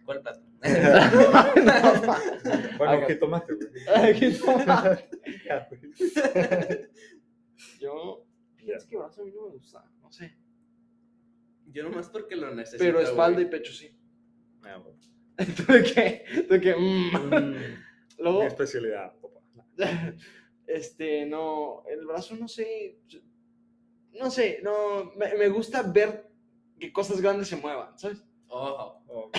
¿Cuál 0.06 0.22
plato? 0.22 0.42
Bueno, 2.78 2.94
Haga. 2.94 3.08
¿qué 3.08 3.16
tomaste, 3.16 3.54
güey? 3.56 3.70
Ay, 3.96 4.40
toma. 4.44 4.98
Ya, 5.46 5.68
güey. 5.70 5.82
Yo, 7.80 8.24
es 8.68 8.86
que 8.86 8.98
brazo 8.98 9.22
a 9.22 9.26
mí 9.26 9.32
no 9.36 9.48
me 9.48 9.52
gusta, 9.54 9.84
no 10.02 10.12
sé. 10.12 10.36
Yo 11.78 11.84
nomás 11.84 12.10
porque 12.10 12.36
lo 12.36 12.56
necesito. 12.56 12.84
Pero 12.84 13.00
espalda 13.00 13.40
y 13.40 13.46
pecho 13.46 13.72
sí. 13.72 13.96
Ah, 14.64 14.78
bueno. 14.78 15.00
¿Tú 15.68 15.72
de 15.72 15.84
qué? 15.84 16.24
¿Tú 16.48 16.54
de 16.56 16.60
qué? 16.62 16.76
Mm. 16.76 17.12
Mm, 17.16 17.56
Luego, 18.18 18.40
Mi 18.40 18.48
especialidad, 18.48 19.14
papá. 19.22 19.40
este, 20.66 21.28
no, 21.28 21.84
el 21.86 22.04
brazo 22.08 22.36
no 22.36 22.48
sé, 22.48 22.98
no 24.14 24.32
sé, 24.32 24.60
no, 24.64 25.14
me, 25.16 25.36
me 25.36 25.50
gusta 25.50 25.84
ver 25.84 26.28
que 26.80 26.92
cosas 26.92 27.22
grandes 27.22 27.48
se 27.48 27.58
muevan, 27.58 27.96
¿sabes? 28.00 28.26
Ojo. 28.48 29.04
Oh, 29.08 29.26
Ok. 29.30 29.38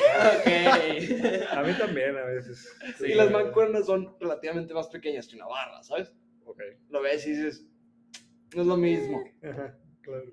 a 1.50 1.62
mí 1.62 1.72
también 1.76 2.16
a 2.16 2.24
veces. 2.24 2.72
y 3.04 3.14
las 3.14 3.32
mancuernas 3.32 3.86
son 3.86 4.16
relativamente 4.20 4.72
más 4.74 4.86
pequeñas 4.86 5.26
que 5.26 5.34
una 5.34 5.46
barra, 5.46 5.82
¿sabes? 5.82 6.14
Ok. 6.44 6.62
Lo 6.88 7.02
ves 7.02 7.26
y 7.26 7.30
dices, 7.30 7.66
no 8.54 8.62
es 8.62 8.68
lo 8.68 8.76
mismo. 8.76 9.24
Ajá, 9.42 9.76
claro. 10.02 10.30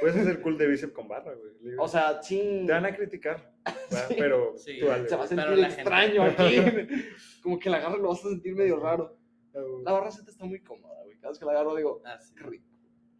Puedes 0.00 0.16
hacer 0.16 0.40
cool 0.40 0.56
de 0.58 0.66
bíceps 0.68 0.92
con 0.92 1.08
barra, 1.08 1.34
güey. 1.34 1.74
O 1.78 1.88
sea, 1.88 2.22
sí, 2.22 2.64
te 2.66 2.72
van 2.72 2.86
a 2.86 2.94
criticar. 2.94 3.52
Sí. 4.08 4.14
pero 4.18 4.54
Sí. 4.56 4.78
tú 4.80 4.86
dale, 4.86 5.08
se 5.08 5.16
va 5.16 5.24
a 5.24 5.26
sentir 5.26 5.46
la 5.46 5.66
gente- 5.70 5.74
extraño 5.82 6.22
aquí. 6.24 6.56
Como 7.42 7.58
que 7.58 7.70
la 7.70 7.78
agarro 7.78 7.96
lo 7.98 8.08
vas 8.10 8.24
a 8.24 8.28
sentir 8.30 8.54
medio 8.54 8.78
raro. 8.78 9.16
Ah. 9.54 9.60
La 9.84 9.92
barra 9.92 10.10
Z 10.10 10.30
está 10.30 10.44
muy 10.44 10.60
cómoda, 10.60 11.02
güey. 11.04 11.16
Cada 11.18 11.30
vez 11.30 11.38
que 11.38 11.44
la 11.44 11.52
agarro 11.52 11.74
digo, 11.76 12.02
Ah, 12.04 12.18
sí. 12.20 12.34
qué 12.36 12.44
rico. 12.44 12.66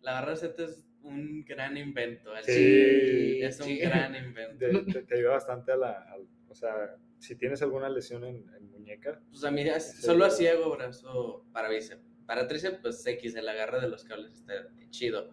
La 0.03 0.13
barra 0.21 0.37
Z 0.37 0.63
es 0.65 0.87
un 1.03 1.45
gran 1.45 1.77
invento. 1.77 2.31
Sí, 2.43 3.41
es 3.43 3.59
un 3.61 3.67
sí. 3.67 3.79
gran 3.79 4.15
invento. 4.15 4.59
Te, 4.59 4.93
te- 4.93 5.03
te 5.03 5.15
ayuda 5.17 5.33
bastante 5.33 5.73
a 5.73 5.77
la. 5.77 5.93
al- 6.13 6.29
o 6.51 6.55
sea, 6.55 6.97
si 7.19 7.35
tienes 7.37 7.61
alguna 7.63 7.89
lesión 7.91 8.25
en, 8.25 8.49
en 8.57 8.71
muñeca, 8.71 9.21
Pues 9.31 9.45
a 9.45 9.51
mí 9.51 9.65
solo 9.81 10.25
así 10.25 10.47
hago 10.47 10.71
brazo 10.71 11.45
para 11.53 11.69
bíceps. 11.69 12.03
Para 12.29 12.47
tríceps, 12.47 12.81
pues 12.83 13.07
X, 13.07 13.37
el 13.37 13.49
agarre 13.49 13.81
de 13.81 13.89
los 13.89 14.05
cables 14.05 14.35
está 14.35 14.53
chido. 14.91 15.31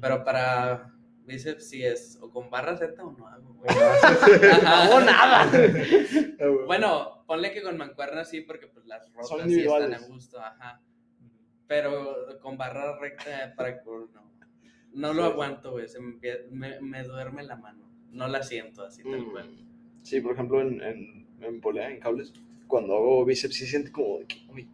Pero 0.00 0.24
para 0.24 0.92
bíceps 1.24 1.68
sí 1.70 1.84
es 1.84 2.18
o 2.20 2.30
con 2.32 2.50
barra 2.50 2.76
Z 2.76 3.00
o 3.00 3.12
no 3.12 3.28
hago, 3.28 3.54
güey. 3.54 3.72
No, 4.64 5.00
nada. 5.02 5.44
Ah. 5.44 6.46
Bueno, 6.66 7.24
ponle 7.28 7.52
que 7.52 7.62
con 7.62 7.76
mancuernas 7.76 8.28
sí, 8.28 8.40
porque 8.40 8.66
pues 8.66 8.84
las 8.86 9.08
rotas 9.12 9.46
sí 9.46 9.60
están 9.60 9.94
a 9.94 9.98
gusto, 10.00 10.40
ajá. 10.40 10.82
Pero 11.68 12.40
con 12.40 12.58
barra 12.58 12.98
recta 12.98 13.54
para 13.56 13.80
cool, 13.82 14.10
no. 14.12 14.32
No 14.94 15.14
lo 15.14 15.24
aguanto, 15.26 15.70
güey. 15.70 15.86
Se 15.86 16.00
me, 16.00 16.18
me, 16.50 16.80
me 16.80 17.04
duerme 17.04 17.44
la 17.44 17.54
mano. 17.54 17.88
No 18.10 18.26
la 18.26 18.42
siento 18.42 18.84
así 18.84 19.04
tal 19.04 19.24
cual. 19.30 19.48
Mm. 19.48 20.02
Sí, 20.02 20.20
por 20.20 20.32
ejemplo, 20.32 20.60
en, 20.60 20.82
en, 20.82 21.28
en 21.40 21.60
polea, 21.60 21.88
en 21.88 22.00
cables, 22.00 22.32
cuando 22.66 22.96
hago 22.96 23.24
bíceps, 23.24 23.54
sí 23.54 23.64
siente 23.64 23.92
como 23.92 24.18
de 24.18 24.26
que, 24.26 24.44
uy, 24.48 24.68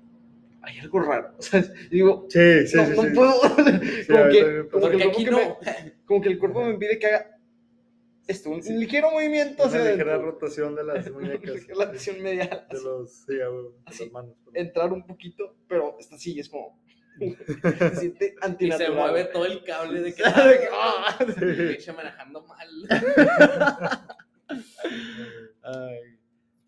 hay 0.69 0.79
algo 0.79 1.01
raro. 1.01 1.35
O 1.39 1.43
sea, 1.43 1.61
y 1.87 1.89
digo, 1.97 2.27
Sí, 2.29 2.66
sí, 2.66 2.77
no, 2.77 2.87
sí. 2.87 2.93
no 2.97 3.03
sí. 3.03 3.09
puedo. 3.14 3.41
Como, 4.09 4.29
que, 4.31 4.45
me 4.45 4.69
como, 4.69 4.89
que 4.91 5.03
aquí 5.05 5.27
cuerpo 5.27 5.31
no. 5.31 5.59
me- 5.62 5.93
como 6.07 6.21
que 6.23 6.29
el 6.29 6.39
cuerpo 6.39 6.64
me 6.64 6.75
pide 6.79 6.99
que 6.99 7.07
haga 7.07 7.35
esto, 8.27 8.51
un 8.51 8.61
ligero 8.61 9.11
movimiento 9.11 9.64
hacia 9.64 9.81
Una 9.81 9.91
ligera 9.91 10.11
adentro. 10.12 10.33
rotación 10.33 10.75
de 10.75 10.85
las 10.85 11.11
muñecas. 11.12 11.66
La 11.77 11.85
acción 11.85 12.21
medial. 12.23 12.66
de 12.71 12.77
así, 12.77 12.85
los, 12.85 13.11
sí, 13.12 13.41
a 13.41 13.51
huevo, 13.51 13.71
de 13.71 13.79
Así. 13.87 14.05
las 14.05 14.12
manos. 14.12 14.37
perdón. 14.45 14.53
Entrar 14.66 14.93
un 14.93 15.07
poquito, 15.07 15.57
pero 15.66 15.97
esta 15.99 16.19
sí 16.19 16.39
es 16.39 16.49
como. 16.49 16.79
se 17.19 17.97
siente 17.97 18.35
Y 18.41 18.47
antinatural. 18.47 18.93
se 18.93 18.95
mueve 18.97 19.25
todo 19.25 19.47
el 19.47 19.64
cable 19.64 20.01
de 20.03 20.14
que 20.14 20.23
De 20.23 20.31
que, 20.61 20.69
ah. 20.73 21.19
pinche 21.69 21.93
manejando 21.93 22.47
mal. 22.47 22.69
Ay, 25.62 25.99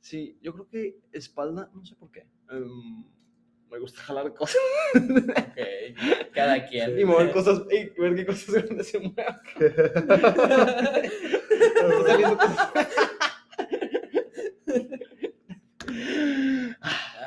sí, 0.00 0.38
yo 0.42 0.52
creo 0.52 0.68
que 0.68 0.98
espalda, 1.12 1.70
no 1.74 1.84
sé 1.84 1.94
por 1.96 2.10
qué. 2.10 2.26
em, 2.50 3.04
me 3.70 3.78
gusta 3.78 4.00
jalar 4.02 4.34
cosas 4.34 4.60
Ok, 4.94 6.32
cada 6.32 6.66
quien. 6.66 6.98
y 6.98 7.04
mover 7.04 7.30
cosas 7.30 7.62
y 7.70 7.88
ver 8.00 8.14
qué 8.16 8.26
cosas 8.26 8.54
grandes 8.54 8.88
se 8.88 8.98
mueven. 8.98 9.26
Está 11.60 12.02
saliendo 12.06 12.36
cosas. 12.38 12.68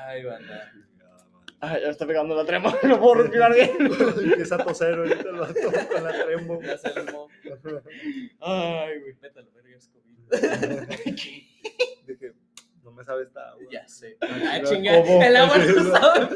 Ay, 0.08 0.24
banda. 0.24 0.72
Ay, 1.60 1.82
ya 1.82 1.89
está 1.91 2.06
pegando 2.06 2.36
la 2.36 2.46
trema, 2.46 2.76
no 2.84 3.00
puedo 3.00 3.16
respirar 3.24 3.54
bien. 3.54 3.72
Empieza 3.80 4.56
a 4.56 4.66
toser 4.66 4.96
ahorita 4.96 5.30
el 5.30 5.36
vato 5.38 5.54
con 5.94 6.04
la 6.04 6.26
trembo. 6.26 6.62
Ya 6.62 6.78
se 6.78 6.89
armó. 6.89 7.30
Ay, 8.41 9.00
güey. 9.00 9.14
Métalo, 9.22 9.50
verga, 9.54 9.78
es 9.78 9.88
COVID. 9.88 10.18
Dije, 12.06 12.34
no 12.36 12.43
me 13.04 13.06
sabe 13.06 13.24
esta 13.24 13.49
agua. 13.49 13.64
Ya 13.70 13.88
sé. 13.88 14.18
Ah, 14.22 14.28
Pero 14.56 14.70
chinga. 14.70 14.97
El 15.28 15.36
agua 15.36 15.58
no 15.58 15.64
es, 15.64 15.88
sabe. 15.89 16.30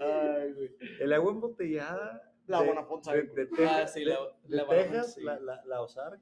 Ay, 0.00 0.52
güey. 0.52 0.70
El 1.00 1.12
agua 1.12 1.32
embotellada. 1.32 2.30
La 2.46 2.60
de- 2.60 2.66
Bonafont 2.68 3.02
de, 3.02 3.04
sabe, 3.10 3.22
de, 3.22 3.28
güey. 3.28 3.48
Texas, 3.48 3.70
Ah, 3.70 3.86
sí, 3.88 4.00
de- 4.00 4.06
la- 4.10 4.18
de 4.44 4.56
la 4.56 4.68
Texas, 4.68 5.14
sí. 5.14 5.22
la, 5.22 5.40
la, 5.40 5.62
la 5.64 5.80
Ozark. 5.80 6.20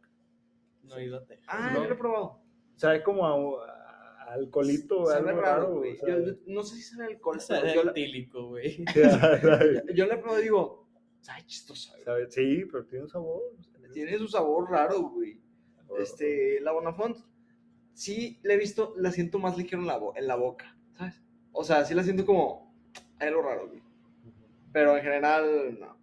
No 0.85 0.97
he 0.97 1.05
ido 1.05 1.17
a 1.19 1.25
Texas. 1.25 1.47
Ah, 1.49 1.71
No. 1.75 1.83
yo 1.83 1.89
lo 1.89 1.95
he 1.95 1.99
probado. 1.99 2.41
Sabe 2.77 3.03
como 3.03 3.27
a, 3.27 3.67
a 3.67 4.33
alcoholito, 4.33 5.07
Sabe 5.07 5.31
algo 5.31 5.41
raro, 5.43 5.63
raro. 5.63 5.75
güey. 5.77 5.93
o 5.95 5.97
sea, 5.97 6.09
Yo, 6.17 6.25
yo 6.25 6.35
no 6.47 6.63
sé 6.63 6.77
si 6.77 6.83
sabe 6.83 7.07
alcohol, 7.15 7.41
Sabe 7.41 7.61
pero 7.63 7.75
yo, 7.75 7.85
la- 7.85 7.91
etílico, 7.91 8.47
güey. 8.49 8.85
sabe- 8.95 9.83
yo 9.95 10.07
le 10.07 10.15
he 10.15 10.17
probado 10.19 10.41
y 10.41 10.45
digo, 10.45 10.82
sabe 11.23 11.45
chistoso. 11.47 11.93
sabe- 12.05 12.31
sí, 12.31 12.65
pero 12.71 12.85
tiene 12.85 13.05
un 13.05 13.11
sabor. 13.11 13.41
Tiene 13.95 14.19
su 14.19 14.29
sabor 14.29 14.71
raro, 14.71 15.01
güey. 15.03 15.41
Este, 15.99 16.61
la 16.61 16.73
Bonafont, 16.73 17.17
sí 17.95 18.39
la 18.43 18.55
he 18.55 18.57
visto, 18.59 18.95
la 18.97 19.11
siento 19.13 19.39
más 19.39 19.57
ligero 19.59 19.81
en 19.83 19.89
la, 19.89 19.99
bo- 19.99 20.15
en 20.17 20.27
la 20.27 20.37
boca, 20.37 20.77
¿sabes? 20.97 21.21
O 21.53 21.63
sea, 21.65 21.85
sí 21.85 21.95
la 21.95 22.03
siento 22.03 22.25
como, 22.25 22.75
hay 23.19 23.29
algo 23.29 23.43
raro, 23.43 23.69
güey. 23.69 23.83
Pero 24.73 24.97
en 24.97 25.03
general, 25.03 25.79
no. 25.79 26.01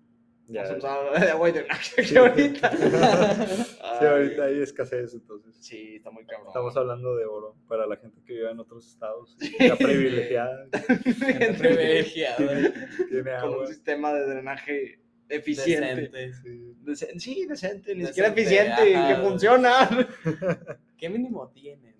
Ya. 0.48 0.64
Vamos 0.64 0.84
a 0.86 0.96
hablar 0.96 1.20
de 1.26 1.32
agua 1.32 1.50
y 1.50 1.52
de 1.52 1.66
Sí. 2.04 2.18
ahorita. 2.18 2.72
Sí, 4.00 4.06
ahorita 4.06 4.44
hay 4.46 4.62
escasez, 4.62 5.14
entonces. 5.14 5.56
Sí, 5.60 5.96
está 5.98 6.10
muy 6.10 6.26
cabrón. 6.26 6.48
Estamos 6.48 6.76
hablando 6.78 7.16
de 7.18 7.26
oro 7.26 7.56
para 7.68 7.86
la 7.86 7.98
gente 7.98 8.22
que 8.24 8.34
vive 8.34 8.50
en 8.52 8.60
otros 8.60 8.88
estados. 8.88 9.36
La 9.60 9.76
privilegiada. 9.76 10.68
Gente 11.04 11.54
privilegiada. 11.60 12.38
Tiene, 12.38 12.70
tiene 13.10 13.24
Con 13.24 13.34
agua. 13.34 13.60
un 13.62 13.68
sistema 13.68 14.14
de 14.14 14.26
drenaje 14.26 15.00
eficiente. 15.30 16.10
Decente. 16.10 16.34
Sí. 16.34 16.76
Decen- 16.84 17.20
sí, 17.20 17.46
decente, 17.48 17.96
ni 17.96 18.02
Decente, 18.02 18.08
siquiera 18.08 18.30
eficiente, 18.30 18.96
ajá. 18.96 19.08
que 19.08 19.16
funciona. 19.28 20.08
¿Qué 20.98 21.10
mínimo 21.10 21.44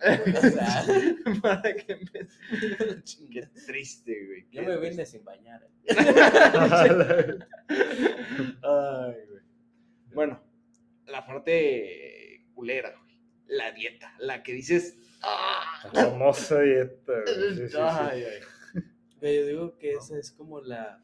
sea, 0.00 0.84
Para 1.40 1.74
que 1.74 1.96
me... 1.96 2.02
Qué 3.32 3.46
triste, 3.66 4.26
güey. 4.26 4.42
yo 4.50 4.60
qué 4.62 4.66
me 4.66 4.76
triste. 4.76 4.90
vine 4.90 5.06
sin 5.06 5.24
bañar. 5.24 5.66
Ay, 8.62 9.14
güey. 9.28 9.42
Bueno, 10.12 10.42
la 11.06 11.26
parte 11.26 12.44
culera, 12.54 12.90
güey. 12.90 13.18
La 13.46 13.72
dieta, 13.72 14.14
la 14.18 14.42
que 14.42 14.52
dices. 14.52 14.96
¡Ah! 15.22 15.88
La 15.92 16.04
famosa 16.06 16.60
dieta. 16.60 17.12
güey. 17.12 17.54
Sí, 17.54 17.56
sí, 17.62 17.68
sí. 17.68 17.76
Ay, 17.80 18.24
ay. 18.24 18.82
Güey, 19.20 19.36
Yo 19.36 19.46
digo 19.46 19.78
que 19.78 19.92
esa 19.92 20.18
es 20.18 20.30
como 20.32 20.60
la. 20.60 21.02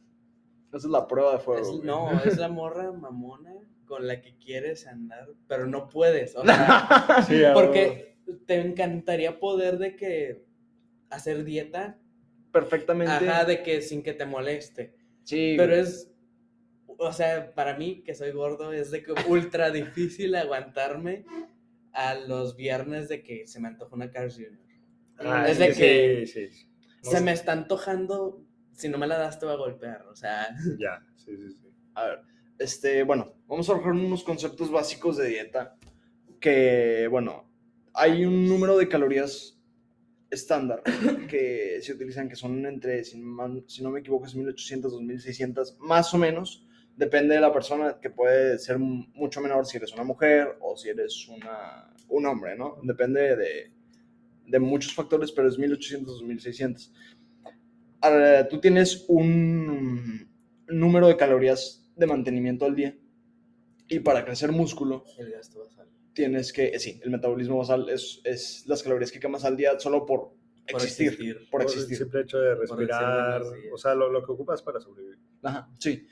Esa 0.77 0.87
es 0.89 0.91
la 0.93 1.07
prueba 1.07 1.33
de 1.33 1.39
fuego. 1.39 1.61
es- 1.79 1.85
no, 1.85 2.23
es 2.25 2.37
la 2.39 2.49
morra 2.49 2.93
mamona 2.93 3.55
con 3.87 4.07
la 4.07 4.21
que 4.21 4.37
quieres 4.37 4.87
andar, 4.87 5.29
pero 5.49 5.67
no 5.67 5.89
puedes. 5.89 6.35
O 6.37 6.45
sea, 6.45 6.47
Sí, 7.29 7.45
a 7.45 7.55
huevo. 7.55 7.61
porque 7.61 8.17
te 8.47 8.61
encantaría 8.61 9.39
poder 9.39 9.79
de 9.79 9.95
que 9.97 10.45
hacer 11.11 11.45
dieta, 11.45 11.99
Perfectamente. 12.53 13.13
ajá, 13.13 13.45
de 13.45 13.63
que 13.63 13.83
sin 13.83 14.03
que 14.03 14.13
te 14.13 14.27
moleste. 14.27 14.95
Sí. 15.25 15.55
Pero 15.57 15.75
es, 15.77 16.11
o 16.99 17.13
sea, 17.13 17.55
para 17.55 17.77
mí 17.77 18.03
que 18.03 18.15
soy 18.15 18.33
gordo, 18.33 18.73
es 18.73 18.91
de 18.91 19.03
que 19.03 19.13
ultra 19.29 19.71
difícil 19.71 20.35
aguantarme 20.35 21.25
a 21.93 22.15
los 22.15 22.57
viernes 22.57 23.09
de 23.09 23.23
que 23.23 23.47
se 23.47 23.61
me 23.61 23.69
antoja 23.69 23.95
una 23.95 24.11
Carl 24.11 24.31
Jr. 24.33 24.59
Ah, 25.19 25.47
es 25.49 25.59
de 25.59 25.73
sí, 25.73 25.81
que 25.81 26.27
Sí, 26.27 26.49
sí. 26.49 26.69
Se 27.03 27.21
me 27.21 27.33
está 27.33 27.53
antojando, 27.53 28.45
si 28.77 28.89
no 28.89 28.99
me 28.99 29.07
la 29.07 29.19
das 29.19 29.39
te 29.39 29.47
voy 29.47 29.55
a 29.55 29.59
golpear, 29.59 30.07
o 30.07 30.15
sea, 30.15 30.49
Ya, 30.79 31.05
sí, 31.17 31.37
sí, 31.37 31.51
sí. 31.51 31.69
A 31.95 32.05
ver, 32.05 32.21
este, 32.59 33.03
bueno, 33.03 33.35
vamos 33.47 33.69
a 33.69 33.73
arrojar 33.73 33.93
unos 33.93 34.23
conceptos 34.23 34.71
básicos 34.71 35.17
de 35.17 35.29
dieta. 35.29 35.77
Que, 36.41 37.09
bueno, 37.11 37.51
hay 37.95 38.25
un 38.25 38.47
número 38.47 38.77
de 38.77 38.89
calorías 38.89 39.59
estándar 40.31 40.83
que 41.29 41.79
se 41.81 41.93
utilizan, 41.93 42.29
que 42.29 42.37
son 42.37 42.65
entre, 42.67 43.03
si, 43.05 43.19
no 43.19 43.91
me 43.91 44.01
equivoco, 44.01 44.27
es 44.27 44.35
1800, 44.35 44.93
2600, 44.93 45.79
más 45.81 46.13
o 46.13 46.19
menos. 46.19 46.67
Depende 46.97 47.35
de 47.35 47.41
la 47.41 47.53
persona, 47.53 47.99
que 48.01 48.11
puede 48.11 48.59
ser 48.59 48.79
mucho 48.79 49.41
menor 49.41 49.67
si 49.67 49.77
eres 49.77 49.93
una 49.93 50.05
mujer 50.05 50.57
o 50.61 50.77
si 50.77 50.89
eres 50.89 51.29
una, 51.29 51.93
un 52.09 52.27
hombre, 52.27 52.57
¿no? 52.57 52.79
Depende 52.83 53.37
de, 53.37 53.73
de 54.47 54.59
muchos 54.59 54.95
factores, 54.95 55.31
pero 55.33 55.49
es 55.49 55.59
1800, 55.59 56.21
2600. 56.21 56.93
Ahora, 58.07 58.47
tú 58.49 58.61
tienes 58.61 59.05
un 59.09 60.29
número 60.69 61.09
de 61.09 61.17
calorías 61.17 61.85
de 61.97 62.07
mantenimiento 62.07 62.65
al 62.65 62.77
día 62.77 62.97
y 63.89 64.01
para 64.01 64.25
crecer 64.25 64.53
músculo 64.53 65.05
el 65.19 65.31
gasto 65.33 65.61
basal. 65.61 65.89
tienes 66.13 66.53
que, 66.53 66.67
eh, 66.69 66.79
sí, 66.79 67.01
el 67.03 67.11
metabolismo 67.11 67.59
basal 67.59 67.89
es, 67.89 68.21
es 68.25 68.65
las 68.67 68.83
calorías 68.83 69.11
que 69.11 69.19
quemas 69.21 69.45
al 69.45 69.57
día 69.57 69.79
solo 69.79 70.07
por 70.07 70.31
Por 70.71 70.83
existir, 70.83 71.09
existir. 71.09 71.37
por 71.39 71.49
Por 71.51 71.61
el 71.63 71.67
existir. 71.69 71.99
simple 71.99 72.21
hecho 72.23 72.39
de 72.39 72.55
respirar. 72.55 73.43
O 73.73 73.79
sea, 73.79 73.95
lo, 73.95 74.11
lo 74.11 74.23
que 74.25 74.33
ocupas 74.33 74.63
para 74.63 74.81
sobrevivir. 74.81 75.19
Ajá, 75.43 75.69
sí. 75.79 76.07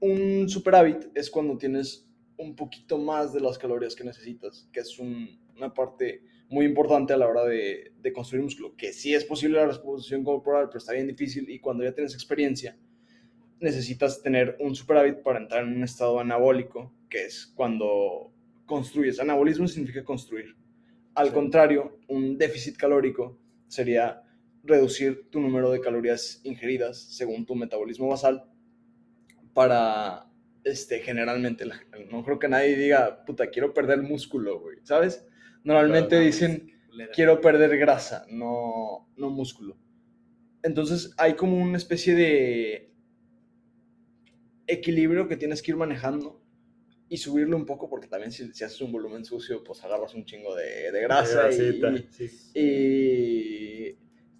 Un 0.00 0.48
superávit 0.48 1.06
es 1.14 1.30
cuando 1.30 1.56
tienes 1.58 2.08
un 2.36 2.54
poquito 2.54 2.98
más 2.98 3.32
de 3.32 3.40
las 3.40 3.58
calorías 3.58 3.96
que 3.96 4.04
necesitas, 4.04 4.68
que 4.72 4.80
es 4.80 4.98
un- 4.98 5.40
una 5.56 5.74
parte 5.74 6.22
muy 6.48 6.64
importante 6.64 7.12
a 7.12 7.16
la 7.16 7.28
hora 7.28 7.44
de, 7.44 7.92
de 8.00 8.12
construir 8.12 8.42
músculo, 8.42 8.74
que 8.76 8.92
sí 8.92 9.14
es 9.14 9.24
posible 9.24 9.58
la 9.58 9.66
reposición 9.66 10.24
corporal, 10.24 10.66
pero 10.68 10.78
está 10.78 10.92
bien 10.92 11.06
difícil 11.06 11.48
y 11.50 11.58
cuando 11.58 11.84
ya 11.84 11.92
tienes 11.92 12.14
experiencia, 12.14 12.76
necesitas 13.60 14.22
tener 14.22 14.56
un 14.60 14.74
superávit 14.74 15.18
para 15.22 15.38
entrar 15.40 15.64
en 15.64 15.76
un 15.76 15.82
estado 15.84 16.20
anabólico, 16.20 16.94
que 17.10 17.24
es 17.26 17.52
cuando 17.54 18.32
construyes. 18.66 19.18
Anabolismo 19.20 19.66
significa 19.68 20.04
construir. 20.04 20.54
Al 21.14 21.28
Sí. 21.28 21.34
contrario, 21.34 21.98
un 22.08 22.38
déficit 22.38 22.76
calórico 22.76 23.38
sería 23.66 24.22
reducir 24.62 25.28
tu 25.30 25.40
número 25.40 25.70
de 25.70 25.80
calorías 25.80 26.40
ingeridas 26.44 26.98
según 27.16 27.44
tu 27.46 27.54
metabolismo 27.56 28.08
basal 28.08 28.44
para, 29.54 30.26
este, 30.64 31.00
generalmente, 31.00 31.64
la- 31.66 31.80
no 32.10 32.22
creo 32.24 32.38
que 32.38 32.48
nadie 32.48 32.76
diga, 32.76 33.24
puta, 33.24 33.48
quiero 33.50 33.74
perder 33.74 34.02
músculo, 34.02 34.60
güey, 34.60 34.78
¿sabes? 34.82 35.26
Normalmente 35.64 36.18
dicen, 36.20 36.70
quiero 37.14 37.40
perder 37.40 37.76
grasa, 37.78 38.26
no, 38.30 39.08
no 39.16 39.30
músculo. 39.30 39.76
Entonces 40.62 41.14
hay 41.18 41.34
como 41.34 41.56
una 41.56 41.76
especie 41.76 42.14
de 42.14 42.92
equilibrio 44.66 45.28
que 45.28 45.36
tienes 45.36 45.62
que 45.62 45.70
ir 45.70 45.76
manejando 45.76 46.42
y 47.08 47.16
subirlo 47.16 47.56
un 47.56 47.64
poco 47.64 47.88
porque 47.88 48.06
también 48.06 48.32
si, 48.32 48.52
si 48.52 48.64
haces 48.64 48.80
un 48.82 48.92
volumen 48.92 49.24
sucio 49.24 49.64
pues 49.64 49.82
agarras 49.82 50.14
un 50.14 50.26
chingo 50.26 50.54
de, 50.54 50.92
de 50.92 51.00
grasa 51.00 51.50
y, 51.50 52.06
sí. 52.10 52.30
y 52.54 53.98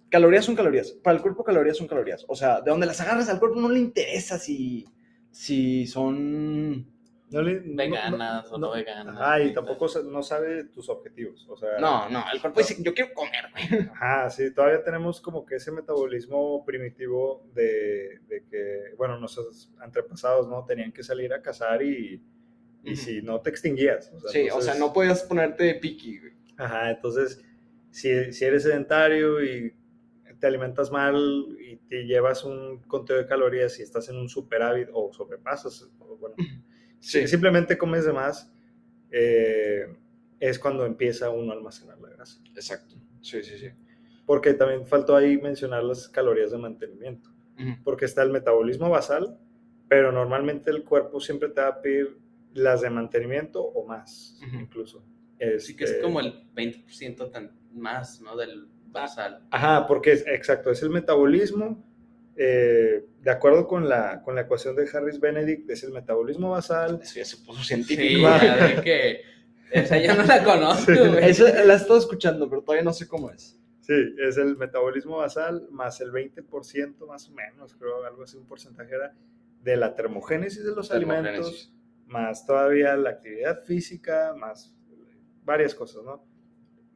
calorías 0.09 0.45
son 0.45 0.55
calorías. 0.55 0.91
Para 0.91 1.15
el 1.17 1.21
cuerpo 1.21 1.43
calorías 1.43 1.77
son 1.77 1.87
calorías. 1.87 2.25
O 2.27 2.35
sea, 2.35 2.61
de 2.61 2.69
donde 2.69 2.85
las 2.85 2.99
agarras 3.01 3.29
al 3.29 3.39
cuerpo 3.39 3.59
no 3.59 3.69
le 3.69 3.79
interesa 3.79 4.37
si, 4.37 4.85
si 5.31 5.87
son 5.87 6.98
le- 7.31 7.59
Veganas 7.63 8.49
no- 8.49 8.55
o 8.55 8.57
no 8.57 8.71
veganas. 8.71 9.15
Ajá, 9.15 9.41
y 9.41 9.53
tampoco 9.53 9.87
no 10.05 10.23
sabe 10.23 10.63
tus 10.65 10.89
objetivos. 10.89 11.47
O 11.49 11.55
sea, 11.55 11.77
No, 11.79 12.09
no, 12.09 12.23
el 12.33 12.41
cuerpo 12.41 12.59
dice, 12.59 12.75
yo 12.79 12.93
quiero 12.93 13.13
comer, 13.13 13.45
güey. 13.51 13.63
Ajá, 13.93 14.29
sí, 14.29 14.51
todavía 14.53 14.83
tenemos 14.83 15.21
como 15.21 15.45
que 15.45 15.55
ese 15.55 15.71
metabolismo 15.71 16.65
primitivo 16.65 17.45
de, 17.53 18.19
de 18.27 18.43
que, 18.49 18.95
bueno, 18.97 19.19
nuestros 19.19 19.71
antepasados, 19.79 20.47
¿no? 20.47 20.65
Tenían 20.65 20.91
que 20.91 21.03
salir 21.03 21.31
a 21.33 21.41
cazar 21.41 21.83
y, 21.83 22.21
y 22.83 22.95
si 22.95 23.21
no 23.21 23.39
te 23.41 23.49
extinguías. 23.51 24.11
O 24.13 24.19
sea, 24.19 24.31
Sí, 24.31 24.49
o 24.49 24.61
sea, 24.61 24.73
no 24.75 24.91
podías 24.91 25.21
ponerte 25.23 25.75
piqui, 25.75 26.19
güey. 26.19 26.33
Ajá, 26.57 26.89
entonces, 26.89 27.45
si, 27.91 28.33
si 28.33 28.45
eres 28.45 28.63
sedentario 28.63 29.43
y 29.43 29.73
te 30.39 30.47
alimentas 30.47 30.89
mal 30.89 31.57
y 31.59 31.75
te 31.89 32.05
llevas 32.05 32.43
un 32.45 32.79
conteo 32.87 33.17
de 33.17 33.25
calorías 33.27 33.77
y 33.79 33.83
estás 33.83 34.07
en 34.09 34.15
un 34.15 34.29
superávit 34.29 34.87
o 34.93 35.11
sobrepasas, 35.11 35.89
o 35.99 36.15
bueno, 36.17 36.35
Sí. 36.99 37.21
si 37.21 37.27
simplemente 37.27 37.77
comes 37.77 38.05
de 38.05 38.13
más, 38.13 38.51
eh, 39.11 39.95
es 40.39 40.59
cuando 40.59 40.85
empieza 40.85 41.29
uno 41.29 41.51
a 41.51 41.55
almacenar 41.55 41.99
la 41.99 42.09
grasa. 42.09 42.41
Exacto. 42.55 42.95
Sí, 43.21 43.43
sí, 43.43 43.57
sí. 43.57 43.69
Porque 44.25 44.53
también 44.53 44.85
faltó 44.85 45.15
ahí 45.15 45.37
mencionar 45.37 45.83
las 45.83 46.07
calorías 46.07 46.51
de 46.51 46.57
mantenimiento. 46.57 47.29
Porque 47.83 48.05
está 48.05 48.23
el 48.23 48.29
metabolismo 48.29 48.89
basal, 48.89 49.37
pero 49.89 50.13
normalmente 50.13 50.71
el 50.71 50.85
cuerpo 50.85 51.19
siempre 51.19 51.49
te 51.49 51.59
va 51.59 51.67
a 51.67 51.81
pedir 51.81 52.17
las 52.53 52.79
de 52.79 52.89
mantenimiento 52.89 53.61
o 53.61 53.85
más, 53.85 54.39
incluso. 54.53 55.03
Sí, 55.57 55.75
que 55.75 55.83
es 55.83 55.89
Este, 55.91 56.01
como 56.01 56.21
el 56.21 56.49
20% 56.53 57.31
tan 57.31 57.51
más, 57.73 58.21
¿no? 58.21 58.37
Del 58.37 58.69
basal. 58.85 59.45
Ajá, 59.51 59.87
porque 59.87 60.13
es, 60.13 60.25
exacto, 60.27 60.71
es 60.71 60.81
el 60.83 60.89
metabolismo, 60.89 61.83
eh, 62.41 63.05
de 63.21 63.31
acuerdo 63.31 63.67
con 63.67 63.89
la, 63.89 64.21
con 64.23 64.33
la 64.33 64.41
ecuación 64.41 64.73
de 64.77 64.87
Harris-Benedict, 64.87 65.69
es 65.69 65.83
el 65.83 65.91
metabolismo 65.91 66.51
basal. 66.51 66.99
Eso 67.03 67.15
ya 67.15 67.25
se 67.25 67.35
puso 67.37 67.61
Sí, 67.61 67.83
científico. 67.83 68.21
ya 68.21 68.67
de 68.67 68.81
que. 68.81 69.21
Esa 69.71 69.97
yo 69.99 70.15
no 70.15 70.23
la 70.23 70.41
conozco, 70.43 70.93
Sí. 70.93 70.99
Esa 71.21 71.63
la 71.65 71.73
he 71.73 71.75
estado 71.75 71.99
escuchando, 71.99 72.49
pero 72.49 72.63
todavía 72.63 72.83
no 72.85 72.93
sé 72.93 73.07
cómo 73.09 73.29
es. 73.29 73.59
Sí, 73.81 73.93
es 74.25 74.37
el 74.37 74.55
metabolismo 74.55 75.17
basal 75.17 75.67
más 75.69 75.99
el 75.99 76.11
20% 76.11 77.05
más 77.05 77.27
o 77.27 77.33
menos, 77.33 77.75
creo, 77.75 78.03
algo 78.05 78.23
así, 78.23 78.37
un 78.37 78.47
porcentaje 78.47 78.95
era 78.95 79.13
de 79.61 79.75
la 79.75 79.95
termogénesis 79.95 80.63
de 80.63 80.73
los 80.73 80.91
alimentos, 80.91 81.73
más 82.05 82.45
todavía 82.45 82.95
la 82.95 83.09
actividad 83.09 83.61
física, 83.63 84.33
más 84.37 84.73
varias 85.43 85.75
cosas, 85.75 86.03
¿no? 86.03 86.23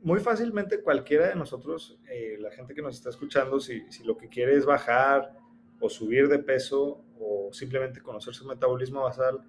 Muy 0.03 0.19
fácilmente 0.19 0.81
cualquiera 0.81 1.30
de 1.30 1.35
nosotros, 1.35 1.97
eh, 2.09 2.35
la 2.38 2.51
gente 2.51 2.75
que 2.75 2.81
nos 2.81 2.93
está 2.93 3.09
escuchando, 3.09 3.61
si, 3.61 3.89
si 3.89 4.03
lo 4.03 4.17
que 4.17 4.27
quiere 4.27 4.53
es 4.53 4.65
bajar 4.65 5.38
o 5.80 5.89
subir 5.89 6.27
de 6.27 6.39
peso 6.39 7.05
o 7.17 7.47
simplemente 7.53 8.01
conocer 8.01 8.34
su 8.34 8.45
metabolismo 8.45 9.03
basal, 9.03 9.39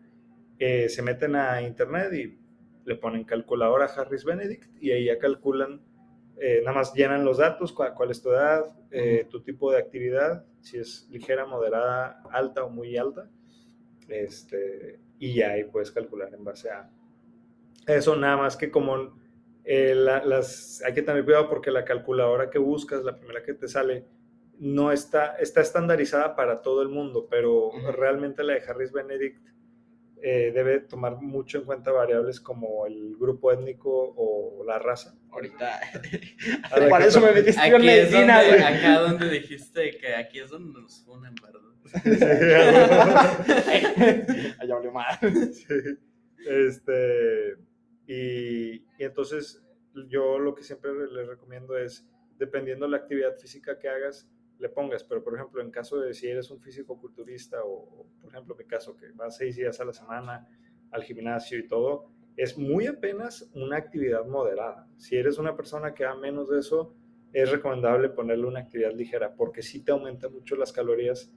eh, 0.61 0.89
se 0.89 1.03
meten 1.03 1.35
a 1.35 1.61
internet 1.61 2.13
y 2.13 2.39
le 2.85 2.95
ponen 2.95 3.25
calculadora 3.25 3.87
Harris 3.87 4.25
Benedict 4.25 4.71
y 4.81 4.93
ahí 4.93 5.07
ya 5.07 5.19
calculan, 5.19 5.83
eh, 6.39 6.61
nada 6.65 6.77
más 6.77 6.95
llenan 6.95 7.25
los 7.25 7.39
datos, 7.39 7.73
cuál, 7.73 7.93
cuál 7.95 8.13
es 8.13 8.23
tu 8.23 8.31
edad, 8.31 8.65
tu 9.29 9.43
tipo 9.43 9.73
de 9.73 9.79
actividad, 9.79 10.47
si 10.61 10.79
es 10.79 11.09
ligera, 11.11 11.47
moderada, 11.47 12.23
alta 12.31 12.63
o 12.63 12.71
muy 12.71 12.97
alta, 12.97 13.29
este, 14.07 15.01
y 15.19 15.35
ya 15.35 15.51
ahí 15.51 15.65
puedes 15.65 15.91
calcular 15.91 16.33
en 16.33 16.45
base 16.45 16.71
a 16.71 16.89
eso, 17.89 18.15
nada 18.15 18.37
más 18.37 18.57
que 18.57 18.71
como 18.71 19.24
eh, 19.65 19.95
la- 19.95 20.25
las, 20.25 20.83
hay 20.85 20.93
que 20.95 21.03
tener 21.03 21.25
cuidado 21.25 21.49
porque 21.49 21.71
la 21.71 21.85
calculadora 21.85 22.51
que 22.51 22.59
buscas, 22.59 23.03
la 23.05 23.17
primera 23.17 23.43
que 23.43 23.55
te 23.55 23.67
sale, 23.69 24.05
no 24.59 24.93
está, 24.93 25.35
está 25.37 25.61
estandarizada 25.63 26.37
para 26.37 26.63
todo 26.63 26.83
el 26.83 26.89
mundo, 26.89 27.27
pero 27.31 27.69
Ujú. 27.69 27.93
realmente 27.93 28.43
la 28.45 28.55
de 28.55 28.63
Harris 28.67 28.93
Benedict 28.93 29.45
eh, 30.27 30.53
debe 30.55 30.81
tomar 30.81 31.17
mucho 31.21 31.59
en 31.59 31.65
cuenta 31.65 31.91
variables 31.93 32.41
como 32.41 32.87
el 32.87 33.15
grupo 33.19 33.53
étnico 33.53 34.15
o 34.17 34.65
la 34.65 34.79
raza. 34.79 35.15
Ahorita. 35.31 35.81
Por 36.89 36.99
¿qué 37.01 37.07
eso 37.09 37.21
me 37.21 37.33
metiste 37.33 37.61
en 37.67 37.75
Aquí 37.75 37.89
es 37.89 38.11
donde, 38.11 38.27
medicina, 38.27 38.43
güey. 38.47 38.63
acá 38.63 38.99
donde 39.01 39.29
dijiste 39.29 39.91
que 39.99 40.15
aquí 40.15 40.39
es 40.41 40.49
donde 40.51 40.81
nos 40.81 41.05
funen, 41.05 41.35
¿verdad? 41.43 41.61
Allá 44.61 44.75
hablé 44.77 44.91
mal. 44.91 45.19
Sí. 45.53 45.75
Este, 46.47 47.57
y, 48.07 48.75
y 48.77 48.85
entonces 48.99 49.65
yo 50.09 50.39
lo 50.39 50.55
que 50.55 50.63
siempre 50.63 50.93
les 51.13 51.27
recomiendo 51.27 51.77
es, 51.77 52.07
dependiendo 52.39 52.87
de 52.87 52.91
la 52.93 52.99
actividad 52.99 53.37
física 53.37 53.79
que 53.79 53.89
hagas, 53.89 54.29
le 54.59 54.69
pongas, 54.69 55.05
pero 55.05 55.23
por 55.23 55.35
ejemplo, 55.35 55.63
en 55.63 55.71
caso 55.71 55.99
de 56.01 56.15
si 56.15 56.29
eres 56.29 56.51
un 56.51 56.61
físico 56.61 56.99
culturista 57.01 57.63
o, 57.65 57.73
o, 57.73 58.07
por 58.21 58.31
ejemplo, 58.33 58.55
mi 58.57 58.65
caso, 58.65 58.97
que 58.97 59.11
vas 59.13 59.37
seis 59.37 59.57
días 59.57 59.81
a 59.81 59.85
la 59.85 59.93
semana 59.93 60.47
al 60.91 61.03
gimnasio 61.03 61.59
y 61.59 61.67
todo, 61.67 62.11
es 62.37 62.57
muy 62.59 62.87
apenas 62.87 63.51
una 63.55 63.77
actividad 63.77 64.25
moderada. 64.27 64.89
Si 64.97 65.17
eres 65.17 65.39
una 65.39 65.57
persona 65.57 65.95
que 65.95 66.05
da 66.05 66.15
menos 66.17 66.49
de 66.51 66.61
eso, 66.61 66.95
es 67.33 67.51
recomendable 67.51 68.09
ponerle 68.11 68.47
una 68.47 68.61
actividad 68.61 68.93
ligera, 68.93 69.35
porque 69.35 69.63
sí 69.63 69.83
te 69.85 69.93
aumenta 69.93 70.29
mucho 70.29 70.57
las 70.57 70.73
calorías 70.73 71.33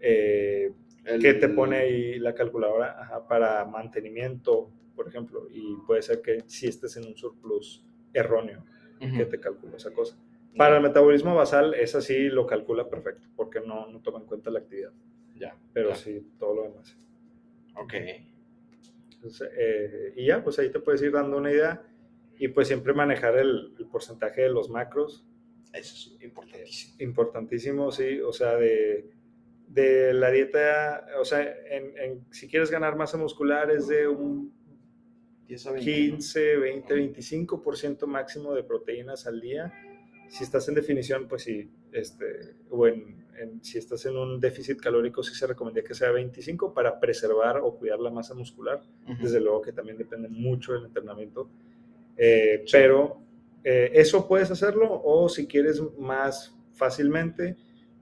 eh, 0.00 0.72
El- 1.04 1.22
que 1.22 1.34
te 1.34 1.48
pone 1.48 1.76
ahí 1.78 2.18
la 2.18 2.34
calculadora 2.34 3.00
ajá, 3.00 3.26
para 3.26 3.64
mantenimiento, 3.64 4.72
por 4.98 5.06
ejemplo, 5.08 5.46
y 5.50 5.76
puede 5.86 6.02
ser 6.02 6.20
que 6.20 6.42
si 6.46 6.66
estés 6.66 6.96
en 6.96 7.06
un 7.06 7.16
surplus 7.16 7.84
erróneo 8.12 8.64
Ujú. 9.00 9.16
que 9.16 9.24
te 9.26 9.38
calcula 9.38 9.76
esa 9.76 9.92
cosa. 9.94 10.18
Para 10.56 10.78
el 10.78 10.82
metabolismo 10.82 11.36
basal, 11.36 11.72
es 11.74 11.94
así, 11.94 12.28
lo 12.28 12.44
calcula 12.48 12.88
perfecto, 12.90 13.28
porque 13.36 13.60
no, 13.60 13.86
no 13.86 14.00
toma 14.02 14.18
en 14.18 14.26
cuenta 14.26 14.50
la 14.50 14.58
actividad, 14.58 14.92
Ya. 15.36 15.56
pero 15.72 15.90
ya. 15.90 15.94
sí, 15.94 16.32
todo 16.38 16.56
lo 16.56 16.62
demás. 16.64 16.98
Ok. 17.76 17.94
Entonces, 19.14 19.48
eh, 19.56 20.14
y 20.16 20.26
ya, 20.26 20.42
pues 20.42 20.58
ahí 20.58 20.70
te 20.70 20.80
puedes 20.80 21.00
ir 21.02 21.12
dando 21.12 21.36
una 21.36 21.52
idea 21.52 21.82
y 22.38 22.48
pues 22.48 22.66
siempre 22.68 22.92
manejar 22.92 23.38
el, 23.38 23.74
el 23.78 23.86
porcentaje 23.86 24.42
de 24.42 24.48
los 24.50 24.68
macros, 24.68 25.24
Eso 25.72 25.94
es 26.16 26.22
importantísimo. 26.24 26.96
importantísimo, 27.00 27.92
sí, 27.92 28.20
o 28.20 28.32
sea, 28.32 28.56
de, 28.56 29.10
de 29.68 30.12
la 30.14 30.30
dieta, 30.32 31.06
o 31.20 31.24
sea, 31.24 31.42
en, 31.42 31.96
en- 31.98 32.26
si 32.32 32.48
quieres 32.48 32.70
ganar 32.70 32.96
masa 32.96 33.16
muscular 33.16 33.70
es 33.70 33.86
de 33.86 34.08
un 34.08 34.52
10 35.48 35.66
a 35.66 35.72
20. 35.72 35.84
15, 35.90 36.56
20, 36.56 36.94
25% 36.94 38.06
máximo 38.06 38.54
de 38.54 38.62
proteínas 38.62 39.26
al 39.26 39.40
día. 39.40 39.72
Si 40.28 40.44
estás 40.44 40.68
en 40.68 40.74
definición, 40.74 41.26
pues 41.26 41.42
sí, 41.44 41.70
este, 41.92 42.54
o 42.70 42.86
en, 42.86 43.24
en- 43.40 43.64
si 43.64 43.78
estás 43.78 44.04
en 44.04 44.16
un 44.16 44.38
déficit 44.40 44.78
calórico, 44.78 45.22
sí 45.22 45.34
se 45.34 45.46
recomendaría 45.46 45.88
que 45.88 45.94
sea 45.94 46.10
25 46.10 46.74
para 46.74 47.00
preservar 47.00 47.58
o 47.62 47.74
cuidar 47.76 47.98
la 47.98 48.10
masa 48.10 48.34
muscular. 48.34 48.82
Desde 49.22 49.40
luego 49.40 49.62
que 49.62 49.72
también 49.72 49.96
depende 49.96 50.28
mucho 50.28 50.74
del 50.74 50.84
entrenamiento. 50.84 51.48
Eh, 52.16 52.64
Pero 52.70 53.20
eh, 53.64 53.90
eso 53.94 54.28
puedes 54.28 54.50
hacerlo 54.50 55.00
o 55.02 55.28
si 55.30 55.46
quieres 55.46 55.80
más 55.98 56.54
fácilmente, 56.74 57.56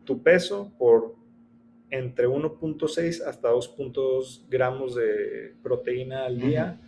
tu 0.05 0.20
peso 0.23 0.73
por 0.78 1.14
entre 1.90 2.27
1.6 2.27 3.23
hasta 3.24 3.52
2.2 3.52 4.43
gramos 4.51 4.97
de 4.97 5.55
proteína 5.62 6.24
al 6.27 6.40
día 6.40 6.81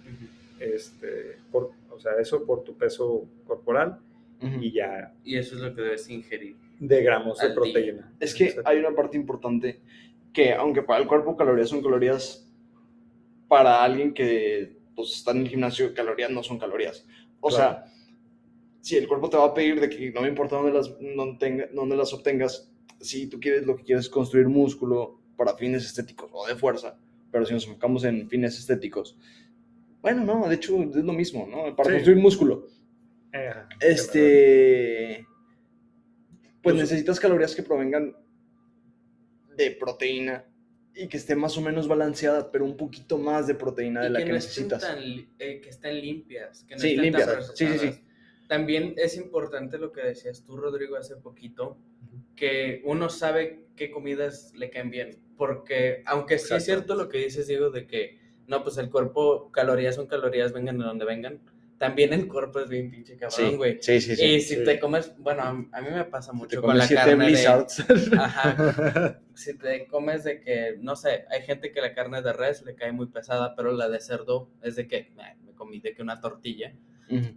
este, 0.61 1.39
por, 1.51 1.71
o 1.91 1.99
sea, 2.01 2.13
eso 2.21 2.45
por 2.45 2.63
tu 2.65 2.77
peso 2.77 3.27
corporal 3.47 3.99
Ujú. 4.43 4.61
y 4.63 4.73
ya 4.73 5.15
Y 5.25 5.37
eso 5.37 5.57
es 5.57 5.61
lo 5.63 5.75
que 5.75 5.83
debes 5.83 6.09
ingerir. 6.11 6.57
de 6.81 7.03
gramos 7.03 7.39
de 7.39 7.47
día. 7.47 7.55
proteína. 7.55 8.13
Es 8.21 8.35
que 8.35 8.55
hay 8.65 8.79
una 8.79 8.95
parte 8.95 9.17
importante 9.17 9.81
que, 10.33 10.53
aunque 10.55 10.83
para 10.83 11.01
el 11.03 11.09
cuerpo 11.09 11.37
calorías 11.37 11.69
son 11.69 11.83
calorías, 11.83 12.49
para 13.49 13.83
alguien 13.83 14.13
que 14.13 14.77
pues, 14.95 15.15
está 15.15 15.31
en 15.33 15.39
el 15.39 15.49
gimnasio, 15.49 15.95
calorías 15.95 16.31
no 16.31 16.43
son 16.43 16.59
calorías. 16.59 17.07
O 17.41 17.49
Claro. 17.49 17.83
sea, 17.83 17.93
si 18.81 18.97
el 18.97 19.09
cuerpo 19.09 19.29
te 19.31 19.37
va 19.37 19.47
a 19.47 19.55
pedir 19.55 19.81
de 19.81 19.89
que 19.89 20.13
no 20.13 20.23
me 20.23 20.29
importa 20.29 20.57
dónde 20.57 20.73
las, 20.73 20.89
dónde 21.17 21.39
tenga- 21.39 21.69
dónde 21.73 21.97
las 21.97 22.13
obtengas, 22.13 22.71
si 23.01 23.29
tú 23.29 23.39
quieres 23.41 23.67
lo 23.67 23.77
que 23.77 23.85
quieres 23.85 24.05
es 24.07 24.11
construir 24.11 24.49
músculo 24.49 25.19
para 25.37 25.55
fines 25.57 25.85
estéticos 25.85 26.31
o 26.33 26.47
de 26.47 26.55
fuerza, 26.57 26.99
pero 27.31 27.45
si 27.47 27.55
nos 27.55 27.67
enfocamos 27.67 28.05
en 28.05 28.29
fines 28.29 28.59
estéticos, 28.59 29.17
bueno, 30.15 30.25
no, 30.41 30.49
de 30.49 30.55
hecho 30.55 30.81
es 30.83 30.97
lo 30.97 31.13
mismo, 31.13 31.47
¿no? 31.47 31.75
Para 31.77 31.91
Sí. 31.91 31.95
construir 31.97 32.19
músculo. 32.19 32.67
Eh, 33.33 33.53
Este. 33.81 35.27
Pues 36.63 36.75
Pues- 36.75 36.77
necesitas 36.77 37.21
calorías 37.21 37.55
que 37.55 37.63
provengan 37.63 38.15
de 39.57 39.71
proteína 39.73 40.45
y 40.95 41.07
que 41.09 41.17
esté 41.17 41.35
más 41.37 41.57
o 41.57 41.61
menos 41.61 41.87
balanceada, 41.89 42.51
pero 42.51 42.65
un 42.65 42.77
poquito 42.77 43.19
más 43.19 43.47
de 43.47 43.55
proteína 43.55 44.03
de 44.03 44.09
y 44.09 44.13
la 44.13 44.19
que, 44.19 44.25
que, 44.27 44.31
no 44.33 44.37
estén 44.39 44.69
necesitas. 44.69 44.83
tan 44.83 45.29
eh, 45.39 45.61
que 45.61 45.69
estén 45.69 46.01
limpias. 46.01 46.65
Que 46.65 46.75
no 46.75 46.81
Sí, 46.81 46.89
estén 46.89 47.03
limpias. 47.05 47.27
tan 47.27 47.57
Sí, 47.57 47.67
sí, 47.67 47.79
sí. 47.93 48.01
También 48.49 48.95
es 48.97 49.17
importante 49.17 49.79
lo 49.79 49.93
que 49.93 50.01
decías 50.03 50.43
tú, 50.45 50.57
Rodrigo, 50.57 50.97
hace 50.97 51.17
poquito, 51.17 51.79
que 52.35 52.83
uno 52.85 53.09
sabe 53.11 53.67
qué 53.77 53.91
comidas 53.91 54.53
le 54.57 54.71
caen 54.71 54.91
bien. 54.91 55.19
Porque, 55.37 56.03
aunque 56.07 56.39
sí 56.39 56.47
es 56.47 56.51
Exacto. 56.51 56.65
cierto 56.65 56.95
lo 56.97 57.09
que 57.09 57.19
dices, 57.19 57.47
Diego, 57.47 57.71
de 57.71 57.87
que 57.87 58.18
no, 58.49 58.63
pues 58.65 58.77
el 58.79 58.91
cuerpo, 58.91 59.51
calorías 59.53 59.95
son 59.95 60.07
calorías, 60.07 60.53
vengan 60.53 60.79
de 60.79 60.85
donde 60.85 61.05
vengan, 61.05 61.41
también 61.79 62.13
el 62.13 62.27
cuerpo 62.27 62.59
es 62.59 62.69
bien 62.69 62.91
pinche 62.91 63.17
cabrón, 63.17 63.57
güey. 63.57 63.79
Sí, 63.81 64.01
sí, 64.01 64.17
sí. 64.17 64.25
y 64.25 64.41
si 64.41 64.57
sí. 64.57 64.65
te 64.65 64.81
comes, 64.81 65.15
bueno, 65.19 65.43
a, 65.43 65.51
a 65.51 65.81
mí 65.81 65.89
me 65.93 66.05
pasa 66.05 66.33
Te 66.33 66.37
mucho 66.39 66.61
con 66.61 66.71
comes 66.71 66.79
la 66.79 66.87
siete 66.87 67.03
carne 67.05 67.31
de... 67.31 68.17
Ajá. 68.19 69.21
Si 69.35 69.57
te 69.57 69.87
comes 69.87 70.25
de 70.25 70.41
que, 70.41 70.77
no 70.81 70.97
sé, 70.97 71.25
hay 71.31 71.43
gente 71.43 71.71
que 71.71 71.81
la 71.81 71.95
carne 71.95 72.21
de 72.23 72.33
res 72.33 72.65
le 72.65 72.75
cae 72.75 72.91
muy 72.91 73.07
pesada, 73.07 73.55
pero 73.55 73.71
la 73.73 73.89
de 73.89 74.01
cerdo 74.01 74.51
es 74.63 74.75
de 74.75 74.89
que, 74.89 74.97
"Eh, 74.97 75.37
me 75.45 75.53
comí 75.55 75.79
de 75.79 75.95
que 75.95 76.03
una 76.03 76.21
tortilla. 76.21 76.75
Ujú. 77.09 77.29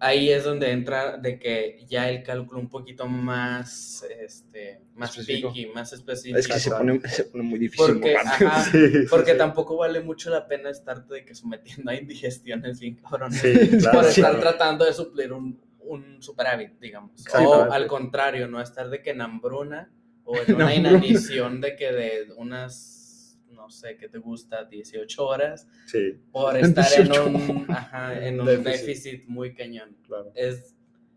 Ahí 0.00 0.30
es 0.30 0.44
donde 0.44 0.70
entra 0.70 1.16
de 1.16 1.40
que 1.40 1.84
ya 1.88 2.08
el 2.08 2.22
cálculo 2.22 2.60
un 2.60 2.68
poquito 2.68 3.06
más, 3.08 4.04
este, 4.20 4.80
más 4.94 5.10
Específico. 5.10 5.52
picky, 5.52 5.66
más 5.72 5.92
específico. 5.92 6.38
Es 6.38 6.46
que 6.46 6.60
se 6.60 6.70
pone, 6.70 7.00
se 7.08 7.24
pone 7.24 7.42
muy 7.42 7.58
difícil. 7.58 7.94
Porque, 7.94 8.16
ajá, 8.16 8.62
Sí, 8.70 8.78
porque 9.10 9.32
sí. 9.32 9.38
tampoco 9.38 9.76
vale 9.76 10.00
mucho 10.00 10.30
la 10.30 10.46
pena 10.46 10.70
estarte 10.70 11.14
de 11.14 11.24
que 11.24 11.34
sometiendo 11.34 11.90
a 11.90 11.96
indigestiones 11.96 12.78
bien 12.78 12.94
cabrones 12.94 13.40
Sí, 13.40 13.52
por 13.52 13.78
claro, 13.80 14.00
estar 14.02 14.14
claro. 14.14 14.38
tratando 14.40 14.84
de 14.84 14.92
suplir 14.92 15.32
un, 15.32 15.60
un 15.80 16.22
superávit, 16.22 16.78
digamos. 16.78 17.24
O 17.44 17.62
al 17.72 17.86
contrario, 17.88 18.46
no 18.46 18.60
estar 18.60 18.88
de 18.90 19.02
que 19.02 19.10
en 19.10 19.20
hambruna 19.20 19.90
o 20.22 20.36
en 20.36 20.54
una 20.54 20.74
inanición 20.76 21.60
de 21.60 21.74
que 21.74 21.92
de 21.92 22.26
unas, 22.36 23.07
no 23.52 23.70
sé, 23.70 23.96
¿qué 23.96 24.08
te 24.08 24.18
gusta? 24.18 24.64
18 24.64 25.26
horas 25.26 25.68
Sí, 25.86 26.18
por 26.32 26.56
estar 26.58 26.86
en 26.96 27.04
18 27.08 27.26
un, 27.26 27.66
ajá, 27.70 28.26
en 28.26 28.40
un 28.40 28.46
Déficit. 28.46 28.66
déficit. 28.86 29.24
muy 29.28 29.54
cañón. 29.54 29.96
claro. 30.06 30.30
Es, 30.34 30.74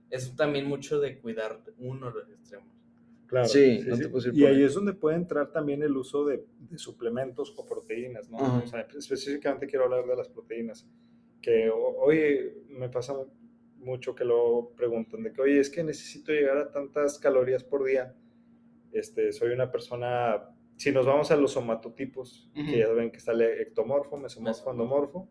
es 0.09 0.35
también 0.35 0.65
mucho 0.65 0.99
de 0.99 1.19
cuidar 1.19 1.61
uno 1.77 2.07
de 2.11 2.19
los 2.19 2.29
extremos. 2.29 2.67
Claro, 3.27 3.47
Sí, 3.47 3.79
no 3.87 3.97
te 3.97 4.09
puedes 4.09 4.27
ir 4.27 4.33
Y 4.35 4.41
por 4.41 4.49
ahí 4.49 4.55
ahí. 4.57 4.63
es 4.63 4.73
donde 4.73 4.91
puede 4.93 5.15
entrar 5.15 5.51
también 5.53 5.81
el 5.83 5.95
uso 5.95 6.25
de, 6.25 6.43
de 6.69 6.77
suplementos 6.77 7.53
o 7.55 7.65
proteínas, 7.65 8.29
¿no? 8.29 8.61
O 8.61 8.67
sea, 8.67 8.85
específicamente 8.97 9.67
quiero 9.67 9.85
hablar 9.85 10.05
de 10.05 10.15
las 10.17 10.27
proteínas. 10.27 10.85
Que, 11.41 11.69
oye, 11.69 12.57
me 12.67 12.89
pasa 12.89 13.15
mucho 13.77 14.13
que 14.13 14.25
lo 14.25 14.73
preguntan, 14.75 15.23
de 15.23 15.31
que, 15.31 15.41
oye, 15.41 15.59
es 15.61 15.69
que 15.69 15.81
necesito 15.81 16.33
llegar 16.33 16.57
a 16.57 16.71
tantas 16.71 17.17
calorías 17.19 17.63
por 17.63 17.85
día. 17.85 18.13
Este, 18.91 19.31
soy 19.31 19.51
una 19.53 19.71
persona, 19.71 20.49
si 20.81 20.91
nos 20.91 21.05
vamos 21.05 21.29
a 21.29 21.35
los 21.35 21.51
somatotipos, 21.51 22.49
que 22.55 22.79
ya 22.79 22.87
ven 22.89 23.11
que 23.11 23.17
está 23.17 23.33
el 23.33 23.41
ectomorfo, 23.41 24.17
mesomorfo, 24.17 24.71
endomorfo, 24.71 25.29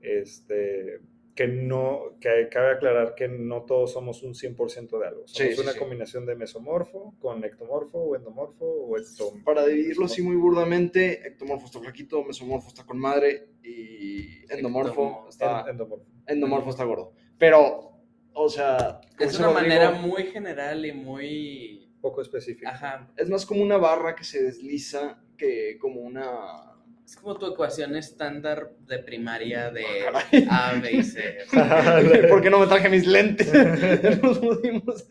este, 0.00 1.00
que 1.34 1.46
no, 1.46 2.16
que 2.20 2.48
cabe 2.50 2.72
aclarar 2.72 3.14
que 3.14 3.28
no 3.28 3.62
todos 3.62 3.92
somos 3.92 4.24
un 4.24 4.34
100% 4.34 4.98
de 4.98 5.06
algo. 5.06 5.22
Somos 5.28 5.54
sí, 5.54 5.60
una 5.60 5.70
sí. 5.72 5.78
combinación 5.78 6.26
de 6.26 6.34
mesomorfo 6.34 7.14
con 7.20 7.44
ectomorfo 7.44 7.98
o 7.98 8.16
endomorfo 8.16 8.64
o 8.64 8.96
ectom- 8.96 9.44
Para 9.44 9.64
dividirlo 9.66 10.06
así 10.06 10.20
muy 10.20 10.34
burdamente, 10.34 11.26
ectomorfo 11.28 11.66
está 11.66 11.78
flaquito, 11.78 12.24
mesomorfo 12.24 12.66
está 12.68 12.84
con 12.84 12.98
madre 12.98 13.50
y 13.62 14.44
endomorfo 14.52 14.90
Ectomo- 15.26 15.28
está, 15.28 15.60
en- 15.62 15.68
endomorfo. 15.70 16.06
endomorfo 16.26 16.70
está 16.70 16.84
gordo. 16.84 17.12
Pero, 17.38 17.92
o 18.34 18.48
sea, 18.48 19.00
Es 19.20 19.38
una 19.38 19.48
Rodrigo, 19.52 19.68
manera 19.68 19.90
muy 19.92 20.24
general 20.24 20.84
y 20.84 20.92
muy... 20.92 21.87
Poco 22.00 22.22
específico. 22.22 22.68
Ajá, 22.68 23.08
es 23.16 23.28
más 23.28 23.44
como 23.44 23.62
una 23.62 23.76
barra 23.76 24.14
que 24.14 24.24
se 24.24 24.42
desliza 24.42 25.22
que 25.36 25.78
como 25.80 26.00
una... 26.00 26.74
Es 27.04 27.16
como 27.16 27.38
tu 27.38 27.46
ecuación 27.46 27.96
estándar 27.96 28.74
de 28.86 28.98
primaria 28.98 29.70
de 29.70 29.84
Caray. 30.04 30.46
A, 30.50 30.78
B 30.78 30.92
y 30.92 31.02
C. 31.02 31.38
¿Por 32.28 32.42
qué 32.42 32.50
no 32.50 32.60
me 32.60 32.66
traje 32.66 32.90
mis 32.90 33.06
lentes? 33.06 33.50
Nos 34.22 34.38
pudimos. 34.38 35.08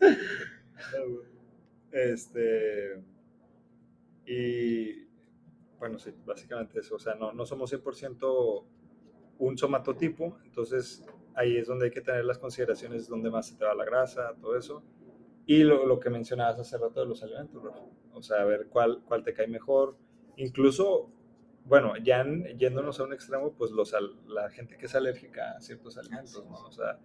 Este. 1.90 3.02
Y. 4.26 5.08
Bueno, 5.80 5.98
sí, 5.98 6.14
básicamente 6.24 6.78
eso. 6.78 6.94
O 6.94 6.98
sea, 7.00 7.16
no, 7.16 7.32
no 7.32 7.44
somos 7.44 7.72
100% 7.72 8.64
un 9.38 9.58
somatotipo. 9.58 10.38
Entonces, 10.44 11.04
ahí 11.34 11.56
es 11.56 11.66
donde 11.66 11.86
hay 11.86 11.90
que 11.90 12.00
tener 12.00 12.24
las 12.24 12.38
consideraciones 12.38 13.08
donde 13.08 13.30
más 13.30 13.48
se 13.48 13.56
te 13.56 13.64
va 13.64 13.74
la 13.74 13.84
grasa, 13.84 14.34
todo 14.40 14.56
eso. 14.56 14.82
Y 15.48 15.64
lo, 15.64 15.86
lo 15.86 15.98
que 15.98 16.10
mencionabas 16.10 16.60
hace 16.60 16.76
rato 16.76 17.00
de 17.00 17.06
los 17.06 17.22
alimentos, 17.22 17.62
Rafa. 17.62 17.80
O 18.12 18.22
sea, 18.22 18.42
a 18.42 18.44
ver 18.44 18.66
cuál, 18.68 19.00
cuál 19.06 19.22
te 19.24 19.32
cae 19.32 19.46
mejor. 19.48 19.96
Incluso, 20.36 21.10
bueno, 21.64 21.94
ya 21.96 22.20
en- 22.20 22.44
yéndonos 22.58 23.00
a 23.00 23.04
un 23.04 23.14
extremo, 23.14 23.54
pues 23.54 23.70
los, 23.70 23.94
la 24.26 24.50
gente 24.50 24.76
que 24.76 24.84
es 24.86 24.94
alérgica 24.94 25.52
a 25.56 25.60
ciertos 25.62 25.96
alimentos, 25.96 26.44
¿no? 26.46 26.56
O 26.66 26.70
sea, 26.70 26.98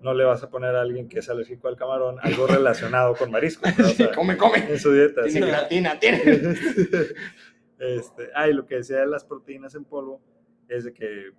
no 0.00 0.14
le 0.14 0.22
vas 0.24 0.42
a 0.44 0.50
poner 0.50 0.76
a 0.76 0.82
alguien 0.82 1.08
que 1.08 1.18
es 1.18 1.28
alérgico 1.28 1.66
al 1.66 1.74
camarón 1.76 2.18
algo 2.22 2.46
relacionado 2.46 3.14
con 3.16 3.30
mariscos. 3.32 3.76
¿no? 3.76 3.84
O 3.84 3.88
Sí, 3.88 4.04
come, 4.14 4.36
come. 4.36 4.58
en 4.70 4.78
su 4.78 4.92
dieta. 4.92 5.22
Tiene 5.24 5.52
sí. 5.68 5.98
tiene. 6.00 6.22
este, 7.78 8.30
ah, 8.34 8.48
y 8.48 8.52
lo 8.52 8.66
que 8.66 8.76
decía 8.76 9.00
de 9.00 9.06
las 9.06 9.24
proteínas 9.24 9.74
en 9.74 9.84
polvo 9.84 10.20
es 10.68 10.84
de 10.84 10.92
que 10.92 11.32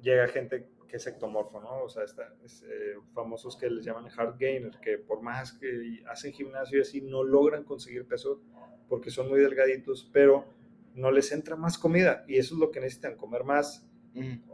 llega 0.00 0.28
gente 0.28 0.68
que 0.88 0.96
es 0.96 1.06
ectomorfo, 1.06 1.60
¿no? 1.60 1.82
O 1.84 1.88
sea, 1.88 2.04
está, 2.04 2.34
es, 2.44 2.62
eh, 2.62 2.94
famosos 3.12 3.56
que 3.56 3.68
les 3.70 3.84
llaman 3.84 4.06
hard 4.16 4.36
gainer, 4.38 4.78
que 4.80 4.98
por 4.98 5.22
más 5.22 5.52
que 5.52 6.02
hacen 6.10 6.32
gimnasio 6.32 6.78
y 6.78 6.80
así, 6.80 7.00
no 7.02 7.22
logran 7.22 7.64
conseguir 7.64 8.06
peso 8.06 8.40
porque 8.88 9.10
son 9.10 9.28
muy 9.28 9.38
delgaditos, 9.40 10.08
pero 10.12 10.46
no 10.94 11.10
les 11.10 11.30
entra 11.32 11.56
más 11.56 11.78
comida 11.78 12.24
y 12.26 12.38
eso 12.38 12.54
es 12.54 12.60
lo 12.60 12.70
que 12.70 12.80
necesitan, 12.80 13.16
comer 13.16 13.44
más, 13.44 13.86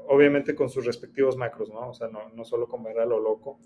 obviamente 0.08 0.54
con 0.54 0.68
sus 0.68 0.84
respectivos 0.84 1.36
macros, 1.36 1.70
¿no? 1.70 1.88
O 1.88 1.94
sea, 1.94 2.08
no, 2.08 2.28
no 2.30 2.44
solo 2.44 2.68
comer 2.68 2.98
a 2.98 3.06
lo 3.06 3.18
loco. 3.20 3.58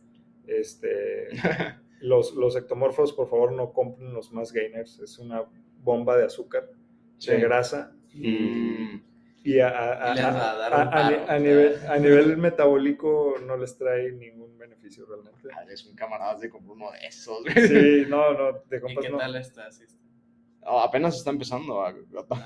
Este, 0.47 1.29
los, 2.01 2.35
los 2.35 2.55
ectomorfos, 2.55 3.13
por 3.13 3.29
favor, 3.29 3.53
no 3.53 3.73
compren 3.73 4.13
los 4.13 4.31
más 4.33 4.53
gainers, 4.53 5.01
es 5.01 5.19
una 5.19 5.45
bomba 5.83 6.17
de 6.17 6.25
azúcar, 6.25 6.71
Sí. 7.17 7.33
de 7.33 7.41
grasa 7.41 7.97
y, 8.13 8.31
Mm. 8.31 9.03
Y 9.51 9.61
a, 9.61 9.69
a- 9.69 10.15
Y 10.17 10.21
a 10.21 11.39
nivel, 11.39 11.79
sea. 11.79 11.93
a 11.95 11.99
nivel 11.99 12.37
metabólico 12.37 13.35
no 13.47 13.57
les 13.57 13.77
trae 13.79 14.13
ningún 14.13 14.57
beneficio 14.59 15.07
realmente. 15.07 15.49
Ah, 15.57 15.63
Eres 15.63 15.87
un 15.87 15.95
camarada 15.97 16.39
de 16.39 16.51
comprar 16.51 16.73
uno 16.77 16.91
de 16.93 17.07
esos. 17.07 17.39
Sí, 17.69 18.05
no, 18.09 18.33
no, 18.35 18.61
de 18.69 18.77
¿Y 18.77 18.81
compas 18.81 19.05
qué 19.05 19.11
no. 19.11 19.19
tal 19.19 19.37
estás? 19.37 19.81
Ah, 20.63 20.85
apenas 20.85 21.17
está 21.17 21.31
empezando 21.31 21.83
a, 21.83 21.95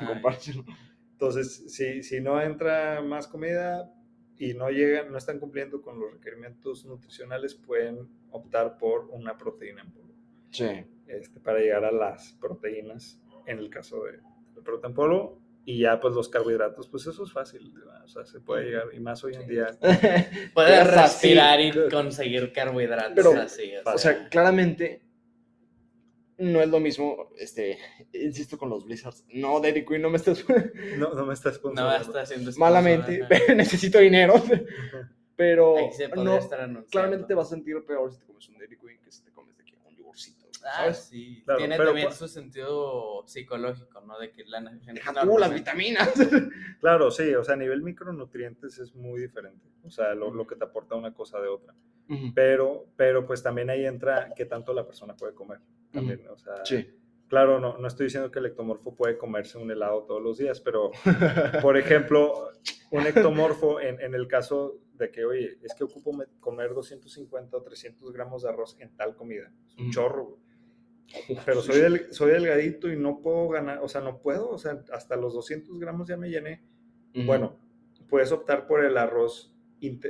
comprárselo. 0.06 0.64
Entonces, 1.12 1.72
si, 1.72 2.02
si 2.02 2.20
no 2.20 2.40
entra 2.40 3.00
más 3.02 3.26
comida 3.26 3.92
y 4.38 4.54
no 4.54 4.70
llegan, 4.70 5.10
no 5.12 5.18
están 5.18 5.38
cumpliendo 5.38 5.80
con 5.82 5.98
los 6.00 6.12
requerimientos 6.12 6.84
nutricionales, 6.84 7.54
pueden 7.54 8.08
optar 8.30 8.76
por 8.78 9.08
una 9.10 9.36
proteína 9.36 9.82
en 9.82 9.92
polvo 9.92 10.14
Sí. 10.50 10.66
este, 11.06 11.40
para 11.40 11.58
llegar 11.60 11.84
a 11.84 11.92
las 11.92 12.32
proteínas 12.40 13.20
en 13.46 13.58
el 13.58 13.70
caso 13.70 14.04
de, 14.04 14.12
de 14.54 14.62
proteína 14.62 14.88
en 14.88 14.94
polvo. 14.94 15.41
Y 15.64 15.78
ya, 15.78 16.00
pues 16.00 16.14
los 16.14 16.28
carbohidratos, 16.28 16.88
pues 16.88 17.06
eso 17.06 17.22
es 17.24 17.32
fácil, 17.32 17.72
¿verdad? 17.72 18.02
o 18.04 18.08
sea, 18.08 18.24
se 18.24 18.40
puede 18.40 18.64
llegar, 18.64 18.86
y 18.92 18.98
más 18.98 19.22
hoy 19.22 19.34
en 19.34 19.46
día. 19.46 19.66
Puedes 20.54 20.80
así. 20.80 20.90
respirar 20.90 21.60
y 21.60 21.72
conseguir 21.88 22.52
carbohidratos 22.52 23.12
Pero, 23.14 23.40
así. 23.40 23.70
O 23.84 23.98
sea, 23.98 24.28
claramente 24.28 25.02
no 26.38 26.60
es 26.60 26.68
lo 26.68 26.80
mismo, 26.80 27.30
este, 27.38 27.78
insisto 28.12 28.58
con 28.58 28.68
los 28.70 28.84
Blizzards. 28.84 29.24
No, 29.32 29.60
Dairy 29.60 29.84
Queen, 29.84 30.02
no 30.02 30.10
me 30.10 30.16
estás 30.16 30.44
No, 30.98 31.14
no 31.14 31.26
me 31.26 31.34
estás 31.34 31.54
no 31.54 31.58
sponsoreando. 31.60 32.06
está 32.08 32.22
haciendo 32.22 32.50
malamente, 32.56 33.20
necesito 33.54 33.98
dinero. 34.00 34.34
Pero 35.36 35.76
Ahí 35.76 35.92
se 35.92 36.08
podría 36.08 36.40
no, 36.66 36.84
claramente 36.86 37.26
te 37.26 37.34
vas 37.34 37.46
a 37.46 37.50
sentir 37.50 37.76
peor 37.86 38.12
si 38.12 38.18
te 38.18 38.26
comes 38.26 38.48
un 38.48 38.58
Dairy 38.58 38.76
Queen 38.78 39.00
que 39.00 39.10
si 39.10 39.22
te 39.22 39.30
comes 39.32 39.56
de 39.56 39.64
que 39.64 39.76
un 39.84 39.96
yogurcito. 39.96 40.46
Ah, 40.64 40.92
sí. 40.92 41.42
Claro, 41.44 41.58
Tiene 41.58 41.76
pero 41.76 41.88
también 41.90 42.12
su 42.12 42.28
sentido 42.28 43.24
psicológico, 43.26 44.00
¿no? 44.02 44.18
De 44.18 44.30
que 44.30 44.44
la 44.44 44.60
gente 44.62 44.92
Deja 44.94 45.22
tú 45.22 45.38
las 45.38 45.52
vitaminas. 45.52 46.10
Claro, 46.80 47.10
sí, 47.12 47.32
o 47.34 47.44
sea, 47.44 47.54
a 47.54 47.58
nivel 47.58 47.82
micronutrientes 47.82 48.78
es 48.78 48.94
muy 48.94 49.20
diferente. 49.20 49.68
O 49.84 49.90
sea, 49.90 50.14
lo, 50.14 50.32
lo 50.34 50.46
que 50.46 50.56
te 50.56 50.64
aporta 50.64 50.94
una 50.96 51.14
cosa 51.14 51.40
de 51.40 51.48
otra. 51.48 51.74
Pero, 52.34 52.86
pero 52.96 53.24
pues 53.24 53.42
también 53.42 53.70
ahí 53.70 53.86
entra 53.86 54.32
qué 54.36 54.44
tanto 54.44 54.74
la 54.74 54.84
persona 54.86 55.16
puede 55.16 55.32
comer. 55.34 55.60
También, 55.92 56.26
o 56.28 56.36
sea, 56.36 56.62
Sí. 56.64 56.86
claro, 57.28 57.58
no, 57.58 57.78
no 57.78 57.86
estoy 57.88 58.04
diciendo 58.06 58.30
que 58.30 58.38
el 58.40 58.46
ectomorfo 58.46 58.94
puede 58.94 59.16
comerse 59.16 59.56
un 59.56 59.70
helado 59.70 60.02
todos 60.02 60.20
los 60.22 60.36
días, 60.36 60.60
pero, 60.60 60.90
por 61.62 61.76
ejemplo, 61.78 62.50
un 62.90 63.06
ectomorfo 63.06 63.80
en, 63.80 63.98
en 64.00 64.14
el 64.14 64.28
caso 64.28 64.78
de 64.94 65.10
que, 65.10 65.24
oye, 65.24 65.58
es 65.62 65.74
que 65.74 65.84
ocupo 65.84 66.12
me- 66.12 66.26
comer 66.40 66.74
250 66.74 67.56
o 67.56 67.62
300 67.62 68.12
gramos 68.12 68.42
de 68.42 68.50
arroz 68.50 68.76
en 68.78 68.94
tal 68.96 69.16
comida. 69.16 69.50
Es 69.66 69.76
un 69.78 69.90
chorro, 69.90 70.24
güey. 70.26 70.42
Pero 71.44 71.60
soy, 71.62 71.80
del- 71.80 72.12
soy 72.12 72.30
delgadito 72.32 72.90
y 72.90 72.96
no 72.96 73.20
puedo 73.20 73.48
ganar, 73.48 73.80
o 73.82 73.88
sea, 73.88 74.00
no 74.00 74.18
puedo, 74.18 74.48
o 74.50 74.58
sea, 74.58 74.82
hasta 74.92 75.16
los 75.16 75.34
200 75.34 75.78
gramos 75.78 76.08
ya 76.08 76.16
me 76.16 76.28
llené. 76.30 76.62
Bueno, 77.26 77.56
puedes 78.08 78.32
optar 78.32 78.66
por 78.66 78.84
el 78.84 78.96
arroz, 78.96 79.54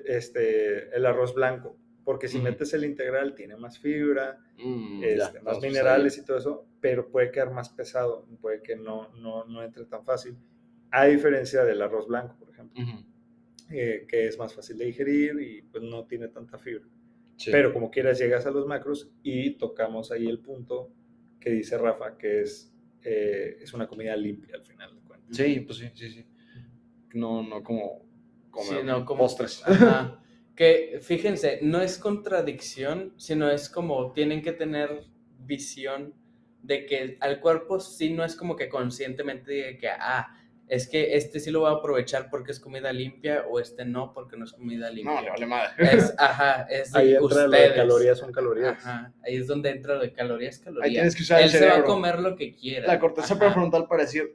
este, 0.06 0.94
el 0.94 1.06
arroz 1.06 1.34
blanco, 1.34 1.76
porque 2.04 2.28
si 2.28 2.38
metes 2.44 2.72
el 2.74 2.84
integral 2.84 3.34
tiene 3.34 3.56
más 3.56 3.78
fibra, 3.78 4.38
Mm, 4.58 5.02
este, 5.02 5.16
ya, 5.34 5.42
más 5.42 5.54
minerales 5.68 6.18
y 6.18 6.24
todo 6.24 6.36
eso, 6.38 6.66
pero 6.80 7.08
puede 7.08 7.30
quedar 7.32 7.50
más 7.52 7.68
pesado, 7.70 8.26
puede 8.40 8.62
que 8.62 8.76
no, 8.76 9.08
no, 9.16 9.44
no 9.44 9.62
entre 9.62 9.84
tan 9.86 10.04
fácil, 10.04 10.36
a 10.92 11.06
diferencia 11.06 11.64
del 11.64 11.82
arroz 11.82 12.06
blanco, 12.06 12.36
por 12.38 12.50
ejemplo, 12.50 12.80
eh, 13.70 14.04
que 14.08 14.26
es 14.28 14.38
más 14.38 14.54
fácil 14.54 14.78
de 14.78 14.84
digerir 14.84 15.40
y 15.40 15.62
pues 15.62 15.82
no 15.82 16.04
tiene 16.06 16.28
tanta 16.28 16.58
fibra. 16.58 16.84
Sí. 17.44 17.50
Pero 17.50 17.72
como 17.72 17.90
quieras 17.90 18.18
llegas 18.18 18.46
a 18.46 18.50
los 18.50 18.66
macros 18.66 19.10
y 19.22 19.50
tocamos 19.58 20.12
ahí 20.12 20.26
el 20.28 20.38
punto 20.38 20.92
que 21.40 21.50
dice 21.50 21.76
Rafa, 21.76 22.16
que 22.16 22.42
es, 22.42 22.72
eh, 23.02 23.56
es 23.60 23.72
una 23.72 23.86
comida 23.88 24.14
limpia 24.16 24.54
al 24.54 24.62
final 24.64 24.94
de 24.94 25.00
cuentas. 25.02 25.36
Sí, 25.36 25.60
pues 25.60 25.78
sí, 25.78 25.88
sí, 25.94 26.08
sí. 26.10 26.24
No, 27.14 27.42
no 27.42 27.62
como 27.62 28.06
comer 28.50 28.80
Sí, 28.80 28.86
no, 28.86 29.04
como- 29.04 29.22
postres. 29.22 29.62
Ajá. 29.66 30.18
Que 30.54 30.98
fíjense, 31.00 31.58
no 31.62 31.80
es 31.80 31.98
contradicción, 31.98 33.14
sino 33.16 33.50
es 33.50 33.68
como 33.68 34.12
tienen 34.12 34.42
que 34.42 34.52
tener 34.52 35.04
visión 35.40 36.14
de 36.62 36.86
que 36.86 37.16
al 37.20 37.40
cuerpo 37.40 37.80
sí 37.80 38.10
no 38.10 38.24
es 38.24 38.36
como 38.36 38.54
que 38.54 38.68
conscientemente 38.68 39.50
diga 39.50 39.78
que, 39.78 39.88
ah, 39.88 40.38
es 40.68 40.88
que 40.88 41.16
este 41.16 41.38
sí 41.40 41.50
lo 41.50 41.60
voy 41.60 41.70
a 41.70 41.76
aprovechar 41.78 42.30
porque 42.30 42.52
es 42.52 42.58
comida 42.60 42.92
limpia 42.92 43.44
o 43.50 43.60
este 43.60 43.84
no 43.84 44.12
porque 44.14 44.36
no 44.36 44.44
es 44.44 44.52
comida 44.52 44.90
limpia. 44.90 45.14
No, 45.16 45.20
le 45.22 45.30
vale 45.30 45.46
madre. 45.46 45.74
Es, 45.96 46.14
ajá, 46.18 46.62
es 46.70 46.94
Ahí 46.94 47.14
entra 47.14 47.20
lo 47.20 47.28
de 47.28 47.44
ustedes. 47.46 47.72
calorías 47.76 48.18
son 48.18 48.32
calorías. 48.32 48.78
Ajá, 48.78 49.12
ahí 49.24 49.36
es 49.36 49.46
donde 49.46 49.70
entra 49.70 49.96
lo 49.96 50.00
de 50.02 50.12
calorías, 50.12 50.58
calorías. 50.58 50.84
Ahí 50.86 50.92
tienes 50.94 51.14
que 51.16 51.22
usar 51.22 51.38
el 51.40 51.44
Él 51.46 51.50
se 51.50 51.66
va 51.68 51.76
a 51.76 51.84
comer 51.84 52.18
lo 52.20 52.34
que 52.36 52.54
quiera. 52.54 52.86
La 52.86 52.98
corteza 52.98 53.34
Ajá. 53.34 53.38
prefrontal 53.44 53.86
para 53.86 54.02
decir, 54.04 54.32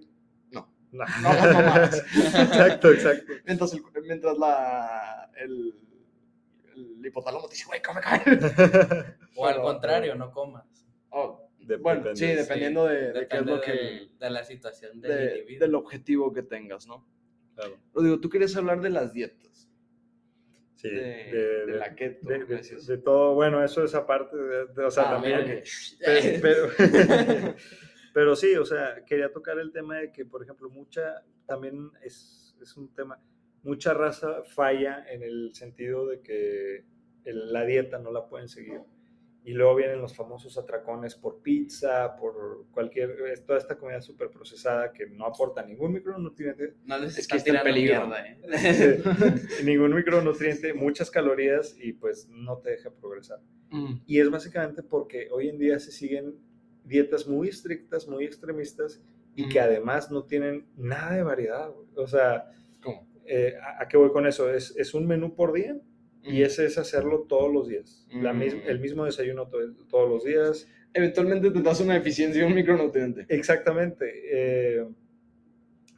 No. 0.51 0.69
no, 0.91 1.05
no, 1.21 1.33
no 1.53 1.61
mames. 1.61 2.03
exacto, 2.15 2.91
exacto. 2.91 3.33
Mientras, 3.45 3.73
el, 3.73 3.81
mientras 4.03 4.37
la, 4.37 5.31
el, 5.37 5.73
el 6.75 7.05
hipotálamo 7.05 7.47
te 7.47 7.55
dice, 7.55 7.65
güey, 7.65 7.81
come, 7.81 8.01
come. 8.01 9.03
O 9.35 9.45
al 9.47 9.61
contrario, 9.61 10.13
no 10.15 10.31
comas. 10.31 10.65
Oh, 11.09 11.46
Bueno, 11.77 11.99
depende, 12.01 12.15
sí, 12.15 12.27
sí. 12.27 12.35
dependiendo 12.35 12.85
de, 12.85 13.11
de 13.11 13.27
qué 13.27 13.37
es 13.37 13.45
lo 13.45 13.59
que... 13.61 13.71
del- 13.71 14.17
de 14.17 14.29
la 14.29 14.43
situación 14.43 15.01
del 15.01 15.11
de- 15.11 15.37
individuo. 15.39 15.59
del 15.65 15.75
objetivo 15.75 16.33
que 16.33 16.43
tengas, 16.43 16.87
¿no? 16.87 17.05
Claro. 17.55 17.77
Rodrigo, 17.93 18.19
tú 18.19 18.29
querías 18.29 18.55
hablar 18.55 18.79
de 18.81 18.89
las 18.89 19.11
dietas. 19.13 19.69
Sí, 20.75 20.89
de, 20.89 21.01
de, 21.01 21.65
de 21.65 21.73
la 21.77 21.95
keto, 21.95 22.27
de- 22.29 22.97
todo, 22.99 23.33
bueno, 23.33 23.63
eso 23.63 23.83
es 23.83 23.95
aparte, 23.95 24.37
de, 24.37 24.67
de- 24.67 24.85
o 24.85 24.91
sea, 24.91 25.09
Ah, 25.09 25.13
también, 25.15 25.39
ok. 25.41 25.47
Pe- 26.05 26.39
pero, 26.39 26.67
pero 28.13 28.35
sí, 28.35 28.55
o 28.55 28.65
sea, 28.65 29.03
quería 29.03 29.31
tocar 29.31 29.57
el 29.59 29.71
tema 29.71 29.97
de 29.97 30.11
que, 30.11 30.23
por 30.25 30.43
ejemplo, 30.43 30.69
mucha, 30.69 31.23
también 31.47 31.89
es, 32.03 32.55
es 32.61 32.77
un 32.77 32.93
tema, 32.93 33.19
mucha 33.63 33.93
raza 33.95 34.43
falla 34.43 35.03
en 35.09 35.23
el 35.23 35.53
sentido 35.55 36.05
de 36.07 36.21
que 36.21 36.85
el- 37.25 37.51
la 37.51 37.65
dieta 37.65 37.97
no 37.97 38.11
la 38.11 38.27
pueden 38.29 38.47
seguir. 38.47 38.79
Y 39.47 39.53
luego 39.53 39.75
vienen 39.75 40.01
los 40.01 40.13
famosos 40.13 40.57
atracones 40.57 41.15
por 41.15 41.41
pizza, 41.41 42.17
por 42.17 42.65
cualquier, 42.71 43.15
toda 43.45 43.57
esta 43.57 43.77
comida 43.77 44.01
súper 44.01 44.29
procesada 44.29 44.91
que 44.91 45.07
no 45.07 45.25
aporta 45.25 45.63
ningún 45.65 45.93
micronutriente, 45.93 46.73
No 46.83 46.97
les 46.99 47.17
Es 47.17 47.27
que 47.29 47.37
está 47.37 47.51
en 47.57 47.63
peligro. 47.63 48.07
mierda, 48.07 48.27
¿eh? 48.27 48.41
ningún 49.63 49.95
micronutriente, 49.95 50.73
muchas 50.73 51.09
calorías 51.09 51.77
y 51.79 51.93
pues 51.93 52.27
no 52.29 52.57
te 52.57 52.71
deja 52.71 52.91
progresar. 52.91 53.39
Mm, 53.69 54.01
Y 54.05 54.19
es 54.19 54.29
básicamente 54.29 54.83
porque 54.83 55.29
hoy 55.31 55.47
en 55.47 55.57
día 55.57 55.79
se 55.79 55.91
siguen 55.93 56.35
dietas 56.83 57.25
muy 57.25 57.47
estrictas, 57.47 58.05
muy 58.05 58.25
extremistas 58.25 59.01
y 59.33 59.47
que 59.47 59.59
Ujú. 59.59 59.67
además 59.69 60.11
no 60.11 60.25
tienen 60.25 60.67
nada 60.75 61.15
de 61.15 61.23
variedad. 61.23 61.69
güey. 61.71 61.87
O 61.95 62.07
sea, 62.07 62.51
¿Cómo? 62.81 63.07
eh, 63.25 63.55
¿a, 63.61 63.83
a 63.83 63.87
qué 63.87 63.95
voy 63.95 64.11
con 64.11 64.27
eso? 64.27 64.49
Es, 64.49 64.75
es 64.75 64.93
un 64.93 65.07
menú 65.07 65.35
por 65.35 65.53
día 65.53 65.79
y 66.27 66.41
ese 66.43 66.65
es 66.65 66.77
hacerlo 66.77 67.25
todos 67.27 67.51
los 67.53 67.67
días. 67.67 68.07
La 68.11 68.33
mis- 68.33 68.55
Mm. 68.55 68.61
el 68.67 68.79
mismo 68.79 69.05
desayuno 69.05 69.47
to- 69.49 69.73
todos 69.89 70.09
los 70.09 70.23
días. 70.23 70.67
Eventualmente 70.93 71.51
te 71.51 71.61
das 71.61 71.79
una 71.81 71.93
deficiencia 71.95 72.41
de 72.41 72.47
un 72.47 72.55
micronutriente. 72.55 73.25
Exactamente. 73.29 74.05
eh, 74.31 74.85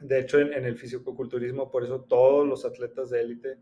de 0.00 0.18
hecho, 0.18 0.40
en, 0.40 0.52
en 0.54 0.64
el 0.64 0.76
fisicoculturismo, 0.76 1.70
por 1.70 1.84
eso 1.84 2.00
todos 2.02 2.46
los 2.48 2.64
atletas 2.64 3.10
de 3.10 3.20
élite 3.20 3.56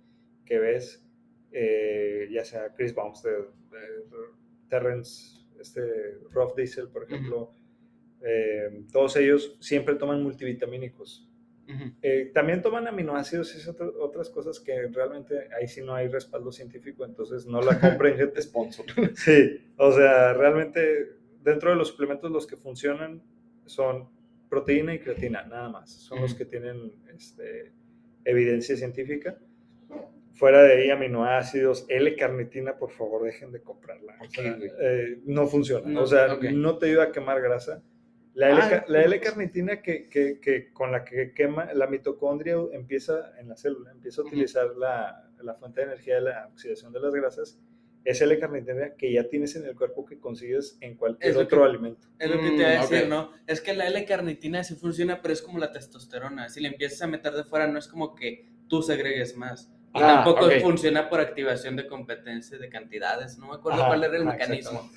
que 0.45 0.59
ves, 0.61 1.05
eh, 1.51 2.29
ya 2.31 2.45
sea 2.45 2.73
Chris 2.75 2.95
Bumstead, 2.95 3.41
eh, 3.41 4.05
Terrence, 4.69 5.45
este, 5.61 5.81
Rough 6.31 6.55
Diesel, 6.57 6.89
por 6.91 7.05
ejemplo, 7.05 7.53
todos 8.93 9.17
ellos 9.17 9.57
siempre 9.61 9.95
toman 9.97 10.23
multivitamínicos. 10.23 11.28
Eh, 12.01 12.31
también 12.33 12.63
toman 12.63 12.89
aminoácidos 12.89 13.55
y 13.55 13.69
otras- 14.01 14.31
cosas 14.31 14.59
que 14.59 14.89
realmente 14.89 15.49
ahí 15.59 15.69
sí 15.69 15.83
no 15.83 15.95
hay 15.95 16.09
respaldo 16.09 16.51
científico, 16.51 17.05
entonces 17.05 17.45
no 17.47 17.61
la 17.61 17.79
compren, 17.79 18.17
gente. 18.17 18.41
Sponsor. 18.41 18.87
Sí, 19.15 19.61
o 19.77 19.93
sea, 19.93 20.33
realmente 20.33 21.17
dentro 21.43 21.71
de 21.71 21.77
los 21.77 21.89
suplementos 21.89 22.31
los 22.31 22.47
que 22.47 22.57
funcionan 22.57 23.23
son 23.67 24.09
proteína 24.49 24.95
y 24.95 24.99
creatina, 24.99 25.43
nada 25.45 25.69
más. 25.69 25.91
Son 25.91 26.21
los 26.23 26.35
que 26.35 26.47
tienen 26.47 26.93
este, 27.15 27.73
evidencia 28.25 28.75
científica. 28.77 29.39
Fuera 30.35 30.63
de 30.63 30.73
ahí, 30.75 30.91
aminoácidos, 30.91 31.85
L-carnitina, 31.89 32.79
por 32.79 32.91
favor, 32.93 33.25
dejen 33.25 33.51
de 33.53 33.61
comprarla. 33.61 34.17
Eh, 34.81 35.19
no 35.27 35.47
funciona. 35.49 35.87
No, 35.89 36.03
o 36.03 36.07
sea, 36.07 36.39
no 36.53 36.79
te 36.79 36.87
ayuda 36.87 37.05
a 37.05 37.13
quemar 37.13 37.43
grasa. 37.43 37.83
La, 38.39 38.51
L, 38.51 38.61
Ah, 38.63 38.85
la 38.87 39.03
L-carnitina 39.03 39.83
que, 39.83 40.09
que, 40.09 40.39
que 40.41 40.73
con 40.73 40.93
la 40.93 41.05
que 41.05 41.33
quema 41.35 41.73
la 41.75 41.89
mitocondria 41.89 42.55
empieza 42.73 43.33
en 43.41 43.49
la 43.49 43.57
célula, 43.57 43.91
empieza 43.91 44.23
a 44.23 44.25
utilizar 44.27 44.77
la, 44.77 45.29
la 45.43 45.55
fuente 45.55 45.81
de 45.81 45.87
energía 45.89 46.15
de 46.17 46.21
la 46.21 46.47
oxidación 46.47 46.93
de 46.93 47.01
las 47.01 47.13
grasas 47.13 47.59
es 48.05 48.21
L-carnitina 48.23 48.95
que 48.97 49.13
ya 49.13 49.25
tienes 49.29 49.57
en 49.57 49.67
el 49.67 49.75
cuerpo 49.75 50.07
que 50.07 50.21
consigues 50.21 50.79
en 50.81 50.95
cualquier 50.95 51.37
otro 51.37 51.59
que- 51.63 51.65
alimento. 51.69 52.07
Es 52.21 52.31
lo 52.31 52.41
que 52.41 52.51
te 52.51 52.57
iba 52.59 52.69
a 52.69 52.77
Mm, 52.79 52.81
decir, 52.83 53.03
ok. 53.03 53.09
¿no? 53.09 53.33
Es 53.49 53.61
que 53.61 53.75
la 53.75 53.89
L-carnitina 53.89 54.63
sí 54.63 54.77
funciona, 54.77 55.21
pero 55.21 55.35
es 55.35 55.43
como 55.43 55.59
la 55.59 55.73
testosterona. 55.73 56.49
Si 56.49 56.61
le 56.61 56.69
empiezas 56.69 57.03
a 57.03 57.07
meter 57.09 57.33
de 57.33 57.43
fuera, 57.43 57.67
no 57.67 57.77
es 57.79 57.89
como 57.89 58.15
que 58.15 58.47
tú 58.69 58.83
segregues 58.83 59.37
más. 59.37 59.69
Y 59.95 60.01
Ah, 60.01 60.23
tampoco 60.23 60.47
ok. 60.47 60.61
funciona 60.61 61.09
por 61.11 61.21
activación 61.21 61.75
de 61.75 61.89
competencia 61.89 62.57
de 62.57 62.69
cantidades. 62.69 63.37
No 63.37 63.49
me 63.49 63.55
acuerdo 63.57 63.81
Ajá, 63.81 63.89
cuál 63.89 64.05
era 64.05 64.17
el 64.17 64.23
ajá, 64.23 64.33
mecanismo. 64.33 64.89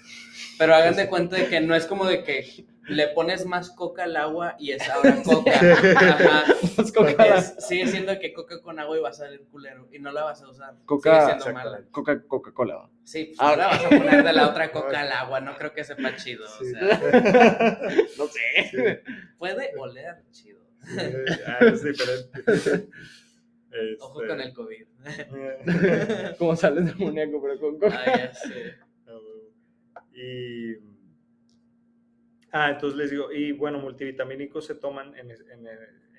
Pero 0.59 0.75
hagan 0.75 0.95
de 0.95 1.07
cuenta 1.09 1.37
de 1.37 1.47
que 1.47 1.59
no 1.59 1.73
es 1.75 1.87
como 1.87 2.05
de 2.05 2.23
que 2.23 2.45
le 2.87 3.07
pones 3.09 3.45
más 3.45 3.69
coca 3.69 4.03
al 4.05 4.15
agua 4.17 4.55
y 4.59 4.71
es 4.71 4.89
ahora 4.89 5.21
coca. 5.23 5.51
Ajá. 5.97 6.43
Más 6.77 6.91
coca, 6.91 7.35
Es- 7.37 7.55
sigue 7.59 7.87
siendo 7.87 8.17
que 8.19 8.33
coca 8.33 8.61
con 8.61 8.79
agua 8.79 8.97
y 8.97 9.01
va 9.01 9.09
a 9.09 9.13
salir 9.13 9.45
culero 9.51 9.87
y 9.91 9.99
no 9.99 10.11
la 10.11 10.23
vas 10.23 10.41
a 10.41 10.49
usar. 10.49 10.75
Coca- 10.85 11.27
sigue 11.27 11.39
siendo 11.41 11.53
mala. 11.59 11.83
Coca, 11.91 12.21
Coca-Cola. 12.27 12.89
Sí, 13.03 13.33
pues 13.35 13.37
Ah, 13.39 13.51
ok. 13.53 13.57
vas 13.57 13.85
a 13.85 13.89
poner 13.89 14.23
de 14.23 14.33
la 14.33 14.47
otra 14.49 14.71
coca 14.73 15.01
al 15.01 15.11
agua, 15.11 15.39
no 15.41 15.55
creo 15.57 15.73
que 15.73 15.83
sepa 15.83 16.15
chido. 16.15 16.45
O 16.45 16.63
Sí. 16.63 16.71
sea, 16.71 17.79
No 18.17 18.25
sé. 18.27 19.03
puede 19.37 19.71
oler 19.77 20.15
chido. 20.31 20.59
Ah, 21.47 21.59
es 21.61 21.83
diferente. 21.83 22.87
Ojo 24.01 24.21
Este, 24.21 24.27
con 24.27 24.41
el 24.41 24.53
COVID. 24.53 24.85
Como 26.37 26.55
sales 26.57 26.85
demoníaco, 26.85 27.41
pero 27.41 27.59
con 27.59 27.79
Coca. 27.79 28.01
Ah, 28.05 28.17
ya 28.17 28.33
sé. 28.33 28.75
Y. 30.13 30.90
Ah, 32.51 32.69
entonces 32.71 32.97
les 32.97 33.11
digo, 33.11 33.31
y 33.31 33.51
bueno, 33.53 33.79
multivitamínicos 33.79 34.65
se 34.65 34.75
toman 34.75 35.15
en, 35.15 35.31
en- 35.31 35.67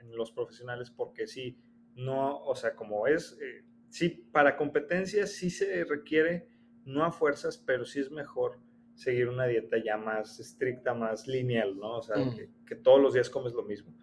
en 0.01 0.17
los 0.17 0.33
profesionales 0.33 0.91
porque 0.91 1.27
sí, 1.27 1.59
no, 1.95 2.39
o 2.45 2.55
sea, 2.55 2.75
como 2.75 3.07
es, 3.07 3.39
eh, 3.43 3.65
sí, 3.91 4.09
para 4.33 4.57
competencias 4.57 5.31
sí 5.33 5.51
se 5.51 5.85
requiere, 5.85 6.49
no 6.85 7.05
a 7.05 7.13
fuerzas, 7.13 7.59
pero 7.59 7.85
sí 7.85 8.01
es 8.01 8.11
mejor 8.11 8.59
seguir 8.95 9.29
una 9.29 9.47
dieta 9.47 9.77
ya 9.83 9.97
más 9.97 10.41
estricta, 10.41 10.95
más 10.95 11.27
lineal, 11.29 11.77
¿no? 11.79 11.99
O 11.99 12.03
sea, 12.03 12.17
Mm. 12.17 12.35
que, 12.35 12.49
que 12.67 12.75
todos 12.77 13.01
los 13.01 13.15
días 13.15 13.31
comes 13.31 13.53
lo 13.53 13.63
mismo. 13.63 13.95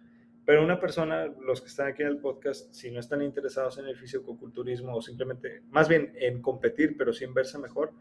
Pero 0.46 0.64
una 0.64 0.80
persona, 0.80 1.26
los 1.26 1.60
que 1.60 1.68
están 1.68 1.88
aquí 1.88 2.02
en 2.02 2.08
el 2.08 2.18
podcast, 2.18 2.72
si 2.72 2.90
no 2.90 2.98
están 2.98 3.22
interesados 3.22 3.78
en 3.78 3.86
el 3.86 3.96
fisicoculturismo 3.96 4.96
o 4.96 5.02
simplemente, 5.02 5.62
más 5.68 5.88
bien 5.88 6.12
en 6.16 6.40
competir, 6.40 6.96
pero 6.96 7.12
sin 7.12 7.34
verse 7.34 7.58
mejor, 7.58 7.92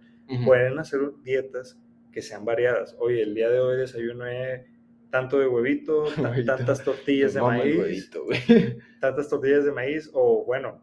pueden 0.45 0.77
hacer 0.79 0.99
dietas 1.23 1.77
que 2.11 2.21
sean 2.21 2.45
variadas. 2.45 2.95
Oye, 2.99 3.21
el 3.23 3.33
día 3.35 3.49
de 3.49 3.59
hoy 3.59 3.77
desayuné 3.77 4.65
tanto 5.09 5.39
de 5.39 5.47
huevito, 5.47 6.03
tan- 6.15 6.25
Huevito. 6.31 6.55
tantas 6.55 6.83
tortillas 6.83 7.33
de 7.33 7.41
maíz, 7.41 7.77
huevito, 7.77 8.25
tantas 9.01 9.27
tortillas 9.29 9.65
de 9.65 9.71
maíz, 9.71 10.09
o 10.13 10.43
bueno, 10.45 10.81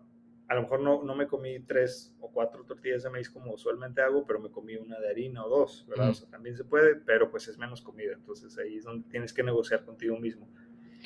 a 0.49 0.55
lo 0.55 0.63
mejor 0.63 0.81
no, 0.81 1.03
no 1.03 1.15
me 1.17 1.27
comí 1.27 1.59
tres 1.61 2.15
o 2.21 2.31
cuatro 2.31 2.65
tortillas 2.65 3.03
de 3.03 3.11
maíz 3.11 3.29
como 3.31 3.53
usualmente 3.53 4.01
hago, 4.01 4.25
pero 4.27 4.39
me 4.41 4.51
comí 4.51 4.77
una 4.77 4.99
de 5.01 5.09
harina 5.09 5.45
o 5.45 5.49
dos, 5.49 5.85
¿verdad? 5.89 6.07
Mm. 6.07 6.11
O 6.11 6.15
sea, 6.15 6.29
también 6.29 6.57
se 6.57 6.65
puede, 6.65 6.95
pero 6.97 7.31
pues 7.31 7.49
es 7.49 7.59
menos 7.59 7.83
comida, 7.83 8.13
entonces 8.15 8.57
ahí 8.59 8.77
es 8.77 8.85
donde 8.85 9.09
tienes 9.09 9.33
que 9.33 9.43
negociar 9.43 9.85
contigo 9.85 10.17
mismo. 10.19 10.49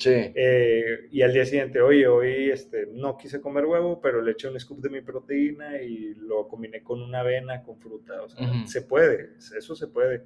Sí. 0.01 0.31
Eh, 0.35 1.07
y 1.11 1.21
al 1.21 1.31
día 1.33 1.45
siguiente, 1.45 1.79
oye, 1.81 2.07
hoy 2.07 2.49
este, 2.49 2.87
no 2.91 3.17
quise 3.17 3.39
comer 3.39 3.65
huevo, 3.65 4.01
pero 4.01 4.21
le 4.21 4.31
eché 4.31 4.47
un 4.47 4.59
scoop 4.59 4.79
de 4.81 4.89
mi 4.89 5.01
proteína 5.01 5.81
y 5.81 6.15
lo 6.15 6.47
combiné 6.47 6.81
con 6.81 7.01
una 7.01 7.19
avena, 7.19 7.61
con 7.61 7.77
fruta. 7.77 8.21
O 8.23 8.29
sea, 8.29 8.49
Ujú. 8.49 8.67
se 8.67 8.81
puede, 8.81 9.31
eso 9.57 9.75
se 9.75 9.87
puede. 9.87 10.23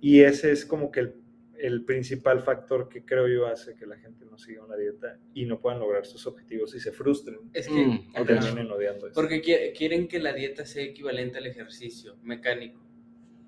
Y 0.00 0.20
ese 0.20 0.52
es 0.52 0.66
como 0.66 0.90
que 0.90 1.00
el, 1.00 1.14
el 1.58 1.84
principal 1.84 2.42
factor 2.42 2.88
que 2.90 3.04
creo 3.04 3.26
yo 3.26 3.46
hace 3.46 3.74
que 3.74 3.86
la 3.86 3.96
gente 3.96 4.26
no 4.26 4.36
siga 4.36 4.62
una 4.64 4.76
dieta 4.76 5.18
y 5.32 5.46
no 5.46 5.60
puedan 5.60 5.80
lograr 5.80 6.04
sus 6.04 6.26
objetivos 6.26 6.74
y 6.74 6.80
se 6.80 6.92
frustren. 6.92 7.38
Es 7.54 7.68
que 7.68 7.86
Mm, 7.86 7.90
y 8.14 8.20
ok. 8.20 8.26
terminen 8.26 8.70
odiando 8.70 9.06
eso. 9.06 9.14
porque 9.14 9.40
qui- 9.42 9.72
quieren 9.74 10.08
que 10.08 10.18
la 10.18 10.34
dieta 10.34 10.66
sea 10.66 10.82
equivalente 10.84 11.38
al 11.38 11.46
ejercicio 11.46 12.16
mecánico. 12.22 12.80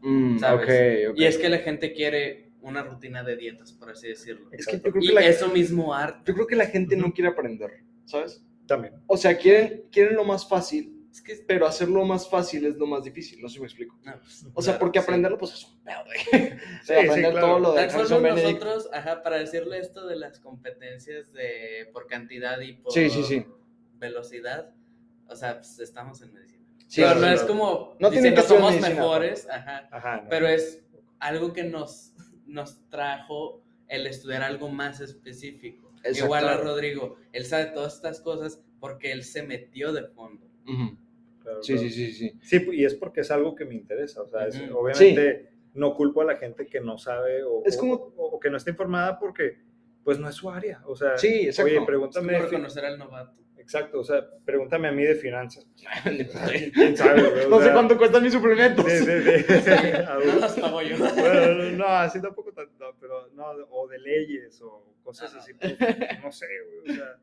Mm, 0.00 0.38
¿sabes? 0.38 0.62
ok, 1.06 1.10
ok. 1.12 1.18
Y 1.20 1.24
es 1.24 1.36
que 1.36 1.48
la 1.50 1.58
gente 1.58 1.92
quiere 1.92 2.45
una 2.60 2.82
rutina 2.82 3.22
de 3.22 3.36
dietas, 3.36 3.72
por 3.72 3.90
así 3.90 4.08
decirlo. 4.08 4.48
Es 4.52 4.66
que 4.66 4.76
yo 4.76 4.82
creo 4.82 5.02
Y 5.02 5.06
que 5.08 5.12
la, 5.14 5.26
eso 5.26 5.48
mismo 5.48 5.94
arte. 5.94 6.20
yo 6.26 6.34
creo 6.34 6.46
que 6.46 6.56
la 6.56 6.66
gente 6.66 6.96
no 6.96 7.12
quiere 7.12 7.30
aprender, 7.30 7.70
¿sabes? 8.04 8.42
También. 8.66 8.94
O 9.06 9.16
sea, 9.16 9.36
quieren, 9.38 9.84
quieren 9.92 10.16
lo 10.16 10.24
más 10.24 10.48
fácil, 10.48 10.92
Es 11.12 11.22
que, 11.22 11.36
pero 11.46 11.66
hacerlo 11.66 12.04
más 12.04 12.28
fácil 12.28 12.66
es 12.66 12.76
lo 12.76 12.86
más 12.86 13.04
difícil, 13.04 13.40
no 13.40 13.48
sé 13.48 13.54
si 13.54 13.60
me 13.60 13.66
explico. 13.66 13.98
no, 14.04 14.18
pues, 14.20 14.44
O 14.52 14.60
sea, 14.62 14.72
claro, 14.74 14.78
porque 14.80 14.98
sí. 14.98 15.02
aprenderlo, 15.04 15.38
pues 15.38 15.52
es 15.54 15.64
un 15.64 15.82
pedo, 15.84 16.04
güey. 16.04 16.18
Sí, 16.18 16.38
De 16.38 16.60
sí, 16.82 16.92
aprender 17.06 17.30
claro. 17.32 17.46
todo 17.46 17.58
lo 17.60 17.72
de 17.74 17.86
Benedict. 17.86 18.42
nosotros, 18.64 18.88
ajá, 18.92 19.22
para 19.22 19.38
decirle 19.38 19.78
esto 19.78 20.06
de 20.06 20.16
las 20.16 20.40
competencias 20.40 21.32
de 21.32 21.88
por 21.92 22.06
cantidad 22.08 22.60
y 22.60 22.72
por 22.74 22.92
Sí, 22.92 23.08
sí, 23.08 23.22
sí. 23.22 23.46
velocidad, 23.94 24.74
o 25.28 25.36
sea, 25.36 25.56
pues 25.58 25.78
estamos 25.78 26.20
en 26.22 26.34
medicina. 26.34 26.64
Sí, 26.88 27.00
pero 27.02 27.14
no 27.20 27.26
es 27.28 27.42
como 27.42 27.96
No 27.98 28.10
tienen 28.10 28.34
diciendo 28.34 28.34
que 28.34 28.40
estudiar 28.42 28.60
somos 28.62 28.72
medicina, 28.74 28.94
mejores, 29.02 29.48
ajá, 29.48 29.88
Ajá. 29.90 30.20
no. 30.22 30.28
pero 30.28 30.46
es 30.48 30.82
algo 31.18 31.52
que 31.52 31.64
nos, 31.64 32.12
nos 32.46 32.80
trajo 32.88 33.62
el 33.88 34.06
estudiar 34.06 34.42
algo 34.42 34.68
más 34.68 35.00
específico. 35.00 35.92
Exacto. 35.98 36.24
Igual 36.24 36.48
a 36.48 36.56
Rodrigo, 36.58 37.16
él 37.32 37.44
sabe 37.44 37.66
todas 37.66 37.94
estas 37.94 38.20
cosas 38.20 38.62
porque 38.80 39.12
él 39.12 39.24
se 39.24 39.42
metió 39.42 39.92
de 39.92 40.04
fondo. 40.08 40.46
Claro, 41.42 41.62
Sí, 41.62 41.72
claro. 41.74 41.88
sí, 41.88 41.90
sí, 41.90 42.12
sí. 42.12 42.38
Sí, 42.42 42.68
y 42.72 42.84
es 42.84 42.94
porque 42.94 43.20
es 43.20 43.30
algo 43.30 43.54
que 43.54 43.64
me 43.64 43.74
interesa. 43.74 44.22
O 44.22 44.26
sea, 44.28 44.46
es- 44.46 44.60
obviamente 44.72 45.48
no 45.74 45.94
culpo 45.94 46.22
a 46.22 46.24
la 46.24 46.36
gente 46.36 46.66
que 46.66 46.80
no 46.80 46.98
sabe 46.98 47.42
o, 47.44 47.62
Es 47.64 47.76
como- 47.76 47.94
o- 47.94 48.12
o 48.36 48.40
que 48.40 48.50
no 48.50 48.56
está 48.56 48.70
informada 48.70 49.18
porque 49.18 49.58
pues 50.02 50.18
no 50.18 50.28
es 50.28 50.34
su 50.36 50.48
área. 50.50 50.82
O 50.86 50.94
sea, 50.96 51.16
Sí, 51.18 51.46
exacto. 51.46 51.68
oye, 51.70 51.78
Es 51.80 51.84
pregúntame. 51.86 52.32
como 52.34 52.44
reconocer 52.44 52.84
al 52.84 52.98
novato. 52.98 53.42
Exacto, 53.66 53.98
o 53.98 54.04
sea, 54.04 54.24
pregúntame 54.44 54.86
a 54.86 54.92
mí 54.92 55.02
de 55.02 55.16
finanzas. 55.16 55.66
¿Quién 56.72 56.96
sabe? 56.96 57.30
güey? 57.30 57.48
No 57.50 57.60
sé 57.60 57.72
cuánto 57.72 57.98
cuestan 57.98 58.22
mis 58.22 58.32
suplementos. 58.32 58.84
Sí, 58.84 58.98
sí, 58.98 59.04
sí. 59.04 59.44
Sí, 59.60 59.70
no 60.04 60.08
Adulto. 60.12 60.38
las 60.38 60.60
pago 60.60 60.82
yo. 60.82 60.96
Bueno, 60.98 61.62
no, 61.72 61.86
así 61.86 62.22
tampoco 62.22 62.52
tanto, 62.52 62.94
pero 63.00 63.28
no, 63.34 63.44
o 63.70 63.88
de 63.88 63.98
leyes 63.98 64.62
o 64.62 64.94
cosas 65.02 65.34
así, 65.34 65.52
pues, 65.54 65.76
no 66.22 66.30
sé, 66.30 66.46
güey, 66.64 66.92
o 66.92 66.94
sea, 66.94 67.18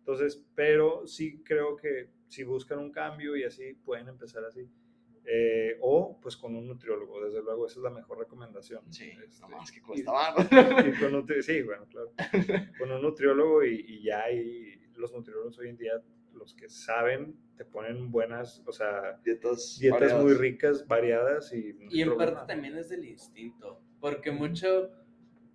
entonces, 0.00 0.44
pero 0.56 1.06
sí 1.06 1.40
creo 1.44 1.76
que 1.76 2.08
si 2.26 2.42
buscan 2.42 2.80
un 2.80 2.90
cambio 2.90 3.36
y 3.36 3.44
así, 3.44 3.74
pueden 3.84 4.08
empezar 4.08 4.44
así, 4.44 4.68
Eh, 5.26 5.78
o 5.80 6.18
pues 6.20 6.36
con 6.36 6.54
un 6.56 6.66
nutriólogo, 6.66 7.24
desde 7.24 7.40
luego, 7.40 7.66
esa 7.66 7.78
es 7.78 7.82
la 7.84 7.90
mejor 7.90 8.18
recomendación. 8.18 8.82
Sí, 8.92 9.10
Este, 9.24 9.40
nomás 9.42 9.70
que 9.72 9.78
y- 9.78 9.82
cuesta 9.82 10.10
barro. 10.12 10.42
y 10.42 10.92
con 11.00 11.42
sí, 11.42 11.62
bueno, 11.62 11.86
claro, 11.88 12.12
con 12.78 12.90
un 12.90 13.00
nutriólogo 13.00 13.64
y, 13.64 13.74
y 13.88 14.02
ya 14.02 14.24
ahí 14.24 14.83
los 14.96 15.12
nutriólogos 15.12 15.58
hoy 15.58 15.68
en 15.68 15.76
día, 15.76 16.02
los 16.32 16.54
que 16.54 16.68
saben, 16.68 17.36
te 17.56 17.64
ponen 17.64 18.10
buenas, 18.10 18.62
o 18.66 18.72
sea, 18.72 19.20
Dietas, 19.24 19.78
dietas 19.80 20.00
variadas. 20.00 20.22
muy 20.24 20.34
ricas, 20.34 20.86
variadas 20.88 21.52
y... 21.52 21.76
Y 21.90 22.02
en 22.02 22.16
parte 22.16 22.40
también 22.46 22.76
es 22.76 22.88
del 22.88 23.04
instinto, 23.04 23.80
porque 24.00 24.30
mucho 24.32 24.90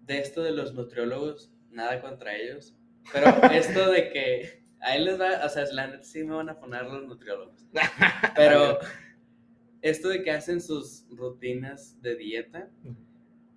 de 0.05 0.19
esto 0.19 0.41
de 0.41 0.51
los 0.51 0.73
nutriólogos, 0.73 1.51
nada 1.71 2.01
contra 2.01 2.35
ellos, 2.35 2.75
pero 3.11 3.25
esto 3.53 3.91
de 3.91 4.09
que 4.09 4.63
ahí 4.79 5.03
les 5.03 5.19
va, 5.19 5.45
o 5.45 5.49
sea, 5.49 5.65
la 5.73 5.87
neta 5.87 6.03
sí 6.03 6.23
me 6.23 6.33
van 6.35 6.49
a 6.49 6.57
poner 6.59 6.83
los 6.85 7.05
nutriólogos, 7.05 7.65
pero 8.35 8.79
esto 9.81 10.09
de 10.09 10.23
que 10.23 10.31
hacen 10.31 10.61
sus 10.61 11.05
rutinas 11.09 12.01
de 12.01 12.15
dieta, 12.15 12.69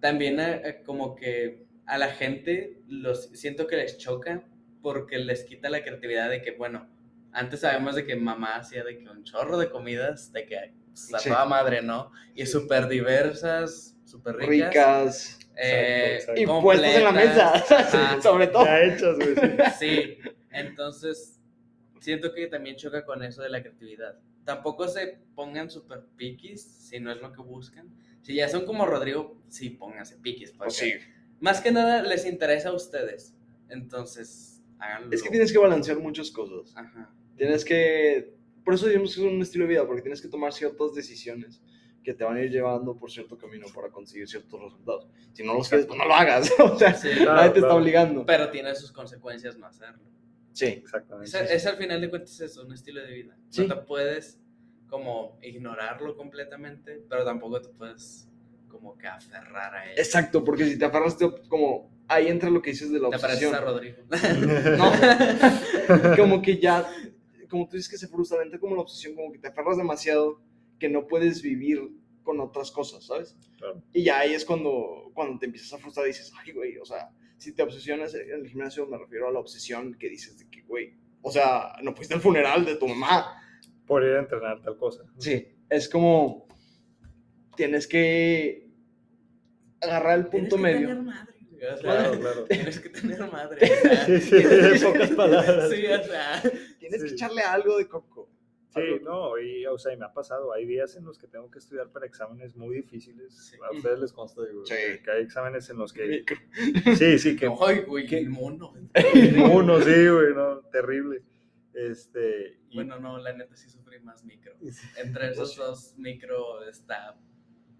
también 0.00 0.40
a- 0.40 0.54
a 0.68 0.82
como 0.82 1.14
que 1.14 1.64
a 1.86 1.98
la 1.98 2.08
gente 2.08 2.80
los 2.88 3.26
siento 3.30 3.66
que 3.66 3.76
les 3.76 3.98
choca 3.98 4.44
porque 4.82 5.18
les 5.18 5.44
quita 5.44 5.70
la 5.70 5.82
creatividad 5.82 6.28
de 6.28 6.42
que, 6.42 6.50
bueno, 6.52 6.88
antes 7.32 7.60
sabemos 7.60 7.94
de 7.94 8.04
que 8.04 8.16
mamá 8.16 8.56
hacía 8.56 8.84
de 8.84 8.98
que 8.98 9.08
un 9.08 9.24
chorro 9.24 9.56
de 9.58 9.70
comidas, 9.70 10.32
de 10.32 10.44
que 10.44 10.74
pues, 10.90 11.14
a 11.14 11.18
Sí. 11.18 11.28
toda 11.30 11.44
madre, 11.46 11.80
¿no? 11.82 12.10
Y 12.34 12.44
súper 12.46 12.88
diversas, 12.88 13.96
súper 14.04 14.36
ricas. 14.36 14.48
Ricas. 14.50 15.38
eh, 15.56 16.16
Exacto, 16.20 16.40
Y 16.40 16.46
puestas 16.46 16.94
en 16.96 17.04
la 17.04 17.12
mesa. 17.12 18.20
Sobre 18.22 18.46
todo. 18.48 18.64
Ya 18.64 18.82
hechas, 18.82 19.16
güey. 19.16 19.34
sí. 19.36 19.38
Sí, 19.78 20.18
entonces 20.50 21.40
siento 22.00 22.32
que 22.34 22.46
también 22.48 22.76
choca 22.76 23.04
con 23.04 23.22
eso 23.22 23.42
de 23.42 23.48
la 23.48 23.62
creatividad. 23.62 24.18
Tampoco 24.44 24.88
se 24.88 25.18
pongan 25.34 25.70
súper 25.70 26.04
piquis 26.16 26.62
si 26.62 26.98
no 27.00 27.10
es 27.12 27.20
lo 27.20 27.32
que 27.32 27.40
buscan. 27.42 27.88
Si 28.22 28.34
ya 28.34 28.48
son 28.48 28.66
como 28.66 28.86
Rodrigo, 28.86 29.40
sí, 29.48 29.70
pónganse 29.70 30.16
piquis. 30.16 30.50
porque 30.50 30.64
Pues 30.64 30.76
sí. 30.76 30.92
Más 31.40 31.60
que 31.60 31.70
nada 31.72 32.02
les 32.02 32.24
interesa 32.26 32.68
a 32.70 32.72
ustedes. 32.72 33.34
Entonces, 33.68 34.61
háganlo. 34.82 35.12
Es 35.12 35.22
que 35.22 35.30
tienes 35.30 35.52
que 35.52 35.58
balancear 35.58 35.98
muchas 35.98 36.30
cosas. 36.30 36.74
Ajá. 36.76 37.10
Tienes 37.36 37.64
que. 37.64 38.34
Por 38.64 38.74
eso 38.74 38.86
digamos 38.86 39.14
que 39.14 39.20
es 39.20 39.26
un 39.26 39.40
estilo 39.42 39.64
de 39.64 39.70
vida, 39.70 39.86
porque 39.86 40.02
tienes 40.02 40.20
que 40.22 40.28
tomar 40.28 40.52
ciertas 40.52 40.94
decisiones 40.94 41.62
que 42.04 42.14
te 42.14 42.24
van 42.24 42.36
a 42.36 42.42
ir 42.42 42.50
llevando 42.50 42.96
por 42.96 43.10
cierto 43.10 43.38
camino 43.38 43.66
para 43.74 43.88
conseguir 43.90 44.28
ciertos 44.28 44.60
resultados. 44.60 45.08
Si 45.32 45.44
no 45.44 45.54
los 45.54 45.68
quieres, 45.68 45.86
pues 45.86 45.98
no 45.98 46.04
lo 46.04 46.14
hagas. 46.14 46.50
o 46.58 46.76
sea, 46.78 46.94
Sí, 46.94 47.08
Claro, 47.14 47.34
nadie 47.34 47.50
te 47.50 47.58
está 47.60 47.74
obligando. 47.74 48.26
pero 48.26 48.50
tiene 48.50 48.74
sus 48.74 48.90
consecuencias 48.92 49.56
no 49.56 49.66
hacerlo. 49.66 50.02
Sí. 50.52 50.66
Exactamente. 50.66 51.28
Es, 51.44 51.50
es 51.50 51.66
al 51.66 51.76
final 51.76 52.00
de 52.00 52.10
cuentas 52.10 52.40
eso, 52.40 52.64
un 52.64 52.72
estilo 52.74 53.00
de 53.02 53.12
vida. 53.12 53.36
Sí. 53.48 53.66
No 53.66 53.74
te 53.76 53.82
puedes 53.82 54.38
como 54.88 55.38
ignorarlo 55.42 56.16
completamente, 56.16 57.02
pero 57.08 57.24
tampoco 57.24 57.60
te 57.62 57.68
puedes 57.70 58.28
como 58.68 58.96
que 58.98 59.06
aferrar 59.06 59.74
a 59.74 59.84
él. 59.90 59.98
Exacto, 59.98 60.42
porque 60.44 60.64
si 60.66 60.78
te 60.78 60.84
aferras, 60.84 61.16
te- 61.16 61.30
como 61.48 61.90
ahí 62.14 62.28
entra 62.28 62.50
lo 62.50 62.60
que 62.62 62.70
dices 62.70 62.90
de 62.90 63.00
la 63.00 63.10
Te 63.10 63.18
pareces 63.18 63.46
obsesión. 63.48 63.54
a 63.54 63.60
Rodrigo. 63.60 63.96
No, 64.78 66.16
como 66.16 66.42
que 66.42 66.58
ya, 66.58 66.86
como 67.48 67.68
tú 67.68 67.76
dices 67.76 67.90
que 67.90 67.98
se 67.98 68.08
frustra, 68.08 68.42
entra 68.42 68.58
como 68.58 68.74
la 68.76 68.82
obsesión, 68.82 69.14
como 69.14 69.32
que 69.32 69.38
te 69.38 69.48
aferras 69.48 69.76
demasiado 69.76 70.40
que 70.78 70.88
no 70.88 71.06
puedes 71.06 71.42
vivir 71.42 71.80
con 72.22 72.40
otras 72.40 72.70
cosas, 72.70 73.04
¿sabes? 73.04 73.36
Claro. 73.58 73.82
Y 73.92 74.04
ya 74.04 74.20
ahí 74.20 74.32
es 74.34 74.44
cuando, 74.44 75.10
cuando 75.14 75.38
te 75.38 75.46
empiezas 75.46 75.72
a 75.72 75.78
frustrar 75.78 76.06
y 76.06 76.10
dices, 76.10 76.32
ay, 76.44 76.52
güey, 76.52 76.78
o 76.78 76.84
sea, 76.84 77.10
si 77.36 77.52
te 77.52 77.62
obsesionas 77.62 78.14
en 78.14 78.30
el 78.30 78.48
gimnasio, 78.48 78.86
me 78.86 78.96
refiero 78.98 79.28
a 79.28 79.32
la 79.32 79.40
obsesión 79.40 79.94
que 79.94 80.08
dices 80.08 80.38
de 80.38 80.48
que, 80.48 80.62
güey, 80.62 80.94
o 81.22 81.30
sea, 81.32 81.72
no 81.82 81.94
fuiste 81.94 82.14
al 82.14 82.20
funeral 82.20 82.64
de 82.64 82.76
tu 82.76 82.86
mamá. 82.88 83.38
Por 83.86 84.04
ir 84.04 84.12
a 84.14 84.20
entrenar 84.20 84.62
tal 84.62 84.76
cosa. 84.76 85.02
Sí, 85.18 85.44
es 85.68 85.88
como, 85.88 86.46
tienes 87.56 87.86
que 87.88 88.68
agarrar 89.80 90.18
el 90.18 90.26
punto 90.26 90.56
Tienes 90.56 90.72
que 90.72 90.78
medio. 90.78 90.88
tener 90.88 91.02
madre, 91.02 91.31
o 91.66 91.76
sea, 91.76 91.96
Claro, 91.96 92.18
claro. 92.20 92.44
Tienes 92.44 92.80
que 92.80 92.88
tener 92.88 93.30
madre. 93.30 93.58
o 93.62 93.66
sea, 93.88 94.04
Sí, 94.06 94.20
sí, 94.20 94.36
en 94.36 94.82
pocas 94.82 95.10
palabras. 95.16 95.70
Sí, 95.70 95.86
o 95.86 96.02
sea. 96.04 96.42
Tienes 96.78 97.02
que 97.02 97.08
Sí. 97.10 97.14
echarle 97.14 97.42
algo 97.42 97.78
de 97.78 97.88
coco. 97.88 98.28
Sí, 98.74 98.80
Algo- 98.80 99.00
no, 99.04 99.38
y, 99.38 99.66
o 99.66 99.76
sea, 99.78 99.92
y 99.92 99.98
me 99.98 100.06
ha 100.06 100.12
pasado. 100.14 100.52
Hay 100.54 100.64
días 100.64 100.96
en 100.96 101.04
los 101.04 101.18
que 101.18 101.26
tengo 101.26 101.50
que 101.50 101.58
estudiar 101.58 101.90
para 101.90 102.06
exámenes 102.06 102.56
muy 102.56 102.74
difíciles. 102.76 103.34
Sí. 103.36 103.56
A 103.62 103.70
ustedes 103.76 103.98
les 103.98 104.12
consta, 104.14 104.42
digo, 104.46 104.64
Sí. 104.64 104.74
que 105.04 105.10
hay 105.10 105.22
exámenes 105.24 105.68
en 105.68 105.76
los 105.76 105.92
que. 105.92 106.24
Sí, 106.96 107.18
sí, 107.18 107.36
que. 107.36 107.50
Ay, 107.60 107.80
güey, 107.82 108.06
¿Qué? 108.06 108.18
el 108.18 108.30
mono. 108.30 108.72
Uno, 109.52 109.80
sí, 109.82 110.08
güey, 110.08 110.34
no, 110.34 110.60
terrible. 110.70 111.22
Este. 111.74 112.58
y- 112.70 112.76
Bueno, 112.76 112.98
no, 112.98 113.18
la 113.18 113.32
neta 113.34 113.54
sí 113.56 113.68
sufrí 113.68 114.00
más 114.00 114.24
micro. 114.24 114.54
Entre 114.96 115.30
esos 115.30 115.54
dos 115.56 115.94
micro 115.98 116.64
está 116.66 117.18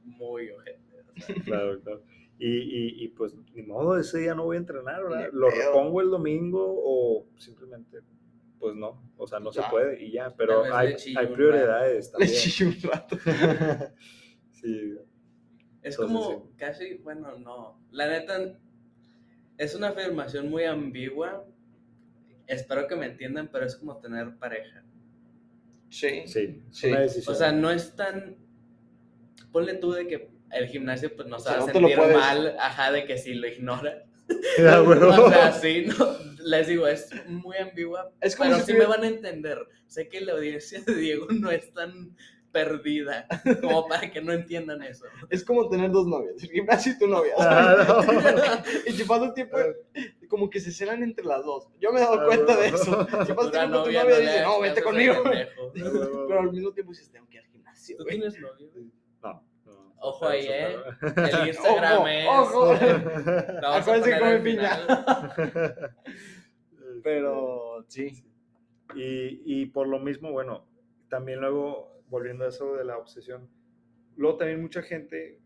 muy 0.05 0.51
ojete. 0.51 0.83
o 1.17 1.21
sea. 1.23 1.35
Claro, 1.45 1.81
claro. 1.81 2.03
Y, 2.45 2.49
y, 2.49 3.05
y, 3.05 3.09
pues, 3.09 3.37
ni 3.55 3.63
modo, 3.63 3.97
ese 3.97 4.19
día 4.19 4.35
no 4.35 4.43
voy 4.43 4.57
a 4.57 4.59
entrenar, 4.59 5.01
¿verdad? 5.05 5.29
Lo 5.33 5.49
repongo 5.49 6.01
el 6.01 6.11
domingo 6.11 6.75
o 6.77 7.29
simplemente, 7.39 8.01
pues 8.59 8.75
no, 8.75 9.01
o 9.17 9.29
sea, 9.29 9.39
no 9.39 9.53
se 9.53 9.63
puede 9.71 10.03
y 10.03 10.11
ya, 10.11 10.35
pero 10.37 10.65
hay, 10.75 10.97
le 11.07 11.21
hay 11.21 11.27
prioridades 11.29 12.07
Le 12.07 12.11
también. 12.19 12.33
chillé 12.33 12.67
un 12.67 12.83
rato. 12.91 13.17
sí, 14.51 14.95
Es 15.83 15.95
Entonces, 15.95 15.97
como 15.99 16.51
casi, 16.57 16.95
bueno, 16.95 17.39
no. 17.39 17.79
La 17.93 18.09
neta, 18.09 18.59
es 19.57 19.77
una 19.77 19.91
afirmación 19.91 20.51
muy 20.51 20.65
ambigua. 20.65 21.47
Espero 22.49 22.89
que 22.89 22.97
me 22.97 23.07
entiendan, 23.07 23.51
pero 23.53 23.67
es 23.67 23.77
como 23.77 23.99
tener 23.99 24.37
pareja. 24.39 24.83
Sí. 25.91 26.27
sí, 26.27 26.61
Sí. 26.73 26.89
una 26.89 27.03
decisión. 27.03 27.37
O 27.37 27.39
sea, 27.39 27.53
no 27.53 27.71
es 27.71 27.95
tan. 27.95 28.37
Ponle 29.53 29.75
tú 29.75 29.93
de 29.93 30.09
que 30.09 30.32
el 30.53 30.67
gimnasio 30.69 31.15
pues 31.17 31.29
nos 31.29 31.43
O 31.43 31.45
sea, 31.49 31.59
no 31.59 31.67
lo 31.67 31.73
sentir 31.73 31.97
puedes- 31.97 32.17
mal, 32.17 32.57
ajá, 32.59 32.93
de 32.93 33.05
que 33.07 33.19
si 33.19 33.35
lo 33.35 33.47
ignora. 33.49 34.05
Ah, 34.67 34.81
bueno. 34.81 35.09
O 35.25 35.31
sea, 35.31 35.53
sí, 35.53 35.85
no, 35.87 36.17
les 36.45 36.67
digo, 36.67 36.87
es 36.87 37.11
muy 37.27 37.57
ambigua, 37.57 38.11
Es 38.21 38.35
como 38.37 38.51
pero 38.51 38.61
si 38.65 38.73
sí 38.73 38.79
me 38.79 38.87
van 38.87 39.03
a 39.05 39.09
entender. 39.09 39.59
Sé 39.87 40.09
que 40.09 40.21
la 40.23 40.33
audiencia 40.33 40.81
de 40.81 40.95
Diego 40.95 41.27
no 41.31 41.51
es 41.51 41.73
tan 41.75 42.17
perdida 42.51 43.27
como 43.61 43.87
para 43.89 44.11
que 44.11 44.21
no 44.23 44.33
entiendan 44.33 44.83
eso. 44.83 45.05
Es 45.31 45.45
como 45.45 45.69
tener 45.69 45.91
dos 45.91 46.07
novias, 46.07 46.35
el 46.43 46.51
gimnasio 46.51 46.93
y 46.93 46.99
tu 46.99 47.07
novia. 47.09 47.35
Ah, 47.39 48.63
y 48.87 48.93
si 48.93 49.05
pasa 49.05 49.27
el 49.27 49.35
tiempo, 49.35 49.59
como 50.29 50.49
que 50.49 50.61
se 50.61 50.71
celan 50.71 51.03
entre 51.03 51.25
las 51.27 51.45
dos. 51.45 51.69
Yo 51.81 51.93
me 51.93 52.01
he 52.01 52.03
dado 52.03 52.21
Ah, 52.21 52.27
cuenta 52.27 52.57
de 52.57 52.69
eso. 52.69 53.07
Si 53.27 53.33
pasa 53.33 53.47
el 53.47 53.51
tiempo 53.51 53.51
tu 53.51 53.51
novia, 53.53 54.03
novia, 54.05 54.05
no 54.05 54.17
dice, 54.21 54.43
no, 54.43 54.61
vete 54.61 54.83
conmigo. 54.83 55.15
Pero 55.75 56.41
al 56.41 56.53
mismo 56.53 56.73
tiempo 56.73 56.93
dices, 56.93 57.11
tengo 57.11 57.27
que 57.29 57.37
ir 57.37 57.43
al 57.43 57.51
gimnasio. 57.51 57.97
¿Tú 57.99 58.05
güey. 58.05 58.17
tienes 58.17 58.39
novio? 58.41 58.69
Ojo 60.03 60.27
ahí, 60.29 60.47
¿eh? 60.49 60.77
Pero- 61.01 61.39
El 61.43 61.49
Instagram 61.49 61.99
Ojo, 62.01 62.09
es. 62.09 62.27
ojo. 62.29 62.73
Acuérdense 63.67 64.11
que 64.11 64.19
come 64.19 64.39
piña. 64.41 64.71
Pero 67.03 67.85
sí. 67.89 68.25
Y, 68.95 69.43
y 69.63 69.67
por 69.67 69.89
lo 69.89 69.99
mismo, 69.99 70.31
bueno, 70.33 70.67
también 71.09 71.41
luego, 71.41 72.03
volviendo 72.09 72.45
a 72.45 72.49
eso 72.49 72.75
de 72.75 72.85
la 72.85 72.99
obsesión, 72.99 73.49
luego 74.17 74.37
también 74.39 74.61
mucha 74.61 74.83
gente 74.83 75.41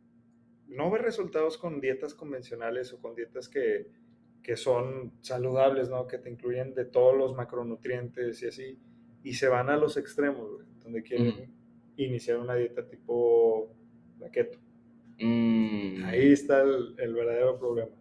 no 0.67 0.91
ve 0.91 0.99
resultados 0.99 1.57
con 1.59 1.81
dietas 1.81 2.15
convencionales 2.15 2.93
o 2.93 3.01
con 3.01 3.15
dietas 3.15 3.49
que, 3.49 3.87
que 4.43 4.57
son 4.57 5.13
saludables, 5.21 5.89
¿no? 5.89 6.09
Que 6.09 6.19
te 6.19 6.29
incluyen 6.29 6.75
de 6.75 6.85
todos 6.87 7.17
los 7.17 7.35
macronutrientes 7.37 8.43
y 8.43 8.49
así, 8.49 8.79
y 9.23 9.35
se 9.35 9.49
van 9.49 9.71
a 9.71 9.77
los 9.77 9.97
extremos, 9.97 10.51
güey, 10.51 10.67
donde 10.83 11.03
quieren 11.05 11.55
iniciar 11.97 12.39
una 12.39 12.57
dieta 12.57 12.87
tipo 12.89 13.73
la 14.27 14.31
keto. 14.31 14.59
Mm. 15.19 16.05
Ahí 16.05 16.33
está 16.33 16.63
el, 16.63 16.95
el 16.99 17.15
verdadero 17.15 17.59
problema. 17.59 17.93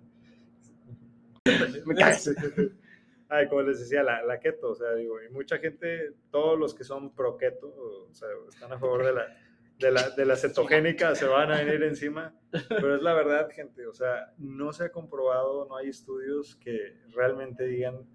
Me 1.85 1.95
caes. 1.95 2.33
Ay, 3.29 3.47
como 3.47 3.63
les 3.63 3.79
decía, 3.79 4.03
la, 4.03 4.23
la 4.23 4.39
keto, 4.39 4.71
o 4.71 4.75
sea, 4.75 4.93
digo, 4.93 5.21
y 5.21 5.29
mucha 5.31 5.57
gente, 5.57 6.13
todos 6.29 6.59
los 6.59 6.75
que 6.75 6.83
son 6.83 7.13
pro 7.15 7.37
keto, 7.37 7.67
o 8.09 8.13
sea, 8.13 8.29
están 8.47 8.71
a 8.71 8.79
favor 8.79 9.03
de 9.03 9.13
la, 9.13 9.35
de 9.79 9.91
la, 9.91 10.09
de 10.11 10.25
la 10.25 10.35
cetogénica, 10.35 11.15
se 11.15 11.25
van 11.25 11.51
a 11.51 11.57
venir 11.57 11.81
encima, 11.83 12.35
pero 12.69 12.95
es 12.95 13.01
la 13.01 13.13
verdad, 13.13 13.49
gente, 13.49 13.87
o 13.87 13.93
sea, 13.93 14.31
no 14.37 14.71
se 14.73 14.85
ha 14.85 14.91
comprobado, 14.91 15.65
no 15.67 15.75
hay 15.75 15.89
estudios 15.89 16.55
que 16.57 16.99
realmente 17.15 17.65
digan 17.65 18.07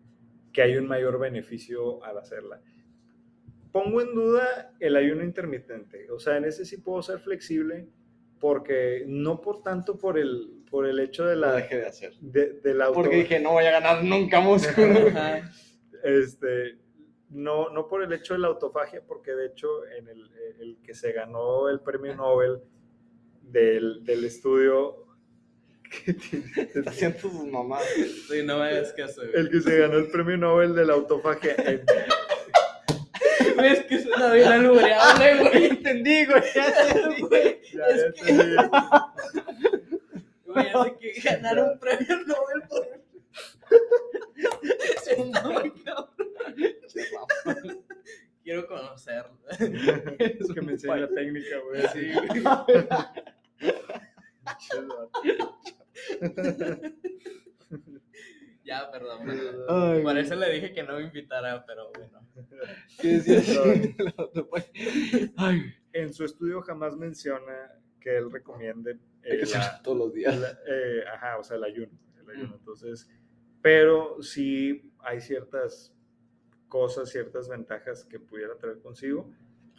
que 0.53 0.63
hay 0.63 0.77
un 0.77 0.87
mayor 0.87 1.19
beneficio 1.19 2.03
al 2.05 2.19
hacerla. 2.19 2.61
Pongo 3.73 4.01
en 4.01 4.15
duda 4.15 4.75
el 4.79 4.95
ayuno 4.95 5.25
intermitente, 5.25 6.09
o 6.13 6.21
sea, 6.21 6.37
en 6.37 6.45
ese 6.45 6.65
sí 6.65 6.77
puedo 6.77 7.03
ser 7.03 7.19
flexible, 7.19 7.89
porque 8.41 9.05
no 9.07 9.41
por 9.41 9.63
tanto 9.63 9.97
por 9.99 10.19
el, 10.19 10.63
por 10.71 10.87
el 10.87 10.99
hecho 10.99 11.27
de 11.27 11.37
La 11.37 11.53
dejé 11.53 11.77
de 11.79 11.87
hacer. 11.87 12.15
De, 12.21 12.55
del 12.61 12.81
auto- 12.83 12.95
Porque 13.03 13.17
dije, 13.17 13.39
no 13.39 13.53
voy 13.53 13.67
a 13.67 13.71
ganar 13.73 14.03
nunca 14.03 14.41
músculo. 14.41 14.89
Este, 16.03 16.79
no, 17.29 17.69
no 17.69 17.87
por 17.87 18.03
el 18.03 18.11
hecho 18.15 18.33
de 18.33 18.41
la 18.41 18.49
autofagia, 18.49 19.03
porque 19.07 19.33
de 19.33 19.49
hecho 19.49 19.69
en 19.99 20.09
el, 20.09 20.31
el 20.61 20.79
que 20.83 20.95
se 20.95 21.13
ganó 21.13 21.69
el 21.69 21.81
premio 21.81 22.17
Nobel 22.17 22.59
del, 23.43 24.03
del 24.03 24.25
estudio, 24.25 25.05
que 26.05 26.15
tiene- 26.15 26.47
Está 26.75 26.89
haciendo 26.89 27.19
sus 27.19 27.47
mamás. 27.47 27.85
Sí, 28.31 28.43
no 28.45 28.59
me 28.59 28.65
hagas 28.71 28.95
caso, 28.95 29.21
el 29.23 29.51
que 29.51 29.61
se 29.61 29.77
ganó 29.79 29.99
el 29.99 30.11
premio 30.11 30.39
Nobel 30.39 30.75
de 30.75 30.87
la 30.87 30.95
autofagia, 30.95 31.55
en- 31.59 31.83
Es 33.59 33.85
que 33.87 33.99
suena 34.01 34.33
bien 34.33 34.69
güey. 34.69 34.85
entendí, 35.67 36.27
güey. 36.27 36.43
Ya 36.55 36.67
entendí. 36.91 37.23
Güey, 37.23 37.61
ya, 37.73 37.87
es 37.87 38.13
que, 38.15 38.33
güey, 40.45 40.69
hace 40.69 40.97
que 40.99 41.21
ganar 41.21 41.59
un 41.59 41.79
premio 41.79 42.19
Nobel 42.27 42.63
por... 42.69 43.01
Muy 45.53 45.71
cabrón. 45.83 46.09
Quiero 48.43 48.67
conocerlo. 48.67 49.39
es 49.49 50.49
que 50.53 50.61
me 50.63 50.73
enseña 50.73 50.97
la 50.97 51.09
técnica, 51.09 51.57
güey. 51.69 51.83
Sí, 51.93 52.11
Ya, 58.65 58.91
perdón. 58.91 59.21
Ay, 59.69 60.03
Por 60.03 60.19
eso 60.19 60.35
le 60.37 60.51
dije 60.53 60.73
que 60.73 60.83
no 60.83 60.97
me 60.97 61.03
invitara, 61.05 61.65
pero 61.67 61.91
bueno. 61.93 62.21
¿Qué 63.01 63.09
decías? 63.09 63.59
Ay, 65.37 65.75
En 65.93 66.13
su 66.13 66.25
estudio 66.25 66.61
jamás 66.63 66.97
menciona 66.97 67.73
que 68.01 68.17
él 68.17 68.31
recomiende 68.31 68.99
hay 69.25 69.33
eh, 69.33 69.39
que 69.41 69.47
la- 69.47 69.81
todos 69.83 69.99
los 69.99 70.15
días. 70.15 70.39
La- 70.39 70.59
eh, 70.67 71.05
ajá, 71.15 71.39
o 71.39 71.43
sea, 71.45 71.57
el 71.57 71.65
ayuno. 71.65 71.93
el 72.23 72.31
ayuno. 72.31 72.55
Mm. 72.55 72.59
Entonces, 72.59 73.09
pero 73.63 74.23
sí 74.23 74.93
hay 75.01 75.21
ciertas 75.21 75.95
cosas, 76.69 77.11
ciertas 77.11 77.49
ventajas 77.49 78.05
que 78.05 78.21
pudiera 78.21 78.57
traer 78.57 78.81
consigo. 78.81 79.31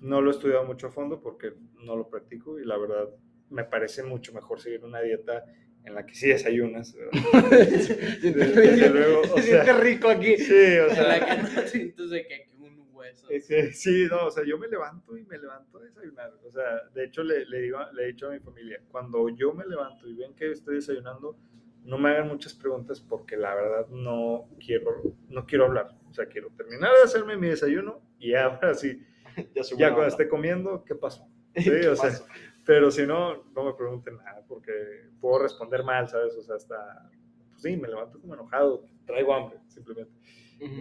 No 0.01 0.21
lo 0.21 0.29
he 0.29 0.33
estudiado 0.33 0.65
mucho 0.65 0.87
a 0.87 0.91
fondo 0.91 1.21
porque 1.21 1.53
no 1.75 1.95
lo 1.95 2.09
practico 2.09 2.59
y 2.59 2.65
la 2.65 2.77
verdad 2.77 3.09
me 3.49 3.63
parece 3.63 4.03
mucho 4.03 4.33
mejor 4.33 4.59
seguir 4.59 4.83
una 4.83 4.99
dieta 5.01 5.45
en 5.83 5.95
la 5.95 6.05
que 6.05 6.15
sí 6.15 6.29
desayunas. 6.29 6.93
¿verdad? 6.93 7.11
Desde 8.21 8.89
luego, 8.89 9.21
o 9.21 9.37
Se 9.37 9.43
sea, 9.43 9.63
siente 9.63 9.73
rico 9.83 10.09
aquí. 10.09 10.37
sí, 10.37 10.53
o 10.53 10.87
En 10.89 10.89
la 10.89 10.95
sea, 10.95 11.25
que 11.25 11.41
no 11.61 11.67
sientes 11.67 12.09
de 12.09 12.27
que 12.27 12.35
aquí 12.35 12.51
un 12.59 12.87
hueso. 12.93 13.27
ese- 13.29 13.73
sí, 13.73 14.07
no, 14.09 14.27
o 14.27 14.31
sea, 14.31 14.43
yo 14.45 14.57
me 14.57 14.67
levanto 14.67 15.17
y 15.17 15.23
me 15.25 15.37
levanto 15.37 15.77
a 15.79 15.83
desayunar. 15.83 16.31
O 16.45 16.51
sea, 16.51 16.63
de 16.93 17.05
hecho 17.05 17.23
le, 17.23 17.45
le, 17.45 17.61
digo, 17.61 17.79
le 17.93 18.03
he 18.03 18.07
dicho 18.07 18.27
a 18.27 18.31
mi 18.31 18.39
familia, 18.39 18.81
cuando 18.89 19.29
yo 19.29 19.53
me 19.53 19.65
levanto 19.65 20.07
y 20.07 20.15
ven 20.15 20.33
que 20.35 20.51
estoy 20.51 20.75
desayunando, 20.75 21.37
no 21.83 21.97
me 21.97 22.11
hagan 22.11 22.27
muchas 22.27 22.53
preguntas 22.53 22.99
porque 23.01 23.35
la 23.35 23.55
verdad 23.55 23.87
no 23.89 24.49
quiero, 24.63 25.01
no 25.29 25.45
quiero 25.47 25.65
hablar. 25.65 25.97
O 26.09 26.13
sea, 26.13 26.27
quiero 26.27 26.49
terminar 26.55 26.91
de 26.95 27.03
hacerme 27.03 27.37
mi 27.37 27.47
desayuno 27.47 28.01
y 28.19 28.35
ahora 28.35 28.73
sí, 28.75 29.01
Ya, 29.55 29.63
ya 29.77 29.89
cuando 29.93 30.07
esté 30.07 30.27
comiendo, 30.27 30.83
¿qué 30.83 30.93
pasó? 30.93 31.27
Sí, 31.55 31.63
¿Qué 31.63 31.87
o 31.87 31.95
sea, 31.95 32.09
pasó? 32.11 32.25
Pero 32.65 32.91
si 32.91 33.05
no, 33.07 33.43
no 33.55 33.63
me 33.65 33.73
pregunten 33.73 34.17
nada 34.17 34.43
porque 34.47 34.71
puedo 35.19 35.39
responder 35.43 35.83
mal, 35.83 36.07
¿sabes? 36.07 36.35
O 36.35 36.41
sea, 36.43 36.55
hasta, 36.55 37.09
pues 37.49 37.61
sí, 37.63 37.75
me 37.77 37.87
levanto 37.87 38.19
como 38.19 38.33
enojado, 38.33 38.85
traigo 39.05 39.33
hambre, 39.33 39.59
simplemente. 39.67 40.13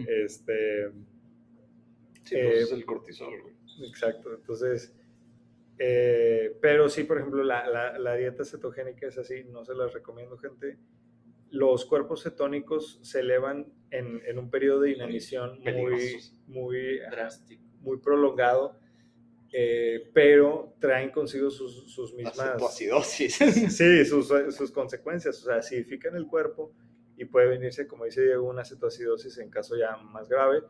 Este, 0.07 0.91
Sí, 2.23 2.35
eh, 2.35 2.45
pues 2.45 2.61
es 2.63 2.71
el 2.71 2.85
cortisol, 2.85 3.41
güey. 3.41 3.55
Exacto, 3.89 4.33
entonces, 4.33 4.93
eh, 5.79 6.55
pero 6.61 6.87
sí, 6.89 7.03
por 7.03 7.17
ejemplo, 7.17 7.43
la, 7.43 7.65
la- 7.67 7.97
la 7.97 8.15
dieta 8.15 8.45
cetogénica 8.45 9.07
es 9.07 9.17
así, 9.17 9.43
no 9.45 9.65
se 9.65 9.73
las 9.73 9.93
recomiendo, 9.93 10.37
gente. 10.37 10.77
Los 11.49 11.85
cuerpos 11.85 12.23
cetónicos 12.23 12.99
se 13.01 13.21
elevan 13.21 13.73
en, 13.89 14.21
en 14.25 14.37
un 14.37 14.49
periodo 14.49 14.81
de 14.81 14.91
inanición 14.91 15.59
muy, 15.81 16.19
muy, 16.47 16.99
muy 17.81 17.97
prolongado, 17.97 18.79
eh, 19.53 20.09
pero 20.13 20.75
traen 20.79 21.11
consigo 21.11 21.49
sus, 21.49 21.91
sus 21.93 22.13
mismas... 22.13 22.35
cetoacidosis. 22.53 23.37
Sí, 23.77 24.05
sus, 24.05 24.31
sus 24.55 24.71
consecuencias, 24.73 25.41
o 25.41 25.45
sea, 25.45 25.55
acidifican 25.57 26.15
el 26.15 26.25
cuerpo 26.27 26.73
y 27.17 27.25
puede 27.25 27.47
venirse, 27.49 27.85
como 27.87 28.05
dice 28.05 28.21
Diego, 28.23 28.49
una 28.49 28.63
cetoacidosis 28.65 29.37
en 29.39 29.49
caso 29.49 29.75
ya 29.77 29.97
más 29.97 30.27
grave. 30.29 30.63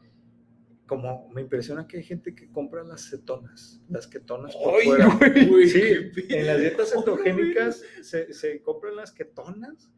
Como 0.87 1.29
me 1.29 1.39
impresiona 1.41 1.87
que 1.87 1.97
hay 1.97 2.03
gente 2.03 2.35
que 2.35 2.51
compra 2.51 2.83
las 2.83 3.09
cetonas, 3.09 3.81
las 3.87 4.07
ketonas 4.07 4.53
por 4.57 4.75
Ay, 4.75 4.85
fuera. 4.87 5.07
güey. 5.49 5.67
Sí, 5.69 6.11
en 6.29 6.47
las 6.47 6.59
dietas 6.59 6.91
cetogénicas 6.91 7.81
se, 8.01 8.33
se 8.33 8.61
compran 8.61 8.97
las 8.97 9.13
ketonas 9.13 9.89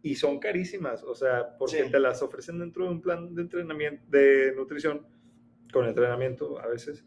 y 0.00 0.14
son 0.14 0.38
carísimas, 0.38 1.02
o 1.02 1.14
sea, 1.14 1.56
porque 1.58 1.84
Sí. 1.84 1.90
te 1.90 1.98
las 1.98 2.22
ofrecen 2.22 2.58
dentro 2.58 2.84
de 2.84 2.90
un 2.90 3.02
plan 3.02 3.34
de 3.34 3.42
entrenamiento, 3.42 4.02
de 4.08 4.54
nutrición, 4.56 5.06
con 5.72 5.86
entrenamiento 5.86 6.58
a 6.58 6.68
veces, 6.68 7.04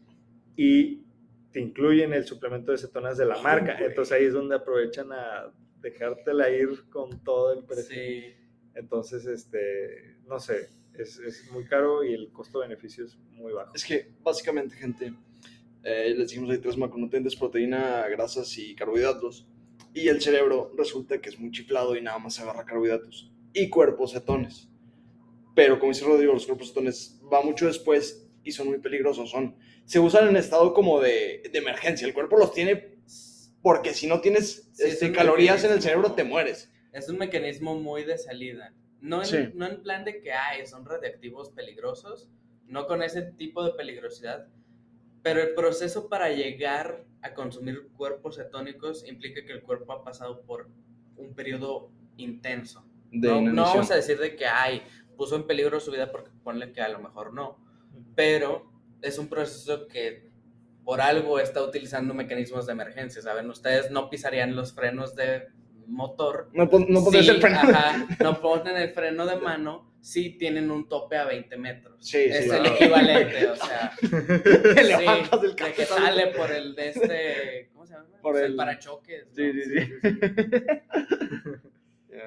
y 0.58 1.04
te 1.52 1.60
incluyen 1.60 2.12
el 2.12 2.26
suplemento 2.26 2.72
de 2.72 2.78
cetonas 2.78 3.16
de 3.16 3.24
la 3.24 3.40
marca. 3.40 3.74
güey. 3.74 3.86
Entonces 3.86 4.12
ahí 4.12 4.24
es 4.24 4.32
donde 4.32 4.56
aprovechan 4.56 5.12
a 5.12 5.54
dejártela 5.80 6.50
ir 6.50 6.90
con 6.90 7.22
todo 7.22 7.52
el 7.52 7.64
precio. 7.64 7.94
Sí. 7.94 8.24
Entonces, 8.74 9.24
este, 9.26 10.16
no 10.26 10.40
sé, 10.40 10.68
es, 10.94 11.20
es 11.20 11.48
muy 11.52 11.64
caro 11.64 12.02
y 12.02 12.12
el 12.12 12.32
costo-beneficio 12.32 13.04
es 13.04 13.16
muy 13.30 13.52
bajo. 13.52 13.72
Es 13.72 13.84
que 13.84 14.10
básicamente, 14.20 14.74
gente, 14.74 15.14
eh, 15.84 16.12
les 16.16 16.30
dijimos 16.30 16.50
hay 16.50 16.58
tres 16.58 16.76
macronutrientes, 16.76 17.36
proteína, 17.36 18.08
grasas 18.08 18.58
y 18.58 18.74
carbohidratos. 18.74 19.46
Y 19.94 20.08
el 20.08 20.20
cerebro 20.20 20.72
resulta 20.76 21.20
que 21.20 21.28
es 21.28 21.38
muy 21.38 21.52
chiflado 21.52 21.94
y 21.94 22.02
nada 22.02 22.18
más 22.18 22.40
agarra 22.40 22.64
carbohidratos. 22.64 23.32
Y 23.52 23.68
cuerpos 23.68 24.12
cetones. 24.12 24.68
Pero 25.54 25.78
como 25.78 25.92
dice 25.92 26.04
Rodrigo, 26.04 26.32
los 26.32 26.46
cuerpos 26.46 26.68
cetones 26.68 27.20
va 27.32 27.42
mucho 27.42 27.66
después 27.66 28.27
y 28.48 28.52
son 28.52 28.68
muy 28.68 28.78
peligrosos. 28.78 29.30
Son, 29.30 29.54
se 29.84 29.98
usan 30.00 30.28
en 30.28 30.36
estado 30.36 30.72
como 30.74 31.00
de, 31.00 31.42
de 31.52 31.58
emergencia. 31.58 32.06
El 32.06 32.14
cuerpo 32.14 32.36
los 32.36 32.52
tiene 32.52 32.96
porque 33.62 33.92
si 33.94 34.06
no 34.06 34.20
tienes 34.20 34.70
Sí, 34.72 34.84
es 34.84 34.92
este, 34.94 35.12
calorías 35.12 35.62
en 35.64 35.72
el 35.72 35.82
cerebro 35.82 36.12
te 36.12 36.24
mueres. 36.24 36.72
Es 36.92 37.08
un 37.08 37.18
mecanismo 37.18 37.74
muy 37.74 38.04
de 38.04 38.16
salida. 38.18 38.72
No 39.00 39.20
en, 39.20 39.26
Sí. 39.26 39.36
no 39.54 39.66
en 39.66 39.82
plan 39.82 40.04
de 40.04 40.20
que 40.20 40.32
ay, 40.32 40.66
son 40.66 40.84
radiactivos 40.84 41.50
peligrosos, 41.50 42.28
no 42.66 42.86
con 42.86 43.02
ese 43.02 43.22
tipo 43.22 43.64
de 43.64 43.72
peligrosidad, 43.72 44.48
pero 45.22 45.40
el 45.42 45.54
proceso 45.54 46.08
para 46.08 46.30
llegar 46.30 47.04
a 47.22 47.34
consumir 47.34 47.88
cuerpos 47.96 48.36
cetónicos 48.36 49.06
implica 49.06 49.44
que 49.44 49.52
el 49.52 49.62
cuerpo 49.62 49.92
ha 49.92 50.04
pasado 50.04 50.42
por 50.42 50.68
un 51.16 51.34
periodo 51.34 51.90
intenso. 52.16 52.84
De 53.10 53.28
no, 53.28 53.40
no 53.40 53.62
vamos 53.62 53.90
a 53.90 53.96
decir 53.96 54.18
de 54.18 54.36
que 54.36 54.46
ay, 54.46 54.82
puso 55.16 55.34
en 55.36 55.46
peligro 55.46 55.80
su 55.80 55.90
vida 55.90 56.10
porque 56.12 56.30
ponle 56.44 56.72
que 56.72 56.80
a 56.80 56.88
lo 56.88 57.00
mejor 57.00 57.32
no, 57.34 57.58
pero 58.14 58.70
es 59.02 59.18
un 59.18 59.28
proceso 59.28 59.86
que 59.88 60.28
por 60.84 61.00
algo 61.00 61.38
está 61.38 61.62
utilizando 61.62 62.14
mecanismos 62.14 62.66
de 62.66 62.72
emergencia, 62.72 63.20
¿saben? 63.22 63.48
Ustedes 63.50 63.90
no 63.90 64.08
pisarían 64.10 64.56
los 64.56 64.72
frenos 64.74 65.14
de 65.14 65.48
motor 65.86 66.50
No, 66.52 66.64
no 66.66 67.00
Sí, 67.10 67.28
el 67.28 67.40
freno. 67.40 67.58
ajá, 67.58 68.06
no 68.22 68.40
ponen 68.40 68.76
el 68.76 68.90
freno 68.90 69.26
de 69.26 69.36
mano 69.36 69.86
si 70.00 70.30
tienen 70.38 70.70
un 70.70 70.88
tope 70.88 71.16
a 71.16 71.24
20 71.24 71.56
metros. 71.56 71.96
Sí, 72.06 72.18
es 72.18 72.44
sí. 72.44 72.50
el 72.50 72.60
claro. 72.60 72.74
equivalente, 72.74 73.46
o 73.48 73.56
sea, 73.56 73.92
Te 74.00 74.74
sí, 74.84 74.88
levantas 74.88 75.42
del 75.42 75.56
de 75.56 75.72
que 75.72 75.84
sale 75.84 76.26
por 76.28 76.50
el 76.52 76.74
de 76.74 76.88
este, 76.90 77.70
¿cómo 77.72 77.84
se 77.86 77.94
llama? 77.94 78.06
Por 78.22 78.34
O 78.34 78.38
sea, 78.38 78.46
el- 78.46 78.56
parachoques. 78.56 79.26
¿no? 79.28 79.34
Sí, 79.34 79.52
sí, 79.52 79.62
sí. 79.64 79.92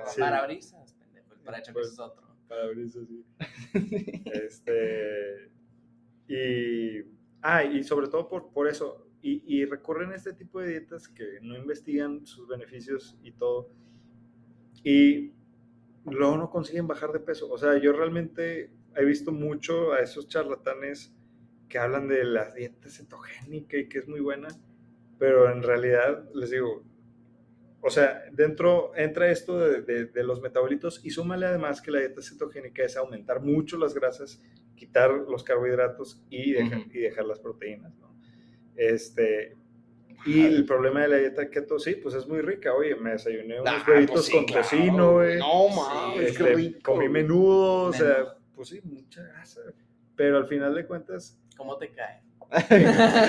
O 0.06 0.10
Sí. 0.12 0.20
Parabrisas, 0.20 0.94
pendejo, 0.94 1.34
el 1.34 1.40
parachoques 1.40 1.74
Pues, 1.74 1.88
es 1.94 2.00
otro. 2.00 2.24
Parabrisas, 2.48 3.04
sí. 3.08 3.26
Este, 4.34 5.51
y, 6.28 7.02
ah, 7.42 7.64
y 7.64 7.84
sobre 7.84 8.08
todo 8.08 8.28
por, 8.30 8.52
por 8.54 8.68
eso, 8.68 9.08
y, 9.22 9.44
y 9.62 9.66
recurren 9.66 10.12
a 10.12 10.16
este 10.16 10.34
tipo 10.34 10.60
de 10.62 10.70
dietas 10.70 11.08
que 11.08 11.40
no 11.42 11.58
investigan 11.58 12.26
sus 12.26 12.48
beneficios 12.48 13.18
y 13.24 13.32
todo, 13.34 13.70
y 14.84 15.34
luego 16.06 16.38
no 16.38 16.50
consiguen 16.50 16.88
bajar 16.88 17.12
de 17.12 17.20
peso. 17.20 17.52
O 17.52 17.58
sea, 17.58 17.78
yo 17.80 17.94
realmente 17.94 18.72
he 18.96 19.06
visto 19.06 19.32
mucho 19.32 19.94
a 19.94 20.02
esos 20.02 20.28
charlatanes 20.28 21.14
que 21.70 21.78
hablan 21.80 22.08
de 22.08 22.24
la 22.26 22.52
dieta 22.54 22.90
cetogénica 22.90 23.78
y 23.78 23.88
que 23.88 24.00
es 24.00 24.08
muy 24.08 24.20
buena, 24.20 24.50
pero 25.20 25.52
en 25.52 25.64
realidad 25.64 26.30
les 26.34 26.52
digo, 26.52 26.84
o 27.82 27.90
sea, 27.90 28.24
dentro 28.32 28.92
entra 28.96 29.32
esto 29.32 29.58
de, 29.60 29.82
de- 29.82 30.06
de 30.06 30.24
los 30.24 30.42
metabolitos 30.42 31.04
y 31.04 31.12
súmale 31.12 31.46
además 31.48 31.82
que 31.82 31.92
la 31.92 32.00
dieta 32.00 32.22
cetogénica 32.22 32.84
es 32.84 32.98
aumentar 32.98 33.42
mucho 33.42 33.78
las 33.78 33.94
grasas, 33.94 34.42
quitar 34.82 35.12
los 35.12 35.44
carbohidratos 35.44 36.24
y 36.32 36.54
dejar, 36.54 36.80
Ujú. 36.80 36.90
y 36.92 37.00
dejar 37.02 37.26
las 37.26 37.40
proteínas, 37.40 37.94
¿no? 38.00 38.16
Este, 38.76 39.56
y 40.26 40.44
el 40.44 40.66
problema 40.66 41.02
de 41.04 41.08
la 41.08 41.18
dieta 41.18 41.52
keto, 41.52 41.78
sí, 41.78 41.96
pues 41.96 42.16
es 42.16 42.28
muy 42.28 42.42
rica. 42.42 42.74
Oye, 42.74 42.96
me 42.96 43.12
desayuné 43.12 43.62
unos 43.62 43.72
Ah, 43.72 43.84
huevitos 43.88 44.14
pues 44.14 44.26
sí, 44.26 44.32
con 44.32 44.46
claro, 44.46 44.64
tocino, 44.64 45.14
güey. 45.14 45.38
No, 45.38 45.68
Sí, 45.70 45.76
mames, 45.80 46.32
Este, 46.32 46.44
qué 46.44 46.54
rico. 46.56 46.80
comí 46.94 47.10
menudo, 47.10 47.84
o 47.84 47.94
sea, 47.94 48.36
pues 48.56 48.70
sí, 48.70 48.82
mucha 48.84 49.22
grasa. 49.22 49.62
Pero 50.16 50.38
al 50.38 50.48
final 50.48 50.74
de 50.74 50.88
cuentas, 50.88 51.40
¿Cómo 51.56 51.78
te 51.78 51.92
cae? 51.92 52.24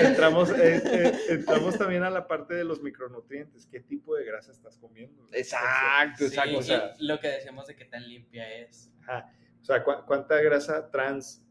entramos, 0.07 0.49
eh, 0.49 0.81
eh, 0.85 1.13
entramos 1.29 1.77
también 1.77 2.01
a 2.03 2.09
la 2.09 2.27
parte 2.27 2.55
de 2.55 2.63
los 2.63 2.81
micronutrientes. 2.81 3.67
¿Qué 3.67 3.79
tipo 3.79 4.15
de 4.15 4.25
grasa 4.25 4.51
estás 4.51 4.75
comiendo? 4.79 5.23
Exacto, 5.33 6.17
Sí, 6.17 6.25
exacto. 6.25 6.57
o 6.57 6.61
sea- 6.63 6.93
y 6.97 7.05
lo 7.05 7.19
que 7.19 7.27
decíamos 7.27 7.67
de 7.67 7.75
que 7.75 7.85
tan 7.85 8.07
limpia 8.07 8.51
es. 8.55 8.91
Ajá. 9.03 9.31
O 9.61 9.65
sea, 9.65 9.83
¿cu- 9.83 10.03
¿cuánta 10.07 10.41
grasa 10.41 10.89
trans 10.91 11.42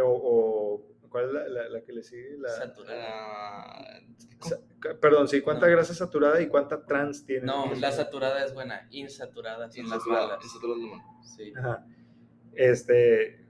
o, 0.00 0.08
o- 0.10 0.82
cuál 1.08 1.26
es 1.26 1.32
la, 1.32 1.48
la- 1.48 1.68
la 1.68 1.80
que 1.82 1.92
le 1.92 2.02
sigue? 2.02 2.36
La, 2.38 2.48
Saturada. 2.48 4.00
Sa- 4.40 4.58
perdón, 5.00 5.28
sí, 5.28 5.40
¿cuánta 5.42 5.66
No. 5.66 5.72
grasa 5.72 5.94
saturada 5.94 6.40
y 6.40 6.48
cuánta 6.48 6.84
trans 6.86 7.24
tiene? 7.24 7.44
No, 7.46 7.72
la 7.74 7.92
saturada 7.92 8.44
es 8.44 8.54
buena, 8.54 8.88
insaturada 8.90 9.70
son 9.70 9.84
las 9.84 9.92
insaturado, 9.98 10.28
malas. 10.28 10.44
insaturado 10.44 10.78
es 10.80 10.86
malo. 10.90 11.02
Sí. 11.22 11.52
Ajá. 11.56 11.86
Este, 12.54 13.44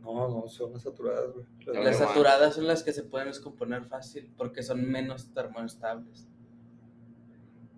no, 0.00 0.28
no, 0.28 0.48
son 0.48 0.72
las 0.72 0.82
saturadas, 0.82 1.30
güey. 1.32 1.44
Las- 1.84 1.98
saturadas 1.98 2.54
son 2.54 2.66
las 2.66 2.82
que 2.82 2.92
se 2.92 3.02
pueden 3.02 3.28
descomponer 3.28 3.84
fácil 3.84 4.32
porque 4.36 4.62
son 4.62 4.88
menos 4.90 5.32
termoestables. 5.34 6.26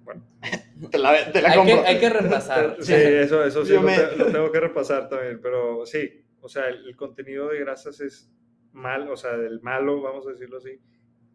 Bueno, 0.05 0.23
Te 0.91 0.99
la, 0.99 1.33
te 1.33 1.41
la 1.41 1.51
Hay 1.53 1.65
que, 1.65 1.71
compro. 1.73 1.89
hay 1.89 1.99
que 2.01 2.11
repasar. 2.11 2.77
Sí, 2.81 2.93
eso, 2.93 3.43
eso 3.45 3.65
sí 3.65 3.71
Yo 3.73 3.77
lo, 3.81 3.87
me- 3.89 3.97
te- 3.99 4.17
lo 4.17 4.27
tengo 4.27 4.53
que 4.53 4.61
repasar 4.61 5.09
también, 5.09 5.41
pero 5.41 5.87
sí, 5.87 6.24
o 6.45 6.49
sea, 6.49 6.69
el, 6.69 6.87
el 6.87 6.95
contenido 6.97 7.49
de 7.49 7.61
grasas 7.61 8.01
es 8.01 8.31
mal, 8.73 9.09
o 9.11 9.17
sea, 9.17 9.37
del 9.37 9.61
malo, 9.63 10.03
vamos 10.03 10.27
a 10.27 10.31
decirlo 10.31 10.59
así, 10.59 10.79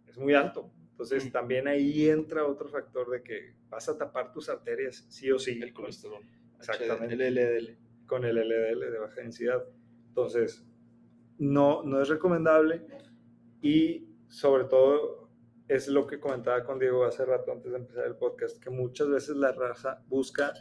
es 0.07 0.18
muy 0.18 0.34
alto. 0.36 0.72
Entonces, 0.91 1.26
Mm. 1.26 1.31
también 1.31 1.68
ahí 1.68 2.10
entra 2.10 2.45
otro 2.45 2.68
factor 2.68 3.10
de 3.10 3.23
que 3.23 3.56
vas 3.69 3.88
a 3.90 3.98
tapar 3.98 4.31
tus 4.34 4.49
arterias, 4.49 5.06
sí 5.10 5.31
o 5.31 5.40
sí, 5.40 5.60
El 5.61 5.73
colesterol. 5.73 6.22
Exactamente. 6.57 7.15
El 7.27 7.36
LDL. 7.36 7.77
con 8.06 8.26
el 8.26 8.38
LDL 8.38 8.91
de 8.91 8.98
baja 8.99 9.22
densidad. 9.22 9.64
Entonces, 10.10 10.65
no, 11.38 11.84
no 11.84 12.02
es 12.02 12.10
recomendable 12.10 12.86
y 13.61 14.10
sobre 14.27 14.65
todo 14.65 15.30
es 15.68 15.88
lo 15.88 16.06
que 16.07 16.19
comentaba 16.19 16.64
con 16.64 16.80
Diego 16.80 17.06
hace 17.06 17.23
rato 17.26 17.52
antes 17.52 17.72
de 17.72 17.77
empezar 17.77 18.06
el 18.07 18.15
podcast, 18.15 18.61
que 18.61 18.69
muchas 18.72 19.07
veces 19.10 19.36
la 19.38 19.52
raza 19.53 20.03
busca 20.07 20.52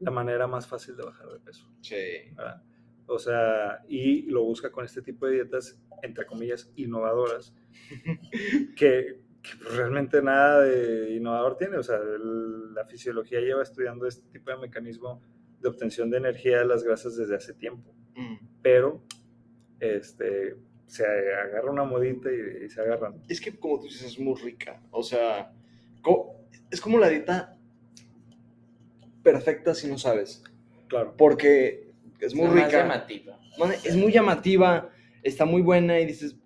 la 0.00 0.10
manera 0.10 0.46
más 0.46 0.66
fácil 0.66 0.96
de 0.96 1.04
bajar 1.04 1.28
de 1.28 1.38
peso. 1.40 1.72
Sí. 1.80 1.94
¿verdad? 2.36 2.62
O 3.06 3.18
sea, 3.18 3.82
y 3.88 4.22
lo 4.22 4.42
busca 4.42 4.70
con 4.72 4.84
este 4.84 5.00
tipo 5.02 5.26
de 5.26 5.34
dietas, 5.34 5.78
entre 6.02 6.26
comillas, 6.26 6.70
innovadoras, 6.76 7.54
que, 8.76 9.20
que 9.42 9.50
pues 9.62 9.76
realmente 9.76 10.20
nada 10.22 10.62
de 10.62 11.14
innovador 11.14 11.56
tiene. 11.56 11.76
O 11.78 11.82
sea, 11.82 11.96
el- 11.96 12.74
la 12.74 12.84
fisiología 12.86 13.40
lleva 13.40 13.62
estudiando 13.62 14.06
este 14.06 14.28
tipo 14.30 14.50
de 14.50 14.58
mecanismo 14.58 15.22
de 15.60 15.68
obtención 15.68 16.10
de 16.10 16.18
energía 16.18 16.58
de 16.58 16.66
las 16.66 16.82
grasas 16.82 17.16
desde 17.16 17.36
hace 17.36 17.54
tiempo, 17.54 17.94
Mm. 18.16 18.36
pero 18.62 19.02
este, 19.80 20.56
se 20.86 21.04
agarra 21.06 21.70
una 21.70 21.84
modita 21.84 22.30
y, 22.30 22.64
y 22.64 22.68
se 22.70 22.80
agarran. 22.80 23.22
Es 23.28 23.40
que, 23.40 23.56
como 23.58 23.78
tú 23.78 23.84
dices, 23.84 24.02
es 24.04 24.18
muy 24.18 24.34
rica. 24.40 24.82
O 24.90 25.02
sea, 25.02 25.52
es 26.70 26.80
como 26.80 26.98
la 26.98 27.08
dieta 27.08 27.56
perfecta 29.22 29.74
si 29.74 29.88
no 29.88 29.98
sabes. 29.98 30.42
Claro. 30.88 31.14
Porque 31.16 31.85
es 32.20 32.34
muy 32.34 32.46
más 32.46 32.54
rica. 32.66 32.82
llamativa. 32.82 33.38
Es 33.84 33.96
muy 33.96 34.12
llamativa, 34.12 34.90
está 35.22 35.44
muy 35.44 35.62
buena 35.62 35.98
y 36.00 36.06
dices, 36.06 36.36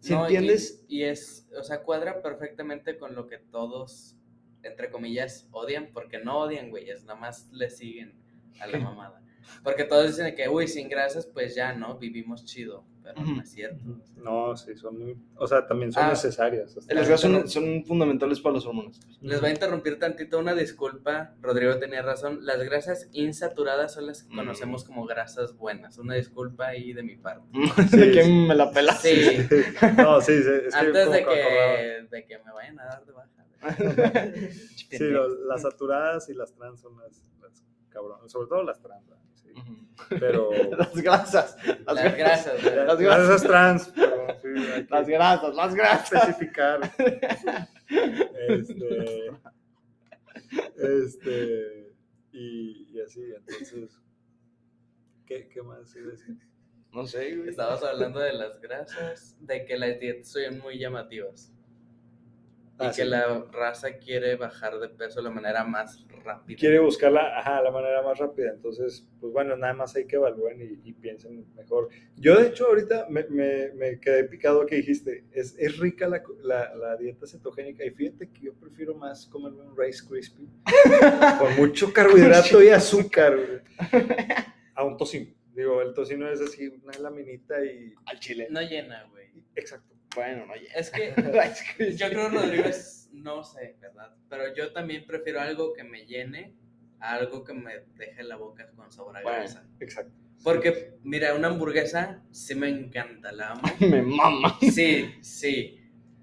si 0.00 0.12
No, 0.12 0.20
y- 0.22 0.34
entiendes, 0.36 0.84
Y, 0.88 1.02
es, 1.02 1.48
o 1.58 1.62
sea, 1.62 1.82
cuadra 1.82 2.22
perfectamente 2.22 2.96
con 2.98 3.14
lo 3.14 3.26
que 3.26 3.38
todos, 3.38 4.16
entre 4.62 4.90
comillas, 4.90 5.48
odian, 5.50 5.90
porque 5.92 6.18
no 6.18 6.38
odian, 6.40 6.70
güey, 6.70 6.88
es 6.88 7.04
nada 7.04 7.18
más 7.18 7.48
le 7.52 7.68
siguen 7.70 8.14
a 8.60 8.66
la 8.66 8.78
mamada. 8.94 9.22
Porque 9.64 9.84
todos 9.84 10.06
dicen 10.16 10.34
que, 10.34 10.48
uy, 10.48 10.68
sin 10.68 10.88
grasas, 10.88 11.26
pues 11.26 11.54
ya, 11.54 11.72
¿no? 11.72 11.98
Vivimos 11.98 12.44
chido, 12.44 12.84
pero 13.14 13.26
no 13.26 13.42
es 13.42 13.50
cierto. 13.50 13.84
No, 14.16 14.56
sí, 14.56 14.76
son 14.76 14.98
muy, 14.98 15.16
o 15.36 15.46
sea, 15.46 15.66
también 15.66 15.92
son 15.92 16.04
Ah. 16.04 16.08
necesarias. 16.10 16.76
las 16.76 17.08
grasas 17.08 17.20
son, 17.20 17.48
son 17.48 17.84
fundamentales 17.84 18.40
para 18.40 18.56
las 18.56 18.66
hormonas. 18.66 19.00
Les 19.20 19.40
voy 19.40 19.50
a 19.50 19.52
interrumpir 19.52 19.98
tantito, 19.98 20.38
una 20.38 20.54
disculpa, 20.54 21.34
Rodrigo 21.40 21.78
tenía 21.78 22.02
razón, 22.02 22.40
las 22.44 22.58
grasas 22.62 23.08
insaturadas 23.12 23.94
son 23.94 24.06
las 24.06 24.22
que 24.22 24.32
Mm. 24.32 24.36
conocemos 24.36 24.84
como 24.84 25.06
grasas 25.06 25.56
buenas, 25.56 25.98
una 25.98 26.14
disculpa 26.14 26.68
ahí 26.68 26.92
de 26.92 27.02
mi 27.02 27.16
parte. 27.16 27.46
de 27.96 28.12
que 28.12 28.24
me 28.24 28.54
la 28.54 28.70
pelas. 28.70 29.00
Sí, 29.00 29.08
No, 29.96 30.20
sí, 30.20 30.42
sí, 30.42 30.50
es 30.66 30.74
que 30.74 30.78
antes 30.80 31.10
de 31.10 31.24
que 31.24 32.08
de 32.10 32.42
me 32.44 32.52
vayan 32.52 32.80
a 32.80 32.84
dar 32.84 33.04
de 33.06 33.12
baja. 33.12 33.28
Sí, 34.90 35.04
las 35.48 35.62
saturadas 35.62 36.28
y 36.28 36.34
las 36.34 36.54
trans 36.54 36.80
son 36.80 36.96
las, 36.98 37.20
las 37.40 37.64
cabronas, 37.88 38.30
sobre 38.30 38.48
todo 38.48 38.62
las 38.62 38.80
trans, 38.80 39.06
¿verdad? 39.06 39.22
Sí. 39.54 40.16
Pero 40.20 40.50
Las 40.76 40.94
grasas. 41.02 41.56
Las, 41.86 41.94
Las 41.96 42.16
grasas. 42.16 42.64
Las 42.64 42.74
las 42.86 42.98
grasas. 42.98 43.00
grasas 43.00 43.42
trans, 43.42 43.88
pero 43.94 44.26
sí, 44.42 44.86
Las 44.88 45.08
grasas, 45.08 45.54
las 45.54 45.74
grasas. 45.74 46.28
especificar. 46.28 46.80
Este, 48.48 49.30
este, 50.76 51.92
y, 52.32 52.86
y 52.92 53.00
así, 53.00 53.22
entonces, 53.34 53.98
¿qué, 55.26 55.48
qué 55.48 55.62
más 55.62 55.94
iba 55.96 56.08
a 56.08 56.10
decir? 56.12 56.36
No 56.92 57.06
sé, 57.06 57.34
güey. 57.36 57.48
Estabas 57.48 57.82
hablando 57.82 58.20
de 58.20 58.32
las 58.34 58.60
grasas, 58.60 59.36
de 59.40 59.64
que 59.64 59.78
las 59.78 59.98
dietas 60.00 60.28
son 60.28 60.58
muy 60.60 60.78
llamativas. 60.78 61.52
Y 62.80 62.86
Ah, 62.86 62.92
que 62.94 63.04
la 63.04 63.44
raza 63.50 63.98
quiere 63.98 64.36
bajar 64.36 64.78
de 64.78 64.88
peso 64.88 65.20
de 65.20 65.24
la 65.24 65.30
manera 65.30 65.64
más 65.64 66.06
rápida. 66.24 66.56
Quiere 66.56 66.78
buscar 66.78 67.10
la, 67.10 67.38
ajá, 67.38 67.60
la 67.60 67.72
manera 67.72 68.02
más 68.02 68.18
rápida, 68.18 68.50
entonces, 68.50 69.04
pues 69.20 69.32
bueno, 69.32 69.56
nada 69.56 69.74
más 69.74 69.96
hay 69.96 70.06
que 70.06 70.14
evalúen 70.14 70.60
y, 70.62 70.88
y 70.88 70.92
piensen 70.92 71.44
mejor. 71.56 71.88
Yo, 72.16 72.38
de 72.38 72.48
hecho, 72.48 72.66
ahorita 72.68 73.06
me, 73.10 73.24
me, 73.30 73.72
me 73.72 73.98
quedé 73.98 74.24
picado 74.24 74.64
que 74.64 74.76
dijiste, 74.76 75.24
es, 75.32 75.56
es 75.58 75.76
rica 75.78 76.06
la, 76.08 76.22
la, 76.42 76.74
la 76.76 76.96
dieta 76.96 77.26
cetogénica 77.26 77.84
y 77.84 77.90
fíjate 77.90 78.30
que 78.30 78.42
yo 78.42 78.54
prefiero 78.54 78.94
más 78.94 79.26
comerme 79.26 79.62
un 79.62 79.76
Rice 79.76 80.06
Krispie 80.08 80.46
con 81.38 81.56
mucho 81.56 81.92
carbohidrato 81.92 82.62
y 82.62 82.68
azúcar 82.68 83.36
a 84.74 84.84
un 84.84 84.96
tocino. 84.96 85.34
Digo, 85.52 85.82
el 85.82 85.92
tocino 85.92 86.30
es 86.30 86.40
así, 86.40 86.68
una 86.68 86.96
laminita 87.00 87.64
y... 87.64 87.92
Al 88.06 88.20
chile. 88.20 88.46
No 88.50 88.62
llena, 88.62 89.04
güey. 89.10 89.26
Exacto. 89.56 89.97
Bueno, 90.14 90.46
no 90.46 90.54
ya. 90.56 90.72
Es 90.74 90.90
que 90.90 91.12
yo 91.96 92.08
creo, 92.08 92.28
Rodrigo, 92.28 92.64
es, 92.64 93.08
no 93.12 93.42
sé, 93.44 93.76
¿verdad? 93.80 94.14
Pero 94.28 94.54
yo 94.54 94.72
también 94.72 95.06
prefiero 95.06 95.40
algo 95.40 95.72
que 95.72 95.84
me 95.84 96.06
llene 96.06 96.54
a 97.00 97.14
algo 97.14 97.44
que 97.44 97.54
me 97.54 97.80
deje 97.96 98.22
la 98.24 98.36
boca 98.36 98.70
con 98.74 98.90
sabor 98.90 99.16
a 99.16 99.22
Bueno. 99.22 99.38
grasa. 99.38 99.64
Exacto. 99.80 100.12
Porque, 100.44 100.94
mira, 101.02 101.34
una 101.34 101.48
hamburguesa 101.48 102.22
sí 102.30 102.54
me 102.54 102.68
encanta, 102.68 103.32
la 103.32 103.50
amo. 103.52 103.62
Me 103.80 104.02
mama. 104.02 104.56
Sí, 104.60 105.14
sí. 105.20 105.74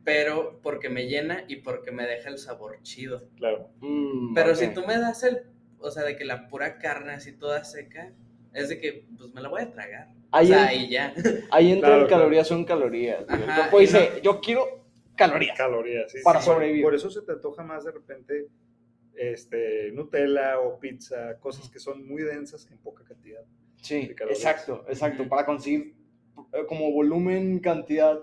Pero 0.05 0.59
porque 0.61 0.87
me 0.89 1.07
llena 1.07 1.43
y 1.47 1.57
porque 1.57 1.91
me 1.91 2.05
deja 2.05 2.29
el 2.29 2.37
sabor 2.37 2.79
chido. 2.83 3.27
Claro. 3.37 3.71
Mm, 3.81 4.33
Pero 4.35 4.55
si 4.55 4.67
tú 4.73 4.85
me 4.85 4.97
das 4.99 5.23
el, 5.23 5.41
o 5.79 5.89
sea, 5.91 6.03
de 6.03 6.15
que 6.15 6.23
la 6.25 6.47
pura 6.47 6.77
carne 6.77 7.13
así 7.13 7.33
toda 7.33 7.63
seca, 7.63 8.13
es 8.55 8.69
de 8.69 8.79
que, 8.79 9.05
pues 9.17 9.31
me 9.33 9.41
la 9.41 9.49
voy 9.49 9.61
a 9.61 9.71
tragar. 9.71 10.07
Ahí, 10.31 10.45
o 10.45 10.49
sea, 10.49 10.73
en- 10.73 10.89
ya. 10.89 11.13
ahí 11.51 11.71
entra 11.71 11.89
Claro, 11.89 12.03
el 12.03 12.09
calorías 12.09 12.47
son 12.47 12.65
calorías. 12.65 13.23
Ajá, 13.27 13.43
El 13.43 13.53
cuerpo 13.55 13.77
y 13.79 13.81
dice, 13.81 14.09
yo 14.23 14.39
quiero 14.41 14.85
calorías. 15.15 15.57
Calorías, 15.57 16.11
sí. 16.11 16.19
Para 16.23 16.41
sí, 16.41 16.45
por- 16.47 16.55
sobrevivir. 16.55 16.83
Por 16.83 16.95
eso 16.95 17.09
se 17.09 17.21
te 17.21 17.33
antoja 17.33 17.63
más 17.63 17.83
de 17.85 17.91
repente 17.91 18.47
este, 19.15 19.91
Nutella 19.93 20.59
o 20.59 20.77
pizza, 20.79 21.37
cosas 21.39 21.69
que 21.69 21.79
son 21.79 22.05
muy 22.07 22.23
densas 22.23 22.67
en 22.71 22.77
poca 22.79 23.03
cantidad. 23.05 23.41
Sí, 23.81 24.11
exacto, 24.29 24.83
exacto. 24.89 25.27
Para 25.29 25.45
conseguir 25.45 25.95
eh, 26.53 26.65
como 26.67 26.91
volumen, 26.91 27.59
cantidad, 27.59 28.19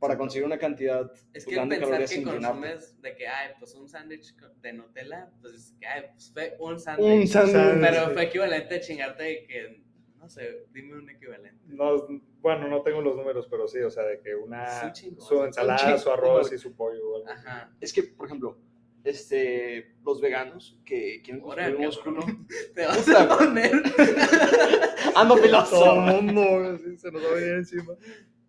para 0.00 0.16
conseguir 0.16 0.46
una 0.46 0.58
cantidad 0.58 1.12
Es 1.34 1.44
que 1.44 1.54
grande 1.54 1.76
pensar 1.76 1.90
calorías 1.90 2.10
que 2.10 2.24
consumes 2.24 3.02
de 3.02 3.14
que, 3.14 3.28
ay, 3.28 3.50
pues 3.58 3.74
un 3.74 3.88
sándwich 3.88 4.34
de 4.62 4.72
Nutella, 4.72 5.30
pues, 5.42 5.74
que, 5.78 5.86
ay, 5.86 6.04
pues 6.12 6.32
fue 6.32 6.56
un 6.58 6.72
Un 6.72 7.28
sándwich. 7.28 7.80
Pero 7.80 8.10
fue 8.10 8.24
equivalente 8.24 8.76
a 8.76 8.80
chingarte 8.80 9.22
de 9.22 9.44
que, 9.44 9.82
no 10.16 10.28
sé, 10.28 10.64
dime 10.72 10.94
un 10.96 11.08
equivalente. 11.10 11.60
No, 11.66 12.06
bueno, 12.40 12.66
no 12.68 12.82
tengo 12.82 13.02
los 13.02 13.14
números, 13.14 13.46
pero 13.50 13.68
sí, 13.68 13.78
o 13.80 13.90
sea, 13.90 14.04
de 14.04 14.20
que 14.20 14.34
una 14.34 14.64
Es 14.64 14.84
un 14.84 14.92
chingo, 14.92 15.20
su 15.20 15.34
es 15.34 15.40
un 15.40 15.46
ensalada, 15.48 15.78
chingo. 15.78 15.98
su 15.98 16.10
arroz 16.10 16.52
y 16.52 16.58
su 16.58 16.74
pollo. 16.74 17.06
o 17.10 17.16
algo 17.16 17.28
así. 17.28 17.46
Ajá. 17.46 17.72
Es 17.80 17.92
que, 17.92 18.02
por 18.02 18.26
ejemplo, 18.26 18.58
este, 19.04 19.94
los 20.04 20.20
veganos 20.20 20.78
que 20.84 21.20
quieren 21.22 21.42
construir 21.42 21.68
cabrón. 21.72 21.86
músculo. 21.86 22.20
Te 22.74 22.86
vas 22.86 23.08
a 23.08 23.28
poner. 23.38 23.72
Ando 25.14 25.36
filoso. 25.36 25.70
Todo 25.78 25.94
el 25.94 26.22
mundo 26.22 26.78
se 26.96 27.10
nos 27.10 27.22
va 27.22 27.28
a 27.28 27.34
venir 27.34 27.52
encima. 27.54 27.94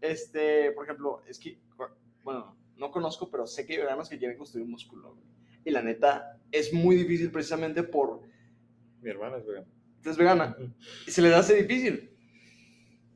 Este, 0.01 0.71
por 0.71 0.85
ejemplo, 0.85 1.21
es 1.27 1.39
que, 1.39 1.59
bueno, 2.23 2.57
no 2.77 2.91
conozco, 2.91 3.29
pero 3.29 3.45
sé 3.45 3.65
que 3.65 3.73
hay 3.73 3.79
veganos 3.79 4.09
que 4.09 4.17
quieren 4.17 4.37
construir 4.37 4.67
músculo. 4.67 5.13
güey. 5.13 5.25
y 5.63 5.71
la 5.71 5.81
neta 5.81 6.39
es 6.51 6.73
muy 6.73 6.95
difícil 6.95 7.31
precisamente 7.31 7.83
por... 7.83 8.21
Mi 9.01 9.09
hermana 9.09 9.37
es 9.37 9.45
vegana. 9.45 9.67
Es 10.03 10.17
vegana 10.17 10.57
y 11.07 11.11
se 11.11 11.21
les 11.21 11.33
hace 11.33 11.63
difícil. 11.63 12.10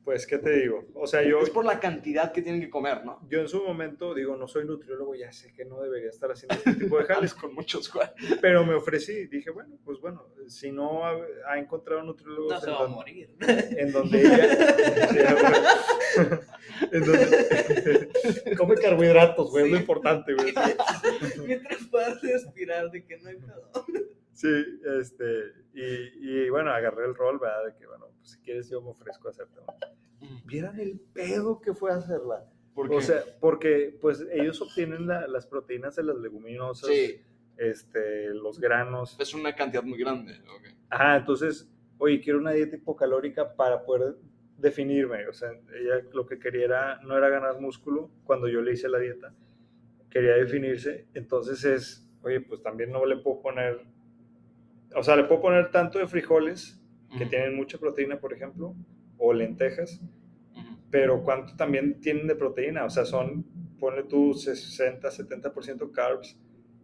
Pues, 0.06 0.24
¿qué 0.24 0.38
te 0.38 0.50
digo? 0.60 0.84
O 0.94 1.08
sea, 1.08 1.24
yo, 1.24 1.40
Es 1.40 1.50
por 1.50 1.64
la 1.64 1.80
cantidad 1.80 2.30
que 2.30 2.40
tienen 2.40 2.60
que 2.60 2.70
comer, 2.70 3.04
¿no? 3.04 3.18
yo 3.28 3.40
en 3.40 3.48
su 3.48 3.60
momento, 3.64 4.14
digo, 4.14 4.36
no 4.36 4.46
soy 4.46 4.64
nutriólogo, 4.64 5.16
ya 5.16 5.32
sé 5.32 5.52
que 5.52 5.64
no 5.64 5.82
debería 5.82 6.10
estar 6.10 6.30
haciendo 6.30 6.54
este 6.54 6.74
tipo 6.74 6.96
de 6.96 7.04
jales, 7.12 7.34
con 7.34 7.52
muchos 7.52 7.92
pero 8.40 8.64
me 8.64 8.74
ofrecí, 8.74 9.26
dije, 9.26 9.50
bueno, 9.50 9.76
pues 9.84 9.98
bueno, 10.00 10.28
si 10.46 10.70
no 10.70 11.04
ha, 11.04 11.16
ha 11.48 11.58
encontrado 11.58 12.04
nutriólogos 12.04 12.52
No 12.52 12.60
se 12.60 12.66
en, 12.68 12.72
va 12.72 12.78
a 12.78 12.82
donde, 12.82 12.94
morir. 12.94 13.34
en 13.40 13.92
donde 13.92 14.20
ella... 14.20 14.46
Sí, 15.10 15.18
bueno. 16.16 16.40
en 16.92 17.04
donde, 17.04 18.10
come 18.56 18.74
carbohidratos, 18.76 19.50
güey, 19.50 19.64
es 19.64 19.70
lo 19.72 19.76
Sí. 19.76 19.80
importante, 19.82 20.34
güey. 20.34 20.54
Mientras 21.46 21.82
puedas 21.90 22.22
respirar, 22.22 22.92
de 22.92 23.04
que 23.04 23.18
no 23.18 23.28
hay 23.28 23.36
pedo. 23.36 23.70
Sí, 24.36 24.48
este, 25.00 25.24
y, 25.72 26.44
y 26.44 26.50
bueno, 26.50 26.70
agarré 26.70 27.06
el 27.06 27.14
rol, 27.14 27.38
¿verdad? 27.38 27.64
De 27.66 27.74
que, 27.76 27.86
bueno, 27.86 28.06
pues 28.18 28.32
si 28.32 28.38
quieres 28.40 28.68
yo 28.68 28.82
me 28.82 28.90
ofrezco 28.90 29.28
a 29.28 29.30
hacerte. 29.30 29.60
Vieran 30.44 30.78
el 30.78 31.00
pedo 31.14 31.60
que 31.60 31.72
fue 31.74 31.90
hacerla. 31.90 32.44
¿Por 32.74 32.92
O 32.92 33.00
sea, 33.00 33.22
porque 33.40 33.96
pues 34.00 34.26
ellos 34.30 34.60
obtienen 34.60 35.06
la- 35.06 35.26
las 35.26 35.46
proteínas 35.46 35.96
de 35.96 36.02
las 36.02 36.16
leguminosas, 36.16 36.90
sí, 36.90 37.22
este, 37.56 38.34
los 38.34 38.60
granos. 38.60 39.16
es 39.18 39.32
una 39.32 39.54
cantidad 39.54 39.82
muy 39.82 39.98
grande. 39.98 40.34
ok. 40.54 40.74
Ajá, 40.90 41.16
entonces, 41.16 41.70
oye, 41.96 42.20
quiero 42.20 42.38
una 42.38 42.50
dieta 42.52 42.76
hipocalórica 42.76 43.56
para 43.56 43.82
poder 43.86 44.16
definirme. 44.58 45.26
O 45.28 45.32
sea, 45.32 45.50
ella 45.74 46.02
lo 46.12 46.26
que 46.26 46.38
quería 46.38 46.64
era, 46.66 47.00
no 47.02 47.16
era 47.16 47.30
ganar 47.30 47.58
músculo 47.60 48.10
cuando 48.24 48.48
yo 48.48 48.60
le 48.60 48.72
hice 48.74 48.88
la 48.90 48.98
dieta, 48.98 49.34
quería 50.10 50.34
definirse. 50.34 51.06
Entonces 51.14 51.64
es, 51.64 52.06
oye, 52.22 52.42
pues 52.42 52.62
también 52.62 52.90
no 52.92 53.04
le 53.06 53.16
puedo 53.16 53.40
poner, 53.40 53.86
o 54.96 55.02
sea, 55.02 55.16
le 55.16 55.24
puedo 55.24 55.40
poner 55.42 55.70
tanto 55.70 55.98
de 55.98 56.06
frijoles, 56.08 56.80
que 57.10 57.22
Ujú, 57.24 57.30
tienen 57.30 57.54
mucha 57.56 57.78
proteína, 57.78 58.18
por 58.18 58.32
ejemplo, 58.32 58.74
o 59.18 59.32
lentejas, 59.32 60.00
ujú. 60.54 60.76
pero 60.90 61.22
cuánto 61.22 61.54
también 61.56 62.00
tienen 62.00 62.26
de 62.26 62.34
proteína, 62.34 62.84
o 62.84 62.90
sea, 62.90 63.04
son, 63.04 63.44
ponle 63.78 64.02
tú 64.04 64.34
60, 64.34 65.08
70% 65.10 65.90
carbs, 65.92 66.36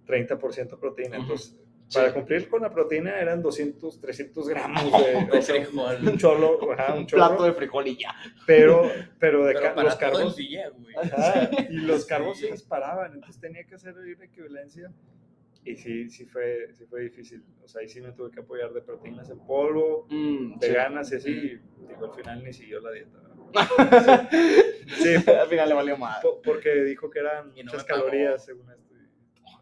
30% 0.06 0.78
proteína. 0.78 1.16
Ujú. 1.18 1.22
Entonces, 1.24 1.58
Sí. 1.88 1.98
para 1.98 2.14
cumplir 2.14 2.48
con 2.48 2.62
la 2.62 2.70
proteína 2.70 3.20
eran 3.20 3.42
200, 3.42 4.00
300 4.00 4.48
gramos 4.48 4.84
de, 4.92 5.26
De 5.32 5.42
frijol. 5.42 6.08
un 6.08 6.16
cholo, 6.16 6.72
ajá, 6.72 6.94
un 6.94 7.00
Un 7.00 7.06
chorro, 7.06 7.26
plato 7.28 7.44
de 7.44 7.52
frijol 7.52 7.86
y 7.88 7.96
ya. 7.98 8.14
pero, 8.46 8.88
pero 9.18 9.44
de 9.44 9.52
Pero 9.52 9.62
ca- 9.66 9.74
para 9.74 9.88
los 9.88 9.98
todo 9.98 10.08
el 10.08 10.14
carbos, 10.16 10.36
día, 10.36 10.70
güey. 10.70 10.94
ajá, 10.96 11.50
y 11.68 11.74
los 11.74 12.06
carbos 12.06 12.38
Sí. 12.38 12.46
se 12.46 12.52
disparaban, 12.52 13.12
entonces 13.12 13.38
tenía 13.38 13.64
que 13.64 13.74
hacer 13.74 13.94
una 13.94 14.24
equivalencia. 14.24 14.90
Y 15.64 15.76
sí, 15.76 16.08
sí 16.10 16.26
fue, 16.26 16.74
sí 16.76 16.86
fue 16.86 17.02
difícil. 17.02 17.44
O 17.62 17.68
sea, 17.68 17.82
ahí 17.82 17.88
sí 17.88 18.00
me 18.00 18.12
tuve 18.12 18.30
que 18.32 18.40
apoyar 18.40 18.72
de 18.72 18.82
proteínas 18.82 19.30
en 19.30 19.38
polvo, 19.46 20.06
Mm, 20.10 20.54
sí. 20.60 20.68
veganas 20.68 21.12
y 21.12 21.16
así. 21.16 21.30
y, 21.30 21.60
digo, 21.88 22.06
al 22.06 22.14
final 22.14 22.42
ni 22.42 22.52
siguió 22.52 22.80
la 22.80 22.90
dieta. 22.90 23.18
¿no? 23.18 23.52
Sí, 24.96 25.14
Al 25.30 25.48
final 25.48 25.68
le 25.68 25.74
valió 25.74 25.96
más. 25.96 26.20
Po- 26.20 26.40
Porque 26.42 26.82
dijo 26.84 27.08
que 27.10 27.20
eran 27.20 27.48
no 27.48 27.54
muchas 27.64 27.84
calorías 27.84 28.44
según 28.44 28.70
esto. 28.70 28.94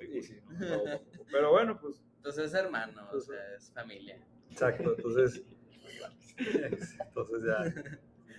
y- 0.01 0.19
y 0.19 0.23
sí, 0.23 0.39
no, 0.49 0.59
no, 0.69 0.83
tampoco. 0.83 1.27
Pero 1.31 1.51
bueno, 1.51 1.79
pues 1.81 2.01
Pues 2.23 2.39
es 2.39 2.55
hermano, 2.55 3.03
o 3.09 3.11
Pues, 3.13 3.27
sea, 3.27 3.55
es 3.57 3.71
familia. 3.73 4.19
exacto. 4.51 4.95
Entonces, 4.97 5.43
entonces 6.39 7.43
ya. 7.45 7.75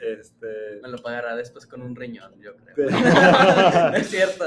Este. 0.01 0.79
Me 0.81 0.89
lo 0.89 0.97
pagará 0.97 1.35
después 1.35 1.67
con 1.67 1.81
un 1.83 1.95
riñón, 1.95 2.39
yo 2.41 2.55
creo. 2.55 2.75
Es 3.95 4.07
cierto. 4.09 4.45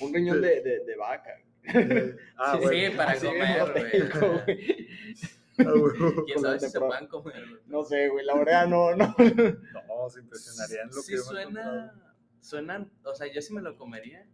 Un 0.00 0.14
riñón 0.14 0.40
de, 0.40 0.62
de, 0.62 0.80
de 0.84 0.96
vaca. 0.96 1.38
ah, 2.36 2.52
Sí, 2.52 2.58
bueno. 2.64 2.90
sí, 2.90 2.96
para 2.96 3.10
Así 3.12 3.26
comer, 3.26 3.72
güey. 3.72 4.08
güey. 4.46 4.88
Ah, 5.60 5.74
huevo. 5.74 6.24
¿Quién 6.24 6.40
sabe 6.40 6.58
si 6.58 6.70
se 6.70 6.80
puedan 6.80 7.06
comer? 7.06 7.46
güey? 7.46 7.60
No 7.66 7.82
sé, 7.84 8.08
güey, 8.08 8.24
la 8.24 8.34
verdad 8.34 8.66
no, 8.66 8.96
no. 8.96 9.14
No, 9.18 10.08
se 10.08 10.20
impresionarían 10.20 10.86
lo 10.88 11.02
sí 11.02 11.12
que 11.12 11.18
suena, 11.18 11.92
suenan, 12.40 12.90
o 13.04 13.14
sea, 13.14 13.30
yo 13.30 13.42
sí 13.42 13.52
me 13.52 13.60
lo 13.60 13.76
comería, 13.76 14.26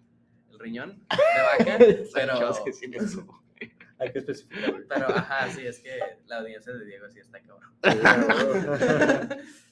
el 0.52 0.58
riñón 0.60 1.04
de 1.10 1.64
vaca, 1.64 1.78
pero, 2.14 2.34
me 2.88 3.08
subo. 3.08 3.42
Hay 3.98 4.12
que 4.12 4.18
especificar. 4.20 4.70
güey. 4.70 4.84
pero 4.88 5.08
ajá, 5.08 5.50
sí, 5.50 5.66
es 5.66 5.80
que 5.80 5.98
la 6.26 6.38
audiencia 6.38 6.72
de 6.72 6.84
Diego 6.84 7.08
sí 7.08 7.18
está 7.18 7.40
cabrón. 7.40 7.72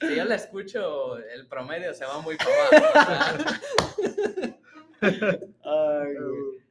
Si 0.00 0.16
yo 0.16 0.24
la 0.24 0.34
escucho, 0.34 1.18
el 1.18 1.46
promedio 1.46 1.94
se 1.94 2.04
va 2.04 2.20
muy 2.20 2.36
para 2.36 3.02
abajo. 3.02 3.44
Ay, 5.02 6.14
güey. 6.14 6.63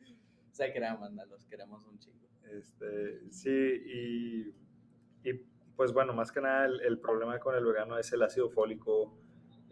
Se 0.58 0.72
crean, 0.72 1.00
banda, 1.00 1.26
los 1.26 1.46
queremos 1.46 1.86
un 1.88 1.98
chingo. 2.00 2.28
Este, 2.52 3.32
sí, 3.32 3.50
y, 3.50 4.54
y, 5.30 5.34
pues 5.76 5.92
bueno, 5.92 6.14
más 6.14 6.32
que 6.32 6.42
nada 6.42 6.66
el, 6.66 6.80
el 6.82 7.00
problema 7.00 7.40
con 7.40 7.56
el 7.56 7.66
vegano 7.66 7.98
es 7.98 8.12
el 8.14 8.22
ácido 8.22 8.50
fólico, 8.52 9.18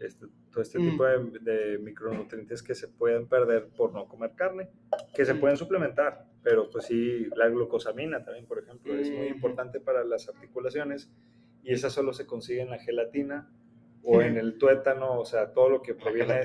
este, 0.00 0.26
todo 0.50 0.60
este 0.62 0.80
Mm. 0.80 0.90
tipo 0.90 1.04
de, 1.04 1.38
de 1.40 1.78
micronutrientes 1.78 2.62
que 2.62 2.74
se 2.74 2.88
pueden 2.88 3.28
perder 3.28 3.68
por 3.76 3.92
no 3.92 4.08
comer 4.08 4.32
carne, 4.34 4.68
que 5.14 5.24
se 5.24 5.34
Mm. 5.34 5.40
pueden 5.40 5.56
suplementar, 5.56 6.26
pero 6.42 6.68
pues 6.70 6.86
sí, 6.86 7.28
la 7.36 7.48
glucosamina 7.48 8.24
también, 8.24 8.46
por 8.46 8.58
ejemplo, 8.58 8.94
es 8.96 9.08
muy 9.12 9.28
Mm. 9.28 9.34
importante 9.34 9.78
para 9.78 10.02
las 10.04 10.28
articulaciones 10.28 11.08
y 11.62 11.72
esa 11.72 11.88
solo 11.90 12.12
se 12.12 12.26
consigue 12.26 12.62
en 12.62 12.70
la 12.70 12.78
gelatina 12.80 13.48
o 14.02 14.20
en 14.34 14.36
el 14.36 14.58
tuétano, 14.58 15.20
o 15.20 15.24
sea, 15.24 15.52
todo 15.52 15.68
lo 15.70 15.82
que 15.82 15.94
proviene... 15.94 16.40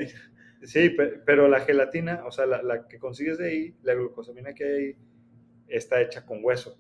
Sí, 0.64 0.90
pe- 0.90 1.22
pero 1.26 1.48
la 1.48 1.62
gelatina, 1.62 2.24
o 2.26 2.32
sea, 2.32 2.46
la, 2.46 2.62
la 2.64 2.88
que 2.88 2.98
consigues 3.00 3.38
de 3.38 3.50
ahí, 3.50 3.76
la 3.84 3.94
glucosamina 3.94 4.54
que 4.54 4.64
hay 4.66 4.72
ahí, 4.86 4.96
está 5.68 6.02
hecha 6.02 6.26
con 6.26 6.44
hueso 6.44 6.78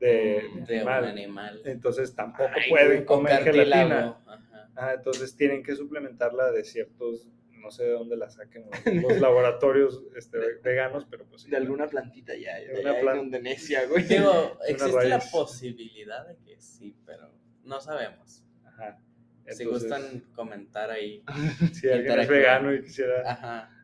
de, 0.00 0.42
Mm, 0.54 0.64
De 0.64 0.74
un 0.82 0.88
animal. 0.88 1.04
animal. 1.06 1.62
Entonces 1.64 2.14
tampoco 2.14 2.50
Ay, 2.54 2.70
pueden 2.70 3.04
comer 3.04 3.42
gelatina. 3.42 4.18
Ajá. 4.26 4.70
Ah, 4.76 4.92
entonces 4.94 5.36
tienen 5.36 5.62
que 5.62 5.74
suplementarla 5.74 6.52
de 6.52 6.62
ciertos, 6.64 7.28
no 7.50 7.70
sé 7.72 7.82
de 7.84 7.90
dónde 7.90 8.16
la 8.16 8.30
saquen 8.30 8.64
los, 9.02 9.10
los 9.10 9.20
laboratorios 9.20 10.04
este, 10.16 10.38
veganos, 10.62 11.04
pero 11.10 11.26
pues 11.26 11.42
sí. 11.42 11.50
De 11.50 11.56
alguna 11.56 11.86
plantita 11.88 12.34
ya, 12.36 12.56
De 12.60 12.68
de 12.68 12.80
una 12.80 12.90
allá 12.92 13.00
plan- 13.00 13.18
en 13.18 13.24
Indonesia, 13.24 13.86
güey. 13.86 14.04
Digo, 14.04 14.56
existe 14.68 15.08
la 15.08 15.18
posibilidad 15.18 16.26
de 16.28 16.36
que 16.44 16.60
sí, 16.60 16.96
pero 17.04 17.28
no 17.64 17.80
sabemos. 17.80 18.44
Ajá. 18.64 19.00
Si 19.56 19.64
gustan 19.64 20.24
comentar 20.34 20.90
ahí. 20.90 21.22
si 21.72 21.88
alguien 21.88 22.20
es 22.20 22.28
vegano 22.28 22.74
y 22.74 22.82
quisiera 22.82 23.22
Ajá. 23.30 23.74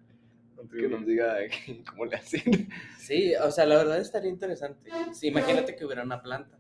Que 0.71 0.89
nos 0.89 1.05
diga 1.07 1.37
cómo 1.91 2.07
le 2.07 2.17
hacen. 2.17 2.69
Sí, 2.99 3.35
o 3.37 3.51
sea, 3.51 3.67
la 3.67 3.77
verdad 3.77 3.99
estaría 4.01 4.31
interesante. 4.31 4.91
Sí, 5.13 5.29
imagínate 5.29 5.77
que 5.77 5.85
hubiera 5.85 6.03
una 6.03 6.23
planta. 6.23 6.59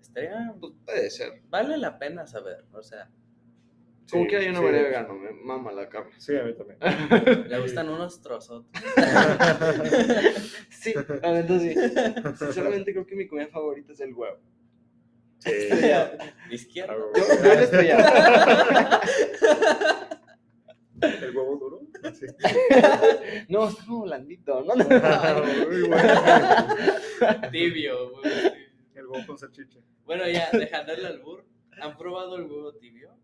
Estaría, 0.00 0.54
Pues 0.60 0.72
puede 0.84 1.10
ser. 1.10 1.42
vale 1.48 1.76
la 1.76 1.98
pena 1.98 2.26
saber, 2.26 2.64
o 2.72 2.82
sea, 2.82 3.10
Como 4.10 4.24
Sí, 4.24 4.28
que 4.30 4.36
hay 4.38 4.48
una 4.48 4.58
sí, 4.58 4.64
manera 4.64 4.82
de 4.82 4.88
hecho. 4.90 4.98
vegano, 5.08 5.14
me 5.14 5.32
mama 5.32 5.72
la 5.72 5.88
carne. 5.88 6.12
Sí, 6.18 6.36
a 6.36 6.42
mí 6.44 6.54
también. 6.54 7.48
le 7.48 7.60
gustan 7.60 7.88
unos 7.88 8.20
trozos. 8.20 8.64
Sí, 10.70 10.94
la 10.94 11.46
sí. 11.58 11.74
Sinceramente 12.38 12.92
creo 12.92 13.04
que 13.06 13.14
mi 13.14 13.26
comida 13.26 13.48
favorita 13.48 13.92
es 13.92 14.00
el 14.00 14.14
huevo. 14.14 14.38
Sí. 15.40 15.50
Izquierda. 16.50 16.94
Ah, 16.94 17.18
Yo, 17.18 17.42
yo 17.44 17.52
el 17.52 17.58
estrellado. 17.60 19.00
¿El 21.02 21.36
huevo 21.36 21.56
duro? 21.56 21.80
Sí. 22.14 22.26
No, 23.48 23.68
está 23.68 23.84
como 23.86 24.02
blandito, 24.02 24.62
¿no? 24.62 24.74
Muy 24.74 25.82
bueno. 25.88 26.12
Tibio. 27.50 28.10
güey. 28.10 28.32
El 28.94 29.06
huevo 29.06 29.26
con 29.26 29.38
salchicha. 29.38 29.78
Bueno, 30.04 30.28
ya, 30.28 30.50
dejando 30.52 30.92
el 30.92 31.06
albur, 31.06 31.44
¿han 31.80 31.96
probado 31.96 32.36
el 32.36 32.42
huevo 32.44 32.74
tibio? 32.74 33.16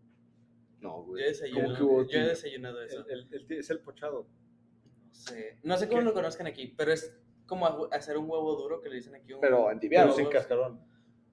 No, 0.79 0.97
Yo 1.01 1.03
güey. 1.03 1.23
he 1.23 1.27
desayunado, 1.27 1.65
¿Cómo 1.67 1.77
que 1.77 1.83
huevo 1.83 1.97
yo 2.01 2.05
he 2.05 2.07
tibio? 2.13 2.27
desayunado 2.29 2.81
eso. 2.83 3.05
El, 3.09 3.27
el- 3.31 3.45
el- 3.51 3.59
es 3.59 3.69
el 3.69 3.79
pochado. 3.79 4.27
No 5.07 5.13
sé, 5.13 5.57
no 5.63 5.77
sé 5.77 5.87
cómo 5.87 5.99
¿Qué? 5.99 6.05
lo 6.05 6.13
conozcan 6.13 6.47
aquí, 6.47 6.73
pero 6.77 6.91
es 6.93 7.15
como 7.45 7.87
hacer 7.91 8.17
un 8.17 8.29
huevo 8.29 8.55
duro 8.55 8.81
que 8.81 8.89
le 8.89 8.95
dicen 8.95 9.13
aquí. 9.15 9.33
Un, 9.33 9.41
Pero 9.41 9.57
Pero 9.57 9.71
entibiado. 9.71 10.13
sin 10.13 10.29
cascarón. 10.29 10.79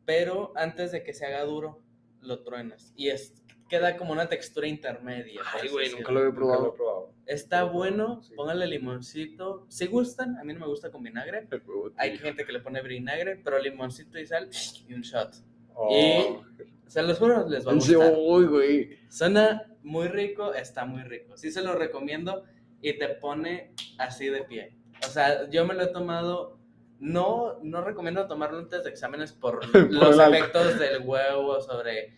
Pero 0.05 0.53
antes 0.57 0.93
de 0.93 1.03
que 1.03 1.15
se 1.15 1.27
haga 1.27 1.45
duro, 1.45 1.83
lo 2.21 2.43
truenas. 2.43 2.93
Y 2.97 3.09
es, 3.09 3.43
queda 3.69 3.97
como 3.97 4.13
una 4.13 4.29
textura 4.29 4.67
intermedia. 4.67 5.41
Ay, 5.53 5.69
güey, 5.69 5.91
nunca 5.91 6.13
lo 6.13 6.21
he 6.21 6.25
Nunca 6.25 6.43
lo 6.43 6.69
he 6.69 6.73
probado. 6.73 7.11
Está 7.27 7.61
lo 7.61 7.67
he 7.67 7.71
probado, 7.71 7.79
bueno, 7.79 8.23
sí. 8.23 8.35
pónganle 8.35 8.67
limoncito. 8.67 9.67
Si 9.69 9.87
gustan, 9.87 10.37
a 10.39 10.45
mí 10.45 10.53
no 10.53 10.61
me 10.61 10.67
gusta 10.67 10.91
con 10.91 11.03
vinagre. 11.03 11.49
Hay 11.97 12.19
gente 12.19 12.45
que 12.45 12.53
le 12.53 12.61
pone 12.61 12.83
vinagre, 12.83 13.41
pero 13.43 13.59
limoncito 13.59 14.19
y 14.19 14.27
sal 14.27 14.49
y 14.87 14.95
un 14.95 15.03
shot. 15.03 15.35
Oh, 15.75 16.43
Se 16.87 17.03
los 17.03 17.19
juro, 17.19 17.49
les 17.49 17.67
va 17.67 17.73
a 17.73 17.75
gustar. 17.75 18.15
uy, 18.17 18.47
güey. 18.47 18.99
Suena 19.09 19.67
muy 19.83 20.09
rico, 20.09 20.55
está 20.55 20.85
muy 20.85 21.03
rico. 21.03 21.37
Sí 21.37 21.51
se 21.51 21.63
lo 21.63 21.75
recomiendo 21.75 22.45
y 22.81 22.99
te 22.99 23.09
pone 23.09 23.73
así 23.99 24.29
de 24.29 24.45
pie. 24.45 24.77
O 25.07 25.11
sea, 25.11 25.49
yo 25.51 25.67
me 25.67 25.75
lo 25.75 25.85
he 25.85 25.89
tomado. 25.89 26.59
No, 27.01 27.59
no 27.63 27.83
recomiendo 27.83 28.27
tomarlo 28.27 28.59
antes 28.59 28.85
de 28.85 28.91
exámenes 28.91 29.33
por 29.33 29.65
los 29.93 30.19
efectos 30.19 30.79
del 30.79 31.03
huevo 31.05 31.61
sobre 31.61 32.15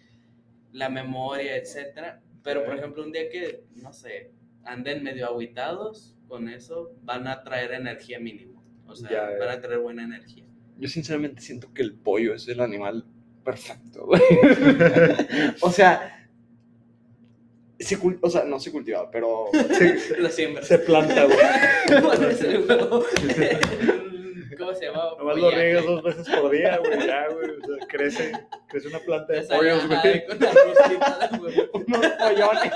la 0.72 0.88
memoria, 0.88 1.56
etcétera. 1.56 2.22
Pero, 2.42 2.64
por 2.64 2.76
ejemplo, 2.76 3.02
un 3.02 3.10
día 3.12 3.28
que, 3.28 3.64
no 3.74 3.92
sé, 3.92 4.30
anden 4.64 5.02
medio 5.02 5.26
aguitados, 5.26 6.14
con 6.28 6.48
eso 6.48 6.92
van 7.02 7.26
a 7.26 7.42
traer 7.42 7.72
energía 7.72 8.20
mínimo. 8.20 8.62
O 8.86 8.94
sea, 8.94 9.10
Ya, 9.10 9.32
ya. 9.32 9.38
para 9.38 9.60
tener 9.60 9.78
buena 9.78 10.04
energía. 10.04 10.44
Yo 10.78 10.88
sinceramente 10.88 11.40
siento 11.40 11.72
que 11.72 11.82
el 11.82 11.94
pollo 11.94 12.34
es 12.34 12.46
el 12.48 12.60
animal 12.60 13.04
perfecto, 13.44 14.06
güey. 14.06 14.20
o 15.62 15.70
sea, 15.70 16.28
se 17.78 17.98
o 18.20 18.30
sea, 18.30 18.44
no 18.44 18.58
se 18.60 18.72
cultiva, 18.72 19.10
pero 19.10 19.46
Se, 19.52 20.18
Lo 20.20 20.30
se 20.30 20.78
planta, 20.78 21.24
güey. 21.24 21.38
¿Cómo 24.58 24.74
se 24.74 24.86
llama? 24.86 25.10
Nomás 25.18 25.36
lo 25.36 25.50
riegas 25.50 25.84
dos 25.84 26.02
veces 26.02 26.28
por 26.28 26.50
día, 26.50 26.78
güey, 26.78 27.06
ya, 27.06 27.28
güey. 27.28 27.50
O 27.50 27.76
sea, 27.76 27.86
crece, 27.86 28.32
crece 28.68 28.88
una 28.88 28.98
planta 29.00 29.32
de 29.32 29.42
pollos, 29.42 29.86
güey. 29.86 30.26
Con 30.26 30.38
la 30.38 30.50
unos 31.72 32.06
pollones. 32.18 32.72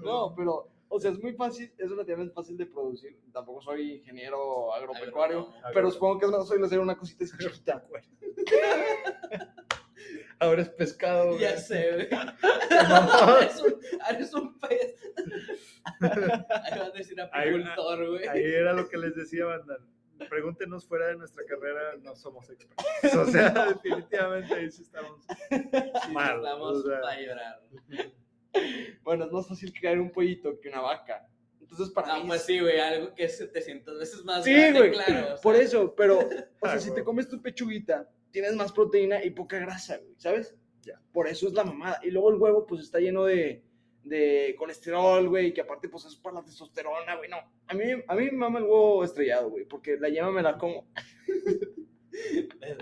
No, 0.00 0.34
pero, 0.34 0.68
o 0.88 1.00
sea, 1.00 1.10
es 1.10 1.22
muy 1.22 1.32
fácil, 1.34 1.72
es 1.78 1.90
relativamente 1.90 2.34
fácil 2.34 2.56
de 2.56 2.66
producir. 2.66 3.18
Tampoco 3.32 3.62
soy 3.62 3.92
ingeniero 3.92 4.74
agropecuario, 4.74 5.48
pero 5.72 5.90
supongo 5.90 6.18
que 6.18 6.26
es 6.26 6.32
más 6.32 6.48
fácil 6.48 6.64
hacer 6.64 6.80
una 6.80 6.96
cosita 6.96 7.24
chiquita. 7.24 7.84
Ahora 10.42 10.62
es 10.62 10.68
pescado, 10.70 11.28
güey. 11.28 11.40
Ya 11.40 11.56
sé, 11.56 11.92
güey. 11.92 12.08
eres, 13.42 13.60
un, 13.60 13.80
eres 14.10 14.34
un 14.34 14.58
pez. 14.58 14.96
Ahí 16.00 16.78
vas 16.78 16.88
a 16.88 16.90
decir 16.96 17.20
apicultor, 17.20 18.08
güey. 18.10 18.26
Ahí 18.28 18.42
era 18.44 18.72
lo 18.72 18.88
que 18.88 18.96
les 18.98 19.14
decía, 19.14 19.44
banda. 19.46 19.78
Pregúntenos 20.28 20.86
fuera 20.86 21.06
de 21.08 21.16
nuestra 21.16 21.44
carrera, 21.44 21.96
no 22.00 22.14
somos 22.14 22.48
expertos. 22.50 23.14
O 23.14 23.26
sea, 23.26 23.50
definitivamente 23.72 24.54
ahí 24.54 24.70
sí 24.70 24.82
estamos 24.82 25.20
Sí, 25.50 26.12
mal. 26.12 26.36
Estamos 26.36 26.76
o 26.78 26.82
sea, 26.88 27.00
para 27.00 27.20
llorar. 27.20 27.60
Bueno, 29.02 29.24
es 29.24 29.32
más 29.32 29.48
fácil 29.48 29.72
crear 29.72 29.98
un 29.98 30.10
pollito 30.12 30.60
que 30.60 30.68
una 30.68 30.80
vaca. 30.80 31.26
Entonces, 31.60 31.90
para 31.90 32.08
No, 32.08 32.20
mí. 32.22 32.26
pues 32.28 32.40
es- 32.40 32.46
sí, 32.46 32.60
güey, 32.60 32.78
algo 32.78 33.14
que 33.14 33.24
es 33.24 33.38
700 33.38 33.98
veces 33.98 34.24
más 34.24 34.44
Sí, 34.44 34.52
grande, 34.52 34.78
güey. 34.78 34.92
claro. 34.92 35.34
o 35.34 35.40
Por 35.40 35.54
sea, 35.56 35.64
eso, 35.64 35.94
pero, 35.96 36.18
o 36.18 36.28
sea, 36.28 36.48
Ah, 36.74 36.78
si 36.78 36.92
te 36.94 37.02
comes 37.02 37.28
tu 37.28 37.40
pechuguita, 37.40 38.08
tienes 38.32 38.54
más 38.56 38.72
proteína 38.72 39.22
y 39.24 39.30
poca 39.30 39.58
grasa, 39.60 39.98
güey, 39.98 40.14
¿sabes? 40.18 40.56
Ya. 40.82 41.00
Por 41.12 41.28
eso 41.28 41.46
es 41.46 41.52
la 41.54 41.62
mamada. 41.64 42.00
Y 42.02 42.10
luego 42.10 42.30
el 42.32 42.38
huevo, 42.40 42.66
pues 42.66 42.82
está 42.82 42.98
lleno 42.98 43.24
de, 43.24 43.62
de 44.02 44.54
colesterol, 44.58 45.28
güey, 45.28 45.54
que 45.54 45.60
aparte, 45.60 45.88
pues 45.88 46.04
es 46.06 46.16
para 46.16 46.36
la 46.36 46.44
testosterona, 46.44 47.14
güey, 47.16 47.30
no. 47.30 47.36
A 47.68 47.74
mí, 47.74 47.84
a 48.08 48.14
mí 48.16 48.24
me 48.24 48.32
mama 48.32 48.58
el 48.58 48.64
huevo 48.64 49.04
estrellado, 49.04 49.50
güey, 49.50 49.64
porque 49.64 49.96
la 49.96 50.08
yema 50.08 50.32
me 50.32 50.42
la 50.42 50.58
como. 50.58 50.88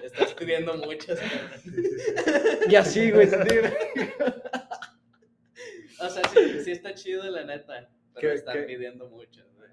Estás 0.03 0.35
pidiendo 0.35 0.75
muchas. 0.79 1.21
Y 2.69 2.75
así, 2.75 3.11
güey. 3.11 3.29
O 6.01 6.09
sea, 6.09 6.23
sí, 6.31 6.61
sí 6.65 6.71
está 6.73 6.95
chido, 6.95 7.25
la 7.31 7.45
neta. 7.45 7.91
Pero 8.15 8.29
¿Qué- 8.31 8.35
están 8.35 8.55
qué? 8.57 8.63
pidiendo 8.63 9.09
muchas, 9.11 9.47
güey. 9.55 9.69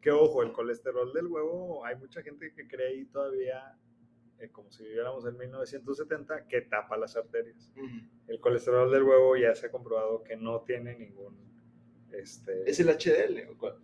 Que 0.00 0.10
ojo, 0.10 0.42
el 0.42 0.52
colesterol 0.52 1.12
del 1.12 1.26
huevo, 1.26 1.84
hay 1.84 1.96
mucha 1.96 2.22
gente 2.22 2.52
que 2.54 2.66
cree 2.66 2.88
ahí 2.88 3.04
todavía, 3.06 3.76
eh, 4.38 4.50
como 4.50 4.70
si 4.70 4.84
viviéramos 4.84 5.26
en 5.26 5.36
1970, 5.36 6.46
que 6.46 6.62
tapa 6.62 6.96
las 6.96 7.16
arterias. 7.16 7.70
El 8.26 8.40
colesterol 8.40 8.90
del 8.90 9.02
huevo 9.02 9.36
ya 9.36 9.54
se 9.54 9.66
ha 9.66 9.70
comprobado 9.70 10.22
que 10.22 10.36
no 10.36 10.60
tiene 10.62 10.96
ningún. 10.96 11.36
Este, 12.12 12.68
¿Es 12.68 12.80
el 12.80 12.88
HDL 12.88 13.50
o 13.50 13.58
cuál? 13.58 13.76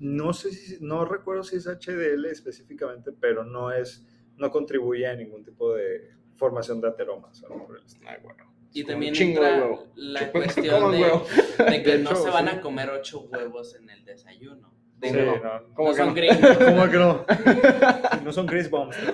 no 0.00 0.32
sé 0.32 0.50
si, 0.50 0.78
no 0.80 1.04
recuerdo 1.04 1.42
si 1.42 1.56
es 1.56 1.66
HDL 1.66 2.24
específicamente, 2.26 3.12
pero 3.12 3.44
no 3.44 3.70
es, 3.70 4.06
no 4.36 4.50
contribuye 4.50 5.06
a 5.06 5.14
ningún 5.14 5.44
tipo 5.44 5.74
de 5.74 6.10
formación 6.36 6.80
de 6.80 6.88
ateromas. 6.88 7.42
o 7.42 7.46
algo 7.46 7.66
por 7.66 7.76
el 7.76 7.84
estilo. 7.84 8.08
Ay, 8.08 8.16
bueno. 8.22 8.50
Y 8.72 8.84
también 8.84 9.14
entra 9.14 9.58
huevo. 9.58 9.92
la 9.96 10.32
cuestión 10.32 10.92
de, 10.92 11.82
que 11.82 11.90
De 11.90 11.98
no 11.98 12.10
hecho, 12.10 12.22
se 12.22 12.30
van 12.30 12.48
sí. 12.48 12.56
a 12.56 12.60
comer 12.62 12.88
ocho 12.88 13.20
huevos 13.22 13.74
en 13.74 13.90
el 13.90 14.04
desayuno. 14.04 14.72
Sí, 15.02 15.08
¿Cómo 15.08 15.14
que 15.14 15.24
no? 15.24 15.58
no, 15.60 15.74
¿Cómo 15.74 15.88
no 15.88 15.94
que 15.94 15.96
son 16.00 16.08
no? 16.08 16.14
gringos. 16.14 16.56
¿Cómo 16.58 16.90
que 16.90 16.96
no? 16.98 17.24
No 18.24 18.32
son 18.32 18.46
Chris 18.46 18.68
Bombs. 18.70 18.94
Sí, 18.96 19.06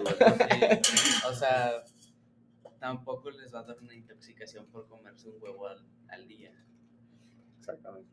o 1.28 1.32
sea, 1.32 1.84
tampoco 2.80 3.30
les 3.30 3.54
va 3.54 3.60
a 3.60 3.62
dar 3.64 3.76
una 3.80 3.94
intoxicación 3.94 4.66
por 4.66 4.88
comerse 4.88 5.28
un 5.28 5.36
huevo 5.40 5.68
al, 5.68 5.84
al 6.08 6.26
día. 6.26 6.52
Exactamente. 7.58 8.10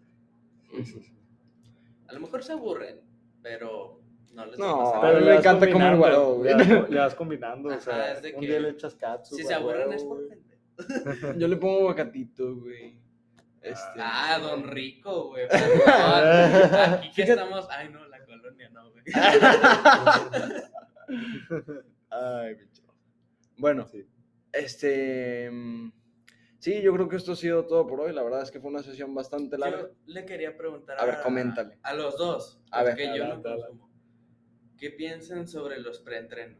A 2.07 2.13
lo 2.13 2.19
mejor 2.19 2.43
se 2.43 2.53
aburren, 2.53 3.01
pero 3.41 4.01
no 4.33 4.45
les 4.45 4.59
va 4.59 4.65
No, 4.65 4.81
a 4.81 4.83
pasar 4.93 5.05
a 5.05 5.13
Pero 5.13 5.25
me 5.25 5.35
encanta 5.35 5.71
comer 5.71 5.95
huevo, 5.99 6.35
güey. 6.35 6.53
Le 6.89 6.99
vas, 6.99 7.15
combinando, 7.15 7.69
o 7.69 7.79
sea, 7.79 8.13
es 8.13 8.21
de 8.21 8.33
un 8.33 8.41
que 8.41 8.47
día 8.47 8.59
le 8.59 8.69
echas 8.69 8.95
katsu. 8.95 9.35
Si 9.35 9.43
se 9.43 9.53
aburren 9.53 9.91
es 9.93 10.03
por 10.03 10.27
gente. 10.29 10.59
Yo 11.37 11.47
le 11.47 11.55
pongo 11.57 11.79
aguacatito, 11.81 12.55
güey. 12.55 12.97
Este, 13.64 13.99
Ah, 13.99 14.38
don 14.41 14.68
Rico, 14.68 15.30
güey. 15.30 15.48
por 15.49 15.57
favor. 15.57 16.23
Aquí 16.26 17.07
que 17.10 17.14
Fíjate- 17.23 17.31
estamos. 17.31 17.68
Ay, 17.72 17.90
no, 17.90 18.06
la 18.07 18.23
colonia 18.26 18.69
no, 18.69 18.91
güey. 18.91 19.03
Ay, 22.10 22.56
bicho. 22.56 22.84
Bueno, 23.57 23.88
Sí. 23.88 24.06
este. 24.52 25.49
mm, 25.52 25.91
Sí, 26.60 26.81
yo 26.81 26.94
creo 26.94 27.10
que 27.10 27.18
esto 27.18 27.34
ha 27.34 27.35
sido 27.35 27.65
todo 27.65 27.85
por 27.85 27.99
hoy. 27.99 28.14
La 28.14 28.23
verdad 28.23 28.41
es 28.41 28.49
que 28.49 28.61
fue 28.61 28.69
una 28.72 28.81
sesión 28.81 29.14
bastante 29.14 29.57
larga. 29.57 29.81
Yo 29.81 29.90
le 30.06 30.26
quería 30.26 30.56
preguntar 30.56 30.98
A 30.98 31.06
ver, 31.06 31.18
coméntale. 31.22 31.77
a 31.84 31.94
los 31.94 32.18
dos, 32.18 32.61
A 32.72 32.84
ver. 32.84 32.98
yo 33.18 33.27
no 33.27 33.41
consumo. 33.41 33.90
¿Qué 34.77 34.90
piensan 34.91 35.45
sobre 35.45 35.80
los 35.81 35.99
preentrenos? 35.99 36.57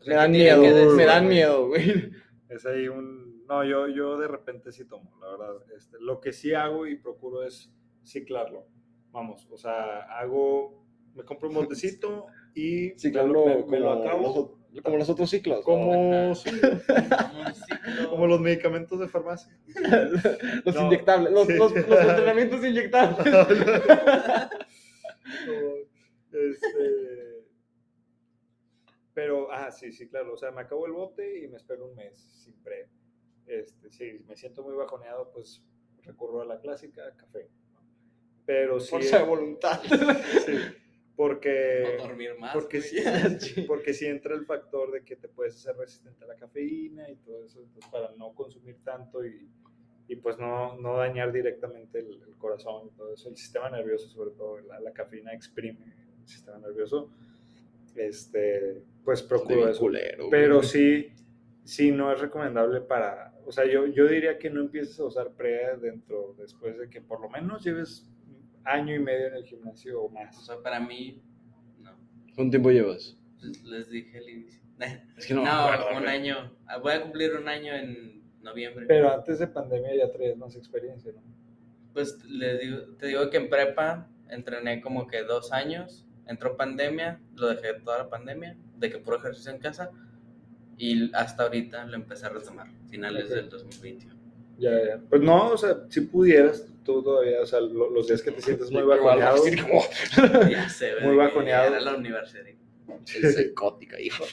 O 0.00 0.06
Me 0.06 0.14
dan 0.14 0.30
¿qué 0.30 0.38
tienen 0.38 0.60
miedo, 0.60 0.90
me 0.94 1.04
dan 1.04 1.26
miedo, 1.28 1.66
güey. 1.66 2.12
Es 2.48 2.64
ahí 2.64 2.86
un... 2.86 3.27
No, 3.48 3.64
yo, 3.64 3.88
yo 3.88 4.18
de 4.18 4.28
repente 4.28 4.72
sí 4.72 4.84
tomo, 4.84 5.10
la 5.20 5.28
verdad. 5.30 5.56
Este, 5.74 5.96
lo 6.00 6.20
que 6.20 6.32
sí 6.32 6.52
hago 6.54 6.86
y 6.86 6.96
procuro 6.96 7.42
es 7.44 7.72
ciclarlo. 8.04 8.66
Vamos, 9.10 9.48
o 9.50 9.56
sea, 9.56 10.00
hago... 10.18 10.84
Me 11.14 11.24
compro 11.24 11.48
un 11.48 11.54
botecito 11.56 12.26
y 12.54 12.90
Sí, 12.98 13.10
me 13.10 13.22
lo, 13.26 13.46
me- 13.46 13.54
me 13.56 13.62
como, 13.62 13.76
lo 13.78 13.94
los, 13.94 14.06
acabo. 14.06 14.28
o- 14.34 14.58
como 14.84 14.96
los 14.98 15.08
otros 15.08 15.30
ciclos. 15.30 15.58
¿no? 15.60 15.64
Como, 15.64 16.34
sí, 16.34 16.50
Como 16.60 17.40
un 17.46 17.54
ciclo. 17.54 18.10
como 18.10 18.26
los 18.26 18.40
medicamentos 18.40 19.00
de 19.00 19.08
farmacia. 19.08 19.58
los 20.64 20.74
No. 20.74 20.86
inyectables, 20.86 21.32
los, 21.32 21.46
Sí. 21.46 21.54
los, 21.56 21.72
los 21.74 21.84
entrenamientos 22.00 22.64
inyectables. 22.64 23.26
Este, 26.30 27.44
pero, 29.14 29.50
ah, 29.50 29.70
sí, 29.72 29.90
sí, 29.92 30.08
claro. 30.08 30.34
O 30.34 30.36
sea, 30.36 30.50
me 30.52 30.60
acabo 30.60 30.86
el 30.86 30.92
bote 30.92 31.42
y 31.44 31.48
me 31.48 31.56
espero 31.56 31.86
un 31.88 31.96
mes 31.96 32.18
sin 32.44 32.54
pre. 32.62 32.88
Este, 33.48 33.90
si 33.90 34.24
me 34.26 34.36
siento 34.36 34.62
muy 34.62 34.74
bajoneado, 34.74 35.30
pues 35.32 35.62
recurro 36.02 36.42
a 36.42 36.44
la 36.44 36.60
clásica, 36.60 37.14
café. 37.16 37.48
Pero 38.46 38.80
sí. 38.80 38.90
Fuerza 38.90 39.18
de 39.18 39.24
voluntad. 39.24 39.80
sí, 40.46 40.54
porque. 41.16 41.98
O 41.98 42.02
dormir 42.02 42.38
más. 42.38 42.54
Porque 42.54 42.80
sí, 43.40 43.62
porque 43.66 43.92
sí 43.92 44.06
entra 44.06 44.34
el 44.34 44.46
factor 44.46 44.92
de 44.92 45.04
que 45.04 45.16
te 45.16 45.28
puedes 45.28 45.56
hacer 45.56 45.76
resistente 45.76 46.24
a 46.24 46.28
la 46.28 46.36
cafeína 46.36 47.10
y 47.10 47.16
todo 47.16 47.44
eso, 47.44 47.60
entonces 47.60 47.90
para 47.90 48.12
no 48.16 48.34
consumir 48.34 48.76
tanto 48.84 49.24
y, 49.24 49.50
y 50.08 50.16
pues 50.16 50.38
no, 50.38 50.78
no 50.78 50.96
dañar 50.96 51.32
directamente 51.32 51.98
el, 51.98 52.22
el 52.22 52.36
corazón 52.36 52.88
y 52.88 52.96
todo 52.96 53.12
eso, 53.12 53.28
el 53.28 53.36
sistema 53.36 53.68
nervioso 53.68 54.08
sobre 54.08 54.30
todo, 54.30 54.60
la, 54.60 54.80
la 54.80 54.92
cafeína 54.92 55.34
exprime 55.34 55.94
el 56.20 56.26
sistema 56.26 56.58
nervioso, 56.58 57.10
este, 57.94 58.82
pues 59.04 59.22
procuro 59.22 59.68
eso. 59.68 59.80
culero. 59.80 60.28
Pero 60.30 60.62
sí, 60.62 61.12
sí 61.64 61.90
no 61.90 62.12
es 62.12 62.20
recomendable 62.20 62.80
para, 62.80 63.27
o 63.48 63.52
sea, 63.52 63.64
yo, 63.66 63.86
yo 63.86 64.06
diría 64.06 64.38
que 64.38 64.50
no 64.50 64.60
empieces 64.60 64.98
a 65.00 65.04
usar 65.04 65.30
pre 65.32 65.76
dentro, 65.78 66.34
después 66.38 66.78
de 66.78 66.88
que 66.90 67.00
por 67.00 67.20
lo 67.20 67.28
menos 67.30 67.64
lleves 67.64 68.06
año 68.64 68.94
y 68.94 68.98
medio 68.98 69.28
en 69.28 69.34
el 69.36 69.44
gimnasio 69.44 70.02
o 70.02 70.06
O 70.06 70.10
más. 70.10 70.44
sea, 70.44 70.56
para 70.62 70.78
mí, 70.80 71.22
no. 71.80 71.92
¿Cuánto 72.34 72.50
tiempo 72.52 72.70
llevas? 72.70 73.16
Les- 73.64 73.88
dije 73.90 74.18
al 74.18 74.28
inicio. 74.28 74.62
Es 75.16 75.26
que 75.26 75.34
no, 75.34 75.44
No, 75.44 75.68
me 75.68 75.74
acuerdo, 75.76 75.98
un 75.98 76.06
año. 76.08 76.56
Ah, 76.66 76.78
Voy 76.78 76.92
a 76.92 77.02
cumplir 77.02 77.34
un 77.34 77.48
año 77.48 77.72
en 77.74 78.22
noviembre. 78.42 78.84
Pero 78.86 79.12
antes 79.12 79.38
de 79.38 79.46
pandemia 79.48 79.96
ya 79.96 80.12
traías 80.12 80.36
más 80.36 80.54
experiencia, 80.54 81.12
¿no? 81.12 81.22
Pues 81.94 82.22
les 82.26 82.60
digo, 82.60 82.78
te 82.98 83.06
digo 83.08 83.28
que 83.30 83.38
en 83.38 83.48
prepa 83.48 84.08
entrené 84.28 84.80
como 84.80 85.06
que 85.08 85.22
dos 85.24 85.52
años. 85.52 86.04
Entró 86.26 86.56
pandemia, 86.56 87.20
lo 87.36 87.48
dejé 87.48 87.72
toda 87.82 87.98
la 87.98 88.10
pandemia, 88.10 88.56
de 88.76 88.90
que 88.90 88.98
puro 88.98 89.16
ejercicio 89.16 89.50
en 89.50 89.58
casa. 89.58 89.90
Y 90.78 91.12
hasta 91.14 91.42
ahorita 91.44 91.84
lo 91.86 91.96
empecé 91.96 92.26
a 92.26 92.28
retomar, 92.30 92.68
finales 92.88 93.24
Ok. 93.24 93.30
del 93.30 93.48
2021. 93.50 94.14
Ya, 94.58 94.70
ya. 94.84 95.00
Pues 95.08 95.20
no, 95.22 95.50
o 95.50 95.58
sea, 95.58 95.76
si 95.88 96.00
pudieras 96.02 96.66
tú 96.84 97.02
todavía, 97.02 97.40
o 97.42 97.46
sea, 97.46 97.60
lo- 97.60 97.90
los 97.90 98.06
días 98.08 98.22
que 98.22 98.30
te 98.32 98.40
sientes 98.42 98.70
muy 98.70 98.82
bajoneado, 98.82 99.42
Ya 100.50 100.68
se 100.68 100.94
ve. 100.94 101.00
Muy 101.02 101.16
bajoneado. 101.16 101.68
Era 101.68 101.80
la 101.80 101.94
universidad. 101.96 102.44
Es 103.14 103.36
psicótica, 103.36 104.00
hijo. 104.00 104.24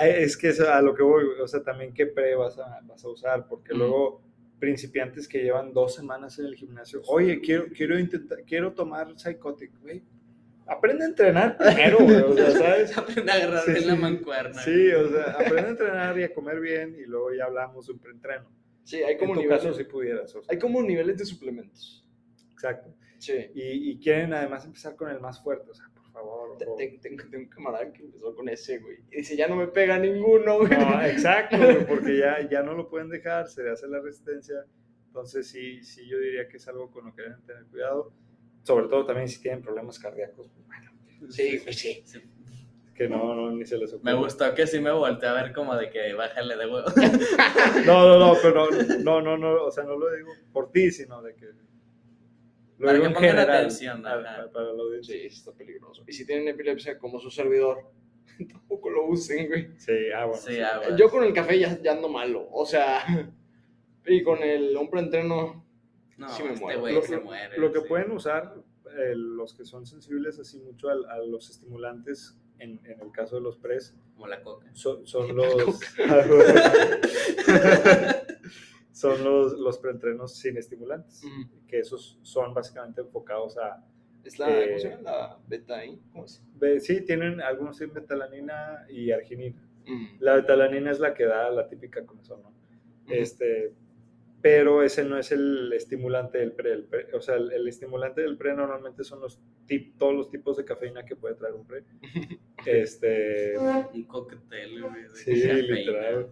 Es 0.00 0.36
que 0.36 0.48
eso, 0.48 0.70
a 0.72 0.80
lo 0.80 0.94
que 0.94 1.02
voy, 1.02 1.24
o 1.42 1.46
sea, 1.48 1.62
también 1.62 1.92
qué 1.92 2.06
pre 2.06 2.34
vas 2.34 2.58
a, 2.58 2.80
vas 2.84 3.04
a 3.04 3.08
usar, 3.08 3.46
porque 3.48 3.74
Mm. 3.74 3.78
luego 3.78 4.22
principiantes 4.58 5.28
que 5.28 5.42
llevan 5.42 5.72
dos 5.74 5.94
semanas 5.94 6.38
en 6.38 6.46
el 6.46 6.54
gimnasio, 6.54 7.02
oye, 7.08 7.40
quiero, 7.40 7.66
quiero 7.76 7.98
intentar, 7.98 8.38
quiero 8.46 8.72
tomar 8.72 9.12
Psychotic, 9.18 9.72
güey. 9.82 10.02
Aprende 10.66 11.04
a 11.04 11.08
entrenar 11.08 11.58
primero, 11.58 11.98
güey, 11.98 12.16
o 12.16 12.32
sea, 12.34 12.50
¿sabes? 12.52 12.96
Aprende 12.96 13.30
a 13.30 13.34
agarrar 13.34 13.64
Sí, 13.64 13.72
bien 13.72 13.86
la 13.86 13.94
mancuerna. 13.96 14.62
Sí, 14.62 14.90
o 14.92 15.08
sea, 15.10 15.32
aprende 15.32 15.62
a 15.62 15.68
entrenar 15.70 16.18
y 16.18 16.22
a 16.24 16.32
comer 16.34 16.60
bien 16.60 16.96
y 16.98 17.04
luego 17.06 17.32
ya 17.34 17.44
hablamos 17.44 17.86
de 17.86 17.92
un 17.92 17.98
preentreno. 17.98 18.50
Sí, 18.84 19.02
hay 19.02 19.16
como 19.16 19.32
en 19.32 19.36
tu 19.36 19.42
niveles. 19.42 19.62
caso, 19.62 19.74
si 19.74 19.84
pudieras. 19.84 20.34
o 20.34 20.42
sea, 20.42 20.52
Hay 20.52 20.58
como 20.58 20.82
niveles 20.82 21.16
de 21.18 21.24
suplementos. 21.24 22.06
Exacto. 22.52 22.94
Sí. 23.18 23.34
Y, 23.54 23.90
y 23.90 23.98
quieren 23.98 24.34
además 24.34 24.64
empezar 24.64 24.96
con 24.96 25.10
el 25.10 25.20
más 25.20 25.42
fuerte, 25.42 25.70
o 25.70 25.74
sea, 25.74 25.86
por 25.94 26.10
favor. 26.10 26.58
Tengo 26.58 27.22
un 27.32 27.46
camarada 27.48 27.92
que 27.92 28.02
empezó 28.02 28.34
con 28.34 28.48
ese, 28.48 28.78
güey. 28.78 28.98
Y 29.10 29.16
dice, 29.18 29.36
ya 29.36 29.48
no 29.48 29.56
me 29.56 29.68
pega 29.68 29.98
ninguno, 29.98 30.58
güey. 30.58 30.70
No, 30.70 31.02
exacto, 31.04 31.56
güey, 31.56 31.86
porque 31.86 32.18
ya, 32.18 32.46
ya 32.48 32.62
no 32.62 32.74
lo 32.74 32.88
pueden 32.88 33.08
dejar, 33.08 33.48
se 33.48 33.62
le 33.62 33.70
hace 33.70 33.86
la 33.88 34.00
resistencia. 34.00 34.56
Entonces, 35.06 35.46
sí, 35.46 35.82
sí, 35.82 36.06
yo 36.08 36.18
diría 36.18 36.48
que 36.48 36.56
es 36.56 36.68
algo 36.68 36.90
con 36.90 37.06
lo 37.06 37.14
que 37.14 37.22
deben 37.22 37.42
tener 37.46 37.64
cuidado. 37.66 38.12
Sobre 38.64 38.88
todo 38.88 39.06
también 39.06 39.28
si 39.28 39.40
tienen 39.40 39.62
problemas 39.62 39.98
cardíacos. 40.00 40.48
pues, 40.48 40.66
Bueno, 40.66 40.90
Sí, 41.30 41.58
güey, 41.58 41.72
sí. 41.72 42.02
Sí. 42.04 42.18
que 42.94 43.08
no, 43.08 43.34
no, 43.34 43.50
ni 43.52 43.64
se 43.64 43.76
les 43.78 43.92
ocurre. 43.92 44.12
Me 44.12 44.18
gustó 44.18 44.52
que 44.54 44.66
sí 44.66 44.78
me 44.80 44.90
volteé 44.92 45.28
a 45.28 45.32
ver 45.34 45.52
como 45.52 45.74
de 45.76 45.90
que 45.90 46.12
bájale 46.14 46.56
de 46.56 46.66
huevo. 46.66 46.86
No, 47.86 48.08
no, 48.08 48.18
no, 48.18 48.34
pero 48.42 48.68
no, 49.02 49.20
no, 49.20 49.20
no, 49.20 49.38
no, 49.38 49.64
o 49.64 49.70
sea, 49.70 49.84
no 49.84 49.96
lo 49.96 50.10
digo 50.14 50.30
por 50.52 50.70
ti, 50.72 50.90
sino 50.90 51.22
de 51.22 51.34
que. 51.34 51.46
Lo 51.46 52.86
Para 52.86 52.92
digo 52.94 53.08
que 53.08 53.14
pongan 53.14 53.30
general. 53.30 53.56
atención, 53.56 54.06
a- 54.06 54.14
ajá. 54.14 54.42
a- 54.42 54.50
para 54.50 54.66
la 54.72 54.82
audiencia. 54.82 55.14
Sí, 55.14 55.26
está 55.26 55.52
peligroso. 55.52 56.02
Y 56.06 56.12
si 56.12 56.26
tienen 56.26 56.48
epilepsia 56.48 56.98
como 56.98 57.20
su 57.20 57.30
servidor, 57.30 57.90
tampoco 58.52 58.90
lo 58.90 59.06
usen, 59.06 59.46
güey. 59.48 59.68
Sí, 59.78 59.92
ah, 60.14 60.24
bueno. 60.26 60.40
Sí, 60.42 60.58
ah, 60.60 60.78
bueno. 60.80 60.96
Yo 60.96 61.08
con 61.10 61.22
el 61.24 61.32
café 61.32 61.58
ya, 61.58 61.80
ya 61.82 61.92
ando 61.92 62.08
malo. 62.08 62.48
O 62.50 62.64
sea, 62.66 63.02
y 64.06 64.22
con 64.22 64.42
el 64.42 64.76
hombre 64.76 65.00
entreno, 65.00 65.63
No, 66.18 66.28
sí 66.28 66.42
me 66.42 66.52
este 66.52 66.76
güey 66.76 66.94
Lo, 66.94 67.02
se 67.02 67.18
muere. 67.18 67.58
lo 67.58 67.72
que 67.72 67.80
sí. 67.80 67.86
pueden 67.88 68.10
usar 68.12 68.54
eh, 68.96 69.14
los 69.16 69.54
que 69.54 69.64
son 69.64 69.86
sensibles 69.86 70.38
así 70.38 70.60
mucho 70.60 70.88
al- 70.88 71.06
a, 71.06 71.18
los 71.18 71.50
estimulantes, 71.50 72.38
en, 72.58 72.80
en 72.84 73.00
el 73.00 73.10
caso 73.12 73.36
de 73.36 73.42
los 73.42 73.56
pres, 73.56 73.96
Como 74.14 74.28
la 74.28 74.42
coca. 74.42 74.68
son, 74.74 75.06
son 75.06 75.34
los. 75.34 75.80
son 78.92 79.24
los, 79.24 79.58
los 79.58 79.78
preentrenos 79.78 80.36
sin 80.36 80.56
estimulantes, 80.56 81.22
que 81.66 81.80
esos 81.80 82.18
son 82.22 82.54
básicamente 82.54 83.00
enfocados 83.00 83.58
a. 83.58 83.84
es 84.22 84.38
la, 84.38 84.48
Eh, 84.50 84.66
¿cómo 84.68 84.78
se 84.78 84.90
llama? 84.90 85.02
La 85.02 85.38
beta 85.48 85.76
ahí. 85.78 86.00
¿Cómo 86.12 86.24
es? 86.24 86.42
ve- 86.54 86.80
Sí, 86.80 87.04
tienen 87.04 87.40
algunos 87.40 87.76
tienen 87.78 87.94
betalanina 87.94 88.86
y 88.88 89.10
arginina. 89.10 89.60
La 90.18 90.36
betalanina 90.36 90.90
es 90.90 90.98
la 90.98 91.12
que 91.12 91.24
da 91.24 91.50
la 91.50 91.68
típica 91.68 92.06
comezón, 92.06 92.40
¿no? 92.42 92.54
Este, 93.08 93.74
pero 94.44 94.82
ese 94.82 95.04
no 95.04 95.16
es 95.16 95.32
el 95.32 95.72
estimulante 95.72 96.36
del 96.36 96.52
pre. 96.52 96.72
el 96.74 96.84
pre- 96.84 97.08
o 97.14 97.20
sea, 97.22 97.36
el, 97.36 97.50
el 97.50 97.66
estimulante 97.66 98.20
del 98.20 98.36
pre 98.36 98.52
normalmente 98.54 99.02
son 99.02 99.20
los 99.20 99.40
tip, 99.66 99.96
todos 99.96 100.14
los 100.14 100.28
tipos 100.30 100.58
de 100.58 100.66
cafeína 100.66 101.06
que 101.06 101.16
puede 101.16 101.34
traer 101.34 101.54
un 101.54 101.66
pre. 101.66 101.84
Este, 102.66 103.54
Un 103.58 104.04
cóctel, 104.04 104.82
güey. 104.82 105.02
de 105.04 105.14
Sí, 105.14 105.32
cafeína. 105.42 105.54
literal. 105.76 106.28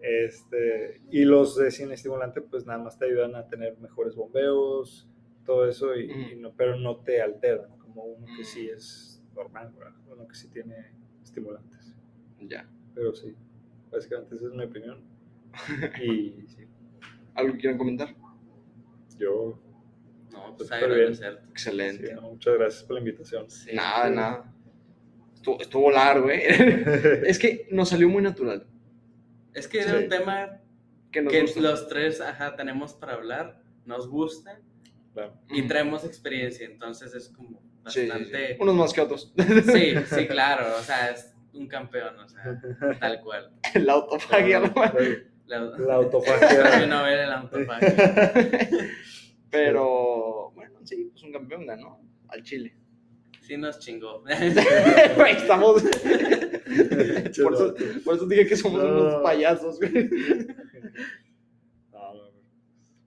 este, 0.00 1.00
y 1.10 1.24
los 1.24 1.56
de 1.56 1.70
sin 1.70 1.90
estimulante, 1.90 2.42
pues 2.42 2.66
nada 2.66 2.78
más 2.82 2.98
te 2.98 3.06
ayudan 3.06 3.34
a 3.34 3.48
tener 3.48 3.78
mejores 3.78 4.14
bombeos, 4.14 5.08
todo 5.46 5.66
eso, 5.66 5.96
y, 5.96 6.10
y 6.32 6.36
no, 6.36 6.52
pero 6.54 6.76
no 6.78 6.96
te 6.98 7.22
alteran, 7.22 7.70
como 7.78 8.04
uno 8.04 8.26
que 8.36 8.44
sí 8.44 8.68
es 8.68 9.22
normal, 9.34 9.72
¿verdad? 9.76 9.94
uno 10.10 10.28
que 10.28 10.34
sí 10.34 10.48
tiene 10.48 10.92
estimulantes. 11.22 11.94
Ya. 12.40 12.68
Pero 12.94 13.14
sí, 13.14 13.34
básicamente 13.90 14.34
esa 14.34 14.48
es 14.48 14.52
mi 14.52 14.64
opinión. 14.64 15.00
Y 16.02 16.44
sí, 16.46 16.66
¿Algo 17.38 17.52
que 17.54 17.58
quieran 17.60 17.78
comentar? 17.78 18.14
yo, 19.18 19.58
No, 20.32 20.54
pues 20.56 20.68
Súper 20.68 20.80
bien. 20.88 20.92
agradecer. 20.92 21.40
Excelente. 21.50 22.06
sí, 22.08 22.12
no, 22.14 22.22
muchas 22.22 22.54
gracias 22.58 22.82
por 22.84 22.94
la 22.94 23.00
invitación. 23.00 23.50
Sí. 23.50 23.70
Nada, 23.74 24.10
nada. 24.10 24.54
Estuvo, 25.34 25.60
estuvo 25.60 25.90
largo, 25.90 26.30
¿eh? 26.30 27.22
es 27.26 27.38
que 27.38 27.66
nos 27.70 27.88
salió 27.88 28.08
muy 28.08 28.22
natural. 28.22 28.66
Es 29.54 29.66
que 29.66 29.80
era 29.80 29.98
Sí. 29.98 30.04
un 30.04 30.08
tema 30.08 30.60
Que 31.10 31.22
nos 31.22 31.32
que 31.32 31.42
gusta. 31.42 31.60
los 31.60 31.88
tres, 31.88 32.20
ajá, 32.20 32.54
tenemos 32.56 32.92
para 32.94 33.14
hablar, 33.14 33.62
nos 33.86 34.08
gusta 34.08 34.60
Claro. 35.14 35.34
y 35.48 35.62
Mm. 35.62 35.68
traemos 35.68 36.04
experiencia, 36.04 36.66
entonces 36.66 37.14
es 37.14 37.28
como 37.30 37.60
Sí, 37.86 38.00
sí, 38.00 38.00
sí. 38.02 38.08
bastante... 38.08 38.56
Unos 38.60 38.74
más 38.74 38.92
que 38.92 39.00
otros. 39.00 39.32
Sí, 39.72 39.94
sí, 40.06 40.26
claro, 40.28 40.66
o 40.78 40.82
sea, 40.82 41.10
es 41.10 41.34
un 41.54 41.66
campeón, 41.66 42.18
o 42.18 42.28
sea, 42.28 42.60
tal 43.00 43.20
cual. 43.22 43.50
La 43.74 43.94
autofagia, 43.94 44.60
¿no? 44.60 44.74
La, 45.48 45.60
La 45.60 45.76
Hay 45.96 46.04
autofagia. 46.04 46.84
una 46.84 47.02
vez 47.02 47.20
el 47.20 47.32
autofagia. 47.32 48.62
Pero, 49.50 50.52
bueno, 50.54 50.78
sí, 50.84 51.08
pues 51.10 51.22
un 51.24 51.32
campeón 51.32 51.66
ganó 51.66 52.00
al 52.28 52.42
Chile. 52.42 52.74
Sí 53.42 53.56
nos 53.56 53.78
chingó. 53.78 54.22
Güey, 54.22 54.36
Estamos. 55.36 55.82
por, 55.82 57.54
eso, 57.54 57.74
por 58.04 58.14
eso 58.16 58.26
dije 58.26 58.46
que 58.46 58.56
somos 58.56 58.82
No. 58.82 58.88
unos 58.90 59.22
payasos, 59.22 59.78
güey. 59.78 59.92
No, 61.92 62.14
no, 62.14 62.24
no. 62.30 62.30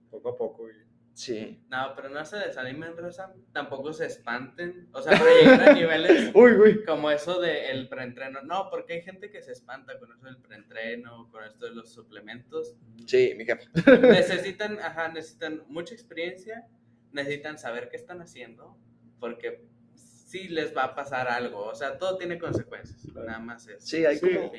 poco 0.10 0.30
a 0.30 0.38
poco. 0.38 0.68
y- 0.68 0.81
Sí. 1.14 1.60
No, 1.70 1.94
pero 1.96 2.10
no 2.10 2.24
se 2.26 2.38
desanimen, 2.38 2.96
Rosa. 2.96 3.34
Tampoco 3.52 3.92
se 3.94 4.06
espanten. 4.06 4.88
O 4.94 5.02
sea, 5.02 5.18
para 5.18 5.34
llegar 5.34 5.70
a 5.70 5.74
niveles 5.74 6.32
Uy, 6.34 6.54
güey. 6.56 6.86
como 6.86 7.12
eso 7.12 7.40
del 7.42 7.90
preentreno. 7.90 8.42
No, 8.44 8.70
porque 8.70 8.94
hay 8.94 9.02
gente 9.02 9.30
que 9.30 9.42
se 9.44 9.52
espanta 9.52 10.00
con 10.00 10.12
eso 10.14 10.26
del 10.26 10.38
preentreno, 10.38 11.30
con 11.32 11.44
esto 11.44 11.66
de 11.66 11.76
los 11.76 11.92
suplementos. 11.92 12.76
Sí, 13.06 13.34
mi 13.36 13.46
jefe. 13.46 13.66
Necesitan, 14.02 14.80
ajá, 14.80 15.10
necesitan 15.10 15.64
mucha 15.68 15.94
experiencia, 15.94 16.68
necesitan 17.12 17.58
saber 17.60 17.90
qué 17.90 17.98
están 17.98 18.22
haciendo, 18.22 18.78
porque 19.20 19.66
sí 19.94 20.48
les 20.48 20.76
va 20.76 20.86
a 20.86 20.96
pasar 20.96 21.28
algo. 21.28 21.66
O 21.66 21.76
sea, 21.76 21.98
todo 21.98 22.18
tiene 22.18 22.40
consecuencias. 22.40 23.02
Claro. 23.12 23.28
Nada 23.28 23.40
más 23.40 23.68
es. 23.68 23.84
Sí, 23.84 24.06
hay 24.06 24.16
Sí. 24.18 24.30
como, 24.34 24.52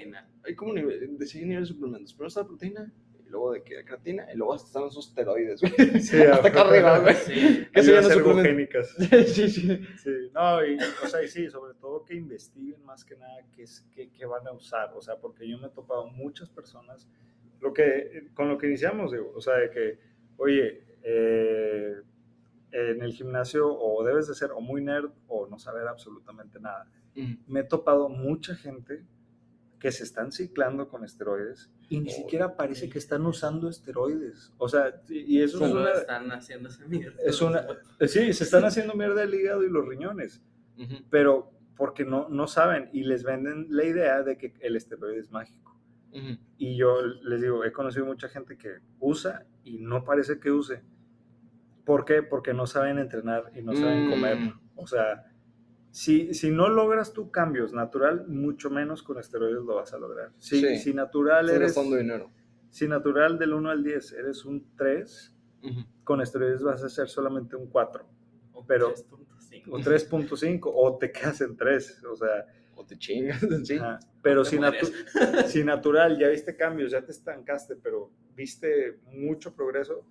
hay 0.45 0.55
como 0.55 0.75
nivel, 0.75 1.01
de 1.01 1.07
niveles 1.35 1.61
de 1.61 1.67
suplementos. 1.75 2.13
Primero 2.13 2.29
está 2.29 2.41
la 2.43 2.47
proteína, 2.47 2.93
luego 3.33 3.53
de 3.53 3.63
que 3.63 3.85
creatina, 3.85 4.33
y 4.33 4.37
luego 4.37 4.55
hasta 4.55 4.69
están 4.69 4.85
esos 4.85 5.09
esteroides, 5.09 5.61
güey. 5.61 5.73
Sí, 6.01 6.23
Hasta 6.23 6.49
acá 6.49 6.61
arriba, 6.61 6.99
güey. 7.01 7.15
Sí. 7.15 7.67
Que 7.73 7.83
suplemento. 7.83 8.13
ergogénicas. 8.13 8.97
Sí, 9.27 9.49
sí. 9.49 9.87
Sí, 9.97 10.31
no, 10.33 10.65
y, 10.65 10.77
o 10.77 11.09
sea, 11.09 11.23
y 11.23 11.29
sí, 11.29 11.51
sobre 11.51 11.75
todo 11.75 12.05
que 12.05 12.15
investiguen 12.15 12.85
más 12.85 13.05
que 13.05 13.17
nada 13.17 13.35
qué, 13.55 13.65
es, 13.65 13.85
qué, 13.95 14.11
qué 14.11 14.27
van 14.27 14.47
a 14.47 14.53
usar, 14.53 14.93
o 14.95 15.01
sea, 15.01 15.17
porque 15.17 15.49
yo 15.49 15.59
me 15.59 15.67
he 15.67 15.71
topado 15.71 16.07
muchas 16.07 16.49
personas, 16.51 17.09
lo 17.61 17.73
que, 17.73 18.29
con 18.35 18.49
lo 18.49 18.59
que 18.59 18.67
iniciamos, 18.67 19.11
digo, 19.13 19.33
o 19.35 19.41
sea, 19.41 19.55
de 19.55 19.71
que, 19.71 19.99
oye, 20.37 20.85
eh, 21.03 22.03
en 22.71 23.03
el 23.03 23.13
gimnasio 23.13 23.69
o 23.69 24.05
debes 24.05 24.29
de 24.29 24.35
ser 24.35 24.53
o 24.53 24.61
muy 24.61 24.83
nerd 24.83 25.11
o 25.29 25.47
no 25.47 25.59
saber 25.59 25.87
absolutamente 25.89 26.59
nada. 26.59 26.91
Mm. 27.15 27.35
Me 27.47 27.61
he 27.61 27.65
topado 27.65 28.09
mucha 28.09 28.55
gente 28.55 29.05
que 29.79 29.91
se 29.93 30.05
están 30.05 30.33
ciclando 30.33 30.89
con 30.89 31.05
esteroides 31.05 31.71
y 31.95 32.01
ni 32.01 32.11
siquiera 32.11 32.57
parece 32.57 32.89
que 32.89 32.99
están 32.99 33.25
usando 33.27 33.69
esteroides. 33.69 34.53
O 34.59 34.69
sea, 34.69 35.03
y 35.09 35.41
eso 35.41 35.65
es 35.67 35.73
una... 35.73 35.91
están 35.93 36.29
haciéndose 36.31 36.87
mierda. 36.87 37.17
Es 37.25 37.41
una- 37.43 37.67
Sí, 38.07 38.33
se 38.33 38.45
están 38.45 38.65
haciendo 38.65 38.95
mierda 38.95 39.23
el 39.23 39.35
hígado 39.35 39.63
y 39.65 39.69
los 39.71 39.87
riñones 39.87 40.43
pero 41.11 41.53
porque 41.77 42.05
no, 42.05 42.29
no 42.29 42.47
saben 42.49 42.89
y 42.93 43.05
les 43.05 43.23
venden 43.23 43.67
la 43.71 43.85
idea 43.85 44.23
de 44.23 44.37
que 44.37 44.53
el 44.61 44.75
esteroide 44.77 45.19
es 45.21 45.31
mágico. 45.31 45.79
Y 46.59 46.77
yo 46.77 47.01
les 47.23 47.41
digo, 47.41 47.65
he 47.65 47.73
conocido 47.73 48.05
mucha 48.07 48.29
gente 48.29 48.57
que 48.59 48.79
usa 48.99 49.47
y 49.65 49.79
no 49.79 50.03
parece 50.05 50.39
que 50.41 50.51
use. 50.51 50.83
¿Por 51.85 52.05
qué? 52.05 52.23
Porque 52.23 52.53
no 52.53 52.67
saben 52.67 52.99
entrenar 52.99 53.51
y 53.55 53.63
no 53.63 53.75
saben 53.75 54.07
Mm. 54.07 54.11
comer. 54.11 54.39
O 54.77 54.87
sea, 54.87 55.32
si, 55.93 56.35
si 56.35 56.51
no 56.51 56.69
logras 56.69 57.13
tú 57.13 57.31
cambios 57.31 57.73
natural, 57.73 58.27
mucho 58.27 58.69
menos 58.71 59.03
con 59.05 59.19
esteroides 59.19 59.63
lo 59.63 59.77
vas 59.77 59.93
a 59.93 59.99
lograr. 59.99 60.33
Si, 60.39 60.61
Sí. 60.61 60.77
si 60.79 60.95
natural 60.95 61.45
Estás 61.45 61.57
eres, 61.57 61.75
gastando 61.75 61.97
dinero. 61.97 62.31
si 62.71 62.89
natural 62.89 63.39
del 63.39 63.53
1 63.53 63.71
al 63.71 63.85
10 63.85 64.13
eres 64.15 64.45
un 64.45 64.75
3, 64.77 65.35
Ujú. 65.63 65.85
con 66.03 66.21
esteroides 66.21 66.63
vas 66.63 66.83
a 66.83 66.89
ser 66.89 67.09
solamente 67.09 67.55
un 67.55 67.67
4 67.69 68.05
O 68.55 68.67
pero- 68.67 68.89
3.5. 68.95 69.71
o 69.71 69.79
3.5 69.81 70.73
o 70.75 70.99
te 70.99 71.13
quedas 71.13 71.41
en 71.43 71.57
3. 71.57 72.03
O 72.05 72.17
sea, 72.17 72.47
O 72.75 72.87
te 72.87 72.97
chingas, 72.97 73.39
sí. 73.69 73.77
Ajá, 73.77 74.01
Pero 74.23 74.47
si, 74.47 74.57
natu- 74.57 74.91
si 75.47 75.63
natural, 75.63 76.19
ya 76.19 76.29
viste 76.29 76.57
cambios, 76.57 76.91
ya 76.91 77.05
te 77.05 77.13
estancaste, 77.13 77.77
pero 77.77 78.11
viste 78.35 78.99
mucho 79.13 79.55
progreso 79.55 80.07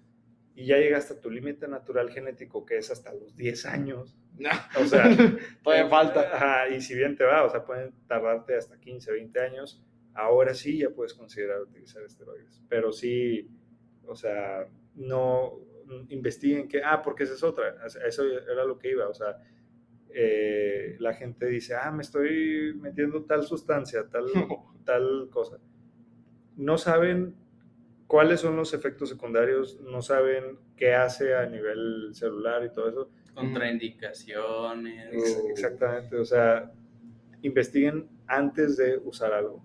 y 0.56 0.68
ya 0.68 0.78
llegaste 0.78 1.16
a 1.16 1.20
tu 1.20 1.32
límite 1.32 1.68
natural 1.68 2.12
genético, 2.12 2.64
que 2.64 2.78
es 2.78 2.92
hasta 2.92 3.14
los 3.16 3.36
10 3.36 3.66
años. 3.66 4.16
No, 4.38 4.50
O 4.82 4.86
sea, 4.86 5.04
todavía 5.64 5.88
falta. 5.90 6.22
Ajá, 6.36 6.70
y 6.70 6.82
si 6.82 6.96
bien 6.96 7.16
te 7.16 7.24
va, 7.24 7.44
o 7.44 7.50
sea, 7.50 7.64
pueden 7.64 7.94
tardarte 8.08 8.56
hasta 8.56 8.80
15, 8.80 9.12
20 9.12 9.40
años, 9.40 9.84
ahora 10.14 10.54
sí 10.54 10.80
ya 10.80 10.90
puedes 10.90 11.14
considerar 11.14 11.62
utilizar 11.62 12.04
esteroides. 12.04 12.62
Pero 12.70 12.92
sí, 12.92 13.50
o 14.06 14.16
sea, 14.16 14.68
no 14.96 15.60
mm, 15.86 16.12
investiguen 16.12 16.68
que, 16.68 16.84
ah, 16.84 17.02
porque 17.02 17.24
esa 17.24 17.34
es 17.34 17.44
otra, 17.44 17.76
eso 18.06 18.24
era 18.26 18.66
lo 18.66 18.78
que 18.78 18.92
iba, 18.92 19.08
o 19.08 19.14
sea, 19.14 19.38
eh, 20.14 20.98
la 21.00 21.14
gente 21.14 21.46
dice, 21.46 21.76
ah, 21.76 21.92
me 21.92 22.02
estoy 22.02 22.74
metiendo 22.76 23.24
tal 23.24 23.44
sustancia, 23.44 24.08
tal, 24.10 24.26
tal 24.86 25.30
cosa. 25.32 25.58
No 26.58 26.78
saben 26.78 27.36
cuáles 28.08 28.42
son 28.42 28.58
los 28.58 28.74
efectos 28.74 29.10
secundarios, 29.10 29.80
no 29.80 30.02
saben 30.02 30.60
qué 30.76 30.94
hace 30.94 31.36
a 31.36 31.46
nivel 31.46 32.10
celular 32.14 32.64
y 32.66 32.74
todo 32.74 32.90
eso. 32.90 33.10
Contraindicaciones. 33.34 35.16
Oh. 35.16 35.50
Exactamente, 35.50 36.18
o 36.18 36.26
sea, 36.26 36.72
investiguen 37.42 38.08
antes 38.28 38.78
de 38.78 38.98
usar 38.98 39.34
algo. 39.34 39.64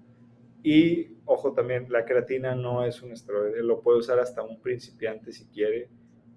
Y 0.62 1.16
ojo 1.24 1.52
también, 1.52 1.86
la 1.90 2.04
creatina 2.04 2.54
no 2.54 2.84
es 2.84 3.02
un 3.02 3.12
esteroide, 3.12 3.62
lo 3.62 3.82
puede 3.82 3.98
usar 3.98 4.18
hasta 4.18 4.42
un 4.42 4.60
principiante 4.60 5.32
si 5.32 5.46
quiere, 5.46 5.88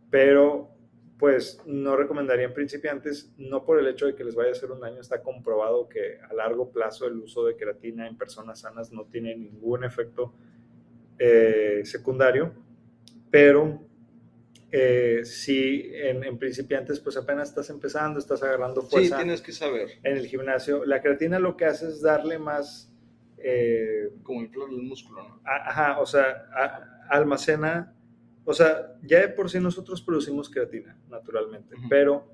pero 0.09 0.71
pues 1.17 1.61
no 1.65 1.97
recomendaría 1.97 2.45
en 2.45 2.53
principiantes, 2.53 3.33
no 3.37 3.65
por 3.65 3.77
el 3.77 3.87
hecho 3.87 4.05
de 4.05 4.15
que 4.15 4.23
les 4.23 4.35
vaya 4.35 4.49
a 4.49 4.51
hacer 4.53 4.71
un 4.71 4.79
daño, 4.79 5.01
está 5.01 5.21
comprobado 5.21 5.89
que 5.89 6.17
a 6.21 6.33
largo 6.33 6.71
plazo 6.71 7.07
el 7.07 7.17
uso 7.17 7.45
de 7.45 7.57
creatina 7.57 8.07
en 8.07 8.17
personas 8.17 8.61
sanas 8.61 8.93
no 8.93 9.05
tiene 9.05 9.35
ningún 9.35 9.83
efecto 9.83 10.33
eh, 11.17 11.81
secundario, 11.83 12.53
pero 13.29 13.81
eh, 14.71 15.21
si 15.23 15.89
en, 15.93 16.37
principiantes 16.37 16.99
pues 16.99 17.17
apenas 17.17 17.49
estás 17.49 17.69
empezando, 17.69 18.19
estás 18.19 18.43
agarrando 18.43 18.81
fuerza. 18.81 19.17
Sí, 19.17 19.23
tienes 19.23 19.41
que 19.41 19.51
saber. 19.51 19.89
En 20.03 20.17
el 20.17 20.27
gimnasio, 20.27 20.85
la 20.85 21.01
creatina 21.01 21.39
lo 21.39 21.57
que 21.57 21.65
hace 21.65 21.87
es 21.87 22.01
darle 22.01 22.37
más... 22.37 22.93
Eh, 23.37 24.11
Como 24.21 24.41
inflar 24.41 24.69
el 24.69 24.81
músculo, 24.83 25.23
¿no? 25.23 25.41
Ajá, 25.45 25.99
o 25.99 26.05
sea, 26.05 26.45
almacena, 27.09 27.95
o 28.43 28.53
sea, 28.53 28.95
ya 29.01 29.21
de 29.21 29.29
por 29.29 29.49
sí 29.49 29.59
nosotros 29.59 30.01
producimos 30.01 30.49
creatina, 30.49 30.97
naturalmente, 31.09 31.75
pero 31.89 32.27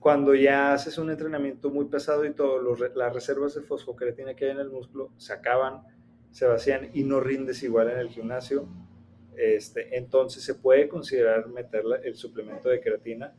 cuando 0.00 0.34
ya 0.34 0.72
haces 0.72 0.96
un 0.96 1.10
entrenamiento 1.10 1.70
muy 1.70 1.84
pesado 1.86 2.24
y 2.24 2.32
todo, 2.32 2.76
las 2.94 3.12
reservas 3.12 3.54
de 3.54 3.60
fosfocreatina 3.60 4.34
que 4.34 4.46
hay 4.46 4.52
en 4.52 4.60
el 4.60 4.70
músculo 4.70 5.12
se 5.18 5.32
acaban, 5.34 5.82
se 6.30 6.46
vacían 6.46 6.90
y 6.94 7.02
no 7.02 7.20
rindes 7.20 7.62
igual 7.62 7.90
en 7.90 7.98
el 7.98 8.08
gimnasio 8.08 8.66
este, 9.38 9.96
entonces 9.96 10.42
se 10.42 10.56
puede 10.56 10.88
considerar 10.88 11.46
meter 11.48 11.84
el 12.02 12.16
suplemento 12.16 12.68
de 12.68 12.80
creatina, 12.80 13.32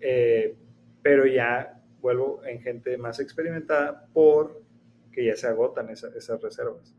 eh, 0.00 0.56
pero 1.02 1.26
ya 1.26 1.82
vuelvo 2.00 2.42
en 2.44 2.60
gente 2.62 2.96
más 2.96 3.20
experimentada 3.20 4.08
porque 4.14 5.26
ya 5.26 5.36
se 5.36 5.46
agotan 5.46 5.90
esas 5.90 6.40
reservas. 6.40 6.94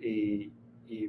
y, 0.00 0.52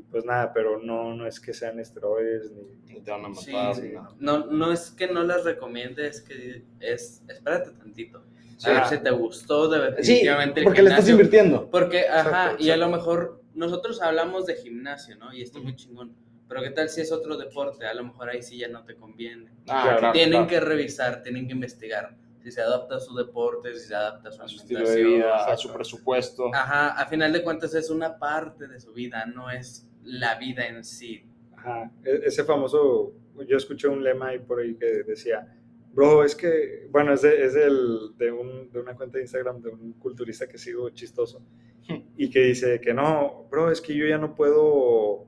pues 0.09 0.25
nada, 0.25 0.51
pero 0.51 0.81
no, 0.81 1.13
no 1.13 1.27
es 1.27 1.39
que 1.39 1.53
sean 1.53 1.79
esteroides 1.79 2.51
ni, 2.87 3.01
te 3.01 3.11
van 3.11 3.25
a 3.25 3.29
matar. 3.29 3.75
No. 4.17 4.45
no, 4.47 4.71
es 4.71 4.89
que 4.89 5.07
no 5.07 5.21
las 5.21 5.43
recomiende, 5.43 6.07
es 6.07 6.21
que 6.21 6.63
es, 6.79 7.21
espérate 7.27 7.71
tantito. 7.71 8.23
A 8.63 8.69
ver 8.69 8.85
si 8.85 8.97
te 8.99 9.11
gustó 9.11 9.67
definitivamente 9.67 10.63
porque 10.63 10.81
le 10.81 10.89
estás 10.91 11.09
invirtiendo. 11.09 11.69
Porque, 11.69 12.07
ajá, 12.07 12.55
y 12.57 12.69
a 12.69 12.77
lo 12.77 12.89
mejor 12.89 13.44
nosotros 13.55 14.01
hablamos 14.01 14.45
de 14.45 14.55
gimnasio, 14.55 15.15
¿no? 15.17 15.33
Y 15.33 15.41
esto 15.41 15.57
es 15.59 15.63
muy 15.63 15.75
chingón. 15.75 16.13
Pero 16.47 16.61
¿qué 16.61 16.69
tal 16.69 16.89
si 16.89 17.01
es 17.01 17.11
otro 17.11 17.37
deporte? 17.37 17.87
A 17.87 17.93
lo 17.93 18.03
mejor 18.03 18.29
ahí 18.29 18.43
sí 18.43 18.57
ya 18.57 18.67
no 18.67 18.83
te 18.83 18.95
conviene. 18.95 19.51
Ah, 19.67 20.11
tienen 20.13 20.45
que 20.45 20.59
revisar, 20.59 21.23
tienen 21.23 21.47
que 21.47 21.53
investigar 21.53 22.15
si 22.45 22.51
se 22.51 22.61
adapta 22.61 22.97
a 22.97 22.99
su 22.99 23.15
deporte, 23.15 23.73
si 23.73 23.87
se 23.87 23.95
adapta 23.95 24.29
a 24.29 24.31
su, 24.31 24.43
a 24.43 24.47
su 24.47 24.57
estilo 24.57 24.87
de 24.87 25.03
vida, 25.03 25.51
a 25.51 25.57
su 25.57 25.73
presupuesto. 25.73 26.53
Ajá, 26.53 26.89
a 26.89 27.07
final 27.07 27.33
de 27.33 27.41
cuentas 27.41 27.73
es 27.73 27.89
una 27.89 28.19
parte 28.19 28.67
de 28.67 28.79
su 28.79 28.93
vida, 28.93 29.25
no 29.25 29.49
es 29.49 29.89
la 30.03 30.37
vida 30.37 30.67
en 30.67 30.83
sí. 30.83 31.25
Ajá, 31.57 31.89
e-, 32.03 32.21
ese 32.23 32.43
famoso, 32.43 33.13
yo 33.47 33.57
escuché 33.57 33.87
un 33.87 34.03
lema 34.03 34.27
ahí 34.27 34.37
por 34.37 34.59
ahí 34.59 34.75
que 34.75 34.85
decía, 35.07 35.57
bro, 35.95 36.23
es 36.23 36.35
que, 36.35 36.87
bueno, 36.91 37.13
es, 37.13 37.21
de, 37.21 37.45
es 37.45 37.55
el, 37.55 38.17
de, 38.17 38.31
un, 38.31 38.69
de 38.69 38.79
una 38.79 38.95
cuenta 38.95 39.17
de 39.17 39.23
Instagram 39.23 39.61
de 39.61 39.69
un 39.69 39.93
culturista 39.93 40.47
que 40.47 40.57
sigo 40.57 40.89
chistoso 40.89 41.41
y 42.17 42.29
que 42.29 42.41
dice 42.41 42.79
que 42.81 42.93
no, 42.93 43.47
bro, 43.49 43.71
es 43.71 43.81
que 43.81 43.95
yo 43.95 44.05
ya 44.05 44.17
no 44.17 44.35
puedo, 44.35 45.25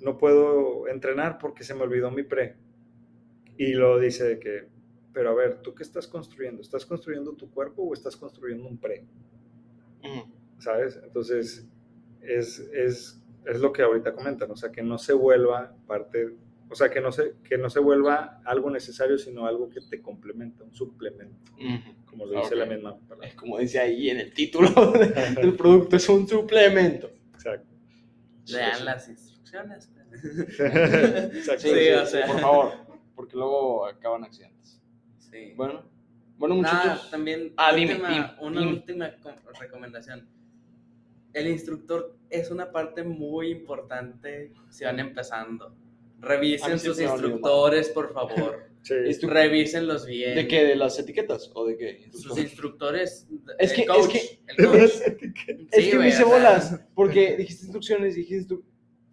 no 0.00 0.18
puedo 0.18 0.86
entrenar 0.88 1.38
porque 1.38 1.64
se 1.64 1.74
me 1.74 1.82
olvidó 1.82 2.10
mi 2.10 2.22
pre. 2.22 2.56
Y 3.56 3.72
lo 3.72 3.98
dice 3.98 4.38
que, 4.38 4.68
pero 5.12 5.30
a 5.30 5.34
ver, 5.34 5.62
¿tú 5.62 5.74
qué 5.74 5.82
estás 5.82 6.06
construyendo? 6.06 6.62
¿Estás 6.62 6.86
construyendo 6.86 7.32
tu 7.32 7.50
cuerpo 7.50 7.82
o 7.82 7.94
estás 7.94 8.16
construyendo 8.16 8.68
un 8.68 8.78
pre? 8.78 9.04
¿Sabes? 10.58 11.00
Entonces, 11.02 11.66
es, 12.20 12.58
es, 12.72 13.20
es, 13.44 13.60
lo 13.60 13.72
que 13.72 13.82
ahorita 13.82 14.12
comentan, 14.14 14.50
o 14.50 14.56
sea, 14.56 14.70
que 14.70 14.82
no 14.82 14.98
se 14.98 15.12
vuelva 15.12 15.74
parte, 15.86 16.34
o 16.72 16.74
sea, 16.74 16.90
que 16.90 17.00
no 17.00 17.12
se, 17.12 17.34
que 17.44 17.58
no 17.58 17.70
se 17.70 17.78
vuelva 17.78 18.40
algo 18.44 18.70
necesario, 18.70 19.18
sino 19.18 19.46
algo 19.46 19.68
que 19.68 19.80
te 19.82 20.00
complementa, 20.00 20.64
un 20.64 20.74
suplemento 20.74 21.52
como 22.12 22.26
lo 22.26 22.42
dice 22.42 22.54
la 22.54 22.66
misma 22.66 22.98
palabra. 22.98 23.26
Es 23.26 23.34
como 23.34 23.58
dice 23.58 23.80
ahí 23.80 24.10
en 24.10 24.20
el 24.20 24.34
título 24.34 24.68
del 25.40 25.56
producto, 25.56 25.96
es 25.96 26.06
un 26.10 26.28
suplemento. 26.28 27.10
Exacto. 27.32 27.74
Lean 28.48 28.84
las 28.84 29.08
instrucciones. 29.08 29.90
Exacto. 30.12 31.62
Sí, 31.62 31.88
o 31.88 32.04
sea. 32.04 32.26
Por 32.26 32.40
favor, 32.40 32.72
porque 33.14 33.34
luego 33.34 33.86
acaban 33.86 34.24
accidentes. 34.24 34.78
Sí. 35.18 35.54
Bueno, 35.56 35.84
bueno 36.36 36.56
muchachos. 36.56 37.10
también 37.10 37.54
ah, 37.56 37.74
una 38.40 38.60
última 38.60 39.10
recomendación. 39.58 40.28
El 41.32 41.48
instructor 41.48 42.18
es 42.28 42.50
una 42.50 42.70
parte 42.70 43.02
muy 43.04 43.48
importante 43.52 44.52
si 44.68 44.84
van 44.84 45.00
empezando. 45.00 45.74
Revisen 46.22 46.78
sus 46.78 47.00
instructores, 47.00 47.88
por 47.88 48.12
favor. 48.12 48.70
Sí. 48.82 48.94
Revísenlos 49.22 50.06
bien. 50.06 50.34
¿De 50.34 50.48
qué? 50.48 50.64
¿De 50.64 50.74
las 50.74 50.98
etiquetas? 50.98 51.52
¿O 51.54 51.64
de 51.64 51.76
qué? 51.76 52.10
Sus 52.10 52.36
instructores. 52.36 53.28
Es 53.60 53.72
que, 53.72 53.82
es 53.82 54.08
que, 54.08 54.40
es 55.70 55.88
que 55.88 55.98
me 56.00 56.08
hice 56.08 56.24
bolas. 56.24 56.80
Porque 56.92 57.36
dijiste 57.38 57.66
instrucciones, 57.66 58.16
dijiste. 58.16 58.58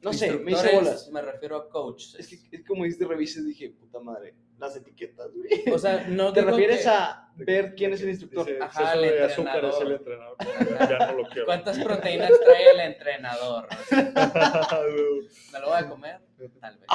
No 0.02 0.12
sé, 0.12 0.40
me 0.40 0.54
hice 0.54 0.74
bolas. 0.74 1.12
Me 1.12 1.22
refiero 1.22 1.56
a 1.56 1.70
coach. 1.70 2.16
Es 2.18 2.28
que 2.28 2.40
es 2.52 2.66
como 2.66 2.84
dijiste 2.84 3.06
revises, 3.06 3.46
dije, 3.46 3.70
puta 3.70 4.00
madre. 4.00 4.34
Las 4.60 4.76
etiquetas, 4.76 5.32
güey. 5.34 5.74
O 5.74 5.80
sea, 5.80 6.06
no. 6.08 6.34
¿Te 6.34 6.42
refieres 6.42 6.86
a 6.86 7.32
ver 7.36 7.76
quién 7.76 7.94
es 7.94 8.02
el 8.02 8.10
instructor? 8.10 8.46
Ajá, 8.62 8.94
el 8.94 9.02
de 9.02 9.24
azúcar 9.24 9.64
es 9.64 9.80
el 9.80 9.92
entrenador. 9.94 10.36
ya 10.90 11.08
no 11.08 11.14
lo 11.14 11.30
quiero. 11.30 11.46
¿Cuántas 11.46 11.80
proteínas 11.80 12.32
trae 12.44 12.72
el 12.72 12.80
entrenador? 12.82 13.68
¿Me 13.92 15.60
lo 15.60 15.68
voy 15.68 15.78
a 15.78 15.90
comer? 15.90 16.20
Tal 16.60 16.78
vez. 16.78 16.88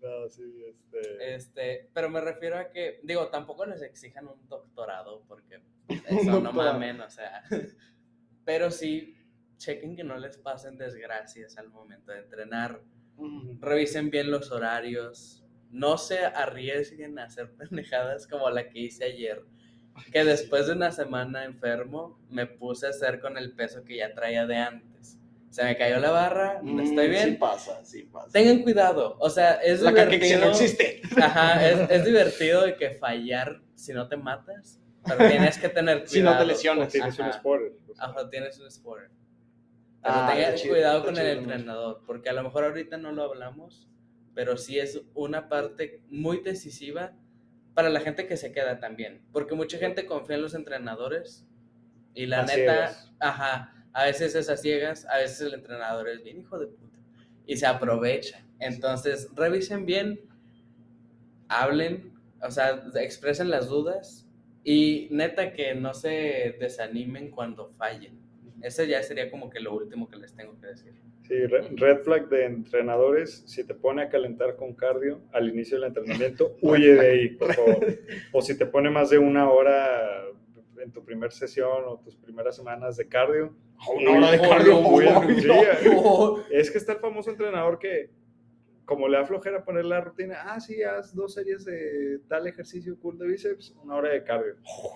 No, 0.00 0.28
sí, 0.28 0.64
este... 0.64 1.34
este... 1.34 1.90
Pero 1.92 2.08
me 2.08 2.20
refiero 2.20 2.56
a 2.56 2.70
que, 2.70 3.00
digo, 3.02 3.28
tampoco 3.28 3.66
les 3.66 3.82
exijan 3.82 4.28
un 4.28 4.48
doctorado, 4.48 5.24
porque 5.26 5.60
eso 6.08 6.40
no 6.40 6.52
mamen, 6.52 7.00
o 7.00 7.10
sea. 7.10 7.42
Pero 8.44 8.70
sí, 8.70 9.16
chequen 9.56 9.96
que 9.96 10.04
no 10.04 10.16
les 10.16 10.38
pasen 10.38 10.78
desgracias 10.78 11.58
al 11.58 11.68
momento 11.68 12.12
de 12.12 12.20
entrenar. 12.20 12.80
Revisen 13.60 14.10
bien 14.10 14.30
los 14.30 14.50
horarios. 14.50 15.44
No 15.70 15.98
se 15.98 16.24
arriesguen 16.24 17.18
a 17.18 17.24
hacer 17.24 17.50
pendejadas 17.58 18.26
como 18.26 18.48
la 18.50 18.68
que 18.68 18.80
hice 18.80 19.04
ayer. 19.04 19.42
Que 20.12 20.24
después 20.24 20.68
de 20.68 20.74
una 20.74 20.92
semana 20.92 21.44
enfermo, 21.44 22.20
me 22.30 22.46
puse 22.46 22.86
a 22.86 22.90
hacer 22.90 23.20
con 23.20 23.36
el 23.36 23.52
peso 23.52 23.82
que 23.84 23.96
ya 23.96 24.14
traía 24.14 24.46
de 24.46 24.56
antes 24.56 25.18
se 25.50 25.64
me 25.64 25.76
cayó 25.76 25.98
la 25.98 26.10
barra, 26.10 26.60
no 26.62 26.82
estoy 26.82 27.08
mm, 27.08 27.10
bien. 27.10 27.24
Sí 27.24 27.32
pasa, 27.32 27.84
sí 27.84 28.02
pasa. 28.02 28.28
Tengan 28.32 28.62
cuidado, 28.62 29.16
o 29.18 29.30
sea, 29.30 29.54
es 29.54 29.80
la 29.80 29.90
divertido. 29.90 30.40
no 30.40 30.50
existe. 30.50 31.00
Ajá, 31.16 31.68
es, 31.68 31.90
es, 31.90 32.04
divertido 32.04 32.62
de 32.62 32.76
que 32.76 32.90
fallar 32.90 33.60
si 33.74 33.92
no 33.92 34.08
te 34.08 34.16
matas, 34.16 34.78
pero 35.04 35.28
tienes 35.28 35.58
que 35.58 35.68
tener 35.68 36.04
cuidado. 36.04 36.08
Si 36.12 36.22
no 36.22 36.38
te 36.38 36.46
lesionas. 36.46 36.88
tienes 36.92 37.18
un 37.18 37.32
spoiler. 37.32 37.72
Ajá, 37.98 38.28
tienes 38.28 38.58
un 38.60 38.70
spoiler. 38.70 39.10
Ah, 40.02 40.34
cuidado 40.66 41.04
con 41.04 41.16
el 41.18 41.38
entrenador, 41.38 42.02
porque 42.06 42.28
a 42.28 42.32
lo 42.32 42.42
mejor 42.42 42.64
ahorita 42.64 42.96
no 42.96 43.12
lo 43.12 43.22
hablamos, 43.24 43.88
pero 44.34 44.56
sí 44.56 44.78
es 44.78 45.02
una 45.14 45.48
parte 45.48 46.02
muy 46.08 46.40
decisiva 46.40 47.12
para 47.74 47.90
la 47.90 48.00
gente 48.00 48.26
que 48.26 48.36
se 48.36 48.52
queda 48.52 48.80
también, 48.80 49.22
porque 49.32 49.54
mucha 49.54 49.78
gente 49.78 50.06
confía 50.06 50.36
en 50.36 50.42
los 50.42 50.54
entrenadores 50.54 51.46
y 52.14 52.26
la 52.26 52.44
neta, 52.44 52.96
ajá, 53.20 53.74
a 53.92 54.04
veces 54.04 54.34
esas 54.34 54.60
ciegas, 54.60 55.06
a 55.06 55.18
veces 55.18 55.40
el 55.40 55.54
entrenador 55.54 56.08
es 56.08 56.22
bien 56.22 56.40
hijo 56.40 56.58
de 56.58 56.68
puta 56.68 56.98
y 57.46 57.56
se 57.56 57.66
aprovecha. 57.66 58.44
Entonces, 58.60 59.28
revisen 59.34 59.86
bien, 59.86 60.20
hablen, 61.48 62.14
o 62.42 62.50
sea, 62.50 62.84
expresen 62.94 63.50
las 63.50 63.68
dudas 63.68 64.28
y 64.64 65.08
neta 65.10 65.52
que 65.52 65.74
no 65.74 65.94
se 65.94 66.56
desanimen 66.60 67.30
cuando 67.30 67.70
fallen. 67.70 68.27
Eso 68.62 68.84
ya 68.84 69.02
sería 69.02 69.30
como 69.30 69.50
que 69.50 69.60
lo 69.60 69.74
último 69.74 70.08
que 70.08 70.16
les 70.16 70.34
tengo 70.34 70.58
que 70.60 70.66
decir. 70.66 70.92
Sí, 71.22 71.34
red 71.46 72.02
flag 72.04 72.28
de 72.28 72.46
entrenadores, 72.46 73.44
si 73.46 73.62
te 73.62 73.74
pone 73.74 74.02
a 74.02 74.08
calentar 74.08 74.56
con 74.56 74.74
cardio 74.74 75.20
al 75.32 75.48
inicio 75.48 75.78
del 75.78 75.88
entrenamiento, 75.88 76.56
huye 76.62 76.94
de 76.94 77.10
ahí, 77.10 77.28
por 77.30 77.54
favor. 77.54 77.86
O 78.32 78.40
si 78.40 78.56
te 78.56 78.64
pone 78.64 78.88
más 78.88 79.10
de 79.10 79.18
una 79.18 79.50
hora 79.50 80.24
en 80.80 80.90
tu 80.90 81.04
primera 81.04 81.30
sesión 81.30 81.84
o 81.86 81.98
tus 81.98 82.16
primeras 82.16 82.56
semanas 82.56 82.96
de 82.96 83.08
cardio. 83.08 83.54
Una 83.94 84.12
hora 84.12 84.30
de 84.32 84.40
cardio. 84.40 86.44
Es 86.50 86.70
que 86.70 86.78
está 86.78 86.92
el 86.92 86.98
famoso 86.98 87.30
entrenador 87.30 87.78
que, 87.78 88.10
como 88.86 89.06
le 89.06 89.18
da 89.18 89.26
flojera 89.26 89.64
poner 89.64 89.84
la 89.84 90.00
rutina, 90.00 90.42
ah, 90.46 90.60
sí, 90.60 90.82
haz 90.82 91.14
dos 91.14 91.34
series 91.34 91.64
de 91.64 92.20
tal 92.28 92.46
ejercicio 92.46 92.98
cool 93.00 93.18
de 93.18 93.26
bíceps, 93.26 93.76
una 93.82 93.96
hora 93.96 94.10
de 94.10 94.24
cardio. 94.24 94.54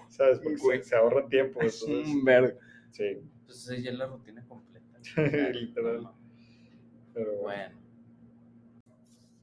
¿Sabes? 0.08 0.40
Porque 0.40 0.82
se, 0.82 0.96
ahorra 0.96 1.28
tiempo. 1.28 1.60
Es 1.60 1.82
un 1.82 2.24
verde. 2.24 2.56
Sí. 2.90 3.20
Pues 3.52 3.82
ya 3.82 3.90
es 3.90 3.98
la 3.98 4.06
rutina 4.06 4.42
completa. 4.48 4.98
Literal. 5.52 6.08
Pero 7.12 7.36
bueno. 7.42 7.76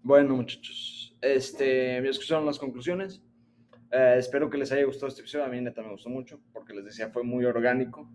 Bueno, 0.01 0.35
muchachos. 0.35 1.15
Este, 1.21 2.01
me 2.01 2.09
escucharon 2.09 2.45
las 2.47 2.57
conclusiones. 2.57 3.21
Eh, 3.91 4.15
espero 4.17 4.49
que 4.49 4.57
les 4.57 4.71
haya 4.71 4.83
gustado 4.85 5.09
este 5.09 5.21
episodio. 5.21 5.45
A 5.45 5.49
mí 5.49 5.61
neta 5.61 5.83
me 5.83 5.91
gustó 5.91 6.09
mucho 6.09 6.41
porque 6.53 6.73
les 6.73 6.85
decía 6.85 7.09
fue 7.11 7.23
muy 7.23 7.45
orgánico. 7.45 8.09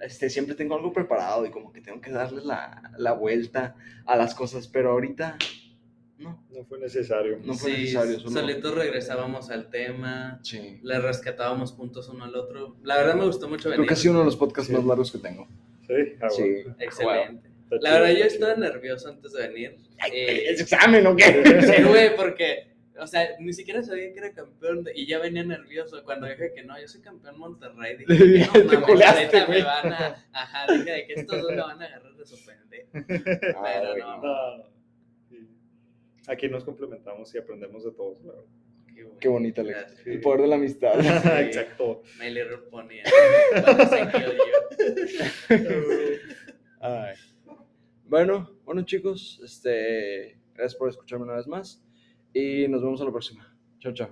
este, 0.00 0.30
siempre 0.30 0.54
tengo 0.54 0.76
algo 0.76 0.94
preparado 0.94 1.44
y 1.44 1.50
como 1.50 1.72
que 1.72 1.82
tengo 1.82 2.00
que 2.00 2.10
darle 2.10 2.42
la, 2.42 2.94
la 2.96 3.12
vuelta 3.12 3.76
a 4.06 4.16
las 4.16 4.34
cosas, 4.34 4.66
pero 4.66 4.92
ahorita 4.92 5.36
no. 6.18 6.44
No 6.50 6.64
fue 6.64 6.78
necesario. 6.78 7.38
No 7.44 7.54
fue 7.54 7.70
Sí, 7.72 7.76
necesario. 7.82 8.18
solo- 8.20 8.30
solitos 8.40 8.74
regresábamos 8.74 9.50
al 9.50 9.70
tema, 9.70 10.40
Sí. 10.42 10.78
le 10.82 10.98
rescatábamos 11.00 11.72
puntos 11.72 12.08
uno 12.08 12.24
al 12.24 12.34
otro. 12.34 12.76
La 12.82 12.96
verdad 12.96 13.14
me 13.14 13.24
gustó 13.24 13.48
mucho 13.48 13.68
venir. 13.70 13.86
Creo 13.86 13.88
que 13.88 13.94
ha 13.94 13.96
sido 13.96 14.12
uno 14.12 14.20
de 14.20 14.26
los 14.26 14.36
podcasts 14.36 14.68
Sí. 14.68 14.74
más 14.76 14.84
largos 14.84 15.12
que 15.12 15.18
tengo. 15.18 15.46
Sí, 15.86 15.94
ah, 16.20 16.28
Sí. 16.30 16.42
bueno. 16.42 16.74
Excelente. 16.78 17.48
La 17.80 17.92
verdad, 18.00 18.10
yo 18.16 18.24
estaba 18.24 18.54
nervioso 18.54 19.08
antes 19.10 19.32
de 19.32 19.48
venir. 19.48 19.76
¿Es 20.12 20.12
Eh, 20.12 20.62
examen 20.62 21.06
o 21.06 21.14
qué? 21.16 21.22
sí, 21.76 21.82
güey, 21.88 22.16
porque, 22.16 22.72
o 22.98 23.06
sea, 23.06 23.28
ni 23.40 23.52
siquiera 23.52 23.82
sabía 23.82 24.10
que 24.12 24.18
era 24.18 24.32
campeón 24.32 24.84
de- 24.84 24.92
y 24.94 25.06
ya 25.06 25.18
venía 25.18 25.44
nervioso 25.44 26.02
cuando 26.04 26.26
dije 26.26 26.52
que 26.54 26.64
no, 26.64 26.80
yo 26.80 26.88
soy 26.88 27.00
campeón 27.02 27.38
Monterrey. 27.38 27.96
Dije, 27.98 28.16
que 28.16 28.38
no, 28.46 28.52
Te 28.52 28.64
mames, 28.64 28.80
culeaste, 28.86 29.20
ahorita 29.20 29.44
güey. 29.46 29.58
me 29.60 29.64
van 29.66 29.92
a, 29.92 30.26
ajá, 30.32 30.72
dije 30.72 30.90
de 30.90 31.06
que 31.06 31.12
estos 31.14 31.42
dos 31.42 31.50
me 31.50 31.60
van 31.60 31.82
a 31.82 31.84
agarrar 31.86 32.12
de. 32.16 32.86
Ah, 32.92 32.92
Pero 33.82 33.96
no, 33.98 34.22
No. 34.22 34.77
Aquí 36.28 36.48
nos 36.48 36.62
complementamos 36.64 37.34
y 37.34 37.38
aprendemos 37.38 37.84
de 37.84 37.92
todos, 37.92 38.22
la 38.22 38.32
verdad. 38.32 38.46
Qué, 38.94 39.02
bueno. 39.02 39.18
Qué 39.18 39.28
bonita 39.28 39.62
la 39.62 39.70
Gracias. 39.70 40.06
El 40.06 40.20
poder 40.20 40.42
de 40.42 40.46
la 40.48 40.56
amistad. 40.56 41.00
Exacto. 41.40 42.02
Se 45.48 45.58
kill 45.58 45.58
you. 45.58 45.66
Ay. 46.80 47.14
Bueno, 48.04 48.50
bueno 48.64 48.82
chicos, 48.82 49.40
este, 49.44 50.38
gracias 50.54 50.74
por 50.76 50.88
escucharme 50.88 51.24
una 51.24 51.36
vez 51.36 51.46
más 51.46 51.82
y 52.32 52.68
nos 52.68 52.82
vemos 52.82 53.00
a 53.00 53.04
la 53.04 53.10
próxima. 53.10 53.54
Chao, 53.80 53.92
chao. 53.92 54.08